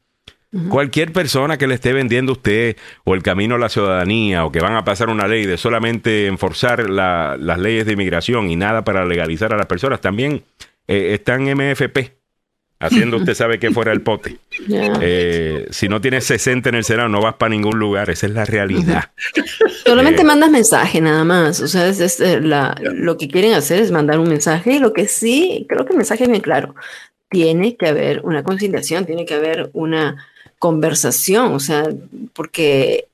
Cualquier 0.68 1.12
persona 1.12 1.58
que 1.58 1.66
le 1.66 1.74
esté 1.74 1.92
vendiendo 1.92 2.32
a 2.32 2.36
usted 2.36 2.76
o 3.04 3.14
el 3.14 3.22
camino 3.22 3.56
a 3.56 3.58
la 3.58 3.68
ciudadanía 3.68 4.44
o 4.44 4.52
que 4.52 4.60
van 4.60 4.74
a 4.74 4.84
pasar 4.84 5.10
una 5.10 5.26
ley 5.26 5.44
de 5.44 5.58
solamente 5.58 6.26
enforzar 6.26 6.88
las 6.88 7.58
leyes 7.58 7.84
de 7.84 7.92
inmigración 7.92 8.48
y 8.48 8.56
nada 8.56 8.84
para 8.84 9.04
legalizar 9.04 9.52
a 9.52 9.56
las 9.56 9.66
personas, 9.66 10.00
también 10.00 10.44
eh, 10.88 11.14
están 11.14 11.42
MFP. 11.42 12.16
Haciendo 12.78 13.16
usted 13.18 13.34
sabe 13.34 13.58
que 13.58 13.70
fuera 13.70 13.92
el 13.92 14.02
pote. 14.02 14.38
Eh, 15.00 15.66
si 15.70 15.88
no 15.88 16.00
tienes 16.00 16.24
60 16.24 16.68
en 16.68 16.74
el 16.74 16.84
Senado, 16.84 17.08
no 17.08 17.20
vas 17.20 17.34
para 17.34 17.50
ningún 17.50 17.78
lugar. 17.78 18.10
Esa 18.10 18.26
es 18.26 18.32
la 18.32 18.44
realidad. 18.44 19.12
Solamente 19.84 20.22
eh, 20.22 20.24
mandas 20.24 20.50
mensaje 20.50 21.00
nada 21.00 21.24
más. 21.24 21.60
O 21.60 21.68
sea, 21.68 21.88
es, 21.88 22.20
lo 22.20 23.16
que 23.16 23.28
quieren 23.28 23.54
hacer 23.54 23.80
es 23.80 23.90
mandar 23.90 24.18
un 24.18 24.28
mensaje. 24.28 24.74
Y 24.74 24.78
lo 24.78 24.92
que 24.92 25.08
sí, 25.08 25.66
creo 25.68 25.86
que 25.86 25.92
el 25.92 25.98
mensaje 25.98 26.24
es 26.24 26.30
bien 26.30 26.42
claro. 26.42 26.74
Tiene 27.30 27.76
que 27.76 27.86
haber 27.86 28.20
una 28.24 28.42
conciliación, 28.42 29.06
tiene 29.06 29.24
que 29.24 29.34
haber 29.34 29.70
una 29.72 30.26
conversación, 30.58 31.52
o 31.52 31.60
sea, 31.60 31.88
porque 32.32 33.08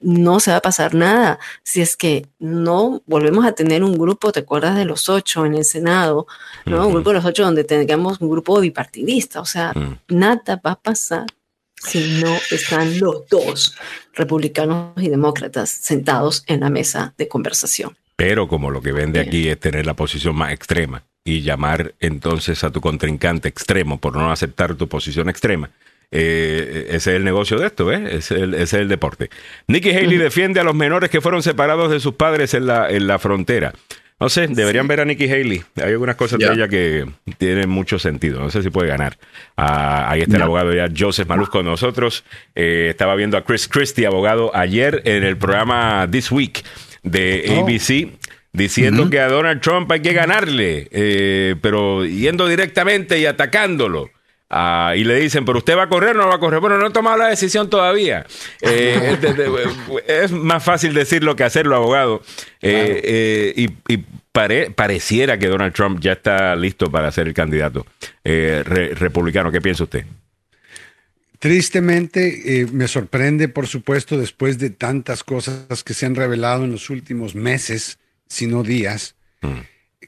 no 0.00 0.40
se 0.40 0.50
va 0.52 0.58
a 0.58 0.62
pasar 0.62 0.94
nada 0.94 1.38
si 1.62 1.80
es 1.80 1.96
que 1.96 2.26
no 2.38 3.02
volvemos 3.06 3.44
a 3.44 3.52
tener 3.52 3.82
un 3.82 3.98
grupo, 3.98 4.32
¿te 4.32 4.40
acuerdas 4.40 4.76
de 4.76 4.84
los 4.84 5.08
ocho 5.08 5.44
en 5.46 5.54
el 5.54 5.64
Senado? 5.64 6.26
¿no? 6.66 6.86
Un 6.86 6.94
grupo 6.94 7.10
de 7.10 7.16
los 7.16 7.24
ocho 7.24 7.44
donde 7.44 7.64
tengamos 7.64 8.20
un 8.20 8.30
grupo 8.30 8.60
bipartidista, 8.60 9.40
o 9.40 9.44
sea, 9.44 9.72
mm. 9.74 10.14
nada 10.14 10.60
va 10.64 10.72
a 10.72 10.80
pasar 10.80 11.26
si 11.82 12.20
no 12.20 12.36
están 12.50 12.98
los 13.00 13.26
dos, 13.28 13.76
republicanos 14.14 14.92
y 14.96 15.08
demócratas, 15.08 15.70
sentados 15.70 16.44
en 16.46 16.60
la 16.60 16.70
mesa 16.70 17.14
de 17.16 17.26
conversación. 17.26 17.96
Pero 18.16 18.48
como 18.48 18.70
lo 18.70 18.82
que 18.82 18.92
vende 18.92 19.18
aquí 19.18 19.48
es 19.48 19.58
tener 19.58 19.86
la 19.86 19.94
posición 19.94 20.36
más 20.36 20.52
extrema 20.52 21.02
y 21.24 21.40
llamar 21.40 21.94
entonces 22.00 22.62
a 22.64 22.70
tu 22.70 22.80
contrincante 22.80 23.48
extremo 23.48 23.98
por 23.98 24.14
no 24.14 24.30
aceptar 24.30 24.74
tu 24.74 24.88
posición 24.88 25.30
extrema, 25.30 25.70
eh, 26.12 26.86
ese 26.88 26.96
es 26.96 27.16
el 27.16 27.24
negocio 27.24 27.58
de 27.58 27.66
esto, 27.66 27.86
¿ves? 27.86 28.00
Ese 28.12 28.62
es 28.62 28.72
el, 28.72 28.88
deporte. 28.88 29.30
Nikki 29.68 29.90
Haley 29.90 30.18
defiende 30.18 30.60
a 30.60 30.64
los 30.64 30.74
menores 30.74 31.10
que 31.10 31.20
fueron 31.20 31.42
separados 31.42 31.90
de 31.90 32.00
sus 32.00 32.14
padres 32.14 32.54
en 32.54 32.66
la, 32.66 32.90
en 32.90 33.06
la 33.06 33.18
frontera. 33.18 33.72
No 34.18 34.28
sé, 34.28 34.48
deberían 34.48 34.86
ver 34.86 35.00
a 35.00 35.06
Nikki 35.06 35.30
Haley. 35.30 35.62
Hay 35.76 35.92
algunas 35.92 36.14
cosas 36.14 36.38
de 36.38 36.52
ella 36.52 36.68
que 36.68 37.06
tienen 37.38 37.70
mucho 37.70 37.98
sentido. 37.98 38.38
No 38.38 38.50
sé 38.50 38.62
si 38.62 38.68
puede 38.68 38.88
ganar. 38.88 39.16
Ah, 39.56 40.10
ahí 40.10 40.20
está 40.20 40.36
el 40.36 40.42
abogado 40.42 40.74
ya, 40.74 40.90
Joseph 40.94 41.26
Maluz 41.26 41.48
con 41.48 41.64
nosotros. 41.64 42.22
Eh, 42.54 42.88
estaba 42.90 43.14
viendo 43.14 43.38
a 43.38 43.44
Chris 43.44 43.66
Christie, 43.66 44.06
abogado, 44.06 44.54
ayer 44.54 45.00
en 45.06 45.24
el 45.24 45.38
programa 45.38 46.06
This 46.10 46.30
Week 46.30 46.62
de 47.02 47.46
oh. 47.48 47.62
ABC 47.62 48.10
diciendo 48.52 49.08
que 49.08 49.20
a 49.20 49.28
Donald 49.28 49.62
Trump 49.62 49.90
hay 49.90 50.00
que 50.00 50.12
ganarle, 50.12 50.88
eh, 50.90 51.54
pero 51.62 52.04
yendo 52.04 52.46
directamente 52.46 53.18
y 53.18 53.24
atacándolo. 53.24 54.10
Ah, 54.52 54.94
y 54.96 55.04
le 55.04 55.14
dicen, 55.20 55.44
pero 55.44 55.58
usted 55.58 55.76
va 55.76 55.84
a 55.84 55.88
correr 55.88 56.16
o 56.16 56.22
no 56.22 56.28
va 56.28 56.34
a 56.34 56.40
correr. 56.40 56.58
Bueno, 56.58 56.76
no 56.76 56.88
he 56.88 56.90
tomado 56.90 57.16
la 57.16 57.28
decisión 57.28 57.70
todavía. 57.70 58.26
Eh, 58.62 59.16
es 60.06 60.32
más 60.32 60.62
fácil 60.62 60.92
decirlo 60.92 61.36
que 61.36 61.44
hacerlo, 61.44 61.76
abogado. 61.76 62.22
Eh, 62.60 63.00
eh, 63.56 63.68
y, 63.88 63.98
pareciera 64.74 65.38
que 65.38 65.48
Donald 65.48 65.72
Trump 65.72 66.00
ya 66.00 66.12
está 66.12 66.54
listo 66.56 66.90
para 66.90 67.10
ser 67.12 67.28
el 67.28 67.34
candidato 67.34 67.86
republicano. 68.24 69.50
¿Qué 69.50 69.60
piensa 69.60 69.84
usted? 69.84 70.04
Tristemente, 71.38 72.66
me 72.72 72.88
sorprende, 72.88 73.48
por 73.48 73.66
supuesto, 73.66 74.16
después 74.18 74.58
de 74.58 74.70
tantas 74.70 75.24
cosas 75.24 75.84
que 75.84 75.94
se 75.94 76.06
han 76.06 76.14
revelado 76.14 76.64
en 76.64 76.72
los 76.72 76.90
últimos 76.90 77.34
meses, 77.34 77.98
si 78.28 78.46
no 78.46 78.62
días. 78.62 79.14
Mm 79.42 79.60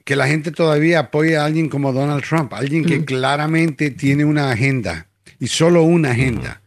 que 0.05 0.17
la 0.17 0.27
gente 0.27 0.51
todavía 0.51 0.99
apoya 0.99 1.43
a 1.43 1.47
alguien 1.47 1.69
como 1.69 1.93
Donald 1.93 2.25
Trump, 2.25 2.53
alguien 2.55 2.85
que 2.85 3.05
claramente 3.05 3.91
tiene 3.91 4.25
una 4.25 4.51
agenda 4.51 5.07
y 5.39 5.49
solo 5.49 5.83
una 5.83 6.11
agenda. 6.11 6.61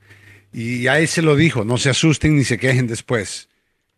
Y 0.53 0.87
a 0.87 0.99
él 0.99 1.07
se 1.07 1.21
lo 1.21 1.35
dijo, 1.35 1.65
no 1.65 1.77
se 1.77 1.89
asusten 1.89 2.37
ni 2.37 2.45
se 2.45 2.57
quejen 2.57 2.87
después. 2.87 3.49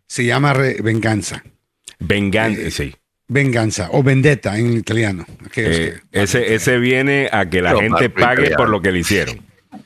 Se 0.08 0.26
llama 0.26 0.54
venganza. 0.54 1.44
Venganza, 2.00 2.62
eh, 2.62 2.72
sí. 2.72 2.96
Venganza 3.28 3.90
o 3.92 4.02
vendetta 4.02 4.58
en 4.58 4.74
italiano. 4.74 5.26
Eh, 5.56 6.00
ese, 6.12 6.56
ese 6.56 6.78
viene 6.78 7.30
a 7.32 7.48
que 7.50 7.62
la 7.62 7.76
gente 7.76 8.10
pague 8.10 8.52
por 8.52 8.70
lo 8.70 8.82
que 8.82 8.92
le 8.92 9.00
hicieron. 9.00 9.42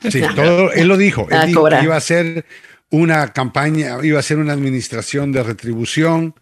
Sí, 0.08 0.22
todo, 0.34 0.72
él 0.72 0.88
lo 0.88 0.96
dijo. 0.96 1.28
Él 1.30 1.48
dijo 1.48 1.68
que 1.68 1.82
iba 1.82 1.96
a 1.96 2.00
ser 2.00 2.44
una 2.90 3.32
campaña, 3.32 3.96
iba 4.02 4.18
a 4.18 4.22
ser 4.22 4.38
una 4.38 4.52
administración 4.52 5.32
de 5.32 5.42
retribución 5.42 6.34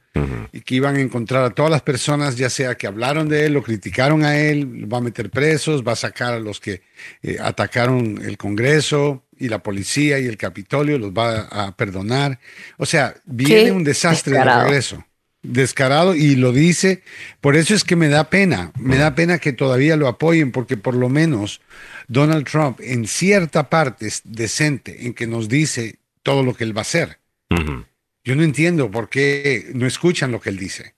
y 0.52 0.60
que 0.62 0.74
iban 0.74 0.96
a 0.96 1.00
encontrar 1.00 1.44
a 1.44 1.50
todas 1.50 1.70
las 1.70 1.82
personas, 1.82 2.36
ya 2.36 2.50
sea 2.50 2.74
que 2.74 2.86
hablaron 2.86 3.28
de 3.28 3.46
él, 3.46 3.52
lo 3.52 3.62
criticaron 3.62 4.24
a 4.24 4.38
él, 4.38 4.92
va 4.92 4.98
a 4.98 5.00
meter 5.00 5.30
presos, 5.30 5.86
va 5.86 5.92
a 5.92 5.96
sacar 5.96 6.34
a 6.34 6.40
los 6.40 6.60
que 6.60 6.82
eh, 7.22 7.36
atacaron 7.40 8.20
el 8.22 8.36
Congreso 8.36 9.24
y 9.38 9.48
la 9.48 9.62
policía 9.62 10.18
y 10.18 10.26
el 10.26 10.36
Capitolio, 10.36 10.98
los 10.98 11.12
va 11.12 11.42
a 11.42 11.76
perdonar. 11.76 12.40
O 12.76 12.86
sea, 12.86 13.14
viene 13.24 13.72
un 13.72 13.84
desastre 13.84 14.36
de 14.36 14.44
regreso. 14.44 15.04
Descarado 15.42 16.14
y 16.14 16.36
lo 16.36 16.52
dice, 16.52 17.02
por 17.40 17.56
eso 17.56 17.74
es 17.74 17.82
que 17.82 17.96
me 17.96 18.08
da 18.08 18.28
pena, 18.28 18.72
me 18.78 18.98
da 18.98 19.14
pena 19.14 19.38
que 19.38 19.54
todavía 19.54 19.96
lo 19.96 20.06
apoyen, 20.06 20.52
porque 20.52 20.76
por 20.76 20.94
lo 20.94 21.08
menos 21.08 21.62
Donald 22.08 22.46
Trump 22.46 22.78
en 22.82 23.06
cierta 23.06 23.70
parte 23.70 24.06
es 24.06 24.20
decente 24.24 25.06
en 25.06 25.14
que 25.14 25.26
nos 25.26 25.48
dice 25.48 25.98
todo 26.22 26.42
lo 26.42 26.52
que 26.52 26.64
él 26.64 26.76
va 26.76 26.80
a 26.80 26.82
hacer. 26.82 27.20
Yo 28.30 28.36
no 28.36 28.44
entiendo 28.44 28.92
por 28.92 29.08
qué 29.08 29.72
no 29.74 29.88
escuchan 29.88 30.30
lo 30.30 30.40
que 30.40 30.50
él 30.50 30.56
dice. 30.56 30.94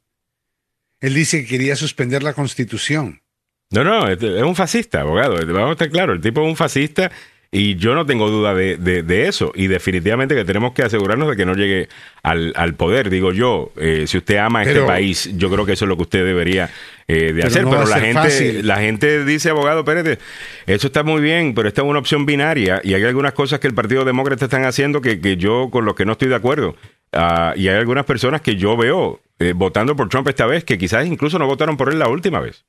Él 1.01 1.15
dice 1.15 1.41
que 1.41 1.49
quería 1.49 1.77
suspender 1.77 2.23
la 2.23 2.35
constitución. 2.35 3.23
No, 3.71 3.85
no, 3.85 4.07
es 4.07 4.21
un 4.21 4.55
fascista, 4.55 5.01
abogado. 5.01 5.37
Vamos 5.47 5.71
a 5.71 5.73
estar 5.73 5.89
claro, 5.89 6.13
el 6.13 6.21
tipo 6.21 6.43
es 6.43 6.47
un 6.47 6.57
fascista 6.57 7.11
y 7.51 7.77
yo 7.77 7.95
no 7.95 8.05
tengo 8.05 8.29
duda 8.29 8.55
de, 8.55 9.27
eso. 9.27 9.51
Y 9.55 9.69
definitivamente 9.69 10.35
que 10.35 10.45
tenemos 10.45 10.73
que 10.73 10.83
asegurarnos 10.83 11.31
de 11.31 11.37
que 11.37 11.47
no 11.47 11.55
llegue 11.55 11.89
al, 12.23 12.75
poder. 12.75 13.09
Digo 13.09 13.33
yo, 13.33 13.73
eh, 13.77 14.05
si 14.07 14.19
usted 14.19 14.37
ama 14.37 14.63
este 14.65 14.83
país, 14.83 15.31
yo 15.35 15.51
creo 15.51 15.65
que 15.65 15.73
eso 15.73 15.87
es 15.87 15.89
lo 15.89 15.97
que 15.97 16.03
usted 16.03 16.27
debería 16.27 16.69
eh, 17.09 17.33
de 17.33 17.45
hacer. 17.45 17.65
pero 17.65 17.87
la 17.87 17.99
gente, 17.99 18.63
la 18.63 18.77
gente 18.77 19.25
dice, 19.25 19.49
abogado, 19.49 19.81
espérate, 19.81 20.19
eso 20.67 20.89
está 20.89 21.03
muy 21.03 21.23
bien, 21.23 21.55
pero 21.55 21.67
esta 21.67 21.81
es 21.81 21.89
una 21.89 21.99
opción 21.99 22.27
binaria 22.27 22.83
y 22.85 22.93
hay 22.93 23.05
algunas 23.05 23.33
cosas 23.33 23.59
que 23.59 23.69
el 23.69 23.75
Partido 23.75 24.05
Demócrata 24.05 24.45
están 24.45 24.67
haciendo 24.67 25.01
que, 25.01 25.19
que 25.19 25.39
yo 25.39 25.71
con 25.71 25.87
los 25.87 25.95
que 25.95 26.05
no 26.05 26.13
estoy 26.13 26.29
de 26.29 26.35
acuerdo. 26.35 26.77
Ah, 27.13 27.53
y 27.57 27.69
hay 27.69 27.77
algunas 27.77 28.07
personas 28.07 28.41
que 28.41 28.57
yo 28.57 28.77
veo 28.77 29.21
eh, 29.39 29.53
votando 29.55 29.95
por 29.95 30.09
Trump 30.09 30.29
esta 30.29 30.47
vez 30.47 30.65
que 30.65 30.79
quizás 30.79 31.07
incluso 31.07 31.39
no 31.39 31.47
votaron 31.47 31.77
por 31.77 31.93
él 31.93 31.99
la 31.99 32.09
última 32.09 32.41
vez. 32.41 32.65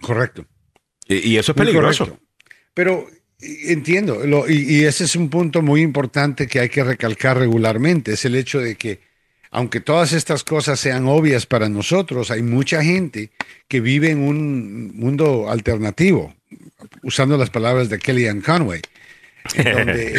Correcto. 0.00 0.46
Y, 1.06 1.36
eso 1.36 1.52
es 1.52 1.56
peligroso. 1.56 2.18
Pero 2.72 3.06
entiendo, 3.38 4.22
y, 4.48 4.84
ese 4.84 5.04
es 5.04 5.16
un 5.16 5.28
punto 5.28 5.60
muy 5.60 5.82
importante 5.82 6.46
que 6.46 6.60
hay 6.60 6.70
que 6.70 6.82
recalcar 6.82 7.38
regularmente, 7.38 8.12
es 8.12 8.24
el 8.24 8.36
hecho 8.36 8.58
de 8.58 8.76
que 8.76 9.00
aunque 9.50 9.80
todas 9.80 10.12
estas 10.12 10.42
cosas 10.42 10.80
sean 10.80 11.06
obvias 11.06 11.46
para 11.46 11.68
nosotros, 11.68 12.30
hay 12.30 12.42
mucha 12.42 12.82
gente 12.82 13.30
que 13.68 13.80
vive 13.80 14.10
en 14.10 14.18
un 14.18 14.96
mundo 14.96 15.48
alternativo, 15.48 16.34
usando 17.02 17.36
las 17.36 17.50
palabras 17.50 17.88
de 17.88 17.98
Kellyanne 17.98 18.42
Conway 18.42 18.80
donde 19.52 20.14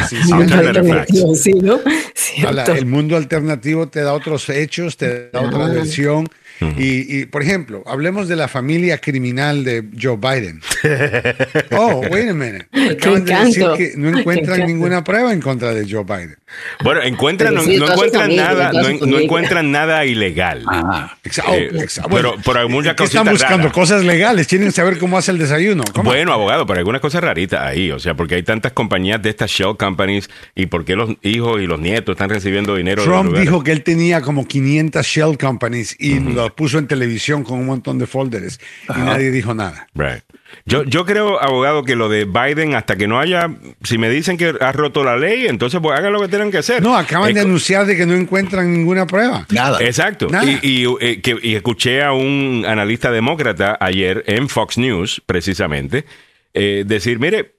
el 2.78 2.86
mundo 2.86 3.18
alternativo 3.18 3.88
te 3.88 4.02
da 4.02 4.14
otros 4.14 4.50
hechos, 4.50 4.98
te 4.98 5.30
da 5.30 5.42
otra 5.42 5.68
versión 5.68 6.28
y, 6.60 7.26
por 7.26 7.42
ejemplo, 7.42 7.84
hablemos 7.86 8.28
de 8.28 8.36
la 8.36 8.48
familia 8.48 8.98
criminal 9.00 9.64
de 9.64 9.84
Joe 10.00 10.18
Biden. 10.18 10.62
Oh, 11.72 12.02
wait 12.10 12.30
a 12.30 12.34
minute. 12.34 12.68
Acaban 12.92 13.26
de 13.26 13.36
decir 13.36 13.66
que 13.78 13.94
no 13.98 14.18
encuentran 14.18 14.66
ninguna 14.66 15.04
prueba 15.04 15.34
en 15.34 15.42
contra 15.42 15.74
de 15.74 15.90
Joe 15.90 16.04
Biden. 16.04 16.38
Bueno, 16.84 17.02
encuentran, 17.02 17.54
no, 17.54 17.64
encuentran 17.64 18.36
nada, 18.36 18.72
no, 18.72 19.20
encuentran 19.20 19.72
nada 19.72 20.06
ilegal. 20.06 20.64
Ah, 20.68 21.18
eh, 21.52 21.72
pero 22.10 22.36
por 22.44 22.58
algunas 22.58 22.96
cosas. 22.96 23.16
Están 23.16 23.34
buscando 23.34 23.72
cosas 23.72 24.04
legales, 24.04 24.48
tienen 24.48 24.70
que 24.70 24.74
saber 24.74 24.98
cómo 24.98 25.18
hace 25.18 25.32
el 25.32 25.38
desayuno. 25.38 25.84
Bueno, 26.04 26.34
abogado, 26.34 26.66
pero 26.66 26.80
algunas 26.80 27.02
cosas 27.02 27.24
raritas 27.24 27.62
ahí, 27.62 27.92
o 27.92 28.00
sea, 28.00 28.14
porque 28.16 28.36
hay 28.36 28.44
tantas 28.44 28.74
compañías 28.74 29.22
de 29.22 29.30
estas 29.30 29.50
shell 29.52 29.76
companies 29.78 30.30
y 30.54 30.68
por 30.68 30.86
qué 30.86 30.96
los 30.96 31.16
hijos 31.22 31.62
y 31.62 31.68
los 31.68 31.80
nietos 31.80 32.14
están 32.14 32.30
recibiendo 32.30 32.76
dinero. 32.76 33.04
Trump 33.04 33.36
dijo 33.36 33.64
que 33.64 33.72
él 33.72 33.84
tenía 33.84 34.22
como 34.22 34.48
500 34.48 35.06
shell 35.06 35.38
companies 35.38 35.96
y 36.00 36.20
puso 36.52 36.78
en 36.78 36.88
televisión 36.88 37.44
con 37.44 37.60
un 37.60 37.66
montón 37.66 38.00
de 38.00 38.08
folders 38.08 38.60
y 38.90 39.00
nadie 39.00 39.32
dijo 39.32 39.54
nada. 39.54 39.88
Right. 39.94 40.24
Yo, 40.66 40.84
yo 40.84 41.06
creo, 41.06 41.42
abogado, 41.42 41.84
que 41.84 41.96
lo 41.96 42.08
de 42.08 42.26
Biden, 42.26 42.76
hasta 42.76 42.96
que 42.96 43.08
no 43.08 43.20
haya, 43.20 43.50
si 43.84 43.98
me 43.98 44.10
dicen 44.10 44.38
que 44.38 44.54
ha 44.60 44.72
roto 44.72 45.04
la 45.04 45.18
ley, 45.18 45.48
entonces 45.48 45.80
pues 45.82 45.98
hagan 45.98 46.14
lo 46.14 46.22
que 46.22 46.28
tengan 46.28 46.52
que 46.52 46.60
hacer. 46.60 46.82
No, 46.82 46.96
acaban 46.96 47.34
de 47.34 47.42
anunciar 47.42 47.86
de 47.86 47.96
que 47.98 48.06
no 48.06 48.14
encuentran 48.14 48.72
ninguna 48.72 49.06
prueba. 49.06 49.46
Nada. 49.50 49.80
Exacto. 49.82 50.28
Y, 50.62 50.86
eh, 51.02 51.22
que, 51.22 51.38
y, 51.42 51.56
escuché 51.56 52.04
a 52.04 52.14
un 52.14 52.64
analista 52.68 53.12
demócrata 53.12 53.78
ayer 53.80 54.24
en 54.28 54.48
Fox 54.50 54.78
News, 54.78 55.22
precisamente, 55.26 56.06
eh, 56.54 56.84
decir, 56.86 57.20
mire, 57.20 57.55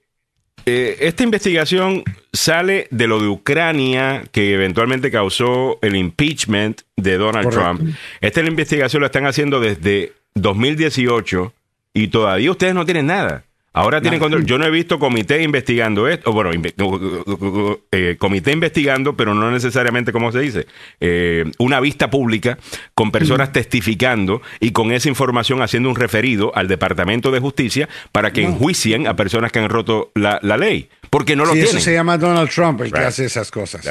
eh, 0.69 0.97
esta 1.07 1.23
investigación 1.23 2.03
sale 2.33 2.89
de 2.91 3.07
lo 3.07 3.21
de 3.21 3.29
Ucrania 3.29 4.25
que 4.33 4.53
eventualmente 4.53 5.09
causó 5.09 5.79
el 5.81 5.95
impeachment 5.95 6.81
de 6.97 7.17
Donald 7.17 7.49
Trump. 7.49 7.95
Esta 8.19 8.41
investigación 8.41 9.01
la 9.01 9.05
están 9.05 9.25
haciendo 9.25 9.61
desde 9.61 10.11
2018 10.35 11.53
y 11.93 12.09
todavía 12.09 12.51
ustedes 12.51 12.75
no 12.75 12.83
tienen 12.83 13.07
nada. 13.07 13.45
Ahora 13.77 14.01
tienen 14.01 14.19
control. 14.19 14.45
Yo 14.45 14.57
no 14.57 14.65
he 14.65 14.71
visto 14.71 14.97
comité 14.97 15.43
investigando 15.43 16.07
esto, 16.07 16.31
bueno, 16.33 16.49
eh, 17.91 18.15
comité 18.17 18.51
investigando, 18.51 19.15
pero 19.15 19.35
no 19.35 19.51
necesariamente, 19.51 20.11
como 20.11 20.31
se 20.31 20.39
dice, 20.39 20.65
eh, 20.99 21.45
una 21.59 21.79
vista 21.79 22.09
pública 22.09 22.57
con 22.95 23.11
personas 23.11 23.51
testificando 23.51 24.41
y 24.59 24.71
con 24.71 24.91
esa 24.91 25.09
información 25.09 25.61
haciendo 25.61 25.89
un 25.89 25.95
referido 25.95 26.51
al 26.55 26.67
Departamento 26.67 27.29
de 27.31 27.39
Justicia 27.39 27.87
para 28.11 28.33
que 28.33 28.43
enjuicien 28.43 29.05
a 29.05 29.15
personas 29.15 29.51
que 29.51 29.59
han 29.59 29.69
roto 29.69 30.11
la, 30.15 30.39
ley. 30.57 30.89
Porque 31.11 31.35
no 31.35 31.45
lo 31.45 31.51
tienen. 31.51 31.69
Eso 31.69 31.79
se 31.79 31.93
llama 31.93 32.17
Donald 32.17 32.49
Trump, 32.49 32.81
el 32.81 32.91
que 32.91 32.99
hace 32.99 33.25
esas 33.25 33.51
cosas 33.51 33.85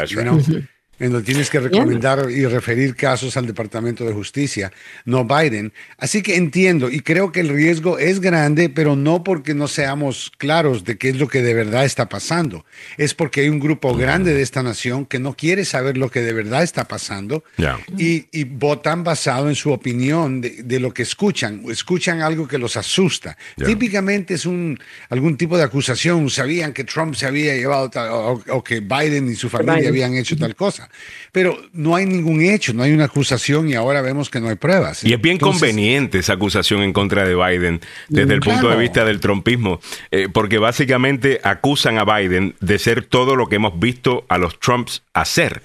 en 0.98 1.12
donde 1.12 1.27
tienes 1.27 1.51
que 1.51 1.60
recomendar 1.60 2.31
y 2.31 2.47
referir 2.47 2.97
casos 2.97 3.36
al 3.36 3.47
Departamento 3.47 4.05
de 4.05 4.12
Justicia, 4.12 4.73
no 5.05 5.24
Biden. 5.24 5.73
Así 5.98 6.23
que 6.23 6.36
entiendo 6.36 6.90
y 6.90 7.01
creo 7.01 7.32
que 7.32 7.40
el 7.40 7.48
riesgo 7.48 7.98
es 7.98 8.20
grande, 8.20 8.68
pero 8.68 8.97
no 8.97 9.23
porque 9.23 9.55
no 9.55 9.68
seamos 9.68 10.32
claros 10.39 10.85
de 10.85 10.97
qué 10.97 11.10
es 11.10 11.16
lo 11.16 11.28
que 11.28 11.43
de 11.43 11.55
verdad 11.55 11.85
está 11.85 12.09
pasando. 12.09 12.64
Es 12.97 13.14
porque 13.14 13.43
hay 13.43 13.48
un 13.48 13.60
grupo 13.60 13.94
grande 13.94 14.32
de 14.32 14.43
esta 14.43 14.62
nación 14.62 15.06
que 15.06 15.18
no 15.18 15.35
quiere 15.35 15.64
saber 15.64 15.97
lo 15.98 16.10
que 16.10 16.20
de 16.20 16.32
verdad 16.32 16.62
está 16.62 16.85
pasando 16.85 17.44
y, 17.97 18.44
votan 18.56 19.05
basado 19.05 19.48
en 19.48 19.55
su 19.55 19.73
opinión 19.73 20.40
de, 20.40 20.81
lo 20.81 20.94
que 20.94 21.02
escuchan. 21.02 21.62
Escuchan 21.68 22.23
algo 22.23 22.48
que 22.48 22.59
los 22.59 22.77
asusta. 22.77 23.36
Típicamente 23.56 24.35
es 24.35 24.47
un, 24.47 24.78
algún 25.10 25.36
tipo 25.36 25.59
de 25.59 25.64
acusación. 25.64 26.31
Sabían 26.31 26.73
que 26.73 26.85
Trump 26.85 27.14
se 27.14 27.27
había 27.27 27.55
llevado 27.55 27.90
o 28.48 28.64
que 28.64 28.81
Biden 28.81 29.31
y 29.31 29.35
su 29.35 29.48
familia 29.48 29.89
habían 29.89 30.14
hecho 30.14 30.36
tal 30.36 30.55
cosa. 30.55 30.86
Pero 31.33 31.59
no 31.73 31.97
hay 31.97 32.07
ningún 32.07 32.43
hecho, 32.43 32.73
no 32.73 32.83
hay 32.83 32.93
una 32.93 33.05
acusación 33.05 33.69
y 33.69 33.75
ahora 33.75 34.03
vemos 34.03 34.31
que 34.31 34.41
no 34.41 34.49
hay 34.49 34.57
pruebas. 34.57 35.05
Y 35.05 35.13
es 35.13 35.21
bien 35.21 35.39
conveniente 35.39 36.19
esa 36.19 36.35
acusación 36.35 36.83
en 36.83 36.93
contra 36.93 37.27
de 37.27 37.35
Biden 37.35 37.81
desde 38.09 38.35
el 38.35 38.41
punto 38.41 38.69
de 38.69 38.77
vista 38.77 39.05
del 39.05 39.21
trumpismo, 39.21 39.81
eh, 40.11 40.29
porque 40.33 40.59
básicamente 40.59 41.41
acusan 41.43 41.99
a 41.99 42.05
Biden 42.05 42.55
de 42.61 42.79
ser 42.79 43.05
todo 43.05 43.37
lo 43.37 43.49
que 43.49 43.57
hemos 43.57 43.79
visto 43.79 44.25
a 44.29 44.39
los 44.39 44.59
Trumps 44.59 45.03
hacer. 45.13 45.63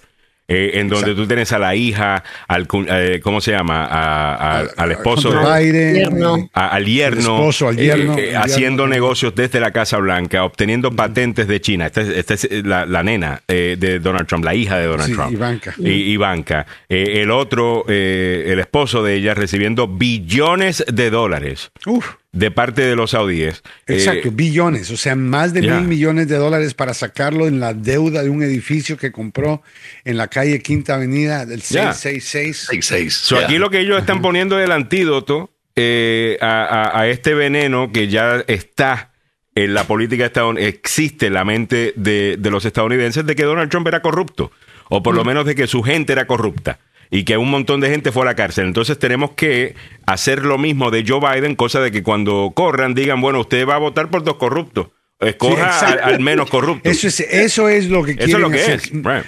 Eh, 0.51 0.79
en 0.79 0.89
donde 0.89 1.15
tú 1.15 1.25
tienes 1.27 1.53
a 1.53 1.59
la 1.59 1.75
hija, 1.75 2.23
al, 2.47 2.67
eh, 2.89 3.21
¿cómo 3.23 3.39
se 3.39 3.51
llama? 3.51 3.85
al 3.85 4.91
esposo. 4.91 5.29
Biden, 5.31 6.49
al 6.53 6.85
yerno. 6.85 7.49
Eh, 7.77 8.35
haciendo 8.35 8.85
negocios 8.85 9.33
desde 9.33 9.61
la 9.61 9.71
Casa 9.71 9.97
Blanca, 9.97 10.43
obteniendo 10.43 10.91
patentes 10.91 11.47
de 11.47 11.61
China. 11.61 11.85
Esta, 11.85 12.33
es 12.33 12.49
la, 12.65 13.03
nena 13.03 13.41
de 13.47 13.99
Donald 13.99 14.27
Trump, 14.27 14.43
la 14.43 14.53
hija 14.53 14.77
de 14.77 14.87
Donald 14.87 15.13
Trump. 15.13 15.31
Ivanka. 15.31 15.73
Y, 15.77 15.89
Ivanka. 16.11 16.65
el 16.89 17.31
otro, 17.31 17.85
el 17.87 18.59
esposo 18.59 19.03
de 19.03 19.15
ella, 19.15 19.33
recibiendo 19.33 19.87
billones 19.87 20.83
de 20.91 21.09
dólares. 21.09 21.71
Uf 21.85 22.20
de 22.33 22.49
parte 22.49 22.81
de 22.81 22.95
los 22.95 23.11
saudíes. 23.11 23.61
Exacto, 23.87 24.29
eh, 24.29 24.31
billones, 24.33 24.89
o 24.91 24.97
sea, 24.97 25.15
más 25.15 25.53
de 25.53 25.61
mil 25.61 25.81
millones 25.81 26.27
de 26.27 26.37
dólares 26.37 26.73
para 26.73 26.93
sacarlo 26.93 27.47
en 27.47 27.59
la 27.59 27.73
deuda 27.73 28.23
de 28.23 28.29
un 28.29 28.41
edificio 28.41 28.97
que 28.97 29.11
compró 29.11 29.61
en 30.05 30.17
la 30.17 30.27
calle 30.27 30.61
Quinta 30.61 30.95
Avenida 30.95 31.45
del 31.45 31.61
666. 31.61 33.33
Aquí 33.43 33.57
lo 33.57 33.69
que 33.69 33.79
ellos 33.79 33.99
están 33.99 34.21
poniendo 34.21 34.57
es 34.59 34.65
el 34.65 34.71
antídoto 34.71 35.49
eh, 35.75 36.37
a, 36.41 37.05
este 37.07 37.33
veneno 37.33 37.91
que 37.91 38.07
ya 38.07 38.43
está 38.47 39.11
en 39.53 39.73
la 39.73 39.85
política 39.85 40.25
estadounidense, 40.25 40.77
existe 40.77 41.27
en 41.27 41.33
la 41.33 41.43
mente 41.43 41.93
de, 41.97 42.37
de 42.39 42.51
los 42.51 42.63
estadounidenses 42.63 43.25
de 43.25 43.35
que 43.35 43.43
Donald 43.43 43.69
Trump 43.69 43.87
era 43.87 44.01
corrupto, 44.01 44.51
o 44.87 45.03
por 45.03 45.15
lo 45.15 45.25
menos 45.25 45.45
de 45.45 45.55
que 45.55 45.67
su 45.67 45.83
gente 45.83 46.13
era 46.13 46.25
corrupta 46.27 46.79
y 47.11 47.25
que 47.25 47.37
un 47.37 47.51
montón 47.51 47.81
de 47.81 47.89
gente 47.89 48.11
fue 48.11 48.23
a 48.23 48.25
la 48.25 48.35
cárcel. 48.35 48.65
Entonces 48.65 48.97
tenemos 48.97 49.31
que 49.31 49.75
hacer 50.05 50.43
lo 50.43 50.57
mismo 50.57 50.89
de 50.89 51.03
Joe 51.05 51.19
Biden, 51.19 51.55
cosa 51.55 51.81
de 51.81 51.91
que 51.91 52.01
cuando 52.01 52.53
corran 52.55 52.95
digan, 52.95 53.21
bueno, 53.21 53.41
usted 53.41 53.67
va 53.67 53.75
a 53.75 53.79
votar 53.79 54.09
por 54.09 54.23
dos 54.23 54.37
corruptos. 54.37 54.87
Escoja 55.19 55.77
al, 56.03 56.19
menos 56.19 56.49
corrupto. 56.49 56.89
Eso 56.89 57.07
es, 57.07 57.19
eso 57.19 57.69
es 57.69 57.89
lo 57.89 58.03
que 58.03 58.15
quieren 58.15 58.41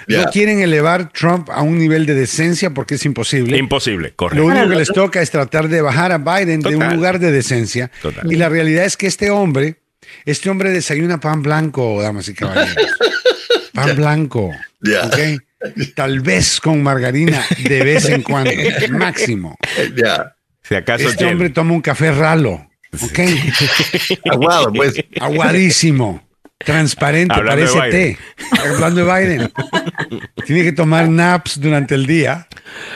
No 0.08 0.24
quieren 0.32 0.58
elevar 0.58 1.12
Trump 1.12 1.48
a 1.50 1.62
un 1.62 1.78
nivel 1.78 2.04
de 2.04 2.14
decencia 2.14 2.70
porque 2.70 2.96
es 2.96 3.04
imposible. 3.04 3.56
Imposible, 3.56 4.12
correcto. 4.12 4.42
Lo 4.42 4.52
único 4.52 4.70
que 4.70 4.74
les 4.74 4.88
toca 4.88 5.22
es 5.22 5.30
tratar 5.30 5.68
de 5.68 5.82
bajar 5.82 6.10
a 6.10 6.18
Biden 6.18 6.62
de 6.62 6.74
un 6.74 6.88
lugar 6.96 7.20
de 7.20 7.30
decencia. 7.30 7.92
Y 8.24 8.34
la 8.34 8.48
realidad 8.48 8.86
es 8.86 8.96
que 8.96 9.06
este 9.06 9.30
hombre, 9.30 9.76
este 10.24 10.50
hombre 10.50 10.70
desayuna 10.70 11.20
pan 11.20 11.42
blanco, 11.42 12.02
damas 12.02 12.28
y 12.28 12.34
caballeros. 12.34 12.74
Pan 13.72 13.96
blanco. 13.96 14.52
¿okay? 15.06 15.36
Tal 15.94 16.20
vez 16.20 16.60
con 16.60 16.82
margarina 16.82 17.44
de 17.62 17.82
vez 17.82 18.08
en 18.08 18.22
cuando, 18.22 18.50
máximo. 18.90 19.56
Ya. 19.96 20.34
Si 20.62 20.74
acaso 20.74 21.08
este 21.08 21.26
hombre 21.26 21.50
toma 21.50 21.74
un 21.74 21.82
café 21.82 22.10
ralo, 22.12 22.70
¿ok? 23.02 23.18
Aguado, 24.30 24.72
pues. 24.72 24.94
Aguadísimo, 25.20 26.23
transparente, 26.64 27.34
parece 27.44 27.80
té. 27.90 28.18
Hablando 28.58 29.04
de 29.04 29.12
Biden. 29.12 29.52
Tiene 30.46 30.62
que 30.62 30.72
tomar 30.72 31.08
naps 31.08 31.60
durante 31.60 31.94
el 31.94 32.06
día, 32.06 32.48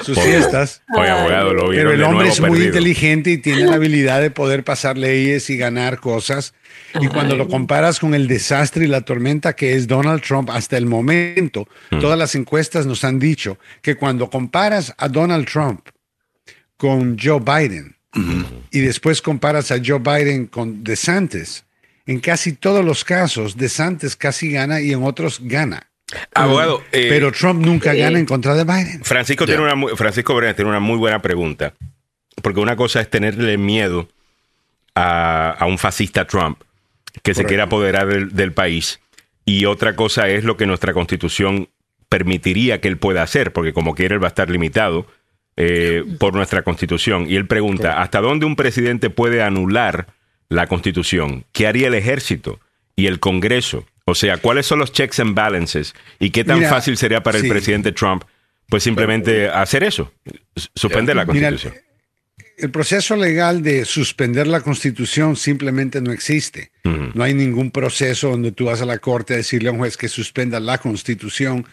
sus 0.03 0.19
fiestas. 0.21 0.83
Pero 0.95 1.93
el 1.93 2.03
hombre 2.03 2.29
es 2.29 2.41
muy 2.41 2.63
inteligente 2.65 3.31
y 3.31 3.39
tiene 3.39 3.65
la 3.65 3.77
habilidad 3.77 4.21
de 4.21 4.31
poder 4.31 4.65
pasar 4.65 4.99
leyes 4.99 5.51
y 5.51 5.57
ganar 5.57 6.01
cosas 6.01 6.55
y 7.01 7.09
cuando 7.09 7.37
lo 7.37 7.49
comparas 7.49 7.99
con 7.99 8.15
el 8.15 8.27
desastre 8.27 8.85
y 8.85 8.89
la 8.89 9.03
tormenta 9.03 9.55
que 9.55 9.75
es 9.75 9.87
Donald 9.87 10.23
Trump 10.23 10.51
hasta 10.51 10.77
el 10.77 10.87
momento, 10.87 11.69
hmm. 11.91 12.01
todas 12.01 12.19
las 12.19 12.35
encuestas 12.35 12.87
nos 12.87 13.05
han 13.05 13.19
dicho 13.19 13.59
que 13.83 13.97
cuando 13.97 14.31
comparas 14.31 14.95
a 14.97 15.09
Donald 15.09 15.47
Trump 15.47 15.81
con 16.77 17.17
Joe 17.19 17.41
Biden 17.41 17.95
y 18.71 18.81
después 18.81 19.23
comparas 19.23 19.71
a 19.71 19.77
Joe 19.85 20.01
Biden 20.01 20.47
con 20.47 20.83
DeSantis, 20.83 21.65
en 22.09 22.21
casi 22.21 22.55
todos 22.55 22.85
los 22.85 23.05
casos 23.05 23.57
DeSantis 23.57 24.17
casi 24.17 24.51
gana 24.51 24.81
y 24.81 24.93
en 24.93 25.05
otros 25.05 25.41
gana. 25.43 25.87
Abogado, 26.35 26.83
eh, 26.91 27.07
pero 27.11 27.31
Trump 27.31 27.65
nunca 27.65 27.95
eh, 27.95 27.99
gana 27.99 28.19
en 28.19 28.25
contra 28.25 28.55
de 28.55 28.65
Biden. 28.65 29.05
Francisco 29.05 29.45
tiene 29.45 29.63
una 29.63 29.95
Francisco 29.95 30.35
tiene 30.41 30.71
una 30.71 30.81
muy 30.81 30.97
buena 30.97 31.21
pregunta, 31.21 31.75
porque 32.43 32.61
una 32.61 32.77
cosa 32.77 33.03
es 33.03 33.11
tenerle 33.11 33.59
miedo 33.59 34.09
a, 34.95 35.51
a 35.51 35.67
un 35.67 35.77
fascista 35.77 36.27
Trump 36.27 36.63
que 37.23 37.35
se 37.35 37.45
quiera 37.45 37.65
apoderar 37.65 38.31
del, 38.31 38.53
país. 38.53 39.01
Y 39.45 39.67
otra 39.67 39.95
cosa 39.95 40.29
es 40.29 40.45
lo 40.45 40.57
que 40.57 40.67
nuestra 40.67 40.95
constitución 40.95 41.69
permitiría 42.09 42.81
que 42.81 42.89
él 42.89 42.97
pueda 42.97 43.23
hacer, 43.23 43.53
porque 43.53 43.75
como 43.75 43.95
quiere 43.95 44.15
él 44.15 44.23
va 44.23 44.29
a 44.29 44.29
estar 44.29 44.49
limitado 44.49 45.07
eh, 45.57 46.05
por 46.19 46.35
nuestra 46.35 46.63
constitución. 46.63 47.27
Y 47.29 47.37
él 47.37 47.47
pregunta, 47.47 48.01
¿hasta 48.01 48.21
dónde 48.21 48.47
un 48.47 48.57
presidente 48.57 49.11
puede 49.11 49.43
anular 49.43 50.07
la 50.49 50.67
constitución? 50.67 51.45
¿Qué 51.53 51.67
haría 51.67 51.89
el 51.89 51.95
ejército 51.95 52.61
y 52.97 53.07
el 53.07 53.21
Congreso? 53.21 53.87
O 54.05 54.15
sea, 54.15 54.39
¿cuáles 54.39 54.67
son 54.67 54.79
los 54.79 54.93
checks 54.93 55.21
and 55.21 55.35
balances? 55.35 55.95
¿Y 56.19 56.31
qué 56.31 56.45
tan 56.45 56.63
fácil 56.63 56.97
sería 56.97 57.23
para 57.23 57.39
el 57.39 57.49
presidente 57.49 57.93
Trump? 57.93 58.25
Pues 58.69 58.83
simplemente 58.83 59.49
hacer 59.49 59.83
eso, 59.83 60.13
suspender 60.75 61.17
la 61.17 61.27
constitución 61.27 61.75
el 62.59 62.71
proceso 62.71 63.15
legal 63.17 63.63
de 63.63 63.85
suspender 63.85 64.47
la 64.49 64.61
constitución 64.61 65.37
simplemente 65.37 66.01
no 66.01 66.13
existe. 66.13 66.73
No 66.83 67.23
hay 67.23 67.35
ningún 67.35 67.71
proceso 67.71 68.31
donde 68.31 68.51
tú 68.51 68.65
vas 68.65 68.81
a 68.81 68.87
la 68.87 68.99
corte 68.99 69.35
a 69.35 69.37
decirle 69.37 69.69
a 69.69 69.73
un 69.73 69.79
juez 69.79 69.97
que 69.97 70.09
suspenda 70.09 70.59
la 70.59 70.79
constitución 70.79 71.67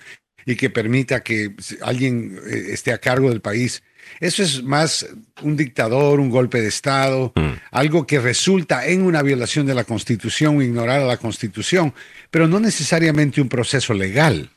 y 0.46 0.56
que 0.56 0.70
permita 0.70 1.24
que 1.24 1.52
alguien 1.82 2.38
eh, 2.46 2.68
esté 2.70 2.92
a 2.92 3.00
cargo 3.00 3.30
del 3.30 3.42
país. 3.42 3.82
Eso 4.20 4.44
es 4.44 4.64
más 4.64 5.06
un 5.42 5.58
dictador, 5.58 6.20
un 6.20 6.30
golpe 6.30 6.62
de 6.62 6.68
Estado, 6.68 7.34
algo 7.72 8.08
que 8.08 8.20
resulta 8.20 8.88
en 8.88 9.04
una 9.04 9.22
violación 9.22 9.66
de 9.66 9.76
la 9.76 9.84
Constitución 9.84 10.58
o 10.58 10.62
ignorar 10.62 11.02
a 11.02 11.06
la 11.06 11.18
Constitución, 11.18 11.94
pero 12.32 12.48
no 12.48 12.60
necesariamente 12.60 13.42
un 13.42 13.50
proceso 13.50 13.94
legal. 13.94 14.50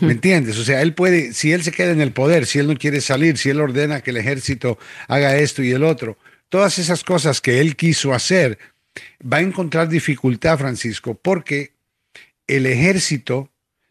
¿Me 0.00 0.12
entiendes? 0.12 0.58
O 0.58 0.64
sea, 0.64 0.82
él 0.82 0.94
puede, 0.94 1.32
si 1.32 1.52
él 1.52 1.62
se 1.62 1.70
queda 1.70 1.92
en 1.92 2.00
el 2.00 2.12
poder, 2.12 2.46
si 2.46 2.58
él 2.58 2.66
no 2.66 2.76
quiere 2.76 3.00
salir, 3.00 3.38
si 3.38 3.50
él 3.50 3.60
ordena 3.60 4.00
que 4.00 4.10
el 4.10 4.16
ejército 4.16 4.78
haga 5.06 5.36
esto 5.36 5.62
y 5.62 5.70
el 5.70 5.84
otro, 5.84 6.18
todas 6.48 6.78
esas 6.78 7.04
cosas 7.04 7.40
que 7.40 7.60
él 7.60 7.76
quiso 7.76 8.12
hacer, 8.12 8.58
va 9.22 9.36
a 9.36 9.42
encontrar 9.42 9.88
dificultad, 9.88 10.58
Francisco, 10.58 11.14
porque 11.14 11.72
el 12.48 12.66
ejército 12.66 13.50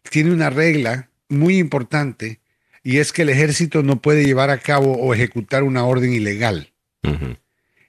tiene 0.09 0.31
una 0.33 0.49
regla 0.49 1.09
muy 1.29 1.57
importante 1.57 2.40
y 2.83 2.97
es 2.97 3.13
que 3.13 3.21
el 3.21 3.29
ejército 3.29 3.83
no 3.83 4.01
puede 4.01 4.25
llevar 4.25 4.49
a 4.49 4.57
cabo 4.57 4.93
o 4.93 5.13
ejecutar 5.13 5.63
una 5.63 5.85
orden 5.85 6.13
ilegal. 6.13 6.71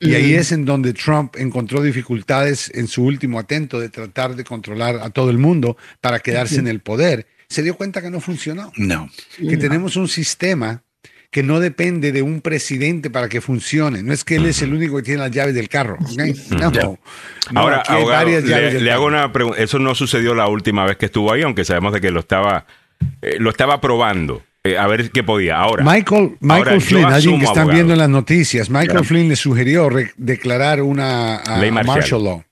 Y 0.01 0.15
ahí 0.17 0.35
es 0.35 0.51
en 0.51 0.65
donde 0.65 0.95
Trump 0.95 1.37
encontró 1.39 1.81
dificultades 1.81 2.71
en 2.75 2.89
su 2.89 3.05
último 3.05 3.39
atento 3.39 3.79
de 3.79 3.89
tratar 3.89 4.35
de 4.35 4.43
controlar 4.43 4.97
a 4.97 5.11
todo 5.11 5.31
el 5.31 5.39
mundo 5.39 5.77
para 6.01 6.19
quedarse 6.19 6.57
en 6.57 6.67
el 6.67 6.81
poder. 6.81 7.27
Se 7.49 7.63
dio 7.63 7.77
cuenta 7.77 8.03
que 8.03 8.11
no 8.11 8.21
funcionó. 8.21 8.73
No. 8.77 9.09
Que 9.39 9.57
tenemos 9.57 9.95
un 9.97 10.09
sistema 10.09 10.83
que 11.31 11.43
no 11.43 11.61
depende 11.61 12.13
de 12.13 12.21
un 12.21 12.41
presidente 12.41 13.11
para 13.11 13.29
que 13.29 13.41
funcione. 13.41 14.03
No 14.03 14.13
es 14.13 14.25
que 14.25 14.37
él 14.37 14.47
es 14.47 14.61
el 14.61 14.75
único 14.75 14.97
que 14.97 15.03
tiene 15.03 15.21
las 15.21 15.31
llaves 15.31 15.55
del 15.55 15.69
carro. 15.69 15.99
No. 16.61 16.99
Ahora, 17.55 17.83
le, 17.89 18.91
hago 18.91 19.07
una 19.07 19.33
pregunta. 19.33 19.63
Eso 19.63 19.79
no 19.79 19.95
sucedió 19.95 20.35
la 20.35 20.49
última 20.49 20.85
vez 20.85 20.97
que 20.97 21.07
estuvo 21.07 21.33
ahí, 21.33 21.43
aunque 21.43 21.65
sabemos 21.65 21.93
de 21.95 22.01
que 22.01 22.11
lo 22.11 22.21
estaba, 22.21 22.67
eh, 23.23 23.37
lo 23.39 23.51
estaba 23.51 23.81
probando. 23.81 24.43
Eh, 24.65 24.79
a 24.79 24.87
ver 24.87 25.11
qué 25.11 25.25
podía. 25.25 25.59
Ahora, 25.59 25.83
Michael, 25.85 26.37
Michael 26.41 26.81
Flynn, 26.81 27.05
alguien 27.07 27.41
que 27.41 27.47
están 27.47 27.69
viendo 27.69 27.95
en 27.95 27.99
las 27.99 28.09
noticias, 28.09 28.71
Michael 28.71 29.05
Flynn 29.05 29.29
le 29.29 29.37
sugirió 29.37 29.89
declarar 30.17 30.83
una 30.83 31.43
ley 31.59 31.73
martial, 31.73 32.23
law. 32.23 32.45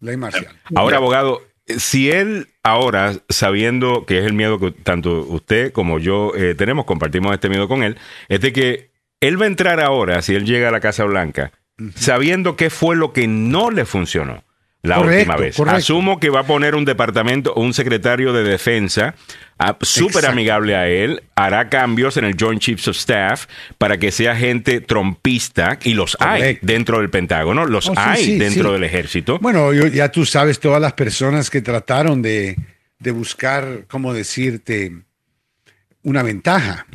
Ley 0.00 0.16
marcial. 0.16 0.48
Ahora, 0.74 0.96
abogado, 0.96 1.42
si 1.66 2.10
él 2.10 2.48
ahora, 2.64 3.14
sabiendo 3.28 4.04
que 4.04 4.18
es 4.18 4.26
el 4.26 4.32
miedo 4.32 4.58
que 4.58 4.72
tanto 4.72 5.20
usted 5.28 5.72
como 5.72 5.98
yo 5.98 6.32
eh, 6.34 6.54
tenemos, 6.56 6.86
compartimos 6.86 7.32
este 7.32 7.48
miedo 7.48 7.68
con 7.68 7.84
él, 7.84 7.98
es 8.28 8.40
de 8.40 8.52
que 8.52 8.90
él 9.20 9.40
va 9.40 9.44
a 9.44 9.48
entrar 9.48 9.80
ahora, 9.80 10.22
si 10.22 10.34
él 10.34 10.44
llega 10.44 10.68
a 10.68 10.72
la 10.72 10.80
Casa 10.80 11.04
Blanca, 11.04 11.52
sabiendo 11.94 12.56
qué 12.56 12.68
fue 12.70 12.96
lo 12.96 13.12
que 13.12 13.28
no 13.28 13.70
le 13.70 13.84
funcionó 13.84 14.42
la 14.82 15.00
última 15.00 15.36
vez. 15.36 15.58
Asumo 15.60 16.20
que 16.20 16.30
va 16.30 16.40
a 16.40 16.46
poner 16.46 16.74
un 16.74 16.84
departamento, 16.84 17.54
un 17.54 17.74
secretario 17.74 18.32
de 18.32 18.44
defensa 18.44 19.14
ah, 19.58 19.76
súper 19.80 20.26
amigable 20.26 20.76
a 20.76 20.88
él, 20.88 21.22
hará 21.34 21.68
cambios 21.68 22.16
en 22.16 22.24
el 22.24 22.36
Joint 22.38 22.60
Chiefs 22.60 22.88
of 22.88 22.96
Staff 22.96 23.46
para 23.76 23.98
que 23.98 24.12
sea 24.12 24.36
gente 24.36 24.80
trompista, 24.80 25.78
y 25.82 25.94
los 25.94 26.16
hay 26.20 26.58
dentro 26.62 26.98
del 26.98 27.10
Pentágono, 27.10 27.66
los 27.66 27.88
oh, 27.88 27.94
hay 27.96 28.38
dentro 28.38 28.72
del 28.72 28.84
ejército. 28.84 29.38
Bueno, 29.40 29.72
ya 29.72 30.10
tú 30.10 30.24
sabes 30.24 30.60
todas 30.60 30.80
las 30.80 30.92
personas 30.92 31.50
que 31.50 31.60
trataron 31.60 32.22
de, 32.22 32.56
buscar, 33.12 33.84
¿cómo 33.88 34.14
decirte?, 34.14 34.92
una 36.02 36.22
ventaja. 36.22 36.86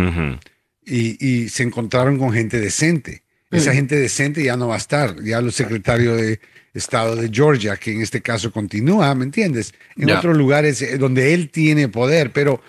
y, 0.85 1.26
y 1.26 1.49
se 1.49 1.64
encontraron 1.64 2.18
con 2.18 2.31
gente 2.31 2.60
decente. 2.60 3.23
Esa 3.51 3.72
gente 3.72 3.95
decente 3.95 4.43
ya 4.43 4.57
no 4.57 4.69
va 4.69 4.76
a 4.76 4.80
estar. 4.80 5.22
Ya 5.23 5.39
los 5.39 5.53
secretarios 5.53 6.19
de 6.19 6.39
estado 6.74 7.16
de 7.16 7.30
Georgia, 7.32 7.78
que 7.78 7.91
en 7.91 8.02
este 8.02 8.22
caso 8.22 8.52
continúa, 8.52 9.14
¿me 9.16 9.26
entiendes? 9.26 9.74
En 9.95 10.10
otros 10.10 10.36
lugares 10.36 10.82
eh, 10.82 10.98
donde 10.98 11.34
él 11.34 11.50
tiene 11.50 11.88
poder, 11.88 12.32
pero 12.32 12.62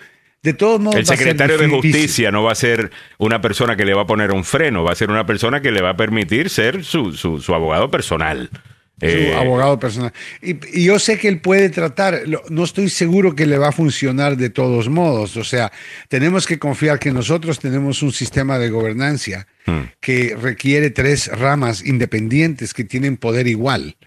de 0.43 0.53
todos 0.53 0.79
modos... 0.79 0.99
El 0.99 1.05
secretario 1.07 1.57
de 1.57 1.67
Justicia 1.67 2.31
no 2.31 2.43
va 2.43 2.51
a 2.51 2.55
ser 2.55 2.91
una 3.17 3.41
persona 3.41 3.75
que 3.75 3.83
le 3.83 3.95
va 3.95 4.03
a 4.03 4.07
poner 4.07 4.31
un 4.31 4.43
freno, 4.43 4.83
va 4.83 4.91
a 4.91 4.95
ser 4.95 5.09
una 5.09 5.25
persona 5.25 5.61
que 5.61 5.71
le 5.71 5.81
va 5.81 5.91
a 5.91 5.97
permitir 5.97 6.51
ser 6.51 6.83
su, 6.83 7.13
su, 7.13 7.55
abogado 7.55 7.89
personal. 7.89 8.51
Su 8.99 9.05
eh, 9.07 9.35
abogado 9.35 9.77
personal. 9.77 10.13
Y, 10.41 10.55
y, 10.79 10.85
yo 10.85 10.99
sé 10.99 11.17
que 11.17 11.27
él 11.27 11.41
puede 11.41 11.69
tratar, 11.69 12.21
no 12.49 12.63
estoy 12.63 12.89
seguro 12.89 13.35
que 13.35 13.45
le 13.45 13.57
va 13.57 13.69
a 13.69 13.71
funcionar 13.73 14.37
de 14.37 14.49
todos 14.49 14.87
modos. 14.87 15.35
O 15.35 15.43
sea, 15.43 15.71
tenemos 16.07 16.47
que 16.47 16.59
confiar 16.59 16.97
que 16.97 17.11
nosotros 17.11 17.59
tenemos 17.59 18.01
un 18.01 18.13
sistema 18.13 18.57
de 18.57 18.69
gobernancia 18.69 19.47
Hmm. 19.65 19.89
que 19.99 20.37
requiere 20.39 20.91
tres 20.91 21.27
ramas 21.27 21.83
independientes 21.83 22.73
que 22.73 22.83
tienen 22.83 23.17
poder 23.17 23.47
igual. 23.47 23.97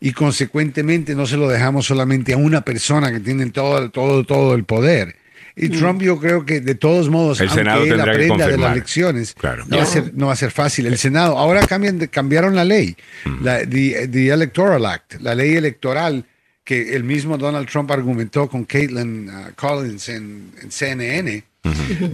Y 0.00 0.12
consecuentemente 0.12 1.14
no 1.14 1.26
se 1.26 1.36
lo 1.36 1.48
dejamos 1.48 1.86
solamente 1.86 2.32
a 2.32 2.38
una 2.38 2.62
persona 2.62 3.12
que 3.12 3.20
tiene 3.20 3.50
todo, 3.50 3.90
todo, 3.90 4.24
todo 4.24 4.54
el 4.54 4.64
poder. 4.64 5.16
Y 5.54 5.68
hmm. 5.68 5.72
Trump 5.72 6.02
yo 6.02 6.18
creo 6.18 6.44
que 6.44 6.60
de 6.60 6.74
todos 6.74 7.08
modos, 7.08 7.40
el 7.40 7.50
Senado 7.50 7.84
él 7.84 8.00
aprenda 8.00 8.48
de 8.48 8.56
las 8.56 8.72
elecciones, 8.72 9.34
no, 9.66 9.76
va 9.76 9.82
a 9.82 9.86
ser, 9.86 10.12
no 10.14 10.26
va 10.26 10.32
a 10.32 10.36
ser 10.36 10.50
fácil. 10.50 10.86
El 10.86 10.98
Senado, 10.98 11.38
ahora 11.38 11.66
cambian, 11.66 11.98
cambiaron 12.06 12.54
la 12.56 12.64
ley, 12.64 12.96
hmm. 13.24 13.44
la 13.44 13.66
the, 13.66 14.28
Electoral 14.28 14.84
Act, 14.86 15.20
la 15.20 15.34
ley 15.34 15.54
electoral 15.56 16.24
que 16.64 16.94
el 16.94 17.04
mismo 17.04 17.38
Donald 17.38 17.68
Trump 17.68 17.90
argumentó 17.90 18.48
con 18.48 18.64
Caitlin 18.64 19.28
uh, 19.28 19.52
Collins 19.56 20.08
en, 20.08 20.52
en 20.62 20.70
CNN, 20.70 21.44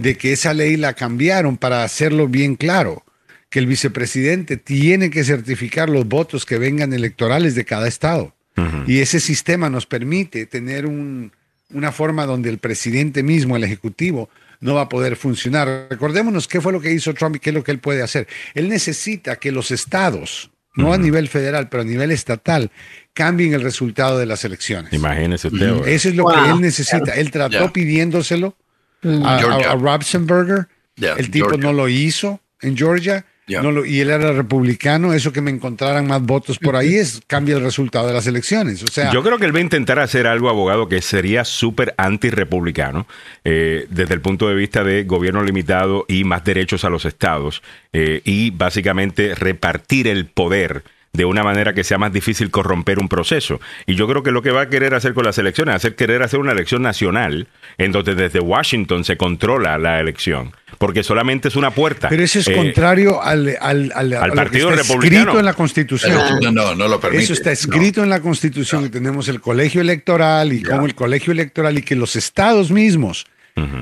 de 0.01 0.15
que 0.15 0.33
esa 0.33 0.53
ley 0.53 0.75
la 0.75 0.93
cambiaron 0.93 1.57
para 1.57 1.83
hacerlo 1.83 2.27
bien 2.27 2.55
claro, 2.55 3.03
que 3.49 3.59
el 3.59 3.65
vicepresidente 3.65 4.57
tiene 4.57 5.09
que 5.09 5.23
certificar 5.23 5.89
los 5.89 6.07
votos 6.07 6.45
que 6.45 6.57
vengan 6.57 6.93
electorales 6.93 7.55
de 7.55 7.65
cada 7.65 7.87
estado. 7.87 8.35
Y 8.87 8.99
ese 8.99 9.21
sistema 9.21 9.69
nos 9.69 9.85
permite 9.85 10.45
tener 10.45 10.85
una 11.73 11.91
forma 11.91 12.25
donde 12.25 12.49
el 12.49 12.57
presidente 12.57 13.23
mismo, 13.23 13.55
el 13.55 13.63
ejecutivo, 13.63 14.29
no 14.59 14.75
va 14.75 14.81
a 14.81 14.89
poder 14.89 15.15
funcionar. 15.15 15.87
Recordémonos 15.89 16.47
qué 16.47 16.61
fue 16.61 16.71
lo 16.71 16.81
que 16.81 16.91
hizo 16.91 17.13
Trump 17.13 17.37
y 17.37 17.39
qué 17.39 17.51
es 17.51 17.55
lo 17.55 17.63
que 17.63 17.71
él 17.71 17.79
puede 17.79 18.01
hacer. 18.01 18.27
Él 18.53 18.69
necesita 18.69 19.37
que 19.37 19.51
los 19.51 19.71
estados, 19.71 20.51
no 20.75 20.93
a 20.93 20.97
nivel 20.97 21.27
federal, 21.27 21.69
pero 21.69 21.83
a 21.83 21.85
nivel 21.85 22.11
estatal, 22.11 22.71
cambien 23.13 23.53
el 23.53 23.61
resultado 23.61 24.17
de 24.17 24.25
las 24.25 24.43
elecciones. 24.45 24.93
Imagínese 24.93 25.47
usted. 25.47 25.87
Eso 25.87 26.09
es 26.09 26.15
lo 26.15 26.25
que 26.25 26.49
él 26.49 26.61
necesita. 26.61 27.13
Él 27.15 27.31
trató 27.31 27.71
pidiéndoselo 27.71 28.55
a, 29.03 29.75
Robsenberger. 29.75 30.67
el 30.97 31.31
tipo 31.31 31.57
no 31.57 31.73
lo 31.73 31.87
hizo 31.87 32.41
en 32.61 32.77
Georgia. 32.77 33.25
Y 33.49 33.99
él 33.99 34.09
era 34.09 34.31
republicano, 34.31 35.13
eso 35.13 35.33
que 35.33 35.41
me 35.41 35.51
encontraran 35.51 36.07
más 36.07 36.21
votos 36.21 36.59
por 36.59 36.75
ahí 36.75 36.95
es 36.95 37.21
cambia 37.27 37.57
el 37.57 37.63
resultado 37.63 38.07
de 38.07 38.13
las 38.13 38.27
elecciones. 38.27 38.83
O 38.83 38.87
sea, 38.87 39.11
yo 39.11 39.23
creo 39.23 39.37
que 39.37 39.45
él 39.45 39.53
va 39.53 39.59
a 39.59 39.63
intentar 39.63 39.99
hacer 39.99 40.27
algo, 40.27 40.49
abogado, 40.49 40.87
que 40.87 41.01
sería 41.01 41.43
súper 41.45 41.93
anti-republicano 41.97 43.07
eh, 43.43 43.87
desde 43.89 44.13
el 44.13 44.21
punto 44.21 44.47
de 44.47 44.55
vista 44.55 44.83
de 44.83 45.03
gobierno 45.03 45.43
limitado 45.43 46.05
y 46.07 46.23
más 46.23 46.43
derechos 46.43 46.83
a 46.83 46.89
los 46.89 47.05
estados 47.05 47.61
eh, 47.93 48.21
y 48.23 48.51
básicamente 48.51 49.35
repartir 49.35 50.07
el 50.07 50.25
poder 50.27 50.83
de 51.13 51.25
una 51.25 51.43
manera 51.43 51.73
que 51.73 51.83
sea 51.83 51.97
más 51.97 52.13
difícil 52.13 52.51
corromper 52.51 52.99
un 52.99 53.09
proceso. 53.09 53.59
Y 53.85 53.95
yo 53.95 54.07
creo 54.07 54.23
que 54.23 54.31
lo 54.31 54.41
que 54.41 54.51
va 54.51 54.61
a 54.61 54.69
querer 54.69 54.93
hacer 54.93 55.13
con 55.13 55.25
las 55.25 55.37
elecciones 55.37 55.73
es 55.73 55.75
hacer 55.77 55.95
querer 55.95 56.21
hacer 56.23 56.39
una 56.39 56.51
elección 56.51 56.81
nacional 56.81 57.47
en 57.77 57.91
donde 57.91 58.15
desde 58.15 58.39
Washington 58.39 59.03
se 59.03 59.17
controla 59.17 59.77
la 59.77 59.99
elección. 59.99 60.53
Porque 60.77 61.03
solamente 61.03 61.47
es 61.47 61.55
una 61.55 61.71
puerta. 61.71 62.09
Pero 62.09 62.23
eso 62.23 62.39
es 62.39 62.47
eh, 62.47 62.55
contrario 62.55 63.21
al, 63.21 63.57
al, 63.59 63.91
al, 63.93 64.31
Partido 64.33 64.69
está 64.69 64.83
Republicano. 64.83 65.21
escrito 65.21 65.39
en 65.39 65.45
la 65.45 65.53
Constitución. 65.53 66.53
No, 66.53 66.75
no, 66.75 66.87
lo 66.87 66.99
permite. 66.99 67.23
Eso 67.23 67.33
está 67.33 67.51
escrito 67.51 68.03
en 68.03 68.09
la 68.09 68.21
Constitución, 68.21 68.83
que 68.83 68.89
tenemos 68.89 69.27
el 69.27 69.41
colegio 69.41 69.81
electoral 69.81 70.53
y 70.53 70.61
como 70.61 70.85
el 70.85 70.95
colegio 70.95 71.33
electoral 71.33 71.77
y 71.77 71.81
que 71.81 71.95
los 71.95 72.15
estados 72.15 72.71
mismos, 72.71 73.25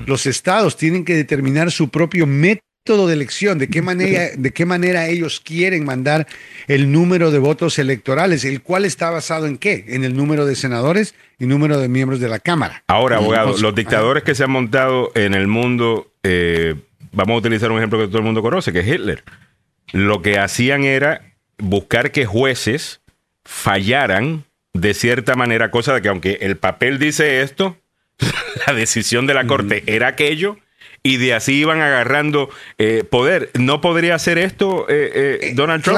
los 0.07 0.25
estados 0.25 0.75
tienen 0.75 1.05
que 1.05 1.13
determinar 1.13 1.71
su 1.71 1.89
propio 1.89 2.25
método 2.25 2.66
de 2.95 3.13
elección, 3.13 3.57
de 3.57 3.67
qué 3.67 3.81
manera, 3.81 4.29
de 4.37 4.51
qué 4.51 4.65
manera 4.65 5.07
ellos 5.07 5.41
quieren 5.41 5.83
mandar 5.83 6.27
el 6.67 6.91
número 6.91 7.31
de 7.31 7.39
votos 7.39 7.77
electorales, 7.79 8.45
el 8.45 8.61
cual 8.61 8.85
está 8.85 9.09
basado 9.09 9.47
en 9.47 9.57
qué? 9.57 9.83
En 9.89 10.05
el 10.05 10.15
número 10.15 10.45
de 10.45 10.55
senadores 10.55 11.15
y 11.37 11.45
número 11.45 11.79
de 11.79 11.89
miembros 11.89 12.19
de 12.19 12.29
la 12.29 12.39
Cámara. 12.39 12.83
Ahora, 12.87 13.17
abogado, 13.17 13.57
los 13.57 13.75
dictadores 13.75 14.23
que 14.23 14.35
se 14.35 14.45
han 14.45 14.51
montado 14.51 15.11
en 15.15 15.33
el 15.33 15.47
mundo, 15.47 16.11
eh, 16.23 16.75
vamos 17.11 17.35
a 17.35 17.37
utilizar 17.39 17.71
un 17.71 17.77
ejemplo 17.77 17.99
que 17.99 18.07
todo 18.07 18.19
el 18.19 18.23
mundo 18.23 18.41
conoce, 18.41 18.71
que 18.71 18.79
es 18.79 18.87
Hitler. 18.87 19.23
Lo 19.91 20.21
que 20.21 20.39
hacían 20.39 20.83
era 20.83 21.33
buscar 21.57 22.11
que 22.11 22.25
jueces 22.25 23.01
fallaran 23.43 24.45
de 24.73 24.93
cierta 24.93 25.35
manera, 25.35 25.71
cosa 25.71 25.93
de 25.93 26.01
que 26.01 26.09
aunque 26.09 26.37
el 26.41 26.57
papel 26.57 26.99
dice 26.99 27.41
esto, 27.41 27.77
la 28.67 28.73
decisión 28.73 29.27
de 29.27 29.33
la 29.33 29.45
corte 29.47 29.83
era 29.87 30.07
aquello 30.07 30.57
y 31.07 31.15
de 31.15 31.33
así 31.33 31.53
iban 31.53 31.79
agarrando 31.79 32.49
eh, 32.77 33.05
poder. 33.09 33.49
¿No 33.57 33.79
podría 33.79 34.15
hacer 34.15 34.37
esto 34.37 34.85
eh, 34.89 35.39
eh, 35.41 35.51
Donald 35.55 35.81
Trump? 35.83 35.97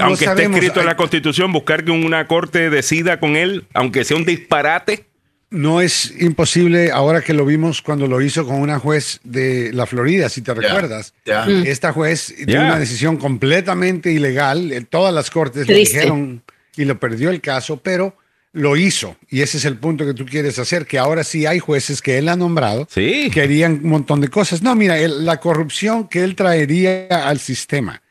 aunque 0.00 0.24
esté 0.24 0.44
escrito 0.44 0.80
en 0.80 0.86
la 0.86 0.96
Constitución, 0.96 1.52
buscar 1.52 1.84
que 1.84 1.92
una 1.92 2.26
corte 2.26 2.68
decida 2.68 3.20
con 3.20 3.36
él, 3.36 3.66
aunque 3.72 4.04
sea 4.04 4.16
un 4.16 4.24
disparate. 4.24 5.04
No 5.50 5.80
es 5.80 6.12
imposible, 6.20 6.90
ahora 6.90 7.22
que 7.22 7.32
lo 7.32 7.46
vimos 7.46 7.80
cuando 7.80 8.06
lo 8.06 8.20
hizo 8.20 8.44
con 8.44 8.56
una 8.56 8.78
juez 8.78 9.20
de 9.24 9.72
la 9.72 9.86
Florida, 9.86 10.28
si 10.28 10.42
te 10.42 10.52
recuerdas. 10.52 11.14
Esta 11.64 11.92
juez 11.92 12.34
dio 12.44 12.60
una 12.60 12.78
decisión 12.78 13.16
completamente 13.16 14.12
ilegal. 14.12 14.86
Todas 14.90 15.14
las 15.14 15.30
cortes 15.30 15.66
le 15.66 15.74
dijeron 15.74 16.42
y 16.76 16.84
lo 16.84 17.00
perdió 17.00 17.30
el 17.30 17.40
caso, 17.40 17.78
pero 17.78 18.17
lo 18.52 18.76
hizo. 18.76 19.16
Y 19.28 19.42
ese 19.42 19.58
es 19.58 19.64
el 19.64 19.76
punto 19.76 20.04
que 20.04 20.14
tú 20.14 20.24
quieres 20.24 20.58
hacer, 20.58 20.86
que 20.86 20.98
ahora 20.98 21.24
sí 21.24 21.46
hay 21.46 21.58
jueces 21.58 22.02
que 22.02 22.18
él 22.18 22.28
ha 22.28 22.36
nombrado 22.36 22.88
sí. 22.90 23.30
que 23.32 23.42
harían 23.42 23.80
un 23.82 23.90
montón 23.90 24.20
de 24.20 24.28
cosas. 24.28 24.62
No, 24.62 24.74
mira, 24.74 24.96
la 25.08 25.38
corrupción 25.38 26.08
que 26.08 26.24
él 26.24 26.34
traería 26.34 27.06
al 27.08 27.38
sistema, 27.38 28.02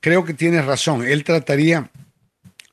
creo 0.00 0.24
que 0.24 0.34
tienes 0.34 0.64
razón. 0.64 1.06
Él 1.06 1.24
trataría 1.24 1.90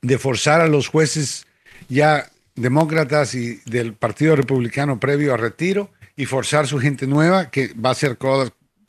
de 0.02 0.18
forzar 0.18 0.60
a 0.60 0.68
los 0.68 0.88
jueces 0.88 1.46
ya 1.88 2.28
demócratas 2.54 3.34
y 3.34 3.60
del 3.66 3.94
Partido 3.94 4.36
Republicano 4.36 5.00
previo 5.00 5.34
a 5.34 5.36
retiro 5.36 5.90
y 6.16 6.26
forzar 6.26 6.66
su 6.66 6.78
gente 6.78 7.06
nueva 7.06 7.50
que 7.50 7.72
va 7.74 7.90
a 7.90 7.92
hacer 7.92 8.18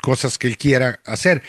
cosas 0.02 0.38
que 0.38 0.48
él 0.48 0.58
quiera 0.58 1.00
hacer. 1.06 1.42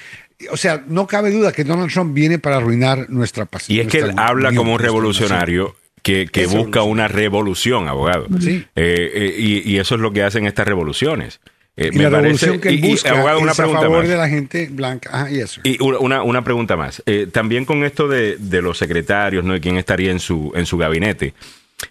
O 0.51 0.57
sea, 0.57 0.85
no 0.87 1.07
cabe 1.07 1.31
duda 1.31 1.53
que 1.53 1.65
Donald 1.65 1.91
Trump 1.91 2.15
viene 2.15 2.39
para 2.39 2.59
arruinar 2.59 3.09
nuestra 3.09 3.47
paz. 3.47 3.69
Y 3.69 3.81
es 3.81 3.89
que 3.89 3.99
él 3.99 4.13
habla 4.17 4.55
como 4.55 4.75
un 4.75 4.79
revolucionario 4.79 5.75
que, 6.07 6.47
busca 6.47 6.83
una 6.83 7.09
revolución, 7.09 7.89
abogado. 7.89 8.27
Eh, 8.47 8.67
eh, 8.77 9.63
y, 9.65 9.77
eso 9.79 9.97
es 9.97 10.01
lo 10.01 10.13
que 10.13 10.23
hacen 10.23 10.47
estas 10.47 10.67
revoluciones. 10.67 11.41
Eh, 11.77 11.91
y 11.93 11.99
la 11.99 12.09
revolución 12.09 12.61
que 12.61 12.71
él 12.71 12.81
busca 12.81 13.13
una 13.37 13.53
es 13.53 13.61
a 13.61 13.67
favor 13.69 14.07
de 14.07 14.17
la 14.17 14.29
gente 14.29 14.69
blanca. 14.71 15.11
Ah, 15.13 15.29
yes, 15.29 15.61
y 15.65 15.83
una, 15.83 16.23
una, 16.23 16.45
pregunta 16.45 16.77
más. 16.77 17.03
También 17.33 17.65
con 17.65 17.85
esto 17.85 18.09
de, 18.09 18.37
de, 18.37 18.63
los 18.63 18.79
secretarios, 18.79 19.45
¿no? 19.45 19.57
Y 19.57 19.61
quién 19.61 19.77
estaría 19.77 20.11
en 20.11 20.21
su, 20.21 20.53
en 20.55 20.65
su 20.65 20.79
gabinete. 20.79 21.35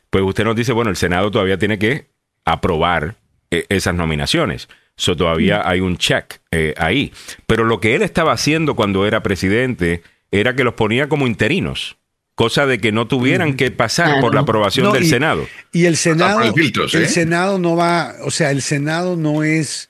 Pues 0.10 0.24
usted 0.24 0.46
nos 0.46 0.56
dice, 0.56 0.72
bueno, 0.72 0.90
el 0.90 0.96
Senado 0.96 1.30
todavía 1.30 1.60
tiene 1.60 1.78
que 1.78 2.06
aprobar 2.46 3.16
esas 3.50 3.94
nominaciones. 3.94 4.70
So, 4.98 5.16
todavía 5.16 5.68
hay 5.68 5.82
un 5.82 5.98
check 5.98 6.40
ahí. 6.78 7.12
Pero 7.46 7.66
lo 7.66 7.80
que 7.80 7.96
él 7.96 8.02
estaba 8.02 8.32
haciendo 8.32 8.76
cuando 8.76 9.06
era 9.06 9.22
presidente 9.22 10.02
era 10.32 10.56
que 10.56 10.64
los 10.64 10.74
ponía 10.74 11.10
como 11.10 11.28
interinos 11.28 11.98
cosa 12.36 12.66
de 12.66 12.80
que 12.80 12.92
no 12.92 13.08
tuvieran 13.08 13.56
que 13.56 13.72
pasar 13.72 14.20
por 14.20 14.36
la 14.36 14.42
aprobación 14.42 14.94
del 14.94 15.08
Senado. 15.08 15.48
Y 15.72 15.86
el 15.86 15.96
Senado, 15.96 16.42
el 16.42 17.04
¿eh? 17.04 17.08
Senado 17.08 17.58
no 17.58 17.76
va, 17.76 18.16
o 18.24 18.30
sea, 18.30 18.52
el 18.52 18.62
Senado 18.62 19.16
no 19.16 19.44
es 19.44 19.90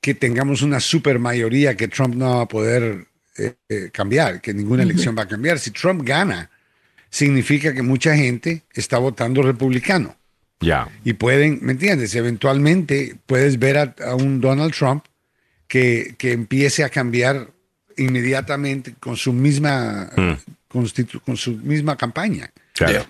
que 0.00 0.14
tengamos 0.14 0.62
una 0.62 0.80
super 0.80 1.18
mayoría 1.18 1.76
que 1.76 1.88
Trump 1.88 2.14
no 2.14 2.36
va 2.36 2.42
a 2.42 2.48
poder 2.48 3.06
eh, 3.36 3.54
eh, 3.68 3.90
cambiar, 3.92 4.40
que 4.40 4.54
ninguna 4.54 4.84
elección 4.84 5.16
va 5.18 5.22
a 5.22 5.28
cambiar. 5.28 5.58
Si 5.58 5.72
Trump 5.72 6.02
gana, 6.04 6.50
significa 7.10 7.74
que 7.74 7.82
mucha 7.82 8.14
gente 8.14 8.62
está 8.72 8.98
votando 8.98 9.42
republicano. 9.42 10.16
Ya. 10.60 10.88
Y 11.02 11.14
pueden, 11.14 11.58
¿me 11.62 11.72
entiendes? 11.72 12.14
Eventualmente 12.14 13.16
puedes 13.26 13.58
ver 13.58 13.78
a, 13.78 14.14
un 14.14 14.40
Donald 14.40 14.72
Trump 14.72 15.04
que, 15.66 16.14
que, 16.18 16.32
empiece 16.32 16.84
a 16.84 16.88
cambiar 16.88 17.50
inmediatamente 17.96 18.94
con 19.00 19.16
su 19.16 19.32
misma 19.32 20.10
mm 20.16 20.32
con 21.24 21.36
su 21.36 21.52
misma 21.52 21.96
campaña. 21.96 22.50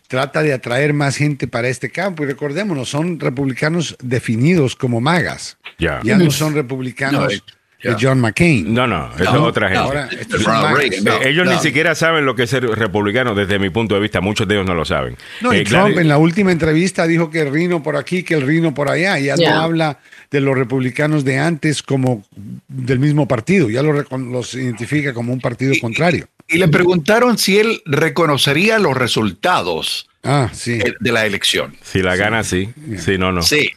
Trata 0.09 0.43
de 0.43 0.53
atraer 0.53 0.93
más 0.93 1.17
gente 1.17 1.49
para 1.49 1.69
este 1.69 1.91
campo 1.91 2.23
y 2.23 2.27
recordémonos, 2.27 2.91
son 2.91 3.19
republicanos 3.19 3.97
definidos 4.03 4.77
como 4.77 5.01
magas. 5.01 5.57
Ya 5.79 6.01
no 6.03 6.31
son 6.31 6.55
republicanos 6.55 7.43
de 7.83 7.97
John 8.01 8.21
McCain. 8.21 8.73
No, 8.73 8.87
no, 8.87 9.11
es 9.19 9.27
otra 9.29 9.69
gente. 9.71 10.27
Eh, 10.27 11.29
ellos 11.29 11.47
ni 11.47 11.59
siquiera 11.59 11.95
saben 11.95 12.25
lo 12.25 12.35
que 12.35 12.45
es 12.45 12.51
ser 12.51 12.65
republicano 12.65 13.35
desde 13.35 13.59
mi 13.59 13.71
punto 13.71 13.95
de 13.95 14.01
vista. 14.01 14.21
Muchos 14.21 14.47
de 14.49 14.55
ellos 14.55 14.67
no 14.67 14.75
lo 14.75 14.85
saben. 14.85 15.17
No, 15.41 15.53
eh, 15.53 15.65
Trump 15.65 15.99
en 15.99 16.09
la 16.09 16.19
última 16.19 16.53
entrevista 16.53 17.07
dijo 17.07 17.31
que 17.31 17.41
el 17.41 17.53
Rino 17.53 17.83
por 17.83 17.97
aquí, 17.97 18.23
que 18.23 18.35
el 18.35 18.43
Rino 18.43 18.75
por 18.75 18.91
allá. 18.91 19.19
Ya 19.19 19.37
no 19.37 19.61
habla 19.61 19.99
de 20.35 20.41
los 20.41 20.59
republicanos 20.59 21.25
de 21.25 21.39
antes 21.39 21.81
como 21.81 22.25
del 22.67 22.99
mismo 22.99 23.29
partido. 23.29 23.71
Ya 23.71 23.85
los 23.85 24.55
identifica 24.55 25.15
como 25.15 25.33
un 25.33 25.41
partido 25.41 25.73
contrario. 25.81 26.27
Y 26.49 26.59
le 26.59 26.67
preguntaron 26.67 27.39
si 27.39 27.59
él 27.59 27.81
reconocería 27.87 28.81
los 28.81 28.97
resultados 28.97 30.09
ah, 30.25 30.51
sí. 30.53 30.81
de 30.99 31.13
la 31.13 31.25
elección. 31.25 31.77
Si 31.83 32.03
la 32.03 32.17
gana, 32.17 32.43
sí. 32.43 32.69
Si 32.99 33.17
no, 33.17 33.31
no. 33.31 33.43
Sí, 33.43 33.71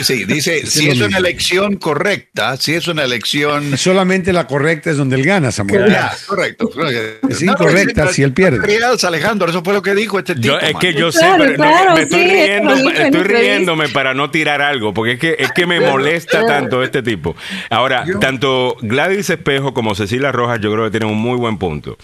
sí. 0.00 0.24
Dice, 0.24 0.66
si 0.66 0.88
es 0.88 1.00
una 1.00 1.18
elección 1.18 1.76
correcta, 1.76 2.56
si 2.56 2.74
es 2.74 2.88
una 2.88 3.04
elección... 3.04 3.76
Solamente 3.76 4.32
la 4.32 4.46
correcta 4.46 4.90
es 4.90 4.96
donde 4.96 5.16
él 5.16 5.24
gana, 5.24 5.52
Samuel. 5.52 5.90
Ya, 5.90 6.14
correcto. 6.26 6.70
Es 7.28 7.42
incorrecta 7.42 8.08
si 8.08 8.22
él 8.22 8.32
pierde. 8.32 8.60
Alejandro, 9.04 9.48
eso 9.48 9.62
fue 9.62 9.72
lo 9.74 9.82
que 9.82 9.94
dijo 9.94 10.18
este 10.18 10.34
tipo. 10.34 10.58
es 10.58 10.74
que 10.76 10.94
yo 10.94 11.10
sé, 11.10 11.26
pero 11.36 11.94
me 11.94 12.02
estoy, 12.02 12.24
riendo, 12.24 12.74
estoy 12.74 13.22
riéndome 13.22 13.88
para 13.88 14.14
no 14.14 14.30
tirar 14.30 14.60
algo, 14.60 14.94
porque 14.94 15.12
es 15.12 15.18
que, 15.18 15.36
es 15.38 15.52
que 15.52 15.66
me 15.66 15.80
molesta 15.80 16.46
tanto 16.46 16.82
este 16.82 17.02
tipo. 17.02 17.36
Ahora, 17.70 18.04
tanto 18.20 18.76
Gladys 18.80 19.30
Espejo 19.30 19.74
como 19.74 19.94
Cecilia 19.94 20.32
Rojas 20.32 20.60
yo 20.60 20.72
creo 20.72 20.84
que 20.84 20.90
tienen 20.90 21.08
un 21.08 21.18
muy 21.18 21.36
buen 21.36 21.58
punto. 21.58 21.96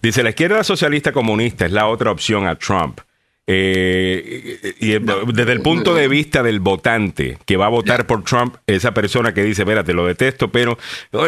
Dice, 0.00 0.22
la 0.22 0.30
izquierda 0.30 0.64
socialista 0.64 1.12
comunista 1.12 1.64
es 1.66 1.72
la 1.72 1.86
otra 1.86 2.10
opción 2.10 2.46
a 2.46 2.56
Trump. 2.56 3.00
Eh, 3.46 4.76
y 4.78 4.98
desde 5.32 5.52
el 5.52 5.60
punto 5.62 5.94
de 5.94 6.06
vista 6.06 6.42
del 6.42 6.60
votante 6.60 7.38
que 7.44 7.56
va 7.56 7.66
a 7.66 7.70
votar 7.70 8.06
por 8.06 8.22
Trump, 8.24 8.56
esa 8.66 8.94
persona 8.94 9.34
que 9.34 9.42
dice, 9.42 9.62
espérate, 9.62 9.92
lo 9.92 10.06
detesto, 10.06 10.50
pero 10.50 10.78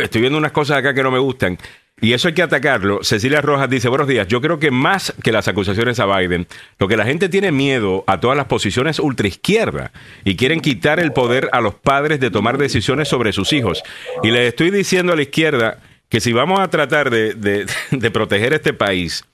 estoy 0.03 0.21
viendo 0.21 0.39
unas 0.39 0.53
cosas 0.53 0.79
acá 0.79 0.95
que 0.95 1.03
no 1.03 1.11
me 1.11 1.19
gustan. 1.19 1.59
Y 2.01 2.13
eso 2.13 2.29
hay 2.29 2.35
que 2.35 2.43
atacarlo. 2.43 3.03
Cecilia 3.03 3.41
Rojas 3.41 3.71
dice, 3.71 3.89
buenos 3.89 4.09
días, 4.09 4.27
yo 4.27 4.41
creo 4.41 4.59
que 4.59 4.71
más 4.71 5.15
que 5.23 5.33
las 5.33 5.49
acusaciones 5.49 6.01
a 6.01 6.07
Biden, 6.07 6.47
lo 6.79 6.89
que 6.89 6.97
la 6.97 7.05
gente 7.05 7.29
tiene 7.29 7.53
miedo 7.53 8.05
a 8.07 8.21
todas 8.21 8.37
las 8.37 8.47
posiciones 8.47 8.99
ultraizquierda 8.99 9.93
y 10.25 10.37
quieren 10.37 10.61
quitar 10.61 10.99
el 10.99 11.13
poder 11.13 11.49
a 11.53 11.61
los 11.61 11.75
padres 11.75 12.21
de 12.21 12.31
tomar 12.31 12.59
decisiones 12.59 13.09
sobre 13.09 13.33
sus 13.33 13.53
hijos. 13.53 13.83
Y 14.23 14.33
les 14.33 14.49
estoy 14.49 14.71
diciendo 14.71 15.13
a 15.13 15.17
la 15.17 15.23
izquierda, 15.23 15.79
que 16.09 16.21
si 16.21 16.33
vamos 16.33 16.61
a 16.61 16.69
tratar 16.69 17.11
de, 17.11 17.67
proteger 18.13 18.53
este 18.53 18.73
país 18.73 19.25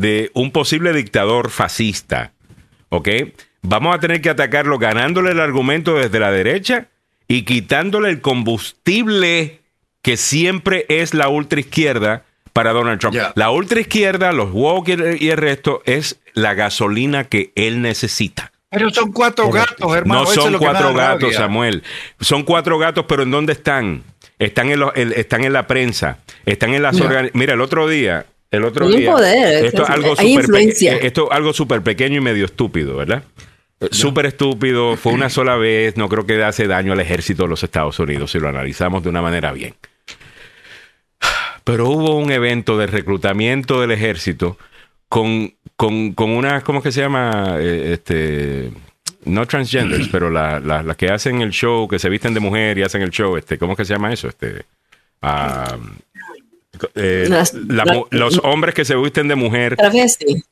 de 0.00 0.30
un 0.34 0.50
posible 0.50 0.92
dictador 0.92 1.50
fascista, 1.50 2.32
¿ok? 2.88 3.08
Vamos 3.62 3.94
a 3.94 4.00
tener 4.00 4.20
que 4.20 4.30
atacarlo 4.30 4.78
ganándole 4.78 5.32
el 5.32 5.40
argumento 5.40 5.96
desde 5.96 6.20
la 6.20 6.30
derecha 6.30 6.88
y 7.26 7.42
quitándole 7.42 8.10
el 8.10 8.20
combustible 8.20 9.60
que 10.02 10.16
siempre 10.16 10.86
es 10.88 11.14
la 11.14 11.28
ultraizquierda 11.28 12.24
para 12.52 12.72
Donald 12.72 13.00
Trump. 13.00 13.16
La 13.34 13.50
ultraizquierda, 13.50 14.32
los 14.32 14.50
Walker 14.52 15.16
y 15.20 15.30
el 15.30 15.36
resto 15.36 15.82
es 15.84 16.20
la 16.34 16.54
gasolina 16.54 17.24
que 17.24 17.52
él 17.54 17.82
necesita. 17.82 18.52
Pero 18.70 18.90
son 18.90 19.12
cuatro 19.12 19.50
gatos, 19.50 19.96
hermano. 19.96 20.22
No 20.22 20.26
son 20.26 20.58
cuatro 20.58 20.94
gatos, 20.94 21.34
Samuel. 21.34 21.82
Son 22.20 22.42
cuatro 22.42 22.78
gatos, 22.78 23.04
pero 23.08 23.22
¿en 23.22 23.30
dónde 23.30 23.54
están? 23.54 24.02
Están 24.38 24.70
en, 24.70 24.82
están 25.16 25.44
en 25.44 25.52
la 25.52 25.66
prensa, 25.66 26.18
están 26.46 26.74
en 26.74 26.82
las 26.82 26.96
Mira, 27.32 27.54
el 27.54 27.60
otro 27.60 27.88
día, 27.88 28.26
el 28.50 28.64
otro 28.64 28.88
día, 28.88 29.60
esto, 29.60 29.82
es 29.82 29.90
algo 29.90 30.16
super 30.16 30.54
eh, 30.54 30.98
esto 31.02 31.26
es 31.30 31.36
algo 31.36 31.52
súper 31.52 31.82
pequeño 31.82 32.16
y 32.16 32.20
medio 32.20 32.46
estúpido, 32.46 32.96
¿verdad? 32.96 33.22
Súper 33.90 34.26
estúpido, 34.26 34.96
fue 34.96 35.12
una 35.12 35.28
sola 35.28 35.56
vez, 35.56 35.96
no 35.96 36.08
creo 36.08 36.26
que 36.26 36.42
hace 36.42 36.66
daño 36.66 36.92
al 36.92 37.00
ejército 37.00 37.44
de 37.44 37.50
los 37.50 37.62
Estados 37.62 37.98
Unidos 38.00 38.32
si 38.32 38.40
lo 38.40 38.48
analizamos 38.48 39.02
de 39.04 39.10
una 39.10 39.22
manera 39.22 39.52
bien. 39.52 39.74
Pero 41.62 41.88
hubo 41.90 42.16
un 42.16 42.32
evento 42.32 42.78
de 42.78 42.86
reclutamiento 42.86 43.80
del 43.80 43.90
ejército 43.90 44.56
con, 45.08 45.52
con, 45.76 46.12
con 46.12 46.30
una, 46.30 46.62
¿cómo 46.62 46.78
es 46.78 46.84
que 46.84 46.92
se 46.92 47.02
llama? 47.02 47.56
Eh, 47.60 47.92
este, 47.92 48.70
no 49.26 49.46
transgenders, 49.46 50.08
pero 50.12 50.30
las 50.30 50.64
la, 50.64 50.94
que 50.94 51.10
hacen 51.10 51.42
el 51.42 51.50
show, 51.50 51.86
que 51.86 51.98
se 51.98 52.08
visten 52.08 52.34
de 52.34 52.40
mujer 52.40 52.78
y 52.78 52.82
hacen 52.82 53.02
el 53.02 53.10
show, 53.10 53.36
este, 53.36 53.58
¿cómo 53.58 53.72
es 53.72 53.76
que 53.76 53.84
se 53.84 53.94
llama 53.94 54.12
eso? 54.12 54.28
Este, 54.28 54.64
ah, 55.22 55.76
eh, 56.94 57.28
los 58.10 58.40
hombres 58.44 58.74
que 58.74 58.84
se 58.84 58.96
visten 58.96 59.28
de 59.28 59.34
mujer. 59.34 59.76
Travesti. 59.76 60.42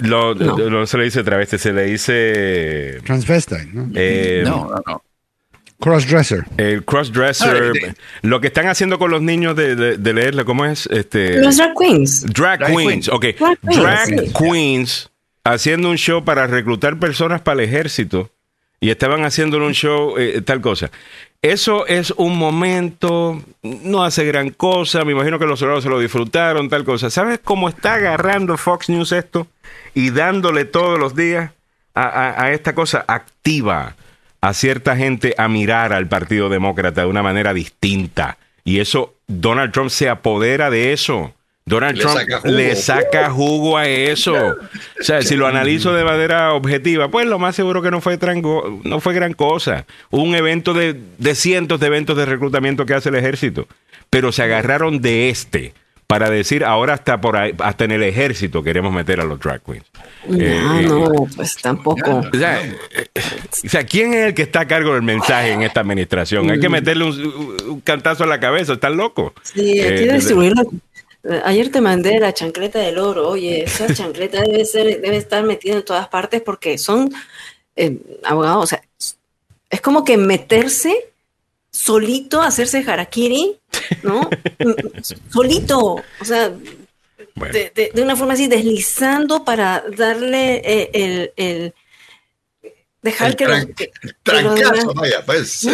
Lo, 0.00 0.34
no. 0.34 0.86
se 0.86 0.98
le 0.98 1.04
dice 1.04 1.22
travesti, 1.22 1.58
se 1.58 1.72
le 1.72 1.84
dice. 1.84 3.00
Transvestite, 3.04 3.66
¿no? 3.72 3.90
Eh, 3.94 4.42
no, 4.44 4.68
no, 4.68 4.82
no. 4.86 5.02
Crossdresser. 5.80 6.44
El 6.56 6.84
crossdresser. 6.84 7.94
lo 8.22 8.40
que 8.40 8.48
están 8.48 8.66
haciendo 8.66 8.98
con 8.98 9.10
los 9.10 9.22
niños 9.22 9.54
de, 9.54 9.76
de, 9.96 10.12
leerle, 10.12 10.44
¿cómo 10.44 10.64
es? 10.64 10.86
Este, 10.86 11.40
los 11.40 11.56
drag 11.56 11.74
queens. 11.76 12.26
Drag, 12.26 12.66
queens, 12.66 13.08
ok. 13.08 13.26
Drag, 13.62 14.32
queens 14.32 15.10
haciendo 15.44 15.90
un 15.90 15.96
show 15.96 16.24
para 16.24 16.46
reclutar 16.46 16.98
personas 16.98 17.40
para 17.40 17.62
el 17.62 17.68
ejército 17.68 18.30
y 18.80 18.90
estaban 18.90 19.24
haciendo 19.24 19.58
un 19.58 19.72
show, 19.72 20.16
eh, 20.18 20.40
tal 20.44 20.60
cosa. 20.60 20.90
Eso 21.40 21.86
es 21.86 22.10
un 22.16 22.36
momento, 22.36 23.40
no 23.62 24.02
hace 24.02 24.24
gran 24.24 24.50
cosa, 24.50 25.04
me 25.04 25.12
imagino 25.12 25.38
que 25.38 25.46
los 25.46 25.60
soldados 25.60 25.84
se 25.84 25.88
lo 25.88 26.00
disfrutaron, 26.00 26.68
tal 26.68 26.84
cosa. 26.84 27.10
¿Sabes 27.10 27.38
cómo 27.38 27.68
está 27.68 27.94
agarrando 27.94 28.56
Fox 28.56 28.88
News 28.88 29.12
esto 29.12 29.46
y 29.94 30.10
dándole 30.10 30.64
todos 30.64 30.98
los 30.98 31.14
días 31.14 31.52
a, 31.94 32.42
a 32.42 32.52
esta 32.52 32.74
cosa 32.74 33.04
activa 33.06 33.94
a 34.40 34.52
cierta 34.52 34.96
gente 34.96 35.34
a 35.38 35.46
mirar 35.46 35.92
al 35.92 36.08
Partido 36.08 36.48
Demócrata 36.48 37.02
de 37.02 37.06
una 37.06 37.22
manera 37.22 37.54
distinta? 37.54 38.36
Y 38.64 38.80
eso, 38.80 39.14
Donald 39.28 39.72
Trump 39.72 39.90
se 39.90 40.08
apodera 40.08 40.70
de 40.70 40.92
eso. 40.92 41.34
Donald 41.68 41.98
Trump 41.98 42.44
le 42.44 42.74
saca 42.76 43.30
jugo 43.30 43.76
a 43.76 43.86
eso. 43.86 44.34
O 45.00 45.04
sea, 45.04 45.22
si 45.22 45.36
lo 45.36 45.46
analizo 45.46 45.94
de 45.94 46.02
manera 46.02 46.52
objetiva, 46.54 47.08
pues 47.08 47.26
lo 47.26 47.38
más 47.38 47.54
seguro 47.54 47.82
que 47.82 47.90
no 47.90 48.00
fue, 48.00 48.18
no 48.82 49.00
fue 49.00 49.14
gran 49.14 49.32
cosa. 49.32 49.86
Un 50.10 50.34
evento 50.34 50.74
de, 50.74 50.96
cientos 51.34 51.78
de 51.78 51.86
eventos 51.86 52.16
de 52.16 52.26
reclutamiento 52.26 52.84
que 52.84 52.94
hace 52.94 53.08
el 53.10 53.14
ejército. 53.14 53.68
Pero 54.10 54.32
se 54.32 54.42
agarraron 54.42 55.00
de 55.00 55.30
este 55.30 55.72
para 56.08 56.30
decir 56.30 56.64
ahora 56.64 56.94
hasta 56.94 57.20
por 57.20 57.36
ahí, 57.36 57.54
hasta 57.58 57.84
en 57.84 57.92
el 57.92 58.02
ejército 58.02 58.62
queremos 58.62 58.92
meter 58.92 59.20
a 59.20 59.24
los 59.24 59.38
drag 59.38 59.62
queens. 59.62 59.84
No, 60.26 60.38
eh, 60.38 60.82
no, 60.88 61.26
pues 61.36 61.56
tampoco. 61.58 62.22
Eh, 62.32 62.74
o 63.64 63.68
sea, 63.68 63.84
¿quién 63.84 64.14
es 64.14 64.26
el 64.28 64.34
que 64.34 64.42
está 64.42 64.60
a 64.60 64.66
cargo 64.66 64.94
del 64.94 65.02
mensaje 65.02 65.52
en 65.52 65.62
esta 65.62 65.80
administración? 65.80 66.50
Hay 66.50 66.60
que 66.60 66.68
mm. 66.70 66.72
meterle 66.72 67.04
un, 67.04 67.82
cantazo 67.84 68.24
a 68.24 68.26
la 68.26 68.40
cabeza, 68.40 68.72
están 68.72 68.96
locos. 68.96 69.32
Sí, 69.42 69.80
hay 69.80 69.96
que 69.96 70.04
eh, 70.04 70.12
destruirlo 70.14 70.70
Ayer 71.44 71.70
te 71.70 71.80
mandé 71.80 72.18
la 72.20 72.32
chancleta 72.32 72.78
del 72.78 72.98
oro. 72.98 73.28
Oye, 73.28 73.64
esa 73.64 73.92
chancleta 73.92 74.40
debe 74.42 74.64
ser, 74.64 75.00
debe 75.00 75.16
estar 75.16 75.42
metida 75.42 75.74
en 75.74 75.84
todas 75.84 76.08
partes 76.08 76.40
porque 76.42 76.78
son 76.78 77.12
eh, 77.76 77.98
abogados. 78.24 78.64
O 78.64 78.66
sea, 78.66 78.82
es 79.70 79.80
como 79.80 80.04
que 80.04 80.16
meterse 80.16 81.08
solito, 81.70 82.40
hacerse 82.40 82.84
harakiri, 82.86 83.56
¿no? 84.02 84.28
solito. 85.30 85.96
O 86.20 86.24
sea, 86.24 86.52
de, 87.34 88.02
una 88.02 88.16
forma 88.16 88.34
así, 88.34 88.46
deslizando 88.46 89.44
para 89.44 89.84
darle 89.96 90.62
eh, 90.64 91.32
el, 91.36 91.74
dejar 93.02 93.36
que, 93.36 93.46
los, 93.46 93.66
trancazo, 94.22 94.94
vaya, 94.94 95.24
pues. 95.24 95.66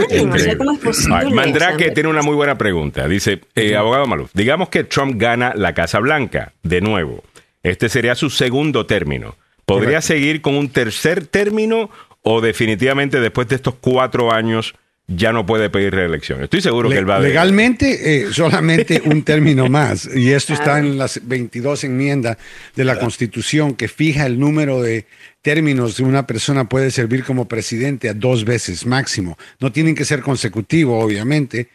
Mandrake 1.33 1.91
tiene 1.91 2.09
una 2.09 2.23
muy 2.23 2.35
buena 2.35 2.57
pregunta. 2.57 3.09
Dice, 3.09 3.41
eh, 3.55 3.77
abogado 3.77 4.07
Maluf, 4.07 4.31
digamos 4.35 4.69
que 4.69 4.85
Trump 4.85 5.15
gana 5.17 5.53
la 5.55 5.75
Casa 5.75 5.99
Blanca 6.01 6.53
de 6.63 6.81
nuevo. 6.81 7.25
Este 7.63 7.89
sería 7.89 8.15
su 8.15 8.31
segundo 8.31 8.87
término. 8.87 9.37
¿Podría 9.65 10.03
seguir 10.03 10.43
con 10.43 10.55
un 10.57 10.69
tercer 10.69 11.27
término 11.27 11.91
o 12.23 12.41
definitivamente 12.41 13.21
después 13.21 13.49
de 13.49 13.57
estos 13.57 13.75
cuatro 13.81 14.33
años 14.33 14.75
ya 15.07 15.33
no 15.33 15.45
puede 15.45 15.69
pedir 15.69 15.95
reelección. 15.95 16.43
Estoy 16.43 16.63
seguro 16.63 16.89
que 16.89 16.97
él 16.97 17.09
va 17.09 17.17
a... 17.17 17.21
Legalmente, 17.21 18.23
eh, 18.23 18.33
solamente 18.33 19.03
un 19.05 19.23
término 19.25 19.69
más. 19.69 20.09
Y 20.15 20.33
esto 20.33 20.55
está 20.55 20.79
en 20.79 20.97
las 20.97 21.21
22 21.23 21.85
enmiendas 21.85 22.39
de 22.75 22.85
la 22.85 22.99
Constitución 22.99 23.75
que 23.75 23.89
fija 23.89 24.25
el 24.25 24.39
número 24.39 24.81
de 24.81 25.05
términos 25.45 25.99
de 25.99 26.03
una 26.03 26.27
persona 26.27 26.69
puede 26.69 26.91
servir 26.91 27.23
como 27.23 27.47
presidente 27.47 28.09
a 28.09 28.15
dos 28.15 28.45
veces 28.45 28.87
máximo. 28.87 29.39
No 29.61 29.71
tienen 29.71 29.95
que 29.95 30.05
ser 30.05 30.23
consecutivos, 30.23 31.05
obviamente. 31.05 31.69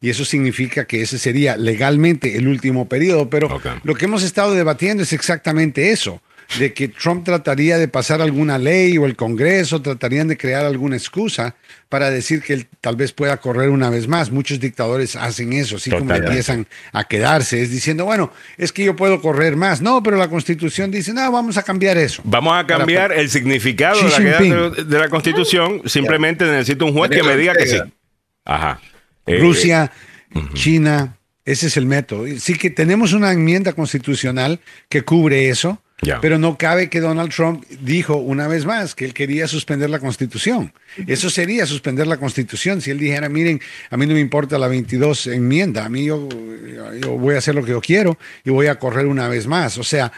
Y 0.00 0.08
eso 0.08 0.24
significa 0.24 0.86
que 0.86 1.02
ese 1.02 1.18
sería 1.18 1.58
legalmente 1.58 2.36
el 2.36 2.48
último 2.48 2.88
periodo. 2.88 3.28
Pero 3.28 3.60
lo 3.84 3.94
que 3.94 4.06
hemos 4.06 4.22
estado 4.22 4.54
debatiendo 4.54 5.02
es 5.02 5.12
exactamente 5.12 5.90
eso 5.90 6.20
de 6.58 6.72
que 6.72 6.88
Trump 6.88 7.24
trataría 7.24 7.78
de 7.78 7.88
pasar 7.88 8.20
alguna 8.20 8.58
ley 8.58 8.98
o 8.98 9.06
el 9.06 9.14
Congreso 9.16 9.80
tratarían 9.80 10.28
de 10.28 10.36
crear 10.36 10.64
alguna 10.64 10.96
excusa 10.96 11.54
para 11.88 12.10
decir 12.10 12.42
que 12.42 12.52
él 12.54 12.66
tal 12.80 12.96
vez 12.96 13.12
pueda 13.12 13.36
correr 13.36 13.68
una 13.70 13.90
vez 13.90 14.08
más. 14.08 14.30
Muchos 14.30 14.58
dictadores 14.58 15.16
hacen 15.16 15.52
eso, 15.52 15.76
así 15.76 15.90
como 15.90 16.14
empiezan 16.14 16.66
a 16.92 17.04
quedarse, 17.04 17.62
es 17.62 17.70
diciendo, 17.70 18.04
bueno, 18.04 18.32
es 18.56 18.72
que 18.72 18.84
yo 18.84 18.96
puedo 18.96 19.20
correr 19.20 19.56
más. 19.56 19.80
No, 19.80 20.02
pero 20.02 20.16
la 20.16 20.28
Constitución 20.28 20.90
dice, 20.90 21.12
no, 21.12 21.30
vamos 21.30 21.56
a 21.56 21.62
cambiar 21.62 21.96
eso. 21.98 22.22
Vamos 22.24 22.58
a 22.58 22.66
cambiar 22.66 23.12
el 23.12 23.30
significado 23.30 24.00
de 24.00 24.98
la, 24.98 25.08
Constitución, 25.08 25.82
simplemente 25.86 26.44
necesito 26.44 26.86
un 26.86 26.92
juez 26.92 27.10
que 27.10 27.22
me 27.22 27.36
diga 27.36 27.54
que 27.54 27.66
sí. 27.66 27.78
Ajá. 28.44 28.80
Eh, 29.26 29.38
Rusia, 29.38 29.92
China, 30.54 31.16
ese 31.44 31.68
es 31.68 31.76
el 31.76 31.86
método. 31.86 32.26
Sí 32.38 32.54
que 32.54 32.70
tenemos 32.70 33.12
una 33.12 33.32
enmienda 33.32 33.72
constitucional 33.72 34.60
que 34.88 35.02
cubre 35.02 35.48
eso 35.48 35.80
pero 36.20 36.38
no 36.38 36.56
cabe 36.56 36.88
que 36.88 37.00
Donald 37.00 37.32
Trump 37.32 37.64
dijo 37.80 38.16
una 38.16 38.48
vez 38.48 38.64
más 38.64 38.94
que 38.94 39.04
él 39.04 39.14
quería 39.14 39.46
suspender 39.46 39.90
la 39.90 39.98
constitución. 39.98 40.72
Eso 41.06 41.30
sería 41.30 41.66
suspender 41.66 42.06
la 42.06 42.16
constitución. 42.16 42.80
Si 42.80 42.90
él 42.90 42.98
dijera, 42.98 43.28
miren, 43.28 43.60
a 43.90 43.96
mí 43.96 44.06
no 44.06 44.14
me 44.14 44.20
importa 44.20 44.58
la 44.58 44.68
22 44.68 45.28
enmienda, 45.28 45.84
a 45.84 45.88
mí 45.88 46.06
yo, 46.06 46.28
voy 47.18 47.34
a 47.34 47.38
hacer 47.38 47.54
lo 47.54 47.64
que 47.64 47.72
yo 47.72 47.80
quiero 47.80 48.18
y 48.44 48.50
voy 48.50 48.66
a 48.68 48.78
correr 48.78 49.06
una 49.06 49.28
vez 49.28 49.46
más. 49.46 49.78
O 49.78 49.84
sea, 49.84 50.12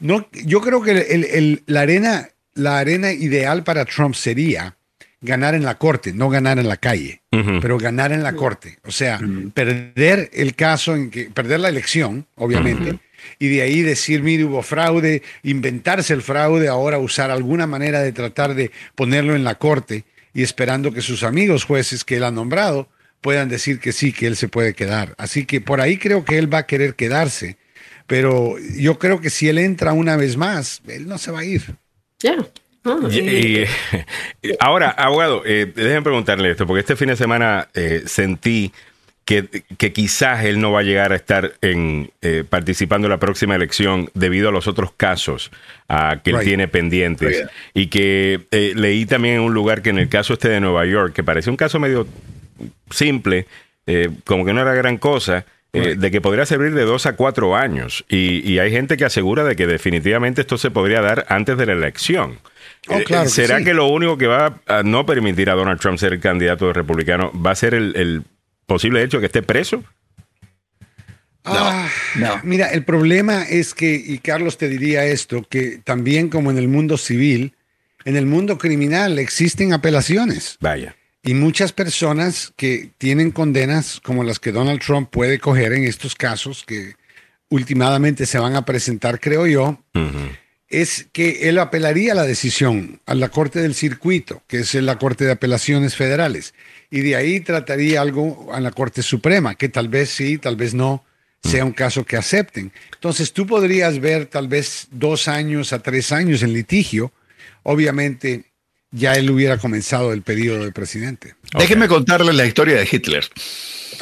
no, 0.00 0.28
yo 0.32 0.60
creo 0.60 0.82
que 0.82 1.62
la, 1.66 1.80
arena, 1.80 2.28
la 2.54 2.78
arena 2.78 3.12
ideal 3.12 3.64
para 3.64 3.84
Trump 3.84 4.14
sería 4.14 4.76
ganar 5.20 5.54
en 5.54 5.62
la 5.62 5.78
corte, 5.78 6.12
no 6.12 6.28
ganar 6.28 6.58
en 6.58 6.68
la 6.68 6.76
calle, 6.76 7.22
pero 7.60 7.78
ganar 7.78 8.12
en 8.12 8.22
la 8.22 8.34
corte. 8.34 8.78
O 8.84 8.90
sea, 8.90 9.20
perder 9.54 10.30
el 10.32 10.54
caso, 10.54 10.94
en 10.94 11.10
que, 11.10 11.26
perder 11.26 11.60
la 11.60 11.68
elección, 11.68 12.26
obviamente 12.34 12.98
y 13.38 13.48
de 13.48 13.62
ahí 13.62 13.82
decir, 13.82 14.22
mire, 14.22 14.44
hubo 14.44 14.62
fraude, 14.62 15.22
inventarse 15.42 16.12
el 16.12 16.22
fraude, 16.22 16.68
ahora 16.68 16.98
usar 16.98 17.30
alguna 17.30 17.66
manera 17.66 18.00
de 18.00 18.12
tratar 18.12 18.54
de 18.54 18.70
ponerlo 18.94 19.34
en 19.34 19.44
la 19.44 19.56
corte 19.56 20.04
y 20.34 20.42
esperando 20.42 20.92
que 20.92 21.02
sus 21.02 21.22
amigos 21.22 21.64
jueces 21.64 22.04
que 22.04 22.16
él 22.16 22.24
ha 22.24 22.30
nombrado 22.30 22.88
puedan 23.20 23.48
decir 23.48 23.78
que 23.78 23.92
sí, 23.92 24.12
que 24.12 24.26
él 24.26 24.36
se 24.36 24.48
puede 24.48 24.74
quedar. 24.74 25.14
Así 25.18 25.46
que 25.46 25.60
por 25.60 25.80
ahí 25.80 25.96
creo 25.96 26.24
que 26.24 26.38
él 26.38 26.52
va 26.52 26.58
a 26.58 26.66
querer 26.66 26.94
quedarse, 26.94 27.56
pero 28.06 28.56
yo 28.76 28.98
creo 28.98 29.20
que 29.20 29.30
si 29.30 29.48
él 29.48 29.58
entra 29.58 29.92
una 29.92 30.16
vez 30.16 30.36
más, 30.36 30.82
él 30.88 31.06
no 31.06 31.18
se 31.18 31.30
va 31.30 31.40
a 31.40 31.44
ir. 31.44 31.62
Ya. 32.18 32.36
ahora, 34.60 34.90
abogado, 34.90 35.42
eh, 35.46 35.72
déjenme 35.72 36.02
preguntarle 36.02 36.50
esto, 36.50 36.66
porque 36.66 36.80
este 36.80 36.96
fin 36.96 37.08
de 37.08 37.16
semana 37.16 37.68
eh, 37.74 38.02
sentí 38.06 38.72
que, 39.24 39.92
quizás 39.92 40.44
él 40.44 40.60
no 40.60 40.72
va 40.72 40.80
a 40.80 40.82
llegar 40.82 41.12
a 41.12 41.16
estar 41.16 41.54
en, 41.60 42.10
eh, 42.22 42.44
participando 42.48 43.06
en 43.06 43.10
la 43.10 43.18
próxima 43.18 43.54
elección 43.54 44.10
debido 44.14 44.48
a 44.48 44.52
los 44.52 44.66
otros 44.66 44.92
casos 44.92 45.50
ah, 45.88 46.20
que 46.24 46.30
él 46.30 46.40
tiene 46.40 46.68
pendientes. 46.68 47.46
Y 47.72 47.86
que 47.86 48.40
eh, 48.50 48.72
leí 48.74 49.06
también 49.06 49.36
en 49.36 49.40
un 49.42 49.54
lugar 49.54 49.82
que 49.82 49.90
en 49.90 49.98
el 49.98 50.08
caso 50.08 50.34
este 50.34 50.48
de 50.48 50.60
Nueva 50.60 50.84
York, 50.86 51.12
que 51.12 51.22
parece 51.22 51.50
un 51.50 51.56
caso 51.56 51.78
medio 51.78 52.06
simple, 52.90 53.46
eh, 53.86 54.08
como 54.24 54.44
que 54.44 54.52
no 54.52 54.60
era 54.60 54.74
gran 54.74 54.98
cosa, 54.98 55.44
de 55.72 56.10
que 56.10 56.20
podría 56.20 56.44
servir 56.44 56.74
de 56.74 56.84
dos 56.84 57.06
a 57.06 57.16
cuatro 57.16 57.56
años. 57.56 58.04
Y, 58.06 58.58
hay 58.58 58.70
gente 58.70 58.98
que 58.98 59.06
asegura 59.06 59.42
de 59.42 59.56
que 59.56 59.66
definitivamente 59.66 60.42
esto 60.42 60.58
se 60.58 60.70
podría 60.70 61.00
dar 61.00 61.24
antes 61.30 61.56
de 61.56 61.64
la 61.64 61.72
elección. 61.72 62.40
Oh, 62.88 62.98
¿Será 63.26 63.64
que, 63.64 63.72
lo 63.72 63.86
único 63.86 64.18
que 64.18 64.26
va 64.26 64.60
a 64.66 64.82
no 64.82 65.06
permitir 65.06 65.48
a 65.48 65.54
Donald 65.54 65.80
Trump 65.80 65.96
ser 65.96 66.12
el 66.12 66.20
candidato 66.20 66.74
republicano 66.74 67.32
va 67.34 67.52
a 67.52 67.54
ser 67.54 67.72
el 67.72 68.22
posible 68.72 69.02
hecho 69.02 69.18
de 69.18 69.20
que 69.22 69.26
esté 69.26 69.42
preso? 69.42 69.84
Ah, 71.44 71.88
no, 72.16 72.40
Mira, 72.44 72.68
el 72.68 72.84
problema 72.84 73.42
es 73.42 73.74
que, 73.74 73.94
y 73.94 74.18
Carlos 74.18 74.56
te 74.56 74.68
diría 74.68 75.04
esto, 75.04 75.44
que 75.48 75.80
también 75.84 76.28
como 76.28 76.50
en 76.50 76.56
el 76.56 76.68
mundo 76.68 76.96
civil, 76.96 77.54
en 78.04 78.16
el 78.16 78.26
mundo 78.26 78.58
criminal 78.58 79.18
existen 79.18 79.72
apelaciones. 79.72 80.56
Vaya. 80.60 80.96
Y 81.22 81.34
muchas 81.34 81.72
personas 81.72 82.52
que 82.56 82.90
tienen 82.98 83.30
condenas 83.30 84.00
como 84.00 84.24
las 84.24 84.38
que 84.38 84.52
Donald 84.52 84.80
Trump 84.80 85.10
puede 85.10 85.38
coger 85.38 85.72
en 85.72 85.84
estos 85.84 86.14
casos, 86.14 86.64
que 86.66 86.94
últimamente 87.48 88.24
se 88.24 88.38
van 88.38 88.56
a 88.56 88.64
presentar, 88.64 89.20
creo 89.20 89.46
yo, 89.46 89.78
es 90.68 91.08
que 91.12 91.48
él 91.48 91.58
apelaría 91.58 92.14
la 92.14 92.24
decisión 92.24 93.00
a 93.04 93.14
la 93.14 93.28
Corte 93.28 93.60
del 93.60 93.74
Circuito, 93.74 94.42
que 94.46 94.60
es 94.60 94.74
la 94.74 94.98
Corte 94.98 95.24
de 95.24 95.32
Apelaciones 95.32 95.94
Federales 95.94 96.54
y 96.92 97.00
de 97.00 97.16
ahí 97.16 97.40
trataría 97.40 98.02
algo 98.02 98.50
a 98.52 98.60
la 98.60 98.70
Corte 98.70 99.02
Suprema, 99.02 99.54
que 99.54 99.70
tal 99.70 99.88
vez 99.88 100.10
sí, 100.10 100.36
tal 100.36 100.56
vez 100.56 100.74
no 100.74 101.02
sea 101.42 101.64
un 101.64 101.72
caso 101.72 102.04
que 102.04 102.18
acepten. 102.18 102.70
Entonces 102.92 103.32
tú 103.32 103.46
podrías 103.46 103.98
ver 103.98 104.26
tal 104.26 104.46
vez 104.46 104.88
dos 104.90 105.26
años 105.26 105.72
a 105.72 105.78
tres 105.78 106.12
años 106.12 106.42
en 106.42 106.52
litigio. 106.52 107.10
Obviamente 107.62 108.44
ya 108.90 109.14
él 109.14 109.30
hubiera 109.30 109.56
comenzado 109.56 110.12
el 110.12 110.20
periodo 110.20 110.66
de 110.66 110.70
presidente. 110.70 111.34
Déjenme 111.58 111.88
contarle 111.88 112.34
la 112.34 112.44
historia 112.44 112.76
de 112.76 112.86
Hitler. 112.90 113.24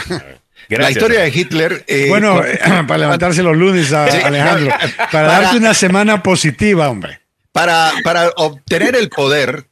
La 0.69 0.89
historia 0.89 1.23
de 1.23 1.31
Hitler. 1.31 1.85
Eh, 1.89 2.07
bueno, 2.09 2.41
para 2.87 2.99
levantarse 2.99 3.43
los 3.43 3.57
lunes, 3.57 3.93
a 3.93 4.05
Alejandro, 4.05 4.73
para, 5.11 5.27
darte 5.27 5.57
una 5.57 5.75
semana 5.75 6.23
positiva, 6.23 6.89
hombre. 6.89 7.21
Para, 7.51 7.91
para 8.05 8.29
obtener 8.37 8.95
el 8.95 9.09
poder, 9.09 9.67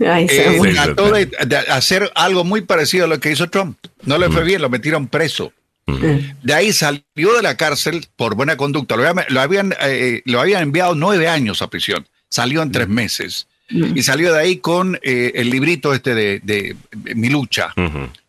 eh, 0.00 0.60
trató 0.74 1.10
de, 1.10 1.30
hacer 1.70 2.10
algo 2.14 2.44
muy 2.44 2.62
parecido 2.62 3.04
a 3.04 3.08
lo 3.08 3.20
que 3.20 3.30
hizo 3.32 3.48
Trump. 3.48 3.78
No 4.04 4.18
le 4.18 4.30
fue 4.30 4.44
bien, 4.44 4.62
lo 4.62 4.68
metieron 4.68 5.08
preso. 5.08 5.52
De 5.86 6.54
ahí 6.54 6.72
salió 6.72 7.34
de 7.36 7.42
la 7.42 7.56
cárcel 7.56 8.06
por 8.16 8.34
buena 8.34 8.56
conducta. 8.56 8.96
Lo, 8.96 9.40
habían, 9.40 9.74
eh, 9.80 10.22
lo 10.24 10.40
habían 10.40 10.62
enviado 10.62 10.94
nueve 10.94 11.28
años 11.28 11.60
a 11.60 11.68
prisión. 11.68 12.06
Salió 12.28 12.62
en 12.62 12.72
tres 12.72 12.88
meses. 12.88 13.46
Y 13.68 14.02
salió 14.02 14.32
de 14.32 14.40
ahí 14.40 14.56
con 14.58 14.98
eh, 15.02 15.32
el 15.34 15.48
librito 15.48 15.94
este 15.94 16.14
de, 16.14 16.76
Mi 17.14 17.30
lucha. 17.30 17.74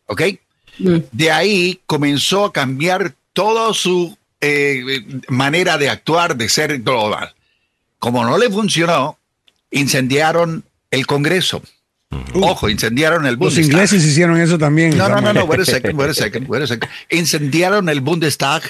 ¿Ok? 0.06 0.22
De 0.78 1.32
ahí 1.32 1.80
comenzó 1.86 2.46
a 2.46 2.54
cambiar 2.54 3.14
toda 3.34 3.74
su 3.74 4.18
manera 5.30 5.78
de 5.78 5.90
actuar, 5.90 6.36
de 6.36 6.50
ser 6.50 6.80
global. 6.80 7.34
Como 8.00 8.26
no 8.26 8.38
le 8.38 8.50
funcionó, 8.50 9.18
incendiaron 9.72 10.66
el 10.94 11.08
Congreso. 11.08 11.62
Ojo, 12.36 12.70
incendiaron 12.70 13.26
el 13.26 13.36
Bundestag. 13.36 13.64
Los 13.64 13.72
ingleses 13.72 14.06
hicieron 14.06 14.40
eso 14.40 14.60
también. 14.60 14.96
No, 14.96 15.10
no, 15.10 15.20
no, 15.20 15.34
no, 15.34 15.46
wait 15.46 15.62
a 15.62 15.66
second, 15.66 16.00
wait 16.00 16.12
a 16.12 16.14
second, 16.14 16.48
wait 16.48 16.62
a 16.62 16.68
second. 16.68 16.92
Incendiaron 17.10 17.90
el 17.90 18.02
Bundestag 18.02 18.62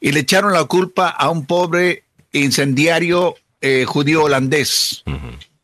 y 0.00 0.12
le 0.12 0.20
echaron 0.20 0.52
la 0.52 0.64
culpa 0.64 1.08
a 1.08 1.28
un 1.28 1.46
pobre 1.46 2.04
incendiario 2.32 3.34
eh, 3.60 3.84
judío 3.84 4.24
holandés. 4.24 5.02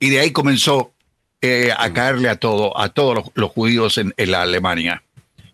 Y 0.00 0.10
de 0.10 0.18
ahí 0.18 0.32
comenzó 0.32 0.92
eh, 1.40 1.72
a 1.76 1.92
caerle 1.92 2.28
a 2.28 2.36
todo, 2.36 2.76
a 2.76 2.88
todos 2.88 3.30
los, 3.34 3.50
judíos 3.52 3.98
en, 3.98 4.12
la 4.16 4.42
Alemania. 4.42 5.04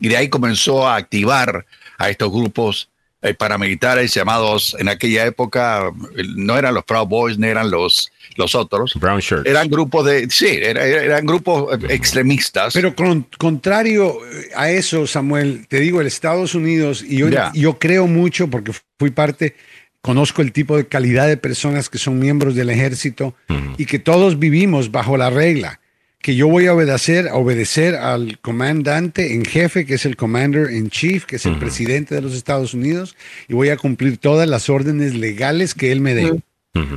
Y 0.01 0.09
de 0.09 0.17
ahí 0.17 0.31
comenzó 0.31 0.89
a 0.89 0.97
activar 0.97 1.67
a 1.99 2.09
estos 2.09 2.33
grupos 2.33 2.89
eh, 3.21 3.35
paramilitares 3.35 4.15
llamados 4.15 4.75
en 4.79 4.89
aquella 4.89 5.27
época, 5.27 5.93
no 6.35 6.57
eran 6.57 6.75
los 6.75 6.85
Proud 6.85 7.07
Boys, 7.07 7.39
no 7.39 7.47
eran 7.47 7.71
los 7.71 8.11
los 8.37 8.55
otros. 8.55 8.95
Brown 8.95 9.21
Shirts. 9.21 9.49
Eran 9.49 9.69
grupos 9.69 10.07
de, 10.07 10.29
sí, 10.31 10.59
eran, 10.63 11.27
grupos 11.27 11.79
extremistas. 11.89 12.75
Pero 12.75 12.95
contrario 13.39 14.19
a 14.55 14.71
eso, 14.71 15.07
Samuel, 15.07 15.67
te 15.69 15.81
digo, 15.81 16.01
el 16.01 16.07
Estados 16.07 16.55
Unidos, 16.55 17.05
y 17.07 17.19
yo, 17.19 17.29
yo 17.55 17.79
creo 17.79 18.07
mucho 18.07 18.49
porque 18.49 18.73
fui 18.99 19.11
parte, 19.11 19.57
conozco 20.01 20.43
el 20.43 20.53
tipo 20.53 20.77
de 20.77 20.87
calidad 20.87 21.27
de 21.29 21.37
personas 21.37 21.89
que 21.89 21.99
son 21.99 22.19
miembros 22.19 22.55
del 22.55 22.71
ejército 22.71 23.35
y 23.79 23.87
que 23.87 23.99
todos 23.99 24.39
vivimos 24.39 24.91
bajo 24.91 25.17
la 25.17 25.31
regla 25.31 25.81
que 26.23 26.37
yo 26.37 26.47
voy 26.47 26.67
a 26.67 26.75
obedecer, 26.75 27.29
a 27.29 27.35
obedecer 27.35 27.97
al 27.97 28.39
comandante 28.39 29.35
en 29.35 29.45
jefe, 29.45 29.85
que 29.85 29.95
es 29.95 30.07
el 30.07 30.17
commander 30.17 30.73
in 30.73 30.89
chief, 30.89 31.25
que 31.27 31.35
es 31.35 31.47
el 31.47 31.59
presidente 31.59 32.15
de 32.15 32.23
los 32.23 32.35
Estados 32.35 32.75
Unidos, 32.75 33.17
y 33.49 33.55
voy 33.55 33.71
a 33.71 33.77
cumplir 33.77 34.19
todas 34.19 34.49
las 34.49 34.71
órdenes 34.71 35.15
legales 35.15 35.75
que 35.75 35.91
él 35.91 36.01
me 36.01 36.15
dé 36.15 36.41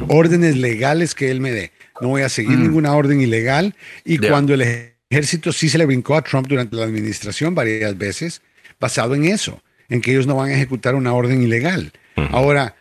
órdenes 0.08 0.56
legales 0.58 1.16
que 1.16 1.32
él 1.32 1.42
me 1.42 1.52
dé. 1.52 1.72
no 2.02 2.10
voy 2.10 2.22
a 2.22 2.30
seguir 2.30 2.58
mm. 2.58 2.64
ninguna 2.64 2.94
orden 2.94 3.22
ilegal. 3.22 3.76
Y 4.04 4.18
cuando 4.18 4.54
el 4.54 4.62
ejército 5.10 5.52
sí 5.52 5.70
se 5.70 5.78
le 5.78 5.86
brincó 5.86 6.16
a 6.16 6.22
Trump 6.22 6.48
durante 6.48 6.76
la 6.76 6.84
administración 6.84 7.56
varias 7.56 7.98
veces, 7.98 8.42
basado 8.80 9.16
en 9.16 9.26
eso, 9.26 9.62
en 9.90 10.02
que 10.02 10.12
ellos 10.12 10.28
no 10.28 10.36
van 10.36 10.50
a 10.50 10.56
ejecutar 10.56 10.96
una 10.96 11.14
orden 11.14 11.42
ilegal. 11.42 11.92
Ahora, 12.32 12.76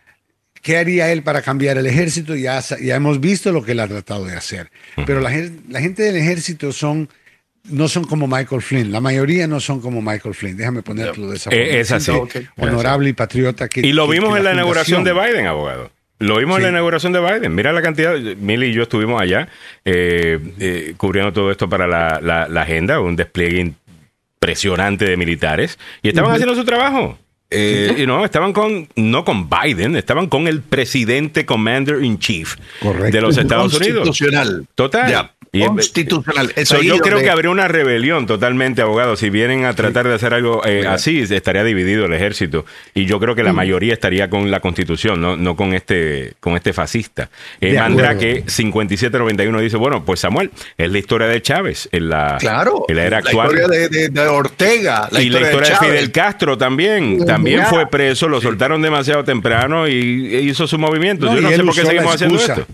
¿qué 0.62 0.76
haría 0.76 1.10
él 1.10 1.22
para 1.22 1.42
cambiar 1.42 1.78
el 1.78 1.86
ejército? 1.86 2.36
Ya, 2.36 2.60
ya 2.60 2.96
hemos 2.96 3.20
visto 3.20 3.52
lo 3.52 3.64
que 3.64 3.72
él 3.72 3.80
ha 3.80 3.88
tratado 3.88 4.24
de 4.24 4.34
hacer. 4.34 4.70
Pero 5.06 5.20
la, 5.20 5.30
la 5.68 5.80
gente 5.80 6.02
del 6.02 6.16
ejército 6.16 6.72
son 6.72 7.08
no 7.64 7.88
son 7.88 8.04
como 8.04 8.26
Michael 8.26 8.62
Flynn. 8.62 8.92
La 8.92 9.00
mayoría 9.00 9.46
no 9.46 9.58
son 9.58 9.80
como 9.80 10.02
Michael 10.02 10.34
Flynn. 10.34 10.56
Déjame 10.56 10.82
ponerlo 10.82 11.30
de 11.30 11.36
esa 11.36 11.50
forma. 11.50 11.64
Es 11.64 11.90
así. 11.90 12.12
Honorable 12.56 13.08
y 13.08 13.12
patriota. 13.12 13.68
Que, 13.68 13.80
y 13.80 13.92
lo 13.92 14.06
vimos 14.06 14.36
en 14.36 14.44
la, 14.44 14.52
inauguración 14.52 15.04
de 15.04 15.12
Biden, 15.12 15.46
abogado. 15.46 15.90
Lo 16.24 16.38
vimos 16.38 16.56
en 16.58 16.64
la 16.64 16.68
inauguración 16.70 17.12
de 17.12 17.20
Biden. 17.20 17.54
Mira 17.54 17.72
la 17.72 17.82
cantidad. 17.82 18.14
Milly 18.16 18.68
y 18.68 18.72
yo 18.72 18.82
estuvimos 18.82 19.20
allá 19.20 19.48
eh, 19.84 20.38
eh, 20.58 20.94
cubriendo 20.96 21.32
todo 21.32 21.50
esto 21.50 21.68
para 21.68 21.86
la, 21.86 22.62
agenda, 22.62 23.00
un 23.00 23.14
despliegue 23.14 23.60
impresionante 23.60 25.04
de 25.04 25.16
militares. 25.16 25.78
Y 26.02 26.08
estaban 26.08 26.32
haciendo 26.32 26.54
su 26.54 26.64
trabajo. 26.64 27.18
y 27.98 28.06
no, 28.06 28.24
estaban 28.24 28.52
con, 28.52 28.88
no 28.96 29.24
con 29.24 29.48
Biden, 29.48 29.96
estaban 29.96 30.28
con 30.28 30.48
el 30.48 30.60
presidente 30.62 31.46
Commander 31.46 32.02
in 32.02 32.18
Chief 32.18 32.56
de 33.10 33.20
los 33.20 33.36
Estados 33.36 33.74
Unidos. 33.74 34.18
Total 34.74 35.30
constitucional. 35.60 36.52
yo 36.82 36.98
creo 36.98 37.18
que 37.20 37.30
habría 37.30 37.50
una 37.50 37.68
rebelión 37.68 38.26
totalmente, 38.26 38.82
abogado. 38.82 39.16
Si 39.16 39.30
vienen 39.30 39.64
a 39.64 39.74
tratar 39.74 40.08
de 40.08 40.14
hacer 40.14 40.34
algo 40.34 40.64
eh, 40.64 40.86
así, 40.86 41.20
estaría 41.20 41.64
dividido 41.64 42.06
el 42.06 42.12
ejército. 42.12 42.64
Y 42.94 43.06
yo 43.06 43.20
creo 43.20 43.34
que 43.34 43.42
la 43.42 43.52
mm. 43.52 43.56
mayoría 43.56 43.92
estaría 43.92 44.28
con 44.30 44.50
la 44.50 44.60
constitución, 44.60 45.20
no, 45.20 45.36
no 45.36 45.56
con 45.56 45.74
este 45.74 46.34
con 46.40 46.56
este 46.56 46.72
fascista. 46.72 47.30
Eh, 47.60 47.74
Mandrake 47.74 48.44
5791 48.46 49.60
dice, 49.60 49.76
bueno, 49.76 50.04
pues 50.04 50.20
Samuel, 50.20 50.50
es 50.76 50.90
la 50.90 50.98
historia 50.98 51.26
de 51.26 51.40
Chávez 51.42 51.88
en 51.92 52.08
la, 52.08 52.36
claro, 52.38 52.84
en 52.88 52.96
la 52.96 53.04
era 53.04 53.18
actual. 53.18 53.54
La 53.54 53.62
historia 53.62 54.08
de, 54.08 54.28
Ortega. 54.28 55.08
La 55.10 55.22
y 55.22 55.28
la 55.28 55.40
historia 55.40 55.78
de, 55.80 55.86
Fidel 55.86 56.12
Castro 56.12 56.58
también. 56.58 57.24
También 57.24 57.43
fue 57.68 57.88
preso, 57.88 58.28
lo 58.28 58.40
soltaron 58.40 58.82
demasiado 58.82 59.24
temprano 59.24 59.88
y 59.88 60.36
hizo 60.48 60.66
su 60.66 60.78
movimiento. 60.78 61.26
yo 61.34 61.40
no 61.40 61.50
sé 61.50 61.64
por 61.64 61.74
qué 61.74 61.86
seguimos 61.86 62.14
haciendo 62.14 62.36
esto. 62.36 62.66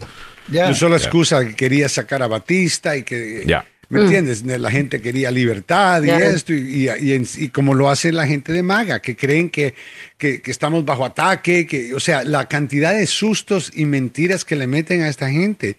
No 0.49 0.75
solo 0.75 0.97
excusa 0.97 1.45
que 1.45 1.55
quería 1.55 1.89
sacar 1.89 2.23
a 2.23 2.27
Batista 2.27 2.97
y 2.97 3.03
que... 3.03 3.45
¿Me 3.91 3.99
mm. 3.99 4.03
entiendes? 4.05 4.45
La 4.45 4.71
gente 4.71 5.03
quería 5.03 5.33
libertad 5.33 6.03
y 6.05 6.11
esto, 6.11 6.53
y, 6.53 6.89
y, 6.89 7.49
como 7.49 7.75
lo 7.75 7.91
hace 7.91 8.13
la 8.13 8.25
gente 8.25 8.53
de 8.53 8.63
Maga, 8.63 9.01
que 9.01 9.17
creen 9.17 9.51
que, 9.51 9.75
que, 10.17 10.41
estamos 10.45 10.85
bajo 10.85 11.05
ataque, 11.05 11.67
que, 11.67 11.93
o 11.93 11.99
sea, 11.99 12.23
la 12.23 12.47
cantidad 12.47 12.95
de 12.95 13.07
sustos 13.09 13.73
y 13.75 13.87
mentiras 13.87 14.45
que 14.45 14.55
le 14.55 14.69
meten 14.69 15.03
a 15.03 15.09
esta 15.09 15.29
gente, 15.29 15.77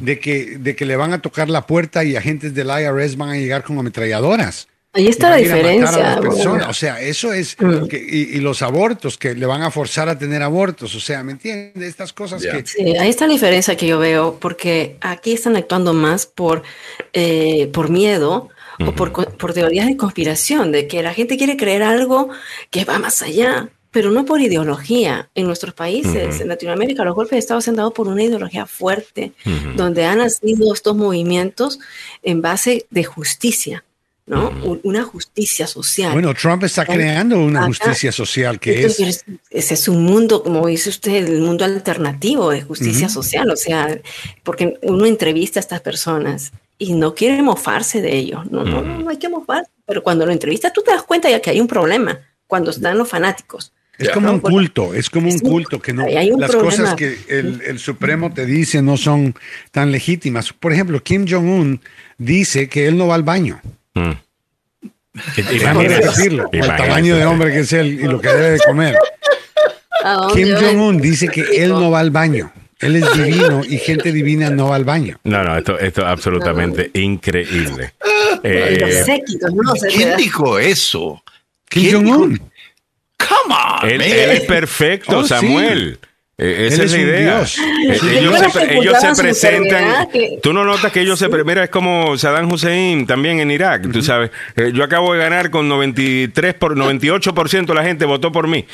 de, 0.00 0.18
que, 0.18 0.58
de 0.58 0.74
que 0.74 0.84
le 0.84 0.96
van 0.96 1.12
a 1.12 1.22
tocar 1.22 1.48
la 1.48 1.64
puerta 1.64 2.02
y 2.02 2.16
agentes 2.16 2.52
del 2.52 2.66
IRS 2.66 3.16
van 3.16 3.30
a 3.30 3.36
llegar 3.36 3.62
con 3.62 3.78
ametralladoras. 3.78 4.66
Ahí 4.94 5.08
está 5.08 5.30
la 5.30 5.36
diferencia. 5.36 6.20
O 6.68 6.74
sea, 6.74 7.00
eso 7.00 7.32
es. 7.32 7.56
Mm. 7.58 7.86
y, 7.90 8.40
los 8.40 8.60
abortos, 8.60 9.16
que 9.16 9.34
le 9.34 9.46
van 9.46 9.62
a 9.62 9.70
forzar 9.70 10.08
a 10.08 10.18
tener 10.18 10.42
abortos. 10.42 10.94
O 10.94 11.00
sea, 11.00 11.22
¿me 11.22 11.32
entiendes? 11.32 11.88
Estas 11.88 12.12
cosas 12.12 12.42
que. 12.42 12.66
Sí, 12.66 12.96
ahí 12.96 13.08
está 13.08 13.26
la 13.26 13.32
diferencia 13.32 13.76
que 13.76 13.86
yo 13.86 13.98
veo, 13.98 14.38
porque 14.38 14.96
aquí 15.00 15.32
están 15.32 15.56
actuando 15.56 15.94
más 15.94 16.26
por, 16.26 16.62
eh, 17.12 17.70
por 17.72 17.90
miedo. 17.90 18.48
O 18.84 18.92
por, 18.94 19.12
por 19.12 19.52
teorías 19.52 19.86
de 19.86 19.96
conspiración, 19.96 20.72
de 20.72 20.88
que 20.88 21.02
la 21.02 21.14
gente 21.14 21.36
quiere 21.36 21.56
creer 21.56 21.84
algo 21.84 22.30
que 22.70 22.84
va 22.84 22.98
más 22.98 23.22
allá 23.22 23.68
pero 23.92 24.10
no 24.10 24.24
por 24.24 24.40
ideología. 24.40 25.28
En 25.34 25.46
nuestros 25.46 25.74
países, 25.74 26.40
en 26.40 26.48
Latinoamérica, 26.48 27.04
los 27.04 27.14
golpes 27.14 27.32
de 27.32 27.38
Estado 27.38 27.60
se 27.60 27.70
han 27.70 27.76
dado 27.76 27.92
por 27.92 28.08
una 28.08 28.24
ideología 28.24 28.66
fuerte, 28.66 29.32
donde 29.76 30.06
han 30.06 30.18
nacido 30.18 30.72
estos 30.72 30.96
movimientos 30.96 31.78
en 32.22 32.40
base 32.40 32.86
de 32.90 33.04
justicia. 33.04 33.84
¿No? 34.26 34.50
Una 34.84 35.02
justicia 35.02 35.66
social. 35.66 36.12
Bueno, 36.12 36.32
Trump 36.34 36.62
está 36.64 36.86
creando 36.86 37.38
una 37.38 37.66
justicia 37.66 38.12
social 38.12 38.60
que 38.60 38.84
es... 38.84 39.24
Ese 39.50 39.74
es 39.74 39.88
un 39.88 40.04
mundo, 40.04 40.42
como 40.42 40.66
dice 40.66 40.90
usted, 40.90 41.26
el 41.26 41.40
mundo 41.40 41.64
alternativo 41.64 42.50
de 42.50 42.62
justicia 42.62 43.08
social, 43.08 43.50
o 43.50 43.56
sea, 43.56 43.98
porque 44.42 44.78
uno 44.82 45.06
entrevista 45.06 45.58
a 45.58 45.62
estas 45.62 45.80
personas 45.80 46.52
y 46.78 46.94
no 46.94 47.14
quiere 47.14 47.42
mofarse 47.42 48.00
de 48.00 48.16
ellos, 48.16 48.50
no, 48.50 48.64
no, 48.64 48.82
no, 48.82 49.08
hay 49.08 49.18
que 49.18 49.28
mofarse, 49.28 49.70
pero 49.86 50.02
cuando 50.02 50.26
lo 50.26 50.32
entrevistas 50.32 50.72
tú 50.72 50.82
te 50.82 50.90
das 50.90 51.02
cuenta 51.02 51.28
ya 51.30 51.40
que 51.40 51.50
hay 51.50 51.60
un 51.60 51.68
problema, 51.68 52.18
cuando 52.46 52.70
están 52.70 52.98
los 52.98 53.08
fanáticos. 53.08 53.72
Es 53.98 54.10
como 54.10 54.32
un 54.32 54.40
culto, 54.40 54.94
es 54.94 55.10
como 55.10 55.28
un 55.28 55.38
culto 55.38 55.80
que 55.80 55.92
no 55.92 56.06
las 56.38 56.56
cosas 56.56 56.94
que 56.94 57.18
el, 57.28 57.78
Supremo 57.78 58.32
te 58.32 58.46
dice 58.46 58.82
no 58.82 58.96
son 58.96 59.34
tan 59.70 59.92
legítimas. 59.92 60.52
Por 60.52 60.72
ejemplo, 60.72 61.02
Kim 61.02 61.26
Jong-un 61.28 61.80
dice 62.18 62.68
que 62.68 62.86
él 62.88 62.96
no 62.96 63.06
va 63.06 63.14
al 63.14 63.22
baño. 63.22 63.60
Mm. 63.94 64.12
decirlo, 65.88 66.48
el 66.52 66.66
tamaño 66.66 67.16
de 67.16 67.26
hombre 67.26 67.52
que 67.52 67.60
es 67.60 67.72
él 67.72 68.00
y 68.00 68.04
lo 68.04 68.20
que 68.20 68.28
debe 68.28 68.50
de 68.50 68.58
comer. 68.60 68.96
Kim 70.34 70.54
Jong-un 70.56 71.00
dice 71.00 71.28
que 71.28 71.42
él 71.62 71.70
no 71.70 71.90
va 71.90 72.00
al 72.00 72.10
baño. 72.10 72.52
Él 72.80 72.96
es 72.96 73.12
divino 73.16 73.62
y 73.64 73.78
gente 73.78 74.10
divina 74.10 74.50
no 74.50 74.68
va 74.68 74.76
al 74.76 74.84
baño. 74.84 75.18
No, 75.22 75.44
no, 75.44 75.56
esto, 75.56 75.78
esto 75.78 76.00
es 76.00 76.08
absolutamente 76.08 76.90
increíble. 76.94 77.94
Eh, 78.42 79.04
¿Quién 79.88 80.16
dijo 80.16 80.58
eso? 80.58 81.22
Kim 81.68 81.92
Jong-un. 81.92 82.50
Come 83.18 83.54
on, 83.54 83.88
él, 83.88 84.00
es 84.02 84.40
perfecto, 84.40 85.18
oh, 85.18 85.24
Samuel. 85.24 86.00
Eh, 86.38 86.68
esa 86.68 86.84
es 86.84 86.92
la 86.92 86.98
idea. 86.98 87.42
Eh, 87.42 87.98
ellos, 88.18 88.98
se, 89.00 89.22
presentan. 89.22 90.08
Tú 90.42 90.52
no 90.52 90.64
notas 90.64 90.90
que 90.90 91.00
ellos 91.00 91.18
se. 91.18 91.28
Mira, 91.28 91.64
es 91.64 91.70
como 91.70 92.16
Saddam 92.16 92.50
Hussein 92.50 93.06
también 93.06 93.40
en 93.40 93.50
Irak. 93.50 93.90
Tú 93.92 94.02
sabes, 94.02 94.30
eh, 94.56 94.72
yo 94.74 94.82
acabo 94.82 95.12
de 95.12 95.18
ganar 95.18 95.50
con 95.50 95.68
93 95.68 96.54
por 96.54 96.74
98% 96.76 97.66
de 97.66 97.74
la 97.74 97.84
gente 97.84 98.06
votó 98.06 98.32
por 98.32 98.48
mí. 98.48 98.64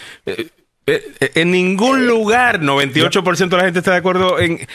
En 0.86 1.51
ningún 1.51 2.06
lugar 2.06 2.60
98% 2.60 3.48
de 3.48 3.56
la 3.59 3.64
gente 3.64 3.80
está 3.80 3.90
de 3.90 3.98
acuerdo 3.98 4.39
en... 4.39 4.66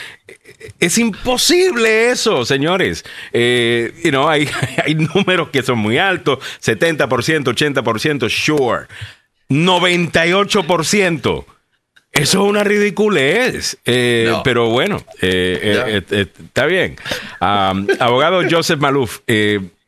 Es 0.79 0.99
imposible 0.99 2.11
eso, 2.11 2.45
señores. 2.45 3.03
you 3.33 4.11
know, 4.11 4.29
hay, 4.29 4.47
hay 4.85 4.93
números 4.93 5.49
que 5.49 5.63
son 5.63 5.79
muy 5.79 5.97
altos, 5.97 6.37
70%, 6.61 7.07
80%, 7.45 8.29
sure. 8.29 8.85
98%. 9.49 11.45
Eso 12.13 12.43
es 12.43 12.49
una 12.49 12.63
ridiculez, 12.63 13.79
eh, 13.85 14.31
pero 14.43 14.69
bueno, 14.69 15.03
eh, 15.19 16.03
eh, 16.11 16.27
está 16.45 16.67
bien. 16.67 16.95
abogado 17.39 18.43
Joseph 18.47 18.79
Maluf, 18.79 19.21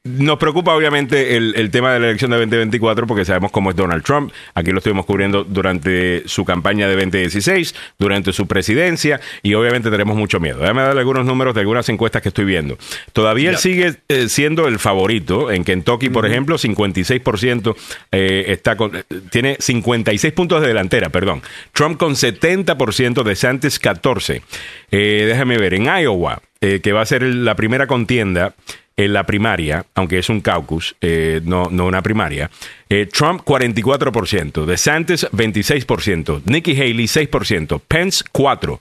nos 0.06 0.38
preocupa 0.38 0.76
obviamente 0.76 1.36
el, 1.36 1.72
tema 1.72 1.92
de 1.92 2.00
la 2.00 2.08
elección 2.08 2.30
de 2.30 2.38
2024 2.38 3.08
porque 3.08 3.26
sabemos 3.26 3.52
cómo 3.52 3.72
es 3.72 3.76
Donald 3.76 4.04
Trump. 4.04 4.32
Aquí 4.54 4.72
lo 4.72 4.78
estuvimos 4.78 5.06
cubriendo 5.06 5.44
durante 5.44 6.22
su 6.28 6.46
campaña 6.46 6.88
de 6.88 6.94
2016, 6.94 7.74
durante 7.98 8.32
su 8.32 8.46
presidencia 8.46 9.20
y 9.42 9.56
obviamente 9.56 9.90
tenemos 9.90 10.16
mucho 10.16 10.40
miedo. 10.40 10.60
Déjame 10.60 10.84
darle 10.84 11.00
algunos 11.00 11.26
números 11.26 11.56
de 11.56 11.62
algunas 11.62 11.90
encuestas 11.90 12.22
que 12.22 12.30
estoy 12.30 12.46
viendo. 12.46 12.78
Todavía 13.14 13.50
él 13.50 13.58
sigue 13.58 13.96
eh, 14.08 14.30
siendo 14.30 14.68
el 14.68 14.78
favorito. 14.78 15.52
En 15.52 15.64
Kentucky, 15.64 16.10
por 16.10 16.28
ejemplo, 16.28 16.58
56% 16.58 17.76
eh, 18.12 18.46
está 18.50 18.78
con, 18.78 18.92
tiene 19.32 19.58
56 19.60 20.34
puntos 20.34 20.62
de 20.62 20.68
delantera, 20.68 21.10
perdón. 21.10 21.42
Trump 21.74 21.98
con 21.98 22.14
70%, 22.14 23.24
de 23.24 23.36
Santos 23.36 23.80
14. 23.80 24.44
déjame 24.92 25.58
ver, 25.58 25.74
en 25.74 25.86
Iowa, 25.86 26.42
eh, 26.62 26.80
que 26.82 26.94
va 26.94 27.02
a 27.02 27.06
ser 27.06 27.24
la 27.24 27.56
primera 27.56 27.86
contienda 27.86 28.54
en 28.98 29.14
la 29.14 29.26
primaria, 29.26 29.86
aunque 29.96 30.20
es 30.20 30.30
un 30.30 30.42
caucus, 30.42 30.96
eh, 31.02 31.42
no, 31.44 31.68
no 31.70 31.86
una 31.86 32.02
primaria, 32.02 32.50
eh, 32.90 33.08
Trump 33.08 33.42
44%, 33.44 34.66
DeSantis 34.66 35.28
26%, 35.32 36.42
Nikki 36.46 36.76
Haley 36.76 37.06
6%, 37.06 37.82
Pence 37.86 38.24
4%, 38.32 38.80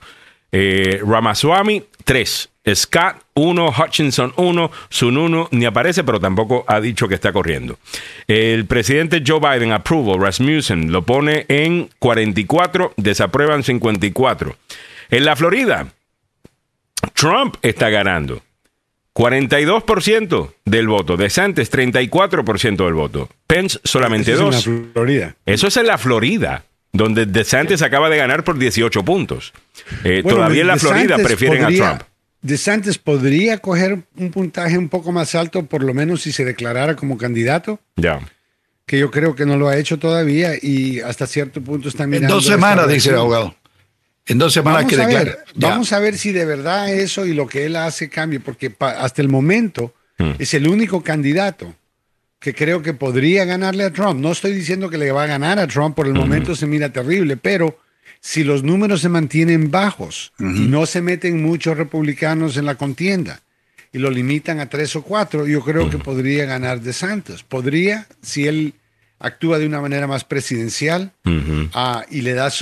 eh, 0.53 1.01
Ramaswamy 1.05 1.85
3%, 2.05 2.49
Scott 2.74 3.16
1, 3.35 3.74
Hutchinson 3.77 4.32
1, 4.36 4.70
Sun 4.89 5.19
1 5.19 5.49
ni 5.51 5.66
aparece, 5.66 6.03
pero 6.03 6.19
tampoco 6.19 6.65
ha 6.66 6.81
dicho 6.81 7.07
que 7.09 7.15
está 7.15 7.32
corriendo. 7.32 7.78
El 8.27 8.65
presidente 8.65 9.23
Joe 9.27 9.41
Biden 9.41 9.73
apruebo, 9.73 10.19
Rasmussen 10.19 10.91
lo 10.91 11.03
pone 11.03 11.45
en 11.49 11.91
44, 11.99 12.95
desaprueban 12.97 13.62
54. 13.62 14.57
En 15.11 15.24
la 15.27 15.36
Florida, 15.36 15.89
Trump 17.12 17.57
está 17.61 17.91
ganando. 17.91 18.41
42% 19.15 20.55
del 20.65 20.89
voto. 20.89 21.16
DeSantis, 21.16 21.70
34% 21.70 22.85
del 22.85 22.95
voto. 22.95 23.28
Pence, 23.47 23.78
solamente 23.85 24.36
2%. 24.36 24.49
Eso 24.49 24.49
es 24.49 24.66
en 24.66 24.73
la 24.74 24.93
Florida. 24.93 25.36
Eso 25.47 25.66
es 25.69 25.77
en 25.77 25.86
la 25.86 25.99
Florida, 25.99 26.65
donde 26.93 27.27
DeSantis 27.27 27.82
acaba 27.82 28.11
de 28.11 28.16
ganar 28.16 28.43
por 28.43 28.59
18 28.59 29.05
puntos. 29.05 29.53
Eh, 30.03 30.23
todavía 30.27 30.62
en 30.62 30.69
la 30.69 30.77
Florida 30.77 31.16
prefieren 31.16 31.65
a 31.65 31.69
Trump. 31.69 32.03
DeSantis 32.43 32.99
podría 32.99 33.59
coger 33.59 34.01
un 34.16 34.31
puntaje 34.31 34.77
un 34.77 34.91
poco 34.91 35.12
más 35.12 35.35
alto, 35.35 35.65
por 35.65 35.82
lo 35.82 35.95
menos 35.95 36.23
si 36.23 36.32
se 36.32 36.45
declarara 36.45 36.95
como 36.95 37.16
candidato. 37.16 37.81
Ya. 37.97 38.20
Que 38.85 38.99
yo 38.99 39.11
creo 39.11 39.35
que 39.35 39.47
no 39.47 39.57
lo 39.57 39.69
ha 39.69 39.78
hecho 39.78 39.99
todavía 39.99 40.51
y 40.61 41.01
hasta 41.01 41.27
cierto 41.27 41.62
punto 41.62 41.89
está 41.89 42.07
mirando. 42.07 42.35
En 42.35 42.35
dos 42.35 42.45
semanas, 42.45 42.86
dice 42.89 43.11
el 43.11 43.16
abogado. 43.16 43.55
En 44.27 44.39
dos 44.39 44.53
semanas 44.53 44.85
vamos 44.85 44.97
que 44.97 45.03
a 45.03 45.07
ver, 45.07 45.39
Vamos 45.55 45.93
a 45.93 45.99
ver 45.99 46.17
si 46.17 46.33
de 46.33 46.45
verdad 46.45 46.93
eso 46.93 47.27
y 47.27 47.35
lo 47.35 47.47
que 47.47 47.67
él 47.67 47.77
hace 47.77 48.09
cambie, 48.09 48.41
porque 48.41 48.75
hasta 48.79 49.21
el 49.21 49.29
momento 49.29 49.95
hmm. 50.19 50.33
es 50.39 50.55
el 50.55 50.67
único 50.67 51.03
candidato 51.03 51.75
que 52.41 52.55
creo 52.55 52.83
que 52.83 52.93
podría 52.93 53.45
ganarle 53.45 53.85
a 53.85 53.93
Trump. 53.93 54.21
No 54.21 54.33
estoy 54.33 54.53
diciendo 54.53 54.91
que 54.91 54.99
le 54.99 55.13
va 55.13 55.25
a 55.25 55.27
ganar 55.27 55.59
a 55.59 55.67
Trump, 55.67 55.97
por 55.97 56.07
el 56.07 56.13
momento 56.13 56.55
se 56.55 56.67
mira 56.67 56.91
terrible, 56.91 57.39
pero 57.39 57.79
si 58.21 58.45
los 58.45 58.63
números 58.63 59.01
se 59.01 59.09
mantienen 59.09 59.71
bajos 59.71 60.33
y 60.39 60.67
no 60.69 60.87
se 60.87 61.01
meten 61.01 61.43
muchos 61.43 61.77
republicanos 61.77 62.57
en 62.57 62.67
la 62.67 62.75
contienda 62.75 63.41
y 63.93 63.99
lo 63.99 64.11
limitan 64.11 64.61
a 64.61 64.69
tres 64.69 64.97
o 64.97 65.03
cuatro, 65.03 65.47
yo 65.47 65.63
creo 65.63 65.89
que 65.89 65.99
podría 65.99 66.45
ganar 66.45 66.81
de 66.81 66.93
Santos. 66.93 67.45
Podría, 67.45 68.09
si 68.23 68.47
él 68.47 68.75
actúa 69.25 69.59
de 69.59 69.67
una 69.67 69.81
manera 69.81 70.07
más 70.07 70.23
presidencial 70.23 71.11
ah, 71.73 72.05
y 72.11 72.21
le 72.21 72.35
da, 72.35 72.53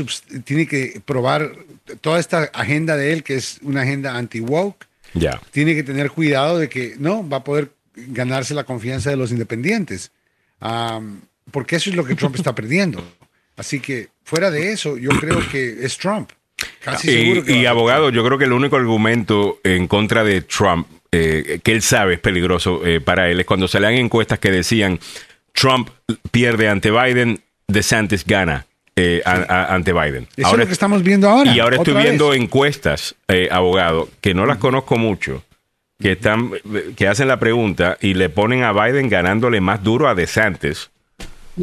tiene 0.45 0.67
que 0.69 1.03
probar 1.05 1.57
toda 2.01 2.21
esta 2.21 2.45
agenda 2.55 2.97
de 2.97 3.13
él, 3.13 3.25
que 3.25 3.35
es 3.35 3.59
una 3.63 3.83
agenda 3.83 4.17
anti-woke, 4.17 4.87
tiene 5.51 5.75
que 5.75 5.83
tener 5.83 6.11
cuidado 6.13 6.59
de 6.59 6.69
que 6.69 6.95
no 6.99 7.29
va 7.29 7.39
a 7.39 7.45
poder 7.45 7.73
ganarse 7.95 8.55
la 8.55 8.63
confianza 8.63 9.11
de 9.11 9.17
los 9.17 9.33
independientes, 9.33 10.13
porque 11.51 11.77
eso 11.77 11.91
es 11.91 11.97
lo 11.97 12.05
que 12.05 12.15
Trump 12.15 12.37
está 12.37 12.55
perdiendo. 12.55 13.05
Así 13.57 13.81
que 13.81 14.09
fuera 14.23 14.51
de 14.51 14.73
eso, 14.73 14.97
yo 14.97 15.11
creo 15.11 15.41
que 15.51 15.85
es 15.85 15.99
Trump. 15.99 16.31
Casi 16.81 17.09
seguro 17.09 17.43
y, 17.53 17.67
abogado, 17.67 18.11
yo 18.11 18.25
creo 18.25 18.39
que 18.39 18.45
el 18.45 18.53
único 18.53 18.77
argumento 18.77 19.59
en 19.65 19.89
contra 19.89 20.23
de 20.23 20.43
Trump 20.43 20.87
eh, 21.11 21.59
que 21.63 21.73
él 21.73 21.83
sabe 21.83 22.15
es 22.15 22.21
peligroso 22.21 22.87
eh, 22.87 23.01
para 23.01 23.29
él 23.29 23.41
es 23.41 23.47
cuando 23.47 23.69
se 23.69 23.79
le 23.81 23.87
dan 23.87 23.97
encuestas 23.97 24.39
que 24.39 24.51
decían 24.51 24.99
Trump 25.53 25.91
pierde 26.31 26.69
ante 26.69 26.91
Biden, 26.91 27.41
DeSantis 27.69 28.25
gana. 28.27 28.67
Eh, 28.95 29.23
ante 29.25 29.95
Biden. 29.95 30.29
Eso 30.37 30.53
es 30.53 30.59
lo 30.59 30.67
que 30.67 30.73
estamos 30.73 31.03
viendo 31.03 31.27
ahora. 31.27 31.51
Y 31.55 31.61
ahora 31.61 31.77
estoy 31.77 31.95
viendo 31.95 32.35
encuestas, 32.35 33.15
abogado, 33.51 34.11
que 34.21 34.35
no 34.35 34.45
las 34.45 34.59
conozco 34.59 34.99
mucho, 34.99 35.43
que 35.99 36.13
están, 36.13 36.51
que 36.95 37.09
hacen 37.09 37.29
la 37.29 37.39
pregunta 37.39 37.97
y 38.03 38.13
le 38.13 38.29
ponen 38.29 38.65
a 38.65 38.73
Biden 38.73 39.09
ganándole 39.09 39.63
más 39.63 39.83
duro 39.83 40.09
a 40.09 40.15
DeSantis 40.15 40.91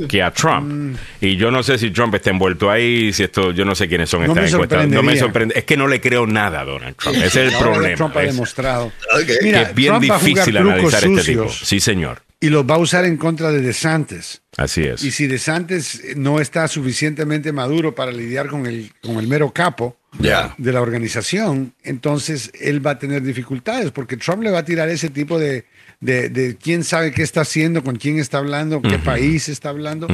que 0.07 0.22
a 0.22 0.32
Trump. 0.32 0.72
Mm. 0.72 0.95
Y 1.22 1.36
yo 1.36 1.52
no 1.52 1.64
sé 1.64 1.78
si 1.78 1.91
Trump 1.91 2.16
está 2.16 2.30
envuelto 2.30 2.70
ahí, 2.70 3.11
si 3.14 3.24
esto, 3.24 3.52
yo 3.52 3.66
no 3.66 3.76
sé 3.76 3.88
quiénes 3.88 4.10
son 4.10 4.24
estas 4.24 4.52
encuestas. 4.52 4.88
No 4.88 5.03
me 5.03 5.18
sorprende. 5.18 5.57
Es 5.57 5.66
que 5.66 5.78
no 5.78 5.88
le 5.88 5.99
creo 5.99 6.28
nada 6.28 6.61
a 6.61 6.66
Donald 6.66 6.95
Trump. 6.95 7.18
Ese 7.18 7.48
es 7.48 7.53
el 7.53 7.60
problema. 7.60 7.95
Trump 7.95 8.18
ha 8.18 8.22
demostrado. 8.22 8.91
que 9.26 9.61
es 9.61 9.76
bien 9.76 9.99
difícil 9.99 10.57
analizar 10.57 11.03
este 11.03 11.24
tipo. 11.24 11.49
Sí, 11.49 11.80
señor 11.80 12.22
y 12.40 12.49
los 12.49 12.66
va 12.66 12.76
a 12.76 12.80
usar 12.80 13.06
en 13.06 13.18
contra 13.18 13.52
de 13.52 13.61
DeSantis. 13.61 14.41
Así 14.57 14.84
es. 14.84 15.03
Y 15.03 15.11
si 15.11 15.28
DeSantis 15.28 16.02
no 16.16 16.40
está 16.40 16.68
suficientemente 16.68 17.52
maduro 17.52 17.95
para 17.95 18.11
lidiar 18.11 18.48
con 18.48 18.66
el, 18.66 18.91
con 19.02 19.18
el 19.18 19.28
mero 19.28 19.52
capo 19.52 19.98
de 20.18 20.74
la 20.74 20.82
organización, 20.82 21.74
entonces 21.84 22.52
él 22.60 22.86
va 22.86 22.91
a 22.91 22.99
tener 22.99 23.22
dificultades 23.22 23.91
porque 23.91 24.18
Trump 24.18 24.44
le 24.44 24.52
va 24.52 24.60
a 24.60 24.66
tirar 24.66 24.90
ese 24.90 25.10
tipo 25.10 25.38
de, 25.38 25.66
de, 25.99 26.57
quién 26.61 26.84
sabe 26.84 27.11
qué 27.11 27.24
está 27.24 27.41
haciendo, 27.41 27.84
con 27.84 27.95
quién 27.98 28.20
está 28.20 28.40
hablando, 28.40 28.82
qué 28.82 28.98
país 28.99 29.49
está 29.49 29.70
hablando. 29.70 30.07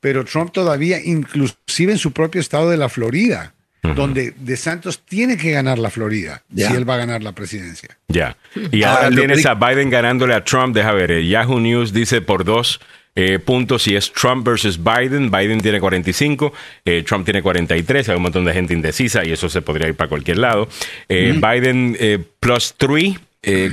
Pero 0.00 0.24
Trump 0.24 0.52
todavía, 0.52 1.00
inclusive 1.02 1.92
en 1.92 1.98
su 1.98 2.12
propio 2.12 2.40
estado 2.40 2.70
de 2.70 2.76
la 2.76 2.88
Florida, 2.88 3.54
donde 3.82 4.34
De 4.36 4.56
Santos 4.56 5.00
tiene 5.04 5.36
que 5.36 5.50
ganar 5.50 5.78
la 5.78 5.90
Florida 5.90 6.42
si 6.54 6.62
él 6.62 6.88
va 6.88 6.94
a 6.94 6.98
ganar 6.98 7.22
la 7.22 7.32
presidencia. 7.32 7.96
Ya. 8.08 8.36
Y 8.72 8.82
ahora 8.82 9.08
ah, 9.08 9.10
tienes 9.10 9.46
a 9.46 9.54
Biden 9.54 9.90
ganándole 9.90 10.34
a 10.34 10.44
Trump. 10.44 10.74
Deja 10.74 10.92
ver, 10.92 11.10
eh, 11.10 11.26
Yahoo 11.26 11.60
News 11.60 11.92
dice 11.92 12.20
por 12.20 12.44
dos 12.44 12.80
eh, 13.14 13.38
puntos 13.38 13.82
si 13.82 13.96
es 13.96 14.12
Trump 14.12 14.46
versus 14.46 14.78
Biden. 14.82 15.30
Biden 15.30 15.60
tiene 15.60 15.80
45, 15.80 16.52
eh, 16.84 17.02
Trump 17.06 17.24
tiene 17.24 17.42
43. 17.42 18.08
Hay 18.08 18.16
un 18.16 18.22
montón 18.22 18.44
de 18.44 18.52
gente 18.52 18.74
indecisa 18.74 19.24
y 19.24 19.32
eso 19.32 19.48
se 19.48 19.62
podría 19.62 19.88
ir 19.88 19.94
para 19.94 20.08
cualquier 20.08 20.38
lado. 20.38 20.68
Biden 21.08 21.96
plus 22.40 22.74
3. 22.76 23.14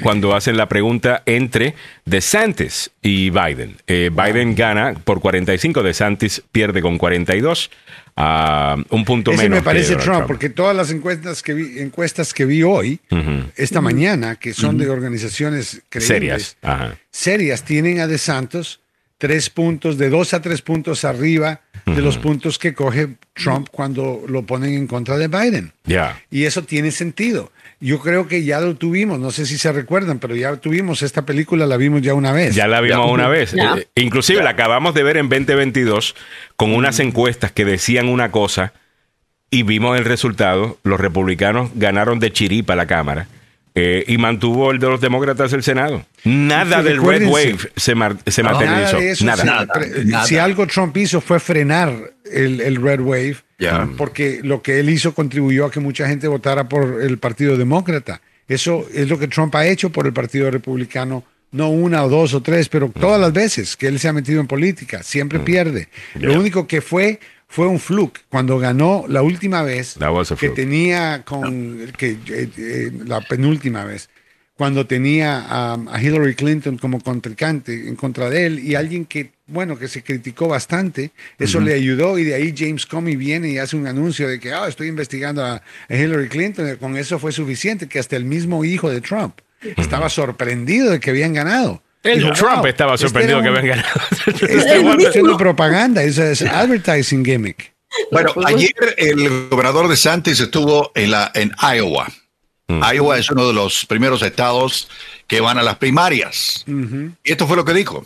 cuando 0.01 0.35
hacen 0.35 0.57
la 0.57 0.69
pregunta 0.69 1.23
entre 1.25 1.75
DeSantis 2.05 2.91
y 3.01 3.29
Biden. 3.31 3.75
Biden 3.87 4.55
gana 4.55 4.93
por 5.03 5.19
45, 5.19 5.83
DeSantis 5.83 6.43
pierde 6.51 6.81
con 6.81 6.97
42 6.97 7.71
a 8.15 8.77
un 8.91 9.03
punto 9.03 9.31
Ese 9.31 9.49
me 9.49 9.61
parece 9.61 9.95
Trump, 9.97 10.25
porque 10.25 10.49
todas 10.49 10.75
las 10.75 10.89
encuestas 10.91 11.43
que 11.43 11.53
vi, 11.53 11.79
encuestas 11.79 12.33
que 12.33 12.45
vi 12.45 12.63
hoy, 12.63 12.99
esta 13.55 13.81
mañana, 13.81 14.37
que 14.37 14.53
son 14.53 14.77
de 14.77 14.89
organizaciones 14.89 15.81
serias, 15.91 16.57
serias, 17.11 17.63
tienen 17.63 17.99
a 17.99 18.07
De 18.07 18.17
Santos 18.17 18.79
tres 19.17 19.49
puntos, 19.49 19.97
de 19.97 20.09
dos 20.09 20.33
a 20.33 20.41
tres 20.41 20.61
puntos 20.61 21.05
arriba 21.05 21.61
de 21.85 22.01
los 22.01 22.17
puntos 22.17 22.57
que 22.57 22.73
coge 22.73 23.15
Trump 23.33 23.67
cuando 23.71 24.23
lo 24.27 24.43
ponen 24.43 24.73
en 24.73 24.87
contra 24.87 25.17
de 25.17 25.27
Biden. 25.27 25.71
Ya. 25.85 26.21
Y 26.31 26.43
eso 26.43 26.63
tiene 26.63 26.91
sentido. 26.91 27.51
Yo 27.79 27.99
creo 27.99 28.27
que 28.27 28.43
ya 28.43 28.61
lo 28.61 28.75
tuvimos, 28.75 29.19
no 29.19 29.31
sé 29.31 29.45
si 29.45 29.57
se 29.57 29.71
recuerdan, 29.71 30.19
pero 30.19 30.35
ya 30.35 30.55
tuvimos 30.55 31.01
esta 31.01 31.25
película, 31.25 31.65
la 31.65 31.77
vimos 31.77 32.01
ya 32.01 32.13
una 32.13 32.31
vez. 32.31 32.55
Ya 32.55 32.67
la 32.67 32.81
vimos 32.81 33.11
una 33.11 33.27
vez. 33.27 33.53
Eh, 33.53 33.87
inclusive 33.95 34.41
la 34.41 34.51
acabamos 34.51 34.93
de 34.93 35.03
ver 35.03 35.17
en 35.17 35.27
2022 35.27 36.15
con 36.55 36.73
unas 36.73 36.99
encuestas 36.99 37.51
que 37.51 37.65
decían 37.65 38.07
una 38.07 38.31
cosa 38.31 38.73
y 39.49 39.63
vimos 39.63 39.97
el 39.97 40.05
resultado. 40.05 40.77
Los 40.83 40.99
republicanos 40.99 41.71
ganaron 41.75 42.19
de 42.19 42.31
chiripa 42.31 42.75
la 42.75 42.87
Cámara. 42.87 43.27
Eh, 43.77 44.05
y 44.07 44.17
mantuvo 44.17 44.71
el 44.71 44.79
de 44.79 44.87
los 44.87 45.01
demócratas 45.01 45.51
el 45.51 45.61
Senado. 45.61 46.05
Nada 46.23 46.81
del 46.81 47.03
Red 47.03 47.27
Wave 47.27 47.57
se, 47.75 47.93
se 48.27 48.43
materializó. 48.43 49.25
Nada, 49.25 50.25
Si 50.25 50.37
algo 50.37 50.65
Trump 50.65 50.95
hizo 50.95 51.19
fue 51.19 51.41
frenar 51.41 51.93
el, 52.31 52.61
el 52.61 52.81
Red 52.81 53.01
Wave 53.01 53.35
porque 53.97 54.39
lo 54.43 54.61
que 54.61 54.79
él 54.79 54.89
hizo 54.89 55.13
contribuyó 55.13 55.65
a 55.65 55.71
que 55.71 55.79
mucha 55.79 56.07
gente 56.07 56.27
votara 56.27 56.67
por 56.67 57.01
el 57.01 57.17
Partido 57.17 57.57
Demócrata. 57.57 58.21
Eso 58.47 58.87
es 58.93 59.09
lo 59.09 59.17
que 59.17 59.27
Trump 59.27 59.55
ha 59.55 59.65
hecho 59.65 59.89
por 59.89 60.05
el 60.05 60.13
Partido 60.13 60.51
Republicano, 60.51 61.23
no 61.51 61.69
una 61.69 62.03
o 62.03 62.09
dos 62.09 62.33
o 62.33 62.41
tres, 62.41 62.69
pero 62.69 62.89
todas 62.89 63.19
las 63.19 63.33
veces 63.33 63.75
que 63.75 63.87
él 63.87 63.99
se 63.99 64.07
ha 64.07 64.13
metido 64.13 64.39
en 64.41 64.47
política, 64.47 65.03
siempre 65.03 65.39
pierde. 65.39 65.87
Lo 66.15 66.39
único 66.39 66.67
que 66.67 66.81
fue 66.81 67.19
fue 67.47 67.67
un 67.67 67.79
fluke. 67.79 68.25
Cuando 68.29 68.57
ganó 68.59 69.05
la 69.07 69.21
última 69.21 69.61
vez 69.63 69.97
que 70.39 70.49
tenía 70.49 71.23
con 71.23 71.91
que 71.97 72.11
eh, 72.11 72.49
eh, 72.57 72.91
la 73.05 73.21
penúltima 73.21 73.83
vez 73.83 74.09
cuando 74.55 74.87
tenía 74.87 75.45
a, 75.47 76.01
Hillary 76.01 76.33
Clinton 76.35 76.77
como 76.77 77.01
contrincante 77.01 77.87
en 77.87 77.95
contra 77.95 78.29
de 78.29 78.45
él 78.45 78.59
y 78.59 78.75
alguien 78.75 79.05
que, 79.05 79.31
bueno, 79.47 79.77
que 79.77 79.89
se 79.89 80.01
criticó 80.01 80.47
bastante, 80.47 81.11
eso 81.37 81.59
le 81.59 81.73
ayudó 81.73 82.17
y 82.17 82.23
de 82.23 82.35
ahí 82.35 82.53
James 82.57 82.85
Comey 82.85 83.17
viene 83.17 83.49
y 83.49 83.57
hace 83.57 83.75
un 83.75 83.85
anuncio 83.85 84.29
de 84.29 84.39
que, 84.39 84.53
ah, 84.53 84.67
estoy 84.67 84.87
investigando 84.87 85.43
a, 85.43 85.61
Hillary 85.89 86.29
Clinton, 86.29 86.77
con 86.77 86.95
eso 86.95 87.19
fue 87.19 87.33
suficiente, 87.33 87.87
que 87.87 87.99
hasta 87.99 88.15
el 88.15 88.23
mismo 88.23 88.63
hijo 88.63 88.89
de 88.89 89.01
Trump 89.01 89.39
estaba 89.75 90.09
sorprendido 90.09 90.91
de 90.91 90.99
que 90.99 91.09
habían 91.09 91.33
ganado. 91.33 91.81
El 92.05 92.31
Trump 92.33 92.65
estaba 92.65 92.93
este 92.93 93.07
sorprendido 93.07 93.39
de 93.39 93.43
que 93.43 93.49
habían 93.49 93.77
ganado. 93.77 94.01
Estaba 94.47 94.93
haciendo 95.09 95.37
propaganda, 95.37 96.03
es 96.03 96.19
advertising 96.41 97.25
gimmick. 97.25 97.73
Bueno, 98.11 98.33
ayer 98.45 98.73
el 98.97 99.49
gobernador 99.49 99.87
de 99.87 99.97
Santis 99.97 100.39
estuvo 100.39 100.91
en, 100.95 101.11
la, 101.11 101.31
en 101.33 101.51
Iowa. 101.61 102.07
Mm. 102.67 102.81
Iowa 102.93 103.17
es 103.17 103.29
uno 103.29 103.47
de 103.47 103.53
los 103.53 103.85
primeros 103.85 104.21
estados 104.21 104.89
que 105.27 105.39
van 105.39 105.57
a 105.57 105.63
las 105.63 105.77
primarias. 105.77 106.63
Y 106.67 107.31
esto 107.31 107.47
fue 107.47 107.55
lo 107.55 107.65
que 107.65 107.73
dijo. 107.73 108.05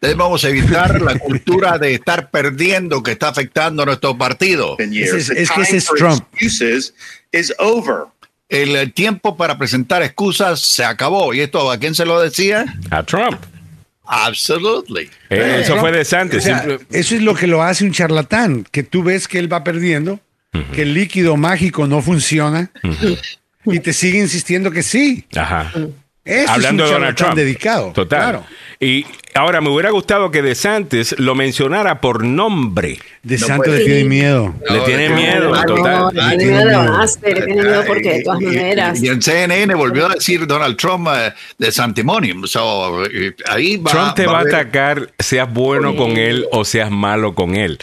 Debemos 0.00 0.44
evitar 0.44 1.00
la 1.02 1.18
cultura 1.18 1.78
de 1.78 1.94
estar 1.94 2.30
perdiendo 2.30 3.02
que 3.02 3.12
está 3.12 3.28
afectando 3.28 3.82
a 3.82 3.86
nuestro 3.86 4.16
partido. 4.16 4.76
Es, 4.78 5.30
es, 5.30 5.50
que 5.50 5.60
ese 5.60 5.76
es 5.76 5.86
Trump. 5.86 6.24
El 8.50 8.92
tiempo 8.92 9.36
para 9.36 9.56
presentar 9.56 10.02
excusas 10.02 10.60
se 10.60 10.84
acabó. 10.84 11.32
¿Y 11.32 11.40
esto 11.40 11.70
a 11.70 11.78
quién 11.78 11.94
se 11.94 12.04
lo 12.04 12.20
decía? 12.20 12.66
A 12.90 13.02
Trump. 13.04 13.40
Absolutely. 14.04 15.08
Eh, 15.30 15.60
eso 15.62 15.76
fue 15.78 15.92
de 15.92 16.04
Santos. 16.04 16.44
eso 16.44 17.14
es 17.14 17.22
lo 17.22 17.34
que 17.34 17.46
lo 17.46 17.62
hace 17.62 17.84
un 17.84 17.92
charlatán, 17.92 18.66
que 18.70 18.82
tú 18.82 19.04
ves 19.04 19.28
que 19.28 19.38
él 19.38 19.50
va 19.50 19.62
perdiendo 19.62 20.18
que 20.74 20.82
el 20.82 20.94
líquido 20.94 21.36
mágico 21.36 21.86
no 21.86 22.02
funciona 22.02 22.72
y 23.64 23.78
te 23.78 23.92
sigue 23.92 24.18
insistiendo 24.18 24.72
que 24.72 24.82
sí. 24.82 25.26
Ajá. 25.36 25.72
Hablando 26.48 26.84
de 26.84 26.90
Donald 26.90 27.16
Trump. 27.16 27.34
dedicado. 27.34 27.92
Total. 27.92 28.44
Y 28.80 29.06
ahora 29.34 29.60
me 29.60 29.70
hubiera 29.70 29.90
gustado 29.90 30.30
que 30.30 30.42
DeSantis 30.42 31.18
lo 31.18 31.34
mencionara 31.34 32.00
por 32.00 32.22
nombre. 32.22 32.98
DeSantis 33.22 33.72
le 33.72 33.84
tiene 33.84 34.04
miedo. 34.04 34.54
le 34.68 34.80
tiene 34.80 35.08
miedo, 35.10 35.52
total. 35.66 36.14
le 36.14 36.36
tiene 36.36 36.52
miedo 36.52 37.08
de 37.20 37.34
le 37.34 37.42
tiene 37.42 37.62
miedo 37.62 37.84
porque 37.86 38.12
de 38.12 38.22
todas 38.22 38.40
maneras. 38.40 39.02
Y, 39.02 39.08
en 39.08 39.22
CNN 39.22 39.74
volvió 39.74 40.06
a 40.06 40.10
decir 40.10 40.46
Donald 40.46 40.76
Trump 40.76 41.08
uh, 41.08 41.32
de 41.58 41.72
Santimonium. 41.72 42.46
So, 42.46 43.02
ahí 43.48 43.76
va, 43.78 43.90
Trump 43.90 44.14
te 44.14 44.26
va, 44.26 44.38
a 44.38 44.42
atacar, 44.42 45.10
seas 45.18 45.52
bueno 45.52 45.96
con 45.96 46.16
él 46.16 46.46
o 46.52 46.64
seas 46.64 46.90
malo 46.90 47.34
con 47.34 47.56
él. 47.56 47.78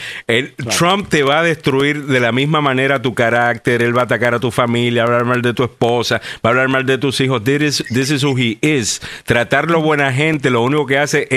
Trump 0.78 1.10
te 1.10 1.24
va 1.24 1.40
a 1.40 1.44
destruir 1.44 2.06
de 2.06 2.20
la 2.20 2.32
misma 2.32 2.62
manera 2.62 3.02
tu 3.02 3.14
carácter. 3.14 3.82
Él 3.82 3.96
va 3.96 4.02
a 4.02 4.06
atacar 4.06 4.36
a 4.36 4.40
tu 4.40 4.52
familia, 4.52 5.06
va 5.06 5.12
a 5.12 5.20
hablar 5.20 5.26
mal 5.26 5.42
de 5.42 5.54
tu 5.54 5.64
esposa, 5.64 6.22
va 6.46 6.50
a 6.50 6.50
hablar 6.50 6.68
mal 6.68 6.86
de 6.86 6.98
tus 6.98 7.20
hijos. 7.20 7.44
This 7.44 7.62
is, 7.62 7.86
this 7.90 8.12
is 8.12 8.24
who 8.24 8.28
who 8.28 8.36
he 8.36 8.58
is. 8.62 9.02
Tratarlo 9.26 9.82
buena 9.82 10.12
gente 10.14 10.50
lo 10.50 10.62
único 10.62 10.86
que 10.86 10.98
hace 10.98 11.28
es 11.30 11.37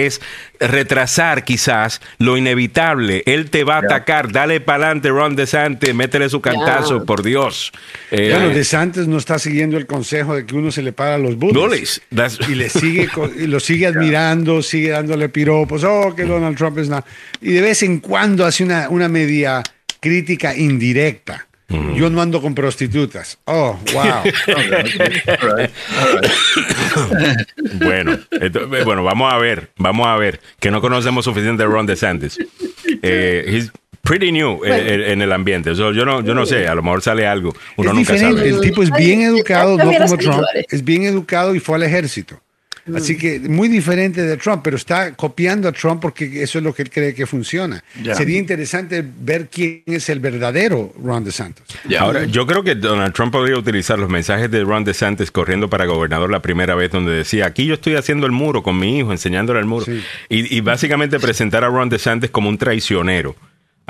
retrasar 0.59 1.45
quizás 1.45 2.01
lo 2.19 2.37
inevitable. 2.37 3.23
Él 3.27 3.51
te 3.51 3.65
va 3.65 3.77
a 3.77 3.79
atacar. 3.79 4.31
Dale 4.33 4.61
para 4.61 4.87
adelante, 4.87 5.09
Ron 5.11 5.37
DeSantis, 5.37 5.95
métele 5.95 6.29
su 6.29 6.41
cantazo, 6.41 7.05
por 7.05 7.23
Dios. 7.23 7.73
Eh, 8.11 8.31
bueno, 8.33 8.51
DeSantis 8.51 9.07
no 9.07 9.19
está 9.19 9.39
siguiendo 9.39 9.77
el 9.77 9.87
consejo 9.87 10.35
de 10.35 10.47
que 10.47 10.55
uno 10.55 10.71
se 10.71 10.83
le 10.83 10.93
para 10.93 11.19
los 11.19 11.37
bullies. 11.37 12.01
y 12.49 12.55
le 12.55 12.69
sigue, 12.69 13.09
y 13.37 13.47
lo 13.47 13.61
sigue 13.61 13.87
admirando, 13.93 14.63
sigue 14.63 14.91
dándole 14.91 15.29
piropos. 15.29 15.85
Oh, 15.85 16.15
que 16.15 16.25
Donald 16.25 16.57
Trump 16.57 16.79
es 16.79 16.89
nada. 16.89 17.05
Y 17.41 17.53
de 17.53 17.61
vez 17.61 17.83
en 17.83 17.99
cuando 18.01 18.45
hace 18.45 18.65
una, 18.65 18.89
una 18.89 19.09
media 19.09 19.63
crítica 20.01 20.57
indirecta. 20.57 21.47
Yo 21.71 22.11
no 22.11 22.21
ando 22.21 22.43
con 22.43 22.55
prostitutas. 22.55 23.39
Oh, 23.45 23.79
wow. 23.93 24.23
bueno, 27.79 28.19
eh, 28.33 28.51
bueno, 28.85 29.05
vamos 29.05 29.33
a 29.33 29.39
ver, 29.39 29.71
vamos 29.77 30.09
a 30.09 30.17
ver, 30.17 30.41
que 30.59 30.73
no 30.73 30.81
conocemos 30.81 31.25
suficiente 31.25 31.63
de 31.63 31.69
Ron 31.69 31.87
DeSantis. 31.87 32.39
Eh, 33.03 33.45
he's 33.47 33.71
pretty 34.03 34.33
new 34.33 34.65
eh, 34.65 35.13
en 35.13 35.23
el 35.23 35.33
ambiente. 35.33 35.75
yo 35.75 35.93
no, 35.93 36.23
yo 36.23 36.35
no 36.35 36.45
sé, 36.45 36.67
a 36.67 36.75
lo 36.75 36.83
mejor 36.83 37.03
sale 37.03 37.27
algo. 37.27 37.55
Uno 37.77 37.93
nunca 37.93 38.19
sabe. 38.19 38.49
El 38.49 38.61
tipo 38.61 38.83
es 38.83 38.91
bien 38.91 39.23
educado, 39.23 39.79
no 39.79 39.93
como 39.93 40.17
Trump. 40.19 40.43
Es 40.69 40.85
bien 40.85 41.05
educado 41.05 41.55
y 41.55 41.61
fue 41.61 41.77
al 41.77 41.85
ejército. 41.85 42.41
Así 42.97 43.17
que 43.17 43.41
muy 43.41 43.69
diferente 43.69 44.23
de 44.23 44.37
Trump, 44.37 44.63
pero 44.63 44.77
está 44.77 45.15
copiando 45.15 45.69
a 45.69 45.73
Trump 45.73 46.01
porque 46.01 46.43
eso 46.43 46.59
es 46.59 46.65
lo 46.65 46.75
que 46.75 46.83
él 46.83 46.91
cree 46.91 47.15
que 47.15 47.27
funciona. 47.27 47.83
Sería 48.15 48.39
interesante 48.39 49.05
ver 49.21 49.49
quién 49.49 49.83
es 49.87 50.09
el 50.09 50.21
verdadero 50.21 50.93
Ron 51.03 51.25
DeSantis. 51.25 51.65
Ahora, 51.99 52.25
yo 52.25 52.47
creo 52.47 52.63
que 52.63 52.75
Donald 52.75 53.13
Trump 53.13 53.33
podría 53.33 53.57
utilizar 53.59 53.99
los 53.99 54.09
mensajes 54.09 54.51
de 54.51 54.63
Ron 54.65 54.85
DeSantis 54.85 55.31
corriendo 55.31 55.69
para 55.69 55.87
gobernador 55.87 56.31
la 56.31 56.43
primera 56.43 56.75
vez, 56.75 56.91
donde 56.91 57.13
decía, 57.13 57.47
aquí 57.47 57.67
yo 57.67 57.75
estoy 57.75 57.95
haciendo 57.95 58.27
el 58.27 58.33
muro 58.33 58.63
con 58.63 58.79
mi 58.79 58.99
hijo, 58.99 59.13
enseñándole 59.13 59.61
el 59.61 59.67
muro. 59.67 59.87
Y, 60.29 60.57
y 60.57 60.61
básicamente 60.61 61.19
presentar 61.19 61.65
a 61.65 61.69
Ron 61.69 61.89
DeSantis 61.89 62.31
como 62.31 62.49
un 62.49 62.59
traicionero. 62.59 63.37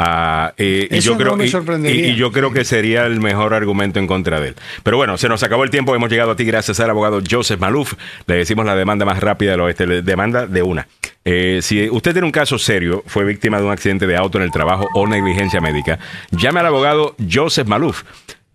Ah, 0.03 0.55
eh, 0.57 0.89
y, 0.91 1.01
yo 1.01 1.19
creo, 1.19 1.37
y, 1.43 2.15
yo 2.15 2.33
creo 2.33 2.55
que 2.55 2.65
sería 2.65 3.05
el 3.05 3.21
mejor 3.21 3.53
argumento 3.53 3.99
en 3.99 4.07
contra 4.07 4.41
de 4.41 4.49
él. 4.49 4.55
Pero 4.83 4.97
bueno, 4.97 5.19
se 5.19 5.29
nos 5.29 5.43
acabó 5.43 5.63
el 5.63 5.69
tiempo. 5.69 5.95
Hemos 5.95 6.09
llegado 6.09 6.31
a 6.31 6.37
ti 6.37 6.47
gracias 6.47 6.81
al 6.81 6.89
abogado 6.89 7.21
Joseph 7.31 7.61
Maluf. 7.61 7.93
Le 8.27 8.37
decimos 8.37 8.65
la 8.65 8.75
demanda 8.75 9.05
más 9.05 9.21
rápida 9.21 9.51
del 9.51 9.61
oeste. 9.61 9.87
Le 9.87 10.01
demanda 10.01 10.47
de 10.47 10.63
una. 10.63 10.89
Eh, 11.27 11.59
si 11.61 11.91
usted 11.91 12.13
tiene 12.13 12.25
un 12.25 12.33
caso 12.33 12.59
serio, 12.59 13.05
fue 13.07 13.27
víctima 13.27 13.59
de 13.59 13.67
un 13.67 13.73
accidente 13.73 14.07
de 14.07 14.17
auto 14.17 14.39
en 14.39 14.45
el 14.45 14.51
trabajo 14.51 14.89
o 14.95 15.07
negligencia 15.07 15.61
médica, 15.61 15.99
llame 16.31 16.61
al 16.61 16.67
abogado 16.67 17.15
Joseph 17.31 17.69
Maluf. 17.69 18.03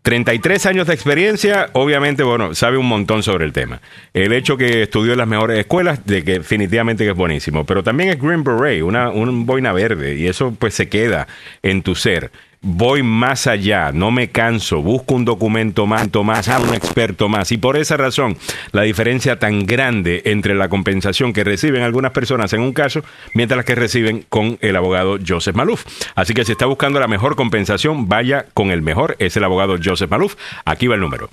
33 0.06 0.68
años 0.68 0.86
de 0.86 0.94
experiencia, 0.94 1.72
obviamente, 1.74 2.22
bueno, 2.22 2.54
sabe 2.54 2.78
un 2.78 2.88
montón 2.88 3.24
sobre 3.24 3.44
el 3.44 3.54
tema. 3.54 3.82
El 4.14 4.34
hecho 4.34 4.56
que 4.56 4.84
estudió 4.84 5.14
en 5.14 5.18
las 5.18 5.28
mejores 5.28 5.58
escuelas, 5.58 6.06
de 6.06 6.24
que 6.24 6.34
definitivamente 6.34 7.06
que 7.06 7.10
es 7.10 7.16
buenísimo, 7.18 7.66
pero 7.66 7.82
también 7.82 8.12
es 8.12 8.22
Green 8.22 8.44
Beret, 8.44 8.84
una, 8.84 9.10
un 9.10 9.48
boina 9.48 9.74
verde, 9.74 10.16
y 10.16 10.28
eso 10.28 10.56
pues 10.60 10.76
se 10.76 10.90
queda 10.90 11.28
en 11.64 11.82
tu 11.82 11.96
ser 11.96 12.30
voy 12.66 13.04
más 13.04 13.46
allá, 13.46 13.92
no 13.94 14.10
me 14.10 14.32
canso, 14.32 14.82
busco 14.82 15.14
un 15.14 15.24
documento 15.24 15.86
más, 15.86 16.10
más, 16.24 16.50
a 16.50 16.60
un 16.60 16.74
experto 16.74 17.30
más. 17.30 17.52
Y 17.52 17.58
por 17.58 17.78
esa 17.78 17.96
razón, 17.96 18.40
la 18.72 18.82
diferencia 18.82 19.38
tan 19.38 19.68
grande 19.68 20.24
entre 20.26 20.56
la 20.56 20.68
compensación 20.68 21.32
que 21.32 21.44
reciben 21.44 21.84
algunas 21.84 22.12
personas 22.12 22.54
en 22.54 22.62
un 22.62 22.74
caso, 22.74 23.04
mientras 23.34 23.58
las 23.58 23.66
que 23.66 23.76
reciben 23.76 24.26
con 24.28 24.58
el 24.62 24.76
abogado 24.76 25.20
Joseph 25.26 25.56
Maluf. 25.56 25.86
Así 26.16 26.34
que 26.34 26.44
si 26.44 26.54
está 26.54 26.66
buscando 26.66 27.00
la 27.00 27.08
mejor 27.08 27.36
compensación, 27.36 28.10
vaya 28.10 28.48
con 28.56 28.72
el 28.72 28.82
mejor, 28.82 29.16
es 29.20 29.38
el 29.38 29.44
abogado 29.44 29.78
Joseph 29.84 30.10
Maluf. 30.10 30.34
Aquí 30.66 30.88
va 30.88 30.96
el 30.96 31.02
número. 31.02 31.30